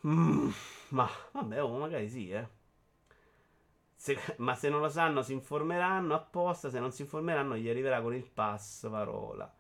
[0.06, 0.50] Mm,
[0.90, 2.48] ma vabbè, oh, magari sì, eh.
[3.96, 8.02] Se- ma se non lo sanno si informeranno apposta, se non si informeranno gli arriverà
[8.02, 9.52] con il pass parola.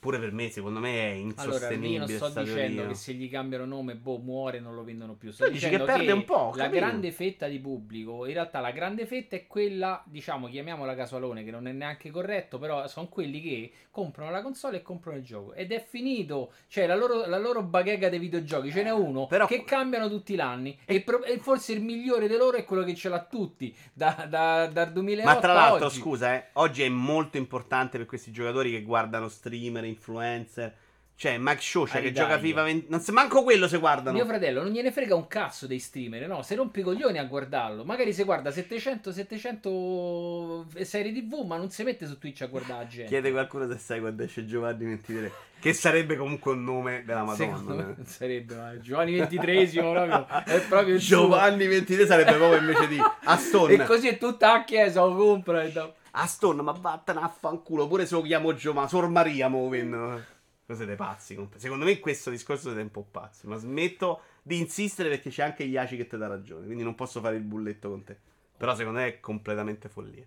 [0.00, 1.88] Pure per me, secondo me, è Allora, insostenibile.
[1.92, 5.32] io non sto dicendo che se gli cambiano nome, boh, muore, non lo vendono più.
[5.32, 6.76] Sto Tu dici dicendo che perde un po', La capito?
[6.84, 11.50] grande fetta di pubblico, in realtà la grande fetta è quella, diciamo, chiamiamola casualone, che
[11.50, 15.52] non è neanche corretto, però sono quelli che comprano la console e comprano il gioco.
[15.54, 19.46] Ed è finito, cioè la loro, la loro baghega dei videogiochi, ce n'è uno Però-
[19.46, 20.78] che cambiano tutti gli anni.
[20.84, 24.68] E, e forse il migliore di loro è quello che ce l'ha tutti, da, da-
[24.72, 25.98] dal 2008 Ma tra l'altro, oggi.
[25.98, 30.74] scusa, eh, oggi è molto importante per questi giocatori che guardano streamer, influencer.
[31.18, 32.86] Cioè, Max Shosha che gioca FIFA 20.
[32.90, 34.14] Non se manco quello se guardano.
[34.14, 36.42] Mio fratello non gliene frega un cazzo dei streamer, no?
[36.42, 41.70] Se rompi i coglioni a guardarlo, magari se guarda 700, 700 serie TV, ma non
[41.70, 43.08] si mette su Twitch a guardare gente.
[43.08, 45.32] Chiede qualcuno se sai quando esce Giovanni 23.
[45.58, 47.82] che sarebbe comunque un nome della Secondo Madonna.
[47.86, 47.94] me eh.
[47.96, 50.96] non sarebbe, ma Giovanni XXIII proprio, è proprio.
[50.98, 53.72] Giovanni 23 sarebbe proprio invece di Aston.
[53.72, 57.86] E così è tutta a chiesa, lo compra e dopo- Aston, ma vattene a fanculo.
[57.86, 58.88] Pure se lo chiamo Giovanni.
[58.88, 60.36] Sor Maria, mo vendo.
[60.66, 61.48] Cosa siete pazzi?
[61.56, 63.46] Secondo me questo discorso siete un po' pazzi.
[63.46, 66.66] Ma smetto di insistere perché c'è anche Iaci che ti dà ragione.
[66.66, 68.18] Quindi non posso fare il bulletto con te.
[68.56, 70.26] Però secondo me è completamente follia.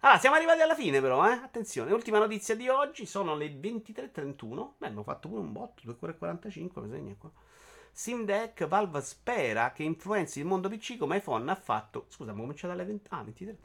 [0.00, 1.32] Allora, siamo arrivati alla fine, però, eh?
[1.32, 3.06] Attenzione, ultima notizia di oggi.
[3.06, 4.72] Sono le 23.31.
[4.76, 6.80] Beh, hanno fatto pure un botto, 2,45.
[6.82, 7.30] Mi segna qua.
[7.90, 12.06] Steam Deck Valve spera che influenzi il mondo PC come iPhone ha fatto.
[12.08, 13.08] Scusa, ma cominciato alle 20.
[13.10, 13.56] Ah, 23.30.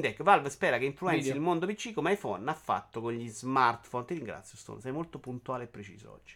[0.00, 1.36] Deck Valve spera che influenzi Video.
[1.36, 4.04] il mondo PC come iPhone ha fatto con gli smartphone.
[4.04, 6.34] Ti ringrazio, Stone, sei molto puntuale e preciso oggi.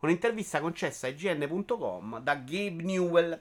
[0.00, 3.40] Un'intervista concessa a IGN.com da Gabe Newell.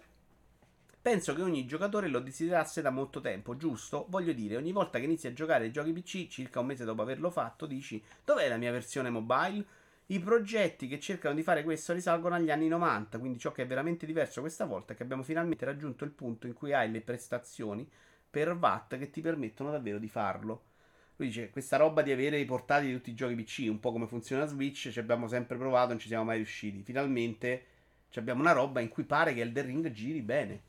[1.01, 4.05] Penso che ogni giocatore lo desiderasse da molto tempo, giusto?
[4.09, 7.01] Voglio dire, ogni volta che inizi a giocare ai giochi PC, circa un mese dopo
[7.01, 9.65] averlo fatto, dici: Dov'è la mia versione mobile?
[10.07, 13.67] I progetti che cercano di fare questo risalgono agli anni 90, quindi ciò che è
[13.67, 17.01] veramente diverso questa volta è che abbiamo finalmente raggiunto il punto in cui hai le
[17.01, 17.89] prestazioni
[18.35, 20.63] per watt che ti permettono davvero di farlo.
[21.15, 23.93] Lui dice: Questa roba di avere i portati di tutti i giochi PC, un po'
[23.93, 26.83] come funziona Switch, ci abbiamo sempre provato, non ci siamo mai riusciti.
[26.83, 27.67] Finalmente
[28.15, 30.63] abbiamo una roba in cui pare che Elden Ring giri bene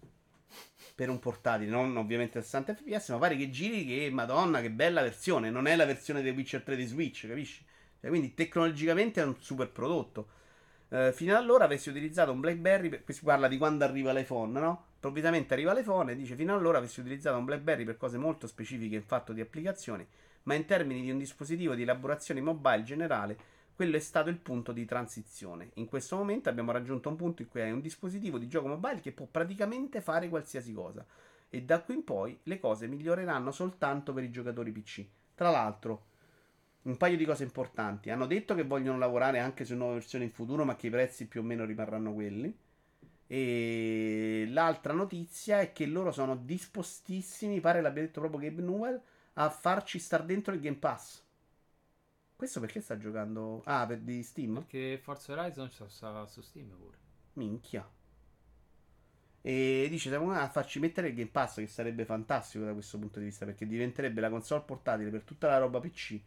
[0.95, 4.71] per un portatile, non ovviamente a 60 fps, ma pare che giri che madonna, che
[4.71, 7.65] bella versione, non è la versione di Witcher 3 di Switch, capisci?
[8.01, 10.29] Cioè, quindi tecnologicamente è un super prodotto.
[10.89, 14.59] Eh, fino allora avessi utilizzato un BlackBerry, per- qui si parla di quando arriva l'iPhone,
[14.59, 14.85] no?
[14.95, 18.47] Improvvisamente arriva l'iPhone e dice fino ad allora avessi utilizzato un BlackBerry per cose molto
[18.47, 20.07] specifiche in fatto di applicazioni,
[20.45, 23.37] ma in termini di un dispositivo di elaborazione mobile generale,
[23.75, 25.71] quello è stato il punto di transizione.
[25.75, 29.01] In questo momento abbiamo raggiunto un punto in cui hai un dispositivo di gioco mobile
[29.01, 31.05] che può praticamente fare qualsiasi cosa.
[31.49, 35.05] E da qui in poi le cose miglioreranno soltanto per i giocatori PC.
[35.35, 36.07] Tra l'altro,
[36.87, 38.11] un paio di cose importanti.
[38.11, 41.27] Hanno detto che vogliono lavorare anche su nuove versioni in futuro, ma che i prezzi
[41.27, 42.57] più o meno rimarranno quelli.
[43.29, 49.01] E l'altra notizia è che loro sono dispostissimi, pare l'abbia detto proprio Gabe Newell,
[49.35, 51.25] a farci star dentro il Game Pass.
[52.37, 53.63] Questo perché sta giocando?
[53.65, 54.55] Ah, per di Steam?
[54.55, 56.99] Perché Forza Horizon sta, su Steam pure.
[57.35, 57.89] Minchia.
[59.41, 63.19] E dice: Siamo a farci mettere il Game Pass, che sarebbe fantastico da questo punto
[63.19, 66.21] di vista, perché diventerebbe la console portatile per tutta la roba PC,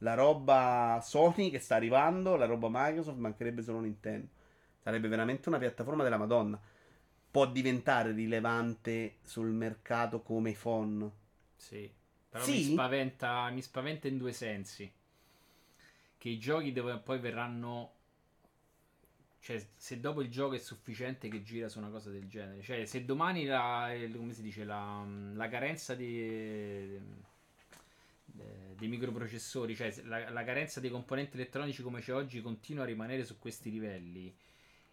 [0.00, 4.28] la roba Sony che sta arrivando, la roba Microsoft, mancherebbe solo Nintendo.
[4.82, 6.58] Sarebbe veramente una piattaforma della Madonna.
[7.30, 11.10] Può diventare rilevante sul mercato come phone.
[11.56, 11.88] Sì.
[12.28, 12.52] Però Sì?
[12.52, 14.92] mi spaventa, mi spaventa in due sensi.
[16.18, 17.94] Che i giochi dove poi verranno.
[19.42, 22.62] Cioè, se dopo il gioco è sufficiente che gira su una cosa del genere.
[22.62, 23.90] Cioè, se domani la.
[24.14, 24.64] come si dice?
[24.64, 25.04] La,
[25.34, 26.98] la carenza di.
[28.42, 32.86] De- dei microprocessori, cioè la, la carenza dei componenti elettronici come c'è oggi continua a
[32.86, 34.34] rimanere su questi livelli.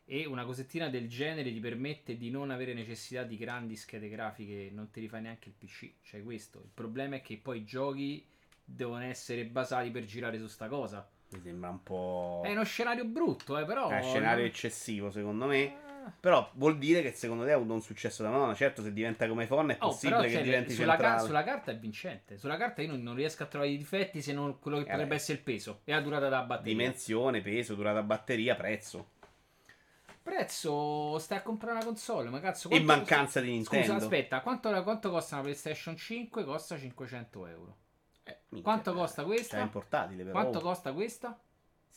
[0.10, 4.70] E una cosettina del genere ti permette di non avere necessità di grandi schede grafiche,
[4.72, 5.92] non ti rifai neanche il PC.
[6.02, 6.60] Cioè, questo.
[6.60, 8.26] Il problema è che poi i giochi
[8.64, 11.10] devono essere basati per girare su sta cosa.
[11.32, 12.42] Mi sembra un po'.
[12.46, 13.90] È uno scenario brutto, eh, però.
[13.90, 15.87] È un scenario eccessivo, secondo me.
[16.20, 18.54] Però vuol dire che secondo te ha avuto un successo da Madonna.
[18.54, 21.26] Certo, se diventa come phone è Oh, possibile però, che cioè, diventi sulla, ca- centrale.
[21.28, 22.38] sulla carta è vincente.
[22.38, 24.88] Sulla carta io non, non riesco a trovare i difetti se non quello che Eh,
[24.88, 25.16] potrebbe beh.
[25.16, 26.74] essere il peso e la durata della batteria.
[26.74, 29.10] Dimensione, peso, durata batteria, prezzo.
[30.24, 32.68] Prezzo, stai a comprare una console, ma cazzo.
[32.70, 33.86] E quanto- mancanza di Nintendo.
[33.94, 36.44] Scusa, aspetta, quanto, quanto costa una PlayStation 5?
[36.44, 37.78] Costa 500 euro.
[38.24, 39.58] Eh, minchia, Quanto eh, costa questa?
[39.58, 40.34] È un portatile, però.
[40.42, 41.40] Quanto costa questa?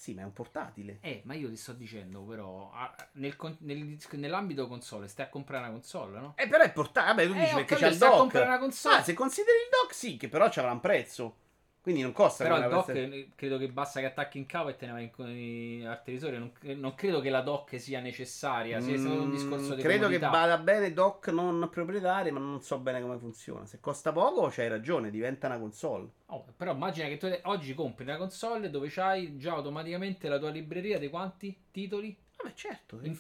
[0.00, 0.96] Sì, ma è un portatile.
[1.02, 2.72] Eh, ma io ti sto dicendo, però,
[3.12, 6.32] nel nel- nell'ambito console, stai a comprare una console, no?
[6.38, 7.14] Eh, però è portatile.
[7.14, 8.20] Vabbè, tu Eh, dici perché c'è il stai a dock.
[8.22, 8.94] comprare una console.
[8.96, 11.36] Ah, se consideri il dock, sì, che però c'avrà un prezzo.
[11.83, 14.68] Quindi non costa Però il dock PlayStation- eh, credo che basta che attacchi in capo
[14.68, 16.36] e te ne vai in i arterisori.
[16.36, 18.81] Non, non credo che la dock sia necessaria.
[18.81, 20.26] Sia solo un Mm, discorso di Credo comodità.
[20.26, 23.65] che vada bene dock non proprietario, ma non so bene come funziona.
[23.65, 26.07] Se costa poco, c'hai ragione, diventa una console.
[26.26, 30.50] Oh, però immagina che tu oggi compri una console dove c'hai già automaticamente la tua
[30.50, 32.15] libreria di quanti titoli?
[32.36, 32.99] Vabbè, certo.
[33.02, 33.17] In-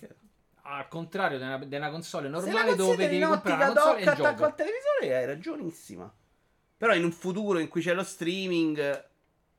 [0.64, 4.44] Al contrario di una, console la normale dove devi comprare una console dock e attacco
[4.44, 6.12] al televisore, hai ragionissima.
[6.80, 9.04] Però in un futuro in cui c'è lo streaming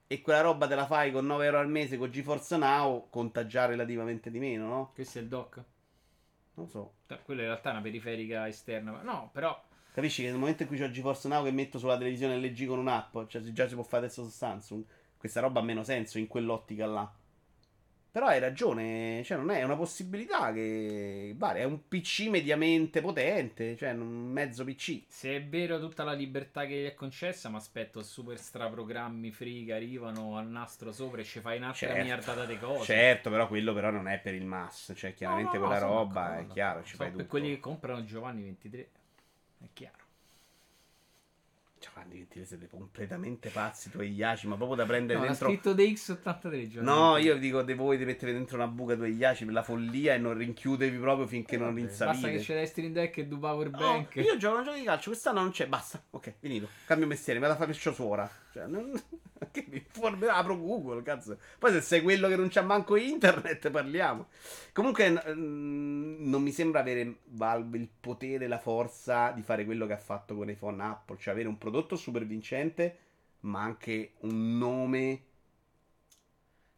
[0.07, 3.45] e quella roba te la fai con 9 euro al mese con GeForce Now, conta
[3.45, 4.91] già relativamente di meno, no?
[4.91, 5.63] Questo è il dock.
[6.55, 6.93] Non so.
[7.07, 9.03] Cioè, Quella in realtà è una periferica esterna.
[9.03, 9.55] No, però
[9.93, 12.79] Capisci che nel momento in cui c'ho GeForce Now che metto sulla televisione LG con
[12.79, 14.83] un'app, cioè già si può fare adesso su Samsung,
[15.15, 17.13] questa roba ha meno senso in quell'ottica là.
[18.11, 21.33] Però hai ragione, cioè non è una possibilità che...
[21.37, 25.03] Vale, è un PC mediamente potente, cioè un mezzo PC.
[25.07, 29.63] se è vero tutta la libertà che gli è concessa, mi aspetto super straprogrammi free
[29.63, 31.97] che arrivano al nastro sopra e ci fai un'altra Certo.
[32.01, 32.83] miliardata di cose.
[32.83, 36.21] Certo, però quello però non è per il mass, cioè chiaramente No, no, quella roba
[36.21, 37.29] d'accordo, è chiaro, ci Sono fai per tutto.
[37.29, 38.89] quelli che comprano Giovanni 23.
[39.59, 40.03] È chiaro.
[41.81, 45.47] Giovanni Gentile siete completamente pazzi tu e Iaci, ma proprio da prendere No, ha dentro...
[45.47, 46.99] scritto DX83 Giovanni.
[46.99, 49.63] No, io dico di voi di mettere dentro una buca tu e Iaci per la
[49.63, 53.39] follia e non rinchiudevi proprio finché non Vabbè, Basta che c'è l'Estrin Deck e due
[53.39, 54.15] Power No, Bank.
[54.17, 56.01] io gioco un gioco di calcio, quest'anno non c'è, basta.
[56.11, 56.69] Ok, finito.
[56.85, 58.29] Cambio mestiere, vado a fare il suora.
[58.53, 58.91] Cioè, non...
[59.51, 61.37] che mi informi- apro Google, cazzo.
[61.57, 64.27] Poi se sei quello che non c'ha manco internet, parliamo.
[64.73, 69.93] Comunque, n- non mi sembra avere Valve il potere, la forza di fare quello che
[69.93, 72.97] ha fatto con iPhone Apple, cioè avere un prodotto super vincente,
[73.41, 75.21] ma anche un nome.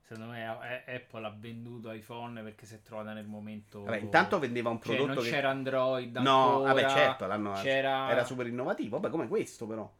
[0.05, 3.81] Secondo me eh, Apple ha venduto iPhone perché si è trovata nel momento.
[3.83, 6.15] Vabbè, intanto vendeva un Cioè, prodotto non che c'era Android.
[6.17, 8.11] No, ancora, vabbè, certo, l'hanno- c'era...
[8.11, 9.91] era super innovativo, vabbè, come questo però.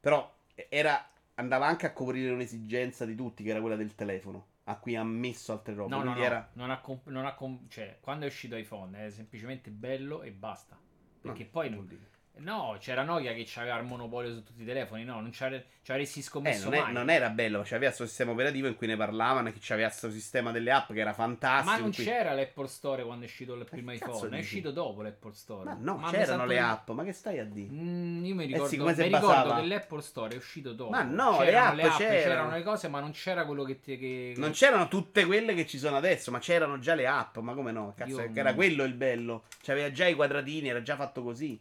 [0.00, 0.34] Però
[0.68, 1.08] era
[1.38, 5.04] andava anche a coprire un'esigenza di tutti, che era quella del telefono, a cui ha
[5.04, 5.94] messo altre robe.
[5.94, 9.06] No, no, no, era non ha, comp- non ha com- cioè, quando è uscito iPhone
[9.06, 10.76] è semplicemente bello e basta.
[11.20, 11.98] Perché No, poi non-?
[12.40, 16.20] No, c'era Nokia che aveva il monopolio su tutti i telefoni, no, non ci avresti
[16.20, 16.92] Eh, scommesso non, è- mai.
[16.92, 20.50] non era bello, c'aveva questo sistema operativo in cui ne parlavano che c'aveva questo sistema
[20.52, 21.70] delle app che era fantastico.
[21.76, 25.02] Ma non cui- c'era l'Apple Store quando è uscito il primo iPhone, è uscito dopo
[25.02, 25.64] l'Apple Store.
[25.64, 27.70] Ma no, mi c'erano le app, ma che stai a dire?
[27.72, 30.72] Mm, io mi Eh ricordo, sì, come si mi ricordo che l'Apple Store è uscito
[30.72, 30.90] dopo.
[30.90, 32.18] Ma no, le c'erano app c'erano.
[32.22, 34.34] c'erano le cose, ma non c'era quello che, ti- che...
[34.36, 37.72] Non c'erano tutte quelle che ci sono adesso, ma c'erano già le app, ma come
[37.72, 37.94] no?
[37.96, 39.44] Cazzo, Io- che era quello il bello.
[39.62, 41.60] C'aveva già i quadratini, era già fatto così.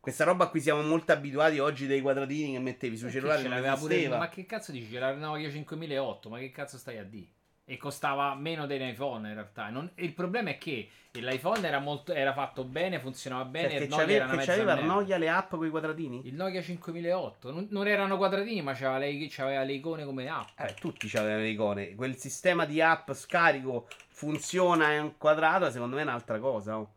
[0.00, 3.42] Questa roba a cui siamo molto abituati oggi dei quadratini che mettevi sui Che cellulari
[3.42, 4.08] ce non l'aveva pure-.
[4.08, 4.88] Ma che cazzo dici?
[4.90, 7.26] C'era la Nokia 5008, ma che cazzo stai a dire?
[7.66, 9.68] E costava meno dell'iPhone in realtà.
[9.68, 13.68] Non- il problema è che l'iPhone era, molto, era fatto bene, funzionava bene.
[13.68, 14.92] Perché il Nokia c'aveva, era una c'aveva merda.
[14.92, 16.26] Nokia le app con i quadratini?
[16.26, 20.58] Il Nokia 5008 non, non erano quadratini, ma c'aveva le, c'aveva le icone come app.
[20.58, 21.94] Eh, tutti c'avevano le icone.
[21.94, 26.78] Quel sistema di app scarico funziona in quadrato, secondo me è un'altra cosa.
[26.78, 26.94] oh.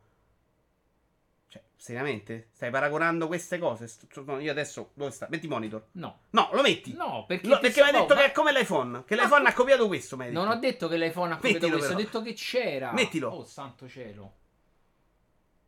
[1.83, 2.47] Seriamente?
[2.53, 3.91] Stai paragonando queste cose?
[4.23, 4.91] No, Io adesso.
[4.93, 5.27] Dove sta?
[5.29, 5.87] Metti monitor.
[5.93, 6.93] No, No, lo metti.
[6.93, 9.03] no, perché, Lo- perché mi hai detto ma- che è come l'iPhone.
[9.03, 10.15] Che l'iPhone ha copiato questo.
[10.15, 12.07] mi Non ho detto che l'iPhone ha copiato Mettilo, questo, ho però.
[12.09, 12.93] detto che c'era.
[12.93, 13.27] Mettilo.
[13.31, 14.33] Oh, santo cielo.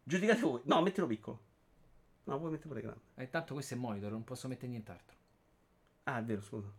[0.03, 0.61] Giudicate voi.
[0.63, 1.39] No, mettilo piccolo.
[2.23, 3.01] No, puoi mettere pure grande.
[3.15, 5.17] E eh, tanto questo è monitor, non posso mettere nient'altro.
[6.03, 6.71] Ah, è vero, scusa.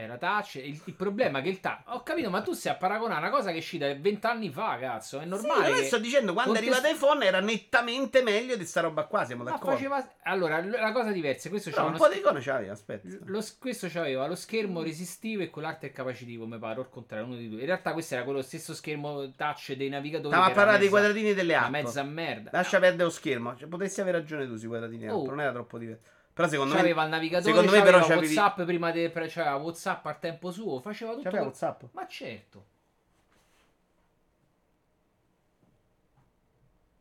[0.00, 0.56] Era touch.
[0.56, 1.82] Il, il, problema è che il touch.
[1.86, 5.20] Ho capito, ma tu stai a paragonare una cosa che è uscita vent'anni fa, cazzo.
[5.20, 5.74] È normale.
[5.74, 5.86] Sì, che...
[5.86, 9.24] sto dicendo, quando è arrivato iPhone era nettamente meglio di sta roba qua.
[9.24, 9.76] Siamo d'accordo.
[9.76, 10.08] Faceva...
[10.22, 11.48] Allora, la cosa diversa.
[11.48, 12.72] Questo no, un po' di icone c'aveva.
[12.72, 13.08] Aspetta.
[13.24, 13.44] Lo...
[13.58, 16.78] Questo c'aveva lo schermo resistivo e quell'altro è capacitivo, mi pare.
[16.78, 17.60] O il contrario, uno di due.
[17.60, 20.34] In realtà, questo era quello stesso schermo touch dei navigatori.
[20.34, 21.70] Stava a parlare dei quadratini delle app.
[21.70, 22.50] Mezza merda.
[22.52, 23.56] Lascia perdere lo schermo.
[23.56, 25.20] Cioè, potresti avere ragione tu sui quadratini oh.
[25.20, 25.28] app.
[25.28, 26.18] Non era troppo diverso.
[26.40, 27.04] Però secondo c'aveva me.
[27.04, 28.34] il navigatore, secondo me, però c'avevi...
[28.34, 29.10] WhatsApp prima di.
[29.12, 30.80] C'aveva WhatsApp al tempo suo.
[30.80, 31.24] Faceva tutto.
[31.24, 31.82] C'aveva WhatsApp.
[31.92, 32.64] Ma certo.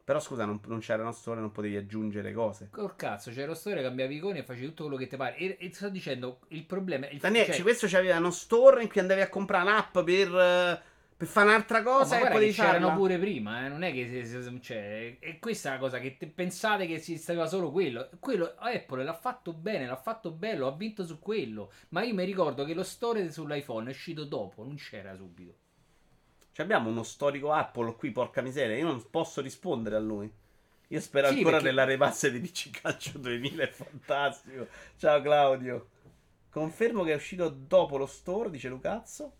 [0.03, 2.69] Però scusa, non, non c'era uno store, non potevi aggiungere cose.
[2.72, 5.38] Col cazzo, c'era uno store, cambiavi icone e facevi tutto quello che ti pare.
[5.38, 7.14] E, e sto dicendo, il problema è.
[7.14, 7.61] Il Daniele, cioè...
[7.61, 10.84] questo c'aveva uno store in cui andavi a comprare un'app per
[11.19, 13.67] per fare un'altra cosa no, e poi c'erano pure prima, eh?
[13.67, 14.25] non è che
[14.61, 18.09] cioè, e questa è la cosa che te, pensate che si stava solo quello.
[18.22, 21.73] Quello Apple l'ha fatto bene, l'ha fatto bello, ha vinto su quello.
[21.89, 25.56] Ma io mi ricordo che lo store sull'iPhone è uscito dopo, non c'era subito.
[26.53, 30.31] Cioè abbiamo uno storico Apple qui, porca miseria, io non posso rispondere a lui.
[30.88, 31.67] Io spero sì, ancora perché...
[31.67, 34.67] nella repasse di PC Calcio 2000, è fantastico.
[34.95, 35.89] Ciao Claudio.
[36.49, 39.33] Confermo che è uscito dopo lo store, dice Lucazzo.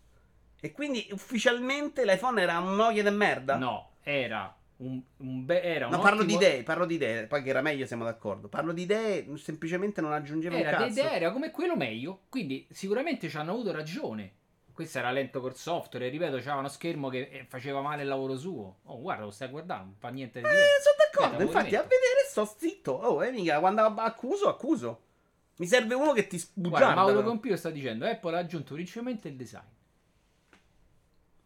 [0.60, 3.56] E quindi ufficialmente l'iPhone era un Nokia de merda?
[3.56, 7.26] No, era un, un be- era un no, parlo di idee, parlo di idee.
[7.26, 8.48] Poi che era meglio, siamo d'accordo.
[8.48, 11.00] Parlo di idee, semplicemente non aggiungeva era un cazzo.
[11.00, 12.22] Era era come quello meglio.
[12.28, 14.34] Quindi sicuramente ci hanno avuto ragione.
[14.72, 16.08] Questo era lento col software.
[16.08, 18.78] Ripeto, c'era uno schermo che eh, faceva male il lavoro suo.
[18.84, 19.84] Oh, guarda, lo stai guardando.
[19.84, 21.44] Non fa niente di Eh, sono d'accordo.
[21.44, 22.92] Aspetta, Infatti, a vedere sto zitto.
[22.92, 25.02] Oh, eh, mica, quando accuso, accuso.
[25.56, 26.94] Mi serve uno che ti sbugiarda.
[26.94, 29.60] Guarda, Mauro Compio sta dicendo: Apple ha aggiunto principalmente il design.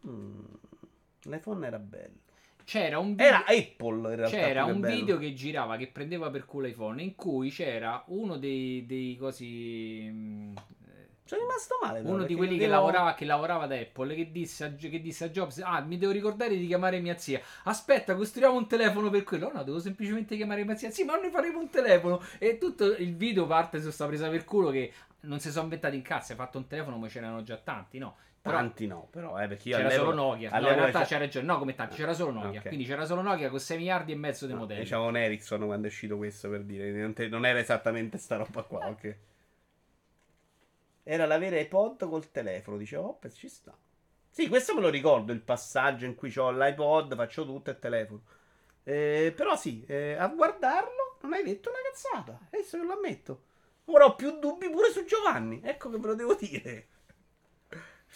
[0.07, 0.43] Mm,
[1.23, 2.23] L'iPhone era bello.
[2.65, 4.37] C'era un video, era Apple in realtà.
[4.37, 4.95] C'era un bello.
[4.95, 10.09] video che girava che prendeva per culo iPhone in cui c'era uno dei, dei cosi.
[10.11, 10.55] Mm,
[11.25, 12.01] Sono rimasto male.
[12.01, 15.25] Però, uno di quelli che, lavorava, che lavorava ad Apple che disse, a, che disse,
[15.25, 17.39] a, Jobs: Ah, mi devo ricordare di chiamare mia zia.
[17.65, 19.51] Aspetta, costruiamo un telefono per quello.
[19.53, 20.89] No, devo semplicemente chiamare mia zia.
[20.89, 22.19] Sì, ma noi faremo un telefono.
[22.39, 25.95] E tutto il video parte su sta presa per culo che non si sono inventati
[25.95, 26.31] in cazzo.
[26.31, 28.15] Hai fatto un telefono, ma ce n'erano già tanti, no?
[28.51, 30.51] Tanti no, però, eh, perché io c'era solo Nokia.
[30.51, 31.45] No, in realtà c'era ragione.
[31.47, 32.59] No, come tanti, c'era solo Nokia.
[32.59, 32.67] Okay.
[32.67, 34.81] Quindi c'era solo Nokia con 6 miliardi e mezzo di no, modelli.
[34.81, 36.91] Diciamo un Ericsson quando è uscito questo per dire.
[36.91, 39.17] Non, te, non era esattamente sta roba qua, ok.
[41.03, 42.77] Era l'avere iPod col telefono.
[42.77, 43.75] Dicevo, oh, ci sta.
[44.29, 47.79] Sì, questo me lo ricordo, il passaggio in cui ho l'iPod, faccio tutto e il
[47.79, 48.21] telefono.
[48.83, 52.47] Eh, però sì, eh, a guardarlo non hai detto una cazzata.
[52.51, 53.43] Adesso che lo ammetto.
[53.85, 55.61] Ora ho più dubbi pure su Giovanni.
[55.63, 56.87] Ecco che ve lo devo dire.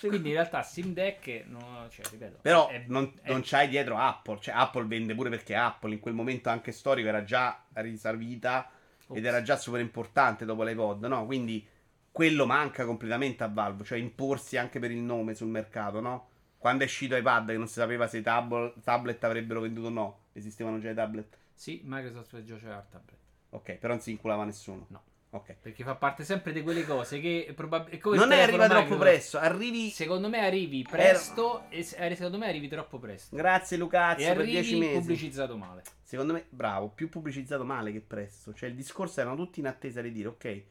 [0.07, 3.31] Quindi in realtà Steam Deck, no, cioè, ripeto, però è, non, è...
[3.31, 4.39] non c'hai dietro Apple.
[4.39, 8.69] Cioè, Apple vende pure perché Apple in quel momento anche storico era già risalvita
[9.07, 9.17] Ops.
[9.17, 11.25] ed era già super importante dopo l'iPod, no?
[11.25, 11.65] Quindi
[12.11, 16.27] quello manca completamente a Valve, cioè imporsi anche per il nome sul mercato, no?
[16.57, 19.91] Quando è uscito iPad che non si sapeva se i tab- tablet avrebbero venduto o
[19.91, 21.37] no, esistevano già i tablet?
[21.53, 23.17] Sì, Microsoft già c'era il tablet.
[23.51, 24.85] Ok, però non si inculava nessuno.
[24.89, 25.03] No.
[25.31, 25.57] Ok.
[25.61, 28.09] Perché fa parte sempre di quelle cose che probabilmente.
[28.15, 29.37] Non è arriva troppo presto.
[29.37, 29.89] Arrivi.
[29.89, 31.65] Secondo me arrivi presto.
[31.69, 32.11] Er...
[32.11, 33.35] E secondo me arrivi troppo presto.
[33.35, 34.27] Grazie, Lucazzo.
[34.27, 34.93] E per 10 mesi.
[34.93, 35.83] pubblicizzato male.
[36.01, 36.89] Secondo me, bravo.
[36.89, 38.53] Più pubblicizzato male che presto.
[38.53, 40.63] Cioè, il discorso erano tutti in attesa di dire, ok,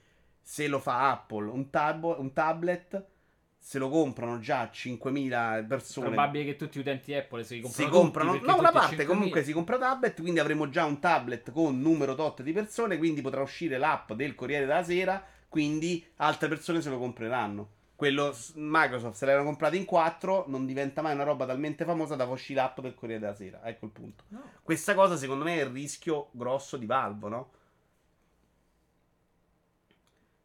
[0.42, 3.04] se lo fa Apple, un, tab- un tablet
[3.68, 6.06] se lo comprano già 5.000 persone.
[6.06, 7.90] È probabile che tutti gli utenti Apple si comprano.
[7.90, 9.06] Si comprano, no, una parte 5.000.
[9.06, 13.20] comunque si compra tablet, quindi avremo già un tablet con numero tot di persone, quindi
[13.20, 17.68] potrà uscire l'app del Corriere della Sera, quindi altre persone se lo compreranno.
[17.94, 22.24] Quello Microsoft se l'erano comprato in 4, non diventa mai una roba talmente famosa da
[22.24, 23.60] far uscire l'app del Corriere della Sera.
[23.64, 24.24] Ecco il punto.
[24.28, 24.44] No.
[24.62, 27.50] Questa cosa secondo me è il rischio grosso di Valve, no?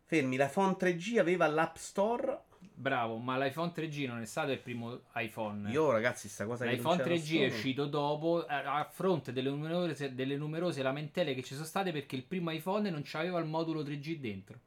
[0.04, 2.43] Fermi, la Phone 3G aveva l'App Store
[2.84, 5.72] Bravo, ma l'iPhone 3G non è stato il primo iPhone.
[5.72, 10.36] Io, ragazzi, sta cosa che L'iPhone 3G è uscito dopo, a fronte delle numerose, delle
[10.36, 14.18] numerose lamentele che ci sono state perché il primo iPhone non c'aveva il modulo 3G
[14.18, 14.60] dentro.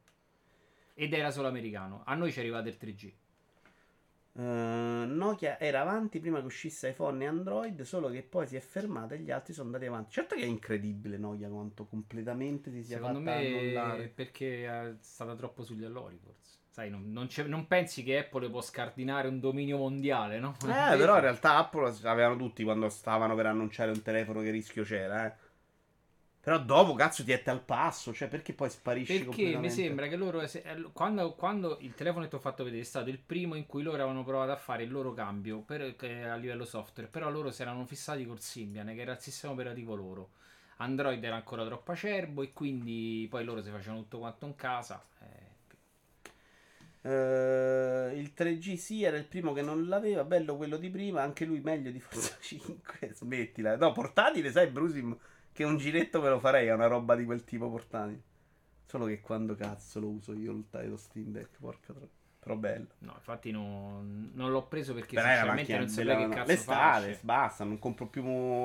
[0.95, 2.01] Ed era solo americano.
[2.05, 3.11] A noi ci è arrivato il 3G.
[4.31, 8.55] Uh, eh, Nokia era avanti prima che uscisse iPhone e Android, solo che poi si
[8.55, 10.09] è fermata e gli altri sono andati avanti.
[10.13, 14.07] Certo che è incredibile Nokia quanto completamente si sia Secondo fatta me annullare.
[14.07, 16.56] perché è stata troppo sugli allori, forse.
[16.77, 20.55] Sai, non, non, non, pensi che Apple può scardinare un dominio mondiale, no?
[20.61, 24.83] Eh, però in realtà Apple avevano tutti quando stavano per annunciare un telefono che rischio
[24.83, 25.33] c'era, eh.
[26.39, 28.13] Però dopo, cazzo, ti ette al passo.
[28.13, 30.43] Cioè, perché poi sparisci Perché mi sembra che loro.
[30.93, 33.81] Quando, quando, il telefono che ti ho fatto vedere è stato il primo in cui
[33.81, 35.95] loro avevano provato a fare il loro cambio per,
[36.29, 37.09] a livello software.
[37.09, 40.29] Però loro si erano fissati col Symbian, che era il sistema operativo loro.
[40.77, 45.03] Android era ancora troppo acerbo e quindi poi loro si facevano tutto quanto in casa.
[45.19, 45.46] Eh.
[47.07, 51.45] Uh, il 3G sì era il primo che non l'aveva, bello quello di prima, anche
[51.45, 53.11] lui meglio di Forza 5.
[53.13, 53.77] Smettila.
[53.77, 55.17] No, portatile, sai, Brusim
[55.57, 58.21] che un giretto me lo farei a una roba di quel tipo portatile.
[58.85, 62.15] Solo che quando cazzo lo uso io il lo Steam Deck, porca troppo.
[62.39, 62.87] Però bello.
[62.99, 67.63] No, infatti non, non l'ho preso perché Però sinceramente non sapevo che cazzo L'estate, basta,
[67.63, 68.21] non compro più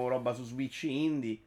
[0.07, 1.41] roba su Switch indie.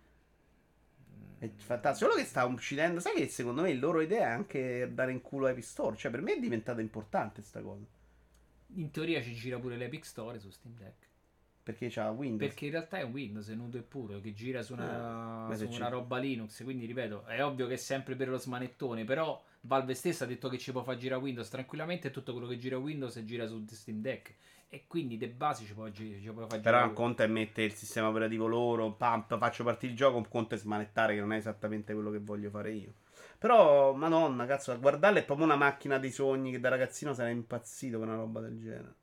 [1.38, 2.10] È fantastico.
[2.10, 3.00] Solo che sta uccidendo.
[3.00, 5.96] Sai che secondo me il loro idea è anche dare in culo Epic Store.
[5.96, 7.84] Cioè, per me è diventata importante sta cosa.
[8.76, 11.06] In teoria ci gira pure l'Epic Store su Steam Deck.
[11.66, 12.48] Perché c'ha Windows?
[12.48, 15.58] Perché in realtà è un Windows, è nudo e puro, che gira su una, eh,
[15.58, 16.64] su una roba Linux.
[16.64, 20.48] Quindi, ripeto, è ovvio che è sempre per lo smanettone, però Valve stessa ha detto
[20.48, 23.66] che ci può far girare Windows tranquillamente e tutto quello che gira Windows gira su
[23.68, 24.36] Steam Deck.
[24.70, 26.62] E quindi de base ci può, ci può far girare.
[26.62, 30.28] Però un conto è mettere il sistema operativo loro, pump, faccio partire il gioco, un
[30.28, 32.94] conto è smanettare che non è esattamente quello che voglio fare io.
[33.38, 37.34] Però, madonna, cazzo, a guardarla è proprio una macchina dei sogni che da ragazzino sarei
[37.34, 38.94] impazzito per una roba del genere.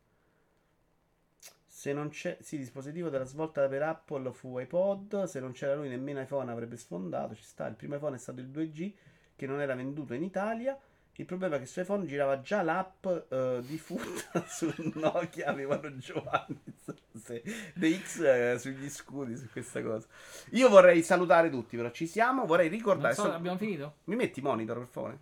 [1.67, 5.25] Se non c'è, sì, dispositivo della svolta per Apple fu iPod.
[5.25, 7.35] Se non c'era lui, nemmeno iPhone avrebbe sfondato.
[7.35, 7.67] Ci sta.
[7.67, 8.93] Il primo iPhone è stato il 2G,
[9.35, 10.79] che non era venduto in Italia.
[11.17, 15.49] Il problema è che su iPhone girava già l'app uh, di foot su Nokia.
[15.49, 16.59] Avevano Giovanni
[17.75, 20.07] DX uh, sugli scudi su questa cosa.
[20.53, 22.47] Io vorrei salutare tutti, però ci siamo.
[22.47, 23.15] Vorrei ricordare.
[23.15, 23.97] So, abbiamo finito?
[24.05, 25.19] Mi metti monitor, per favore?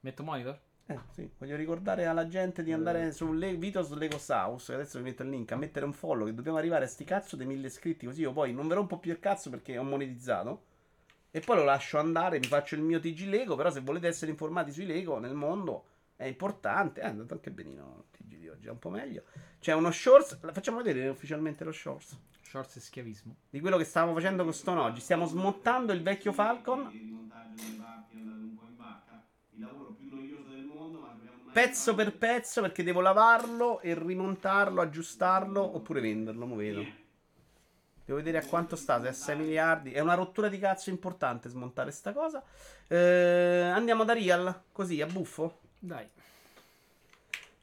[0.00, 0.58] Metto monitor?
[0.86, 1.30] Eh, sì.
[1.36, 3.12] Voglio ricordare alla gente di andare eh.
[3.12, 4.72] su Le- Vitos Legos House.
[4.72, 5.52] Adesso vi metto il link.
[5.52, 6.24] A mettere un follow.
[6.24, 8.06] Che dobbiamo arrivare a sti cazzo dei mille iscritti.
[8.06, 10.68] Così io poi non verrò un po' più il cazzo perché ho monetizzato.
[11.30, 12.38] E poi lo lascio andare.
[12.38, 13.56] Mi faccio il mio TG Lego.
[13.56, 15.84] Però se volete essere informati sui Lego nel mondo
[16.16, 17.00] è importante.
[17.00, 18.66] Eh, è andato anche benino il TG di oggi.
[18.66, 19.24] È un po' meglio.
[19.58, 20.38] C'è uno shorts.
[20.52, 22.18] Facciamo vedere ufficialmente lo shorts.
[22.42, 23.36] Shorts e schiavismo.
[23.48, 25.00] Di quello che stavamo facendo con Stone oggi.
[25.00, 27.28] Stiamo smontando il vecchio Falcon.
[31.52, 36.80] pezzo per pezzo perché devo lavarlo e rimontarlo, aggiustarlo oppure venderlo, mo vedo.
[38.10, 39.92] Devo vedere a quanto sta, se a 6 miliardi.
[39.92, 42.42] È una rottura di cazzo importante smontare sta cosa.
[42.88, 45.60] Eh, andiamo da Real, così, a buffo.
[45.78, 46.08] Dai.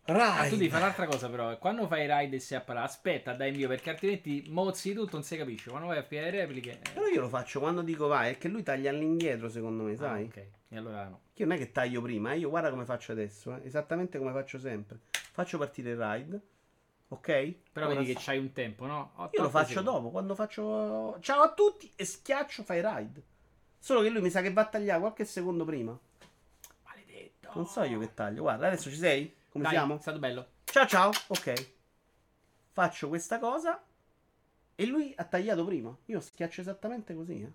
[0.06, 3.52] Ah, tu devi fare un'altra cosa però, quando fai raid e si appara, aspetta dai
[3.52, 6.80] mio perché altrimenti mozzi tutto non si capisce, quando vai a fare le repliche...
[6.80, 6.92] Eh.
[6.94, 9.98] Però io lo faccio quando dico vai, è che lui taglia all'indietro secondo me, ah,
[9.98, 10.24] sai?
[10.24, 11.20] Ah, ok, e allora no.
[11.34, 12.38] Io non è che taglio prima, eh?
[12.38, 13.66] io guarda come faccio adesso, eh?
[13.66, 15.00] esattamente come faccio sempre.
[15.12, 16.42] Faccio partire il raid,
[17.10, 17.56] ok?
[17.72, 19.12] Però Ora vedi che c'hai un tempo, no?
[19.32, 19.90] io lo faccio secondi.
[19.90, 21.18] dopo, quando faccio...
[21.22, 23.22] Ciao a tutti e schiaccio fai raid.
[23.80, 25.98] Solo che lui mi sa che va a tagliare qualche secondo prima.
[26.84, 27.52] Maledetto.
[27.54, 29.34] Non so io che taglio, guarda, adesso ci sei?
[29.50, 29.98] Come Dai, siamo?
[29.98, 30.48] È stato bello.
[30.66, 31.76] Ciao ciao, ok.
[32.72, 33.82] Faccio questa cosa
[34.76, 35.96] e lui ha tagliato prima.
[36.06, 37.52] Io schiaccio esattamente così, eh.